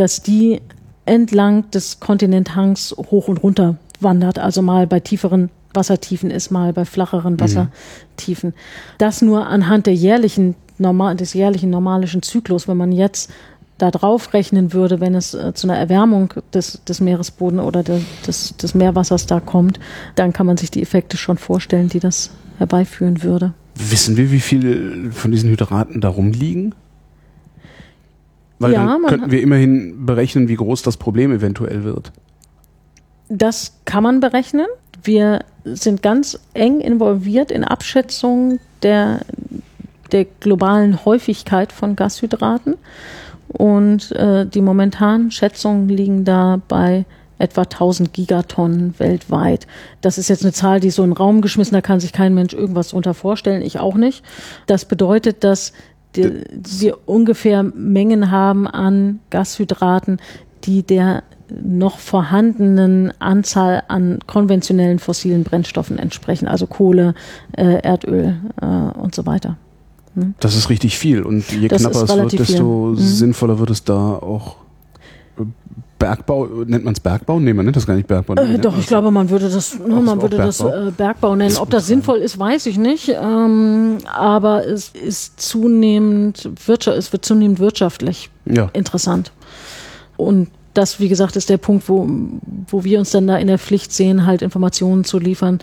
dass 0.01 0.23
die 0.23 0.63
entlang 1.05 1.71
des 1.73 2.01
Kontinenthangs 2.01 2.95
hoch 2.97 3.29
und 3.29 3.43
runter 3.43 3.77
wandert, 4.01 4.39
also 4.39 4.63
mal 4.63 4.87
bei 4.87 5.01
tieferen 5.01 5.51
Wassertiefen 5.75 6.31
ist, 6.31 6.51
mal 6.51 6.73
bei 6.73 6.87
flacheren 6.87 7.35
mhm. 7.35 7.41
Wassertiefen. 7.41 8.51
Mhm. 8.51 8.55
Das 8.97 9.21
nur 9.21 9.47
anhand 9.47 9.87
der 9.87 9.95
jährlichen 9.95 10.55
normal, 10.79 11.17
des 11.17 11.35
jährlichen 11.35 11.69
normalischen 11.69 12.23
Zyklus, 12.23 12.67
wenn 12.67 12.79
man 12.79 12.93
jetzt 12.93 13.31
da 13.77 13.91
drauf 13.91 14.33
rechnen 14.33 14.73
würde, 14.73 15.01
wenn 15.01 15.15
es 15.15 15.35
äh, 15.35 15.53
zu 15.53 15.67
einer 15.67 15.77
Erwärmung 15.77 16.33
des, 16.55 16.83
des 16.85 17.01
Meeresbodens 17.01 17.63
oder 17.63 17.83
de, 17.83 18.01
des, 18.27 18.57
des 18.57 18.75
Meerwassers 18.75 19.27
da 19.27 19.41
kommt, 19.41 19.81
dann 20.15 20.33
kann 20.33 20.47
man 20.47 20.57
sich 20.57 20.71
die 20.71 20.81
Effekte 20.81 21.19
schon 21.19 21.37
vorstellen, 21.37 21.89
die 21.89 22.01
das 22.01 22.31
herbeiführen 22.59 23.23
würde. 23.23 23.53
Wissen 23.75 24.17
wir, 24.17 24.33
wie 24.33 24.41
viele 24.41 25.13
von 25.13 25.31
diesen 25.31 25.51
Hydraten 25.51 26.01
da 26.01 26.09
rumliegen? 26.09 26.75
Weil 28.61 28.75
ja, 28.75 28.87
dann 28.87 29.03
könnten 29.07 29.31
wir 29.31 29.41
immerhin 29.41 30.05
berechnen, 30.05 30.49
wie 30.49 30.55
groß 30.55 30.83
das 30.83 30.99
Problem 30.99 31.33
eventuell 31.33 31.83
wird. 31.83 32.13
Das 33.31 33.73
kann 33.87 34.03
man 34.03 34.21
berechnen. 34.21 34.67
Wir 35.03 35.41
sind 35.65 36.03
ganz 36.03 36.39
eng 36.53 36.81
involviert 36.81 37.51
in 37.51 37.65
Abschätzungen 37.65 38.61
der, 38.83 39.21
der 40.13 40.27
globalen 40.27 41.05
Häufigkeit 41.07 41.73
von 41.73 41.97
Gashydraten. 41.97 42.77
Und 43.49 44.13
äh, 44.13 44.47
die 44.47 44.61
momentanen 44.61 45.31
Schätzungen 45.31 45.89
liegen 45.89 46.25
da 46.25 46.61
bei 46.69 47.07
etwa 47.39 47.63
1000 47.63 48.13
Gigatonnen 48.13 48.95
weltweit. 48.99 49.67
Das 50.03 50.19
ist 50.19 50.29
jetzt 50.29 50.45
eine 50.45 50.53
Zahl, 50.53 50.81
die 50.81 50.91
so 50.91 51.03
in 51.03 51.11
den 51.11 51.17
Raum 51.17 51.41
geschmissen, 51.41 51.73
da 51.73 51.81
kann 51.81 51.99
sich 51.99 52.13
kein 52.13 52.35
Mensch 52.35 52.53
irgendwas 52.53 52.89
drunter 52.89 53.15
vorstellen, 53.15 53.63
ich 53.63 53.79
auch 53.79 53.95
nicht. 53.95 54.23
Das 54.67 54.85
bedeutet, 54.85 55.43
dass 55.43 55.73
die, 56.17 56.45
wir 56.81 56.99
ungefähr 57.07 57.63
Mengen 57.63 58.31
haben 58.31 58.67
an 58.67 59.21
Gashydraten, 59.31 60.21
die 60.65 60.83
der 60.83 61.23
noch 61.63 61.99
vorhandenen 61.99 63.13
Anzahl 63.19 63.83
an 63.89 64.21
konventionellen 64.27 64.99
fossilen 64.99 65.45
Brennstoffen 65.45 65.99
entsprechen, 65.99 66.47
also 66.47 66.67
Kohle, 66.67 67.15
äh, 67.57 67.81
Erdöl 67.83 68.37
äh, 68.61 68.67
und 68.67 69.15
so 69.15 69.27
weiter. 69.27 69.57
Hm? 70.15 70.35
Das 70.41 70.57
ist 70.57 70.71
richtig 70.71 70.99
viel 70.99 71.23
und 71.23 71.51
je 71.51 71.69
das 71.69 71.83
knapper 71.83 72.03
es 72.05 72.17
wird, 72.17 72.39
desto 72.39 72.95
viel. 72.95 73.05
sinnvoller 73.05 73.59
wird 73.59 73.71
es 73.71 73.85
da 73.85 74.15
auch 74.15 74.57
Bergbau, 76.01 76.47
nennt 76.67 76.83
man 76.83 76.95
es 76.95 77.01
Bergbau? 77.01 77.39
Nee, 77.39 77.53
man 77.53 77.67
nennt 77.67 77.77
das 77.77 77.87
gar 77.87 77.95
nicht 77.95 78.09
Bergbau. 78.09 78.35
Äh, 78.35 78.59
doch, 78.59 78.77
ich 78.79 78.87
glaube, 78.87 79.11
man 79.11 79.29
würde 79.29 79.51
das, 79.51 79.79
ne, 79.79 79.97
man 79.97 80.21
würde 80.23 80.39
Bergbau? 80.39 80.69
das 80.71 80.89
äh, 80.89 80.91
Bergbau 80.91 81.37
nennen. 81.37 81.57
Ob 81.59 81.69
das 81.69 81.87
sinnvoll 81.87 82.19
ist, 82.19 82.39
weiß 82.39 82.65
ich 82.67 82.79
nicht. 82.79 83.11
Ähm, 83.11 83.99
aber 84.11 84.67
es 84.67 84.89
ist 84.89 85.39
zunehmend 85.41 86.49
Wirtschaft, 86.67 86.97
es 86.97 87.13
wird 87.13 87.27
zunehmend 87.27 87.61
wirtschaftlich 87.61 88.31
ja. 88.47 88.71
interessant. 88.73 89.31
Und 90.17 90.49
das, 90.73 91.01
wie 91.01 91.09
gesagt, 91.09 91.37
ist 91.37 91.51
der 91.51 91.59
Punkt, 91.59 91.87
wo, 91.91 92.09
wo 92.69 92.83
wir 92.83 92.99
uns 92.99 93.11
dann 93.11 93.27
da 93.27 93.37
in 93.37 93.49
der 93.49 93.59
Pflicht 93.59 93.93
sehen, 93.93 94.25
halt 94.25 94.41
Informationen 94.41 95.05
zu 95.05 95.19
liefern, 95.19 95.59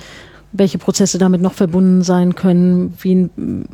welche 0.52 0.78
Prozesse 0.78 1.18
damit 1.18 1.42
noch 1.42 1.54
verbunden 1.54 2.04
sein 2.04 2.36
können, 2.36 2.94
wie 3.00 3.16
ein, 3.16 3.66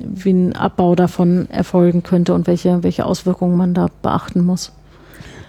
wie 0.00 0.30
ein 0.30 0.54
Abbau 0.54 0.94
davon 0.94 1.50
erfolgen 1.50 2.04
könnte 2.04 2.32
und 2.32 2.46
welche, 2.46 2.84
welche 2.84 3.06
Auswirkungen 3.06 3.56
man 3.56 3.74
da 3.74 3.88
beachten 4.02 4.44
muss. 4.44 4.70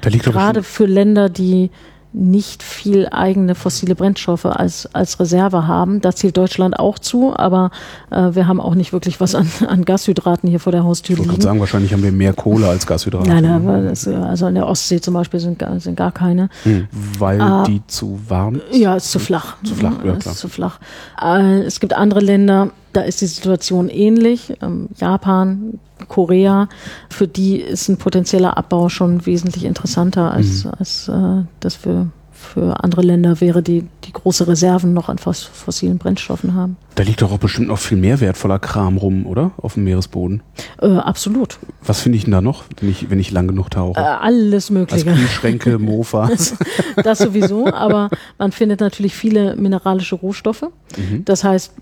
Da 0.04 0.10
Gerade 0.10 0.64
für 0.64 0.86
Länder, 0.86 1.30
die 1.30 1.72
nicht 2.14 2.62
viel 2.62 3.08
eigene 3.10 3.56
fossile 3.56 3.96
Brennstoffe 3.96 4.46
als, 4.46 4.88
als 4.94 5.20
Reserve 5.20 5.68
haben. 5.68 6.00
Da 6.00 6.14
zählt 6.14 6.38
Deutschland 6.38 6.78
auch 6.78 7.00
zu, 7.00 7.36
aber 7.36 7.72
äh, 8.12 8.30
wir 8.34 8.48
haben 8.48 8.62
auch 8.62 8.76
nicht 8.76 8.94
wirklich 8.94 9.20
was 9.20 9.34
an, 9.34 9.50
an 9.68 9.84
Gashydraten 9.84 10.48
hier 10.48 10.60
vor 10.60 10.72
der 10.72 10.84
Haustür 10.84 11.16
liegen. 11.16 11.30
Ich 11.30 11.34
würde 11.34 11.44
sagen, 11.44 11.60
wahrscheinlich 11.60 11.92
haben 11.92 12.04
wir 12.04 12.12
mehr 12.12 12.34
Kohle 12.34 12.70
als 12.70 12.86
Gashydrate. 12.86 13.28
Nein, 13.28 13.44
nein 13.44 13.86
das, 13.86 14.08
also 14.08 14.48
in 14.48 14.56
der 14.56 14.68
Ostsee 14.68 15.02
zum 15.02 15.16
Beispiel 15.16 15.40
sind, 15.40 15.64
sind 15.80 15.96
gar 15.96 16.12
keine. 16.12 16.50
Hm, 16.64 16.88
weil 17.18 17.42
äh, 17.42 17.64
die 17.68 17.82
zu 17.88 18.20
warm 18.28 18.62
ist? 18.72 18.78
Ja, 18.78 18.96
ist 18.96 19.12
zu 19.12 19.20
flach. 19.20 19.56
Zu 19.64 19.74
flach, 19.74 20.04
ja 20.06 20.16
klar. 20.16 20.34
Ist 20.34 20.40
zu 20.40 20.48
flach. 20.48 20.80
Äh, 21.20 21.62
es 21.62 21.80
gibt 21.80 21.94
andere 21.94 22.20
Länder, 22.20 22.70
Da 22.94 23.02
ist 23.02 23.22
die 23.22 23.26
Situation 23.26 23.90
ähnlich. 23.90 24.54
Ähm, 24.62 24.90
Japan, 24.96 25.80
Korea, 26.08 26.70
für 27.10 27.28
die 27.28 27.58
ist 27.58 27.90
ein 27.90 27.98
potenzieller 27.98 28.58
Abbau 28.58 28.90
schon 28.90 29.26
wesentlich 29.26 29.66
interessanter 29.66 30.32
als, 30.32 30.66
mhm. 30.66 30.72
als 30.78 31.08
äh, 31.08 31.44
das 31.60 31.76
für 31.76 32.08
für 32.44 32.84
andere 32.84 33.02
Länder 33.02 33.42
wäre, 33.42 33.64
die, 33.64 33.88
die 34.04 34.14
große 34.14 34.48
Reserven 34.48 34.94
noch 34.94 35.10
an 35.10 35.18
fossilen 35.18 35.98
Brennstoffen 35.98 36.54
haben. 36.54 36.78
Da 36.96 37.04
liegt 37.04 37.22
doch 37.22 37.32
auch 37.32 37.40
bestimmt 37.40 37.70
noch 37.70 37.80
viel 37.80 37.98
mehr 37.98 38.20
wertvoller 38.20 38.60
Kram 38.60 38.98
rum, 38.98 39.26
oder? 39.26 39.52
Auf 39.58 39.74
dem 39.74 39.86
Meeresboden. 39.86 40.44
Äh, 40.82 40.88
absolut. 40.88 41.58
Was 41.84 42.02
finde 42.02 42.18
ich 42.18 42.26
denn 42.26 42.32
da 42.32 42.42
noch, 42.42 42.66
wenn 42.80 42.90
ich, 42.90 43.10
wenn 43.10 43.20
ich 43.20 43.32
lang 43.32 43.48
genug 43.48 43.72
tauche? 43.72 44.00
Äh, 44.00 44.04
alles 44.04 44.70
Mögliche. 44.70 45.10
Also 45.10 45.20
Kühlschränke, 45.20 45.80
Mofas. 45.80 46.56
das 47.04 47.20
sowieso, 47.20 47.68
aber 47.74 48.10
man 48.38 48.52
findet 48.52 48.82
natürlich 48.82 49.16
viele 49.16 49.56
mineralische 49.56 50.16
Rohstoffe. 50.16 50.68
Mhm. 50.98 51.26
Das 51.26 51.44
heißt, 51.44 51.74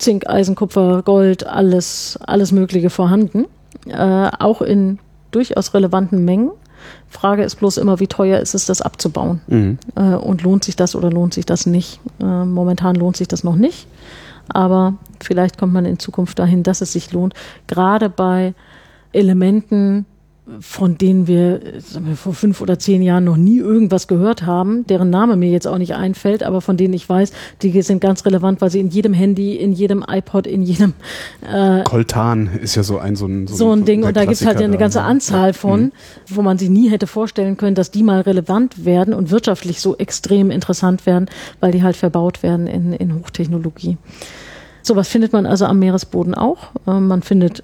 Zink, 0.00 0.28
Eisen, 0.28 0.54
Kupfer, 0.54 1.02
Gold, 1.02 1.46
alles, 1.46 2.18
alles 2.26 2.52
Mögliche 2.52 2.90
vorhanden. 2.90 3.46
Äh, 3.86 4.30
auch 4.38 4.62
in 4.62 4.98
durchaus 5.30 5.74
relevanten 5.74 6.24
Mengen. 6.24 6.50
Frage 7.08 7.44
ist 7.44 7.56
bloß 7.56 7.76
immer, 7.76 8.00
wie 8.00 8.06
teuer 8.06 8.40
ist 8.40 8.54
es, 8.54 8.66
das 8.66 8.80
abzubauen? 8.80 9.40
Mhm. 9.46 9.78
Äh, 9.96 10.14
und 10.14 10.42
lohnt 10.42 10.64
sich 10.64 10.76
das 10.76 10.96
oder 10.96 11.10
lohnt 11.10 11.34
sich 11.34 11.44
das 11.44 11.66
nicht? 11.66 12.00
Äh, 12.20 12.44
momentan 12.44 12.96
lohnt 12.96 13.16
sich 13.16 13.28
das 13.28 13.44
noch 13.44 13.56
nicht. 13.56 13.86
Aber 14.48 14.94
vielleicht 15.22 15.58
kommt 15.58 15.72
man 15.72 15.84
in 15.84 15.98
Zukunft 15.98 16.38
dahin, 16.38 16.62
dass 16.62 16.80
es 16.80 16.92
sich 16.92 17.12
lohnt. 17.12 17.34
Gerade 17.66 18.08
bei 18.08 18.54
Elementen, 19.12 20.06
von 20.60 20.98
denen 20.98 21.26
wir, 21.26 21.60
wir, 22.00 22.16
vor 22.16 22.34
fünf 22.34 22.60
oder 22.60 22.78
zehn 22.78 23.02
Jahren 23.02 23.24
noch 23.24 23.36
nie 23.36 23.58
irgendwas 23.58 24.08
gehört 24.08 24.44
haben, 24.44 24.86
deren 24.86 25.10
Name 25.10 25.36
mir 25.36 25.50
jetzt 25.50 25.66
auch 25.66 25.78
nicht 25.78 25.94
einfällt, 25.94 26.42
aber 26.42 26.60
von 26.60 26.76
denen 26.76 26.94
ich 26.94 27.08
weiß, 27.08 27.32
die 27.62 27.82
sind 27.82 28.00
ganz 28.00 28.24
relevant, 28.26 28.60
weil 28.60 28.70
sie 28.70 28.80
in 28.80 28.88
jedem 28.88 29.12
Handy, 29.12 29.56
in 29.56 29.72
jedem 29.72 30.04
iPod, 30.08 30.46
in 30.46 30.62
jedem 30.62 30.94
äh, 31.42 31.82
Coltan 31.84 32.50
ist 32.60 32.74
ja 32.74 32.82
so 32.82 32.98
ein 32.98 33.16
so 33.16 33.26
ein, 33.26 33.46
so, 33.46 33.54
so 33.54 33.72
ein 33.72 33.84
Ding 33.84 34.04
und 34.04 34.16
da 34.16 34.24
gibt 34.24 34.40
es 34.40 34.46
halt 34.46 34.58
ja 34.60 34.66
eine 34.66 34.78
ganze 34.78 35.02
Anzahl 35.02 35.52
von, 35.52 35.80
mhm. 35.84 35.92
wo 36.28 36.42
man 36.42 36.58
sich 36.58 36.70
nie 36.70 36.90
hätte 36.90 37.06
vorstellen 37.06 37.56
können, 37.56 37.74
dass 37.74 37.90
die 37.90 38.02
mal 38.02 38.20
relevant 38.22 38.84
werden 38.84 39.14
und 39.14 39.30
wirtschaftlich 39.30 39.80
so 39.80 39.96
extrem 39.96 40.50
interessant 40.50 41.06
werden, 41.06 41.26
weil 41.60 41.72
die 41.72 41.82
halt 41.82 41.96
verbaut 41.96 42.42
werden 42.42 42.66
in, 42.66 42.92
in 42.92 43.14
Hochtechnologie. 43.14 43.98
Sowas 44.82 45.08
findet 45.08 45.32
man 45.32 45.46
also 45.46 45.66
am 45.66 45.78
Meeresboden 45.78 46.34
auch. 46.34 46.70
Äh, 46.86 47.00
man 47.00 47.22
findet 47.22 47.62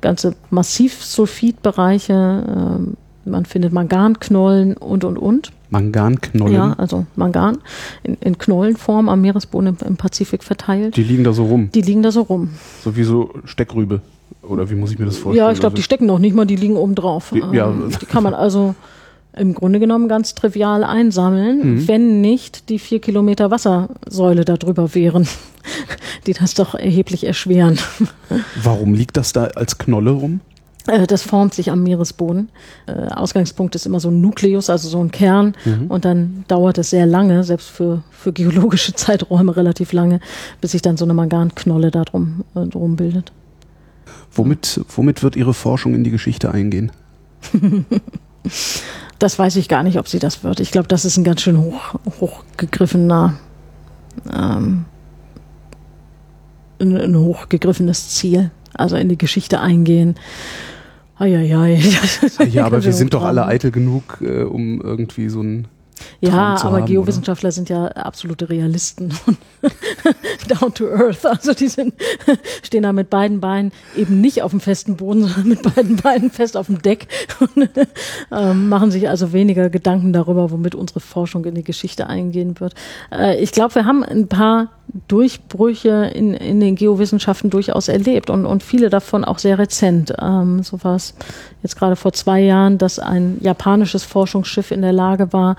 ganze 0.00 0.34
Massivsulfidbereiche, 0.50 2.12
äh, 2.14 3.28
man 3.28 3.44
findet 3.44 3.72
Manganknollen 3.72 4.76
und, 4.76 5.04
und, 5.04 5.18
und. 5.18 5.52
Manganknollen? 5.70 6.54
Ja, 6.54 6.74
also 6.78 7.06
Mangan 7.14 7.58
in, 8.02 8.14
in 8.20 8.38
Knollenform 8.38 9.08
am 9.08 9.20
Meeresboden 9.20 9.68
im, 9.68 9.86
im, 9.86 9.96
Pazifik 9.96 10.42
verteilt. 10.42 10.96
Die 10.96 11.02
liegen 11.02 11.24
da 11.24 11.32
so 11.32 11.44
rum? 11.44 11.70
Die 11.74 11.82
liegen 11.82 12.02
da 12.02 12.10
so 12.10 12.22
rum. 12.22 12.50
So 12.82 12.96
wie 12.96 13.04
so 13.04 13.34
Steckrübe? 13.44 14.00
Oder 14.42 14.70
wie 14.70 14.74
muss 14.74 14.92
ich 14.92 14.98
mir 14.98 15.04
das 15.04 15.18
vorstellen? 15.18 15.46
Ja, 15.46 15.52
ich 15.52 15.60
glaube, 15.60 15.76
die 15.76 15.82
stecken 15.82 16.06
noch 16.06 16.18
nicht 16.18 16.34
mal, 16.34 16.46
die 16.46 16.56
liegen 16.56 16.76
oben 16.76 16.94
drauf. 16.94 17.32
Die, 17.34 17.42
ja. 17.54 17.68
Ähm, 17.68 17.90
die 18.00 18.06
kann 18.06 18.22
man 18.22 18.32
also 18.34 18.74
im 19.36 19.54
Grunde 19.54 19.78
genommen 19.78 20.08
ganz 20.08 20.34
trivial 20.34 20.84
einsammeln, 20.84 21.74
mhm. 21.74 21.88
wenn 21.88 22.20
nicht 22.20 22.68
die 22.68 22.78
vier 22.78 23.00
Kilometer 23.00 23.50
Wassersäule 23.50 24.44
darüber 24.44 24.94
wären, 24.94 25.28
die 26.26 26.32
das 26.32 26.54
doch 26.54 26.74
erheblich 26.74 27.24
erschweren. 27.24 27.78
Warum 28.62 28.94
liegt 28.94 29.16
das 29.16 29.32
da 29.32 29.44
als 29.54 29.78
Knolle 29.78 30.10
rum? 30.10 30.40
Äh, 30.88 31.06
das 31.06 31.22
formt 31.22 31.54
sich 31.54 31.70
am 31.70 31.82
Meeresboden. 31.82 32.48
Äh, 32.86 32.92
Ausgangspunkt 32.92 33.74
ist 33.74 33.86
immer 33.86 34.00
so 34.00 34.08
ein 34.08 34.20
Nukleus, 34.20 34.70
also 34.70 34.88
so 34.88 35.00
ein 35.00 35.10
Kern. 35.10 35.54
Mhm. 35.64 35.86
Und 35.88 36.04
dann 36.04 36.44
dauert 36.48 36.78
es 36.78 36.90
sehr 36.90 37.06
lange, 37.06 37.44
selbst 37.44 37.68
für, 37.68 38.02
für 38.10 38.32
geologische 38.32 38.92
Zeiträume 38.96 39.56
relativ 39.56 39.92
lange, 39.92 40.20
bis 40.60 40.72
sich 40.72 40.82
dann 40.82 40.96
so 40.96 41.04
eine 41.04 41.14
Manganknolle 41.14 41.90
da 41.90 42.04
drum, 42.04 42.44
äh, 42.54 42.66
drum 42.66 42.96
bildet. 42.96 43.32
Womit, 44.32 44.80
womit 44.94 45.22
wird 45.22 45.36
Ihre 45.36 45.54
Forschung 45.54 45.94
in 45.94 46.04
die 46.04 46.10
Geschichte 46.10 46.50
eingehen? 46.50 46.92
Das 49.18 49.38
weiß 49.38 49.56
ich 49.56 49.68
gar 49.68 49.82
nicht, 49.82 49.98
ob 49.98 50.08
sie 50.08 50.18
das 50.18 50.44
wird. 50.44 50.60
Ich 50.60 50.70
glaube, 50.70 50.88
das 50.88 51.04
ist 51.04 51.16
ein 51.16 51.24
ganz 51.24 51.40
schön 51.40 51.58
hoch, 51.58 51.94
hochgegriffener, 52.20 53.34
ähm, 54.32 54.84
ein, 56.80 56.96
ein 56.96 57.18
hochgegriffenes 57.18 58.10
Ziel. 58.10 58.50
Also 58.74 58.96
in 58.96 59.08
die 59.08 59.18
Geschichte 59.18 59.60
eingehen. 59.60 60.14
Eieiei. 61.18 61.82
Ja, 62.50 62.64
aber 62.64 62.84
wir 62.84 62.92
sind 62.92 63.14
doch 63.14 63.24
alle 63.24 63.46
eitel 63.46 63.72
genug, 63.72 64.18
äh, 64.20 64.42
um 64.42 64.80
irgendwie 64.80 65.28
so 65.28 65.42
ein 65.42 65.66
ja, 66.20 66.56
aber 66.62 66.78
haben, 66.78 66.86
Geowissenschaftler 66.86 67.48
oder? 67.48 67.52
sind 67.52 67.68
ja 67.68 67.86
absolute 67.88 68.48
Realisten 68.48 69.12
und 69.26 69.38
down 70.48 70.74
to 70.74 70.88
earth. 70.88 71.24
Also 71.24 71.54
die 71.54 71.68
sind, 71.68 71.94
stehen 72.62 72.82
da 72.82 72.92
mit 72.92 73.10
beiden 73.10 73.40
Beinen 73.40 73.72
eben 73.96 74.20
nicht 74.20 74.42
auf 74.42 74.50
dem 74.50 74.60
festen 74.60 74.96
Boden, 74.96 75.22
sondern 75.26 75.48
mit 75.48 75.74
beiden 75.74 75.96
Beinen 75.96 76.30
fest 76.30 76.56
auf 76.56 76.66
dem 76.66 76.82
Deck 76.82 77.08
und 77.40 77.70
ähm, 78.32 78.68
machen 78.68 78.90
sich 78.90 79.08
also 79.08 79.32
weniger 79.32 79.70
Gedanken 79.70 80.12
darüber, 80.12 80.50
womit 80.50 80.74
unsere 80.74 81.00
Forschung 81.00 81.44
in 81.44 81.54
die 81.54 81.64
Geschichte 81.64 82.06
eingehen 82.06 82.58
wird. 82.60 82.74
Äh, 83.12 83.42
ich 83.42 83.52
glaube, 83.52 83.74
wir 83.74 83.84
haben 83.84 84.04
ein 84.04 84.28
paar 84.28 84.70
Durchbrüche 85.06 86.10
in, 86.14 86.34
in 86.34 86.60
den 86.60 86.74
Geowissenschaften 86.74 87.50
durchaus 87.50 87.88
erlebt 87.88 88.30
und, 88.30 88.46
und 88.46 88.62
viele 88.62 88.90
davon 88.90 89.24
auch 89.24 89.38
sehr 89.38 89.58
rezent. 89.58 90.12
Ähm, 90.20 90.62
so 90.62 90.82
war 90.82 90.96
es 90.96 91.14
jetzt 91.62 91.76
gerade 91.76 91.96
vor 91.96 92.12
zwei 92.12 92.40
Jahren, 92.40 92.78
dass 92.78 92.98
ein 92.98 93.38
japanisches 93.40 94.04
Forschungsschiff 94.04 94.70
in 94.70 94.82
der 94.82 94.92
Lage 94.92 95.32
war, 95.32 95.56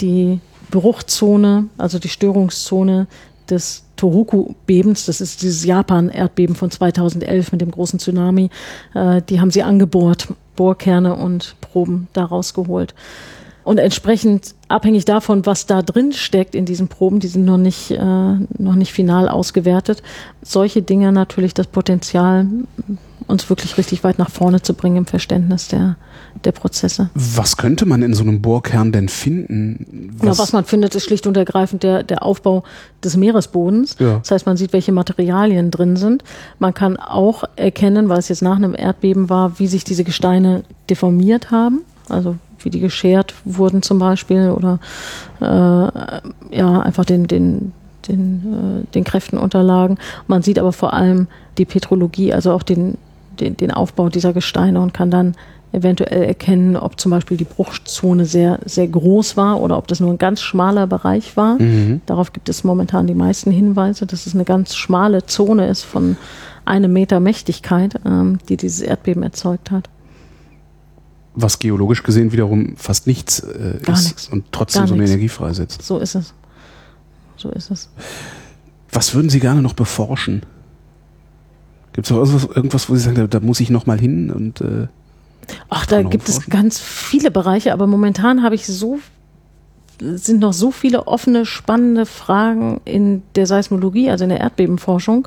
die 0.00 0.40
Bruchzone, 0.70 1.68
also 1.76 1.98
die 1.98 2.08
Störungszone 2.08 3.06
des 3.50 3.84
Tohoku-Bebens, 3.96 5.06
das 5.06 5.20
ist 5.20 5.42
dieses 5.42 5.64
Japan-Erdbeben 5.64 6.54
von 6.54 6.70
2011 6.70 7.52
mit 7.52 7.60
dem 7.60 7.70
großen 7.70 7.98
Tsunami, 7.98 8.50
äh, 8.94 9.22
die 9.28 9.40
haben 9.40 9.50
sie 9.50 9.62
angebohrt, 9.62 10.28
Bohrkerne 10.56 11.14
und 11.14 11.56
Proben 11.60 12.08
daraus 12.12 12.54
geholt. 12.54 12.94
Und 13.68 13.76
entsprechend 13.76 14.54
abhängig 14.68 15.04
davon, 15.04 15.44
was 15.44 15.66
da 15.66 15.82
drin 15.82 16.14
steckt 16.14 16.54
in 16.54 16.64
diesen 16.64 16.88
Proben, 16.88 17.20
die 17.20 17.28
sind 17.28 17.44
noch 17.44 17.58
nicht, 17.58 17.90
äh, 17.90 17.98
noch 17.98 18.74
nicht 18.74 18.94
final 18.94 19.28
ausgewertet, 19.28 20.02
solche 20.40 20.80
Dinge 20.80 21.12
natürlich 21.12 21.52
das 21.52 21.66
Potenzial, 21.66 22.46
uns 23.26 23.50
wirklich 23.50 23.76
richtig 23.76 24.04
weit 24.04 24.18
nach 24.18 24.30
vorne 24.30 24.62
zu 24.62 24.72
bringen 24.72 24.96
im 24.96 25.04
Verständnis 25.04 25.68
der, 25.68 25.96
der 26.44 26.52
Prozesse. 26.52 27.10
Was 27.12 27.58
könnte 27.58 27.84
man 27.84 28.00
in 28.00 28.14
so 28.14 28.22
einem 28.22 28.40
Bohrkern 28.40 28.90
denn 28.90 29.10
finden? 29.10 30.14
Was, 30.16 30.38
ja, 30.38 30.42
was 30.42 30.52
man 30.54 30.64
findet, 30.64 30.94
ist 30.94 31.04
schlicht 31.04 31.26
und 31.26 31.36
ergreifend 31.36 31.82
der, 31.82 32.04
der 32.04 32.22
Aufbau 32.22 32.64
des 33.04 33.18
Meeresbodens. 33.18 33.96
Ja. 33.98 34.20
Das 34.20 34.30
heißt, 34.30 34.46
man 34.46 34.56
sieht, 34.56 34.72
welche 34.72 34.92
Materialien 34.92 35.70
drin 35.70 35.96
sind. 35.96 36.24
Man 36.58 36.72
kann 36.72 36.96
auch 36.96 37.44
erkennen, 37.56 38.08
weil 38.08 38.18
es 38.18 38.30
jetzt 38.30 38.40
nach 38.40 38.56
einem 38.56 38.74
Erdbeben 38.74 39.28
war, 39.28 39.58
wie 39.58 39.66
sich 39.66 39.84
diese 39.84 40.04
Gesteine 40.04 40.62
deformiert 40.88 41.50
haben. 41.50 41.82
Also 42.08 42.36
wie 42.64 42.70
die 42.70 42.80
geschert 42.80 43.34
wurden 43.44 43.82
zum 43.82 43.98
Beispiel 43.98 44.50
oder 44.50 44.78
äh, 45.40 46.56
ja 46.56 46.80
einfach 46.80 47.04
den, 47.04 47.26
den, 47.26 47.72
den, 48.08 48.84
äh, 48.86 48.92
den 48.94 49.04
Kräften 49.04 49.38
unterlagen. 49.38 49.98
Man 50.26 50.42
sieht 50.42 50.58
aber 50.58 50.72
vor 50.72 50.92
allem 50.92 51.28
die 51.58 51.64
Petrologie, 51.64 52.32
also 52.32 52.52
auch 52.52 52.62
den, 52.62 52.98
den, 53.40 53.56
den 53.56 53.70
Aufbau 53.70 54.08
dieser 54.08 54.32
Gesteine 54.32 54.80
und 54.80 54.94
kann 54.94 55.10
dann 55.10 55.34
eventuell 55.72 56.22
erkennen, 56.22 56.76
ob 56.76 56.98
zum 56.98 57.10
Beispiel 57.10 57.36
die 57.36 57.44
Bruchzone 57.44 58.24
sehr, 58.24 58.58
sehr 58.64 58.88
groß 58.88 59.36
war 59.36 59.60
oder 59.60 59.76
ob 59.76 59.86
das 59.86 60.00
nur 60.00 60.10
ein 60.10 60.18
ganz 60.18 60.40
schmaler 60.40 60.86
Bereich 60.86 61.36
war. 61.36 61.60
Mhm. 61.60 62.00
Darauf 62.06 62.32
gibt 62.32 62.48
es 62.48 62.64
momentan 62.64 63.06
die 63.06 63.14
meisten 63.14 63.50
Hinweise, 63.50 64.06
dass 64.06 64.26
es 64.26 64.34
eine 64.34 64.44
ganz 64.44 64.74
schmale 64.76 65.26
Zone 65.26 65.68
ist 65.68 65.82
von 65.82 66.16
einem 66.64 66.92
Meter 66.92 67.20
Mächtigkeit, 67.20 67.96
ähm, 68.04 68.38
die 68.48 68.56
dieses 68.56 68.80
Erdbeben 68.80 69.22
erzeugt 69.22 69.70
hat. 69.70 69.88
Was 71.40 71.60
geologisch 71.60 72.02
gesehen 72.02 72.32
wiederum 72.32 72.76
fast 72.76 73.06
nichts 73.06 73.40
äh, 73.40 73.78
ist 73.86 74.04
nichts. 74.04 74.28
und 74.28 74.46
trotzdem 74.50 74.80
Gar 74.80 74.88
so 74.88 74.94
eine 74.94 75.02
nichts. 75.02 75.14
Energie 75.14 75.28
freisetzt. 75.28 75.82
So 75.82 75.98
ist 75.98 76.16
es. 76.16 76.34
So 77.36 77.50
ist 77.50 77.70
es. 77.70 77.88
Was 78.90 79.14
würden 79.14 79.30
Sie 79.30 79.38
gerne 79.38 79.62
noch 79.62 79.74
beforschen? 79.74 80.42
Gibt 81.92 82.10
es 82.10 82.10
irgendwas, 82.10 82.44
irgendwas, 82.44 82.88
wo 82.88 82.96
Sie 82.96 83.02
sagen, 83.02 83.16
da, 83.16 83.26
da 83.26 83.40
muss 83.40 83.60
ich 83.60 83.70
noch 83.70 83.86
mal 83.86 84.00
hin 84.00 84.30
und 84.30 84.60
äh, 84.60 84.88
Ach, 85.68 85.86
da 85.86 86.02
gibt 86.02 86.28
es 86.28 86.46
ganz 86.46 86.78
viele 86.78 87.30
Bereiche, 87.30 87.72
aber 87.72 87.86
momentan 87.86 88.42
habe 88.42 88.54
ich 88.54 88.66
so 88.66 88.98
sind 90.00 90.40
noch 90.40 90.52
so 90.52 90.70
viele 90.70 91.06
offene, 91.06 91.44
spannende 91.44 92.06
Fragen 92.06 92.80
in 92.84 93.22
der 93.34 93.46
Seismologie, 93.46 94.10
also 94.10 94.24
in 94.24 94.30
der 94.30 94.40
Erdbebenforschung, 94.40 95.26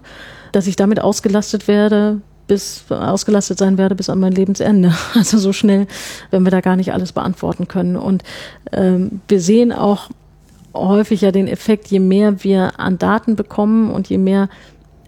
dass 0.52 0.68
ich 0.68 0.76
damit 0.76 1.02
ausgelastet 1.02 1.68
werde, 1.68 2.22
bis 2.52 2.84
ausgelastet 2.90 3.60
sein 3.60 3.78
werde 3.78 3.95
bis 3.95 4.10
an 4.10 4.19
mein 4.19 4.34
Lebensende. 4.34 4.94
Also 5.15 5.38
so 5.38 5.53
schnell, 5.53 5.88
wenn 6.32 6.44
wir 6.44 6.52
da 6.52 6.60
gar 6.60 6.76
nicht 6.76 6.91
alles 6.91 7.14
beantworten 7.14 7.69
können. 7.69 7.95
Und 7.95 8.23
ähm, 8.73 9.22
wir 9.30 9.40
sehen 9.40 9.72
auch 9.72 10.10
häufig 10.73 11.22
ja 11.22 11.32
den 11.32 11.48
Effekt, 11.48 11.88
je 11.88 11.99
mehr 11.99 12.44
wir 12.44 12.78
an 12.78 12.98
Daten 12.98 13.38
bekommen 13.38 13.90
und 13.90 14.10
je 14.10 14.18
mehr 14.18 14.49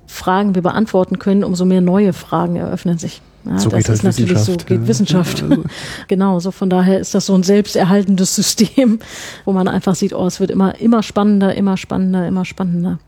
Fragen 0.08 0.56
wir 0.56 0.62
beantworten 0.62 1.20
können, 1.20 1.44
umso 1.44 1.66
mehr 1.66 1.82
neue 1.82 2.14
Fragen 2.14 2.56
eröffnen 2.56 2.98
sich. 2.98 3.22
Ja, 3.44 3.60
so 3.60 3.70
das 3.70 3.90
ist 3.90 4.04
natürlich 4.04 4.38
so, 4.38 4.56
geht. 4.56 4.88
Wissenschaft. 4.88 5.44
Also. 5.44 5.64
genau, 6.08 6.40
so 6.40 6.52
von 6.52 6.70
daher 6.70 7.02
ist 7.02 7.14
das 7.14 7.26
so 7.26 7.36
ein 7.36 7.44
selbsterhaltendes 7.44 8.36
System, 8.38 9.00
wo 9.44 9.52
man 9.52 9.68
einfach 9.68 9.96
sieht, 9.96 10.14
oh, 10.14 10.26
es 10.26 10.40
wird 10.40 10.50
immer, 10.50 10.80
immer 10.80 11.04
spannender, 11.04 11.54
immer 11.56 11.76
spannender, 11.76 12.26
immer 12.26 12.46
spannender. 12.46 13.00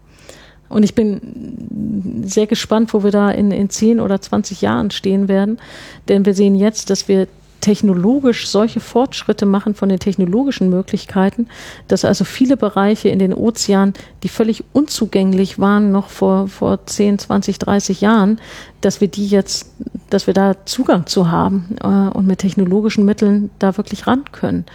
Und 0.69 0.83
ich 0.83 0.95
bin 0.95 2.23
sehr 2.25 2.47
gespannt, 2.47 2.93
wo 2.93 3.03
wir 3.03 3.11
da 3.11 3.31
in, 3.31 3.51
in 3.51 3.69
10 3.69 3.99
oder 3.99 4.19
20 4.19 4.61
Jahren 4.61 4.91
stehen 4.91 5.27
werden. 5.27 5.59
Denn 6.07 6.25
wir 6.25 6.33
sehen 6.33 6.55
jetzt, 6.55 6.89
dass 6.89 7.07
wir 7.07 7.27
technologisch 7.65 8.47
solche 8.47 8.79
Fortschritte 8.79 9.47
machen 9.47 9.73
von 9.73 9.89
den 9.89 9.97
technologischen 9.97 10.69
Möglichkeiten, 10.69 11.47
dass 11.87 12.05
also 12.05 12.23
viele 12.23 12.57
Bereiche 12.57 13.09
in 13.09 13.17
den 13.17 13.33
Ozeanen, 13.33 13.95
die 14.21 14.29
völlig 14.29 14.63
unzugänglich 14.71 15.57
waren 15.57 15.91
noch 15.91 16.09
vor, 16.09 16.47
vor 16.47 16.85
10, 16.85 17.17
20, 17.17 17.57
30 17.57 18.01
Jahren, 18.01 18.39
dass 18.81 19.01
wir 19.01 19.07
die 19.07 19.27
jetzt, 19.27 19.71
dass 20.11 20.27
wir 20.27 20.35
da 20.35 20.63
Zugang 20.65 21.07
zu 21.07 21.31
haben 21.31 21.75
äh, 21.81 21.87
und 21.87 22.27
mit 22.27 22.37
technologischen 22.37 23.03
Mitteln 23.03 23.49
da 23.57 23.75
wirklich 23.77 24.05
ran 24.05 24.25
können. 24.31 24.65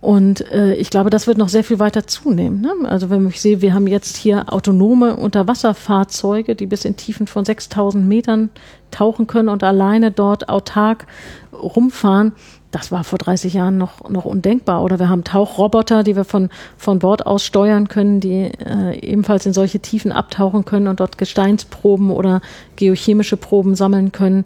Und 0.00 0.50
äh, 0.52 0.74
ich 0.74 0.90
glaube, 0.90 1.08
das 1.08 1.26
wird 1.26 1.38
noch 1.38 1.48
sehr 1.48 1.64
viel 1.64 1.78
weiter 1.78 2.06
zunehmen. 2.06 2.60
Ne? 2.60 2.72
Also 2.84 3.08
wenn 3.08 3.26
ich 3.28 3.40
sehe, 3.40 3.62
wir 3.62 3.72
haben 3.72 3.86
jetzt 3.86 4.16
hier 4.16 4.52
autonome 4.52 5.16
Unterwasserfahrzeuge, 5.16 6.54
die 6.54 6.66
bis 6.66 6.84
in 6.84 6.96
Tiefen 6.96 7.26
von 7.26 7.44
6000 7.44 8.06
Metern 8.06 8.50
tauchen 8.90 9.26
können 9.26 9.48
und 9.48 9.64
alleine 9.64 10.10
dort 10.10 10.48
autark 10.48 11.06
rumfahren. 11.52 12.32
Das 12.70 12.92
war 12.92 13.04
vor 13.04 13.18
30 13.18 13.54
Jahren 13.54 13.78
noch, 13.78 14.10
noch 14.10 14.26
undenkbar. 14.26 14.82
Oder 14.82 14.98
wir 14.98 15.08
haben 15.08 15.24
Tauchroboter, 15.24 16.02
die 16.02 16.14
wir 16.14 16.24
von, 16.24 16.50
von 16.76 16.98
Bord 16.98 17.26
aus 17.26 17.42
steuern 17.42 17.88
können, 17.88 18.20
die 18.20 18.50
äh, 18.58 18.98
ebenfalls 19.00 19.46
in 19.46 19.54
solche 19.54 19.80
Tiefen 19.80 20.12
abtauchen 20.12 20.66
können 20.66 20.88
und 20.88 21.00
dort 21.00 21.16
Gesteinsproben 21.16 22.10
oder 22.10 22.42
geochemische 22.76 23.38
Proben 23.38 23.74
sammeln 23.74 24.12
können. 24.12 24.44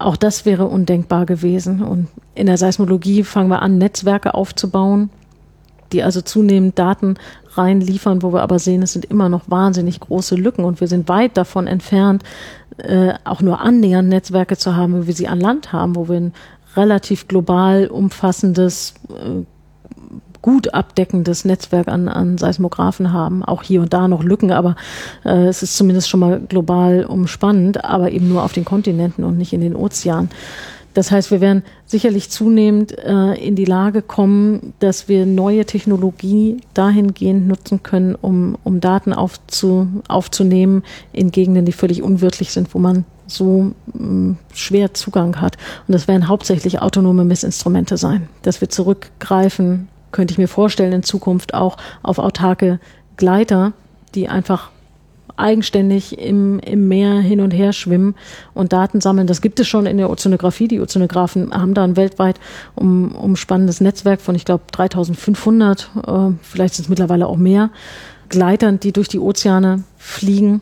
Auch 0.00 0.16
das 0.16 0.46
wäre 0.46 0.66
undenkbar 0.66 1.26
gewesen. 1.26 1.82
Und 1.82 2.08
in 2.34 2.46
der 2.46 2.56
Seismologie 2.56 3.22
fangen 3.22 3.50
wir 3.50 3.60
an, 3.60 3.76
Netzwerke 3.76 4.32
aufzubauen, 4.32 5.10
die 5.92 6.02
also 6.02 6.22
zunehmend 6.22 6.78
Daten 6.78 7.16
reinliefern, 7.52 8.22
wo 8.22 8.32
wir 8.32 8.40
aber 8.40 8.58
sehen, 8.58 8.82
es 8.82 8.94
sind 8.94 9.04
immer 9.04 9.28
noch 9.28 9.50
wahnsinnig 9.50 10.00
große 10.00 10.36
Lücken 10.36 10.64
und 10.64 10.80
wir 10.80 10.88
sind 10.88 11.08
weit 11.10 11.36
davon 11.36 11.66
entfernt, 11.66 12.22
äh, 12.78 13.12
auch 13.24 13.42
nur 13.42 13.60
annähernd 13.60 14.08
Netzwerke 14.08 14.56
zu 14.56 14.74
haben, 14.74 15.02
wie 15.02 15.06
wir 15.06 15.14
sie 15.14 15.28
an 15.28 15.38
Land 15.38 15.72
haben, 15.72 15.94
wo 15.96 16.08
wir 16.08 16.16
ein 16.16 16.32
relativ 16.76 17.28
global 17.28 17.88
umfassendes 17.88 18.94
äh, 19.10 19.44
gut 20.42 20.74
abdeckendes 20.74 21.44
Netzwerk 21.44 21.88
an, 21.88 22.08
an 22.08 22.38
Seismographen 22.38 23.12
haben. 23.12 23.44
Auch 23.44 23.62
hier 23.62 23.80
und 23.80 23.92
da 23.92 24.08
noch 24.08 24.22
Lücken, 24.22 24.52
aber 24.52 24.76
äh, 25.24 25.46
es 25.46 25.62
ist 25.62 25.76
zumindest 25.76 26.08
schon 26.08 26.20
mal 26.20 26.40
global 26.40 27.04
umspannend, 27.04 27.84
aber 27.84 28.10
eben 28.10 28.28
nur 28.28 28.42
auf 28.42 28.52
den 28.52 28.64
Kontinenten 28.64 29.24
und 29.24 29.38
nicht 29.38 29.52
in 29.52 29.60
den 29.60 29.76
Ozeanen. 29.76 30.30
Das 30.94 31.12
heißt, 31.12 31.30
wir 31.30 31.40
werden 31.40 31.62
sicherlich 31.86 32.30
zunehmend 32.30 32.98
äh, 32.98 33.34
in 33.34 33.54
die 33.54 33.64
Lage 33.64 34.02
kommen, 34.02 34.72
dass 34.80 35.08
wir 35.08 35.24
neue 35.24 35.64
Technologie 35.64 36.58
dahingehend 36.74 37.46
nutzen 37.46 37.82
können, 37.82 38.16
um, 38.16 38.56
um 38.64 38.80
Daten 38.80 39.12
aufzu, 39.12 39.86
aufzunehmen 40.08 40.82
in 41.12 41.30
Gegenden, 41.30 41.64
die 41.64 41.72
völlig 41.72 42.02
unwirtlich 42.02 42.50
sind, 42.50 42.74
wo 42.74 42.80
man 42.80 43.04
so 43.28 43.72
mh, 43.94 44.04
mm, 44.04 44.38
schwer 44.52 44.92
Zugang 44.92 45.40
hat. 45.40 45.56
Und 45.86 45.94
das 45.94 46.08
werden 46.08 46.26
hauptsächlich 46.26 46.80
autonome 46.82 47.24
Messinstrumente 47.24 47.96
sein, 47.96 48.28
dass 48.42 48.60
wir 48.60 48.68
zurückgreifen 48.68 49.88
könnte 50.12 50.32
ich 50.32 50.38
mir 50.38 50.48
vorstellen, 50.48 50.92
in 50.92 51.02
Zukunft 51.02 51.54
auch 51.54 51.76
auf 52.02 52.18
autarke 52.18 52.80
Gleiter, 53.16 53.72
die 54.14 54.28
einfach 54.28 54.70
eigenständig 55.40 56.18
im, 56.18 56.60
im 56.60 56.88
Meer 56.88 57.14
hin 57.14 57.40
und 57.40 57.50
her 57.50 57.72
schwimmen 57.72 58.14
und 58.54 58.72
Daten 58.72 59.00
sammeln. 59.00 59.26
Das 59.26 59.40
gibt 59.40 59.58
es 59.58 59.66
schon 59.66 59.86
in 59.86 59.96
der 59.96 60.10
Ozeanografie. 60.10 60.68
Die 60.68 60.80
Ozeanographen 60.80 61.52
haben 61.52 61.74
da 61.74 61.82
ein 61.82 61.96
weltweit 61.96 62.38
um, 62.74 63.12
umspannendes 63.12 63.80
Netzwerk 63.80 64.20
von, 64.20 64.34
ich 64.34 64.44
glaube, 64.44 64.64
3500, 64.72 65.90
äh, 66.06 66.10
vielleicht 66.42 66.74
sind 66.74 66.84
es 66.84 66.88
mittlerweile 66.88 67.26
auch 67.26 67.36
mehr, 67.36 67.70
Gleitern, 68.28 68.78
die 68.78 68.92
durch 68.92 69.08
die 69.08 69.18
Ozeane 69.18 69.82
fliegen 69.98 70.60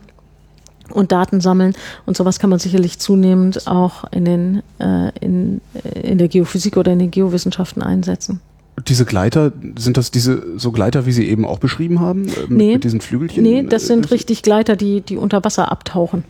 und 0.91 1.13
Daten 1.13 1.41
sammeln. 1.41 1.75
Und 2.07 2.17
sowas 2.17 2.39
kann 2.39 2.49
man 2.49 2.59
sicherlich 2.59 2.99
zunehmend 2.99 3.67
auch 3.67 4.05
in, 4.11 4.25
den, 4.25 4.63
äh, 4.79 5.11
in, 5.21 5.61
in 5.95 6.19
der 6.19 6.29
Geophysik 6.29 6.77
oder 6.77 6.93
in 6.93 6.99
den 6.99 7.11
Geowissenschaften 7.11 7.83
einsetzen. 7.83 8.41
Diese 8.87 9.05
Gleiter, 9.05 9.53
sind 9.79 9.97
das 9.97 10.11
diese 10.11 10.59
so 10.59 10.73
Gleiter, 10.73 11.07
wie 11.07 11.13
Sie 11.13 11.29
eben 11.29 11.45
auch 11.45 11.59
beschrieben 11.59 12.01
haben? 12.01 12.29
Äh, 12.29 12.41
mit, 12.41 12.51
nee, 12.51 12.73
mit 12.75 12.85
diesen 12.85 13.01
Flügelchen? 13.01 13.43
Nee, 13.43 13.63
das 13.63 13.87
sind 13.87 14.07
äh, 14.07 14.09
richtig 14.11 14.43
Gleiter, 14.43 14.77
die, 14.77 15.01
die 15.01 15.17
unter 15.17 15.45
Wasser 15.45 15.71
abtauchen. 15.71 16.25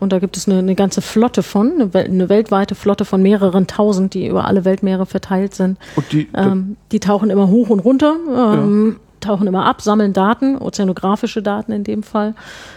Und 0.00 0.12
da 0.12 0.18
gibt 0.18 0.36
es 0.36 0.48
eine, 0.48 0.58
eine 0.58 0.74
ganze 0.74 1.00
Flotte 1.00 1.42
von, 1.42 1.72
eine, 1.72 1.90
eine, 1.94 2.28
weltweite 2.28 2.74
Flotte 2.74 3.04
von 3.04 3.22
mehreren 3.22 3.66
tausend, 3.66 4.14
die 4.14 4.26
über 4.26 4.46
alle 4.46 4.64
Weltmeere 4.64 5.06
verteilt 5.06 5.54
sind. 5.54 5.78
Und 5.96 6.12
die, 6.12 6.28
ähm, 6.34 6.76
die 6.92 7.00
tauchen 7.00 7.30
immer 7.30 7.48
hoch 7.48 7.70
und 7.70 7.80
runter, 7.80 8.16
ähm, 8.28 8.96
ja. 8.96 8.96
tauchen 9.20 9.46
immer 9.46 9.64
ab, 9.64 9.80
sammeln 9.80 10.12
Daten, 10.12 10.58
ozeanografische 10.58 11.42
Daten 11.42 11.72
in 11.72 11.84
dem 11.84 12.02
Fall, 12.02 12.34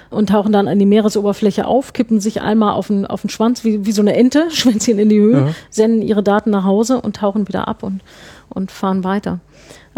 und 0.09 0.29
tauchen 0.29 0.53
dann 0.53 0.67
an 0.67 0.79
die 0.79 0.85
Meeresoberfläche 0.85 1.65
auf, 1.65 1.93
kippen 1.93 2.19
sich 2.19 2.41
einmal 2.41 2.73
auf 2.73 2.87
den, 2.87 3.05
auf 3.05 3.21
den 3.21 3.29
Schwanz, 3.29 3.63
wie, 3.63 3.85
wie 3.85 3.91
so 3.91 4.01
eine 4.01 4.15
Ente, 4.15 4.45
Schwänzchen 4.51 4.99
in 4.99 5.09
die 5.09 5.19
Höhe, 5.19 5.47
ja. 5.47 5.53
senden 5.69 6.01
ihre 6.01 6.23
Daten 6.23 6.51
nach 6.51 6.63
Hause 6.63 7.01
und 7.01 7.17
tauchen 7.17 7.47
wieder 7.47 7.67
ab. 7.67 7.83
Und 7.83 8.01
und 8.49 8.71
fahren 8.71 9.03
weiter. 9.03 9.39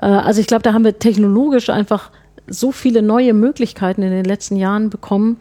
Äh, 0.02 0.08
also 0.08 0.42
ich 0.42 0.48
glaube, 0.48 0.64
da 0.64 0.74
haben 0.74 0.84
wir 0.84 1.00
technologisch 1.00 1.70
einfach 1.70 2.12
so 2.48 2.72
viele 2.72 3.02
neue 3.02 3.34
Möglichkeiten 3.34 4.02
in 4.02 4.12
den 4.12 4.26
letzten 4.26 4.56
Jahren 4.56 4.90
bekommen, 4.90 5.38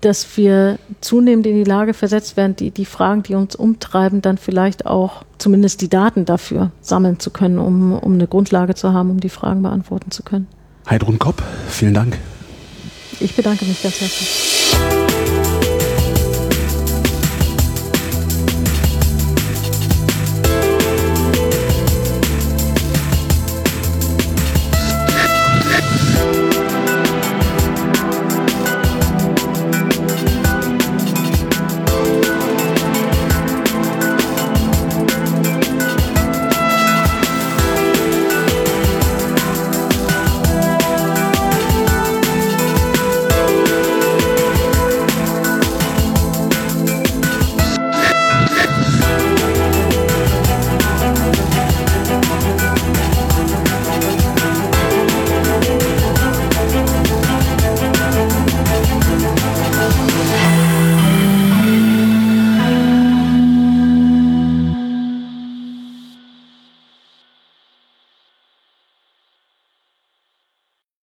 dass 0.00 0.36
wir 0.36 0.78
zunehmend 1.00 1.46
in 1.46 1.56
die 1.56 1.64
Lage 1.64 1.94
versetzt 1.94 2.36
werden, 2.36 2.56
die, 2.56 2.70
die 2.70 2.84
Fragen, 2.84 3.22
die 3.22 3.34
uns 3.34 3.56
umtreiben, 3.56 4.20
dann 4.20 4.36
vielleicht 4.36 4.84
auch 4.84 5.24
zumindest 5.38 5.80
die 5.80 5.88
Daten 5.88 6.26
dafür 6.26 6.70
sammeln 6.82 7.18
zu 7.18 7.30
können, 7.30 7.58
um, 7.58 7.94
um 7.94 8.14
eine 8.14 8.26
Grundlage 8.26 8.74
zu 8.74 8.92
haben, 8.92 9.10
um 9.10 9.20
die 9.20 9.30
Fragen 9.30 9.62
beantworten 9.62 10.10
zu 10.10 10.22
können. 10.22 10.46
Heidrun 10.88 11.18
Kopp, 11.18 11.42
vielen 11.68 11.94
Dank. 11.94 12.18
Ich 13.20 13.34
bedanke 13.34 13.64
mich 13.64 13.82
ganz 13.82 14.00
herzlich. 14.00 15.03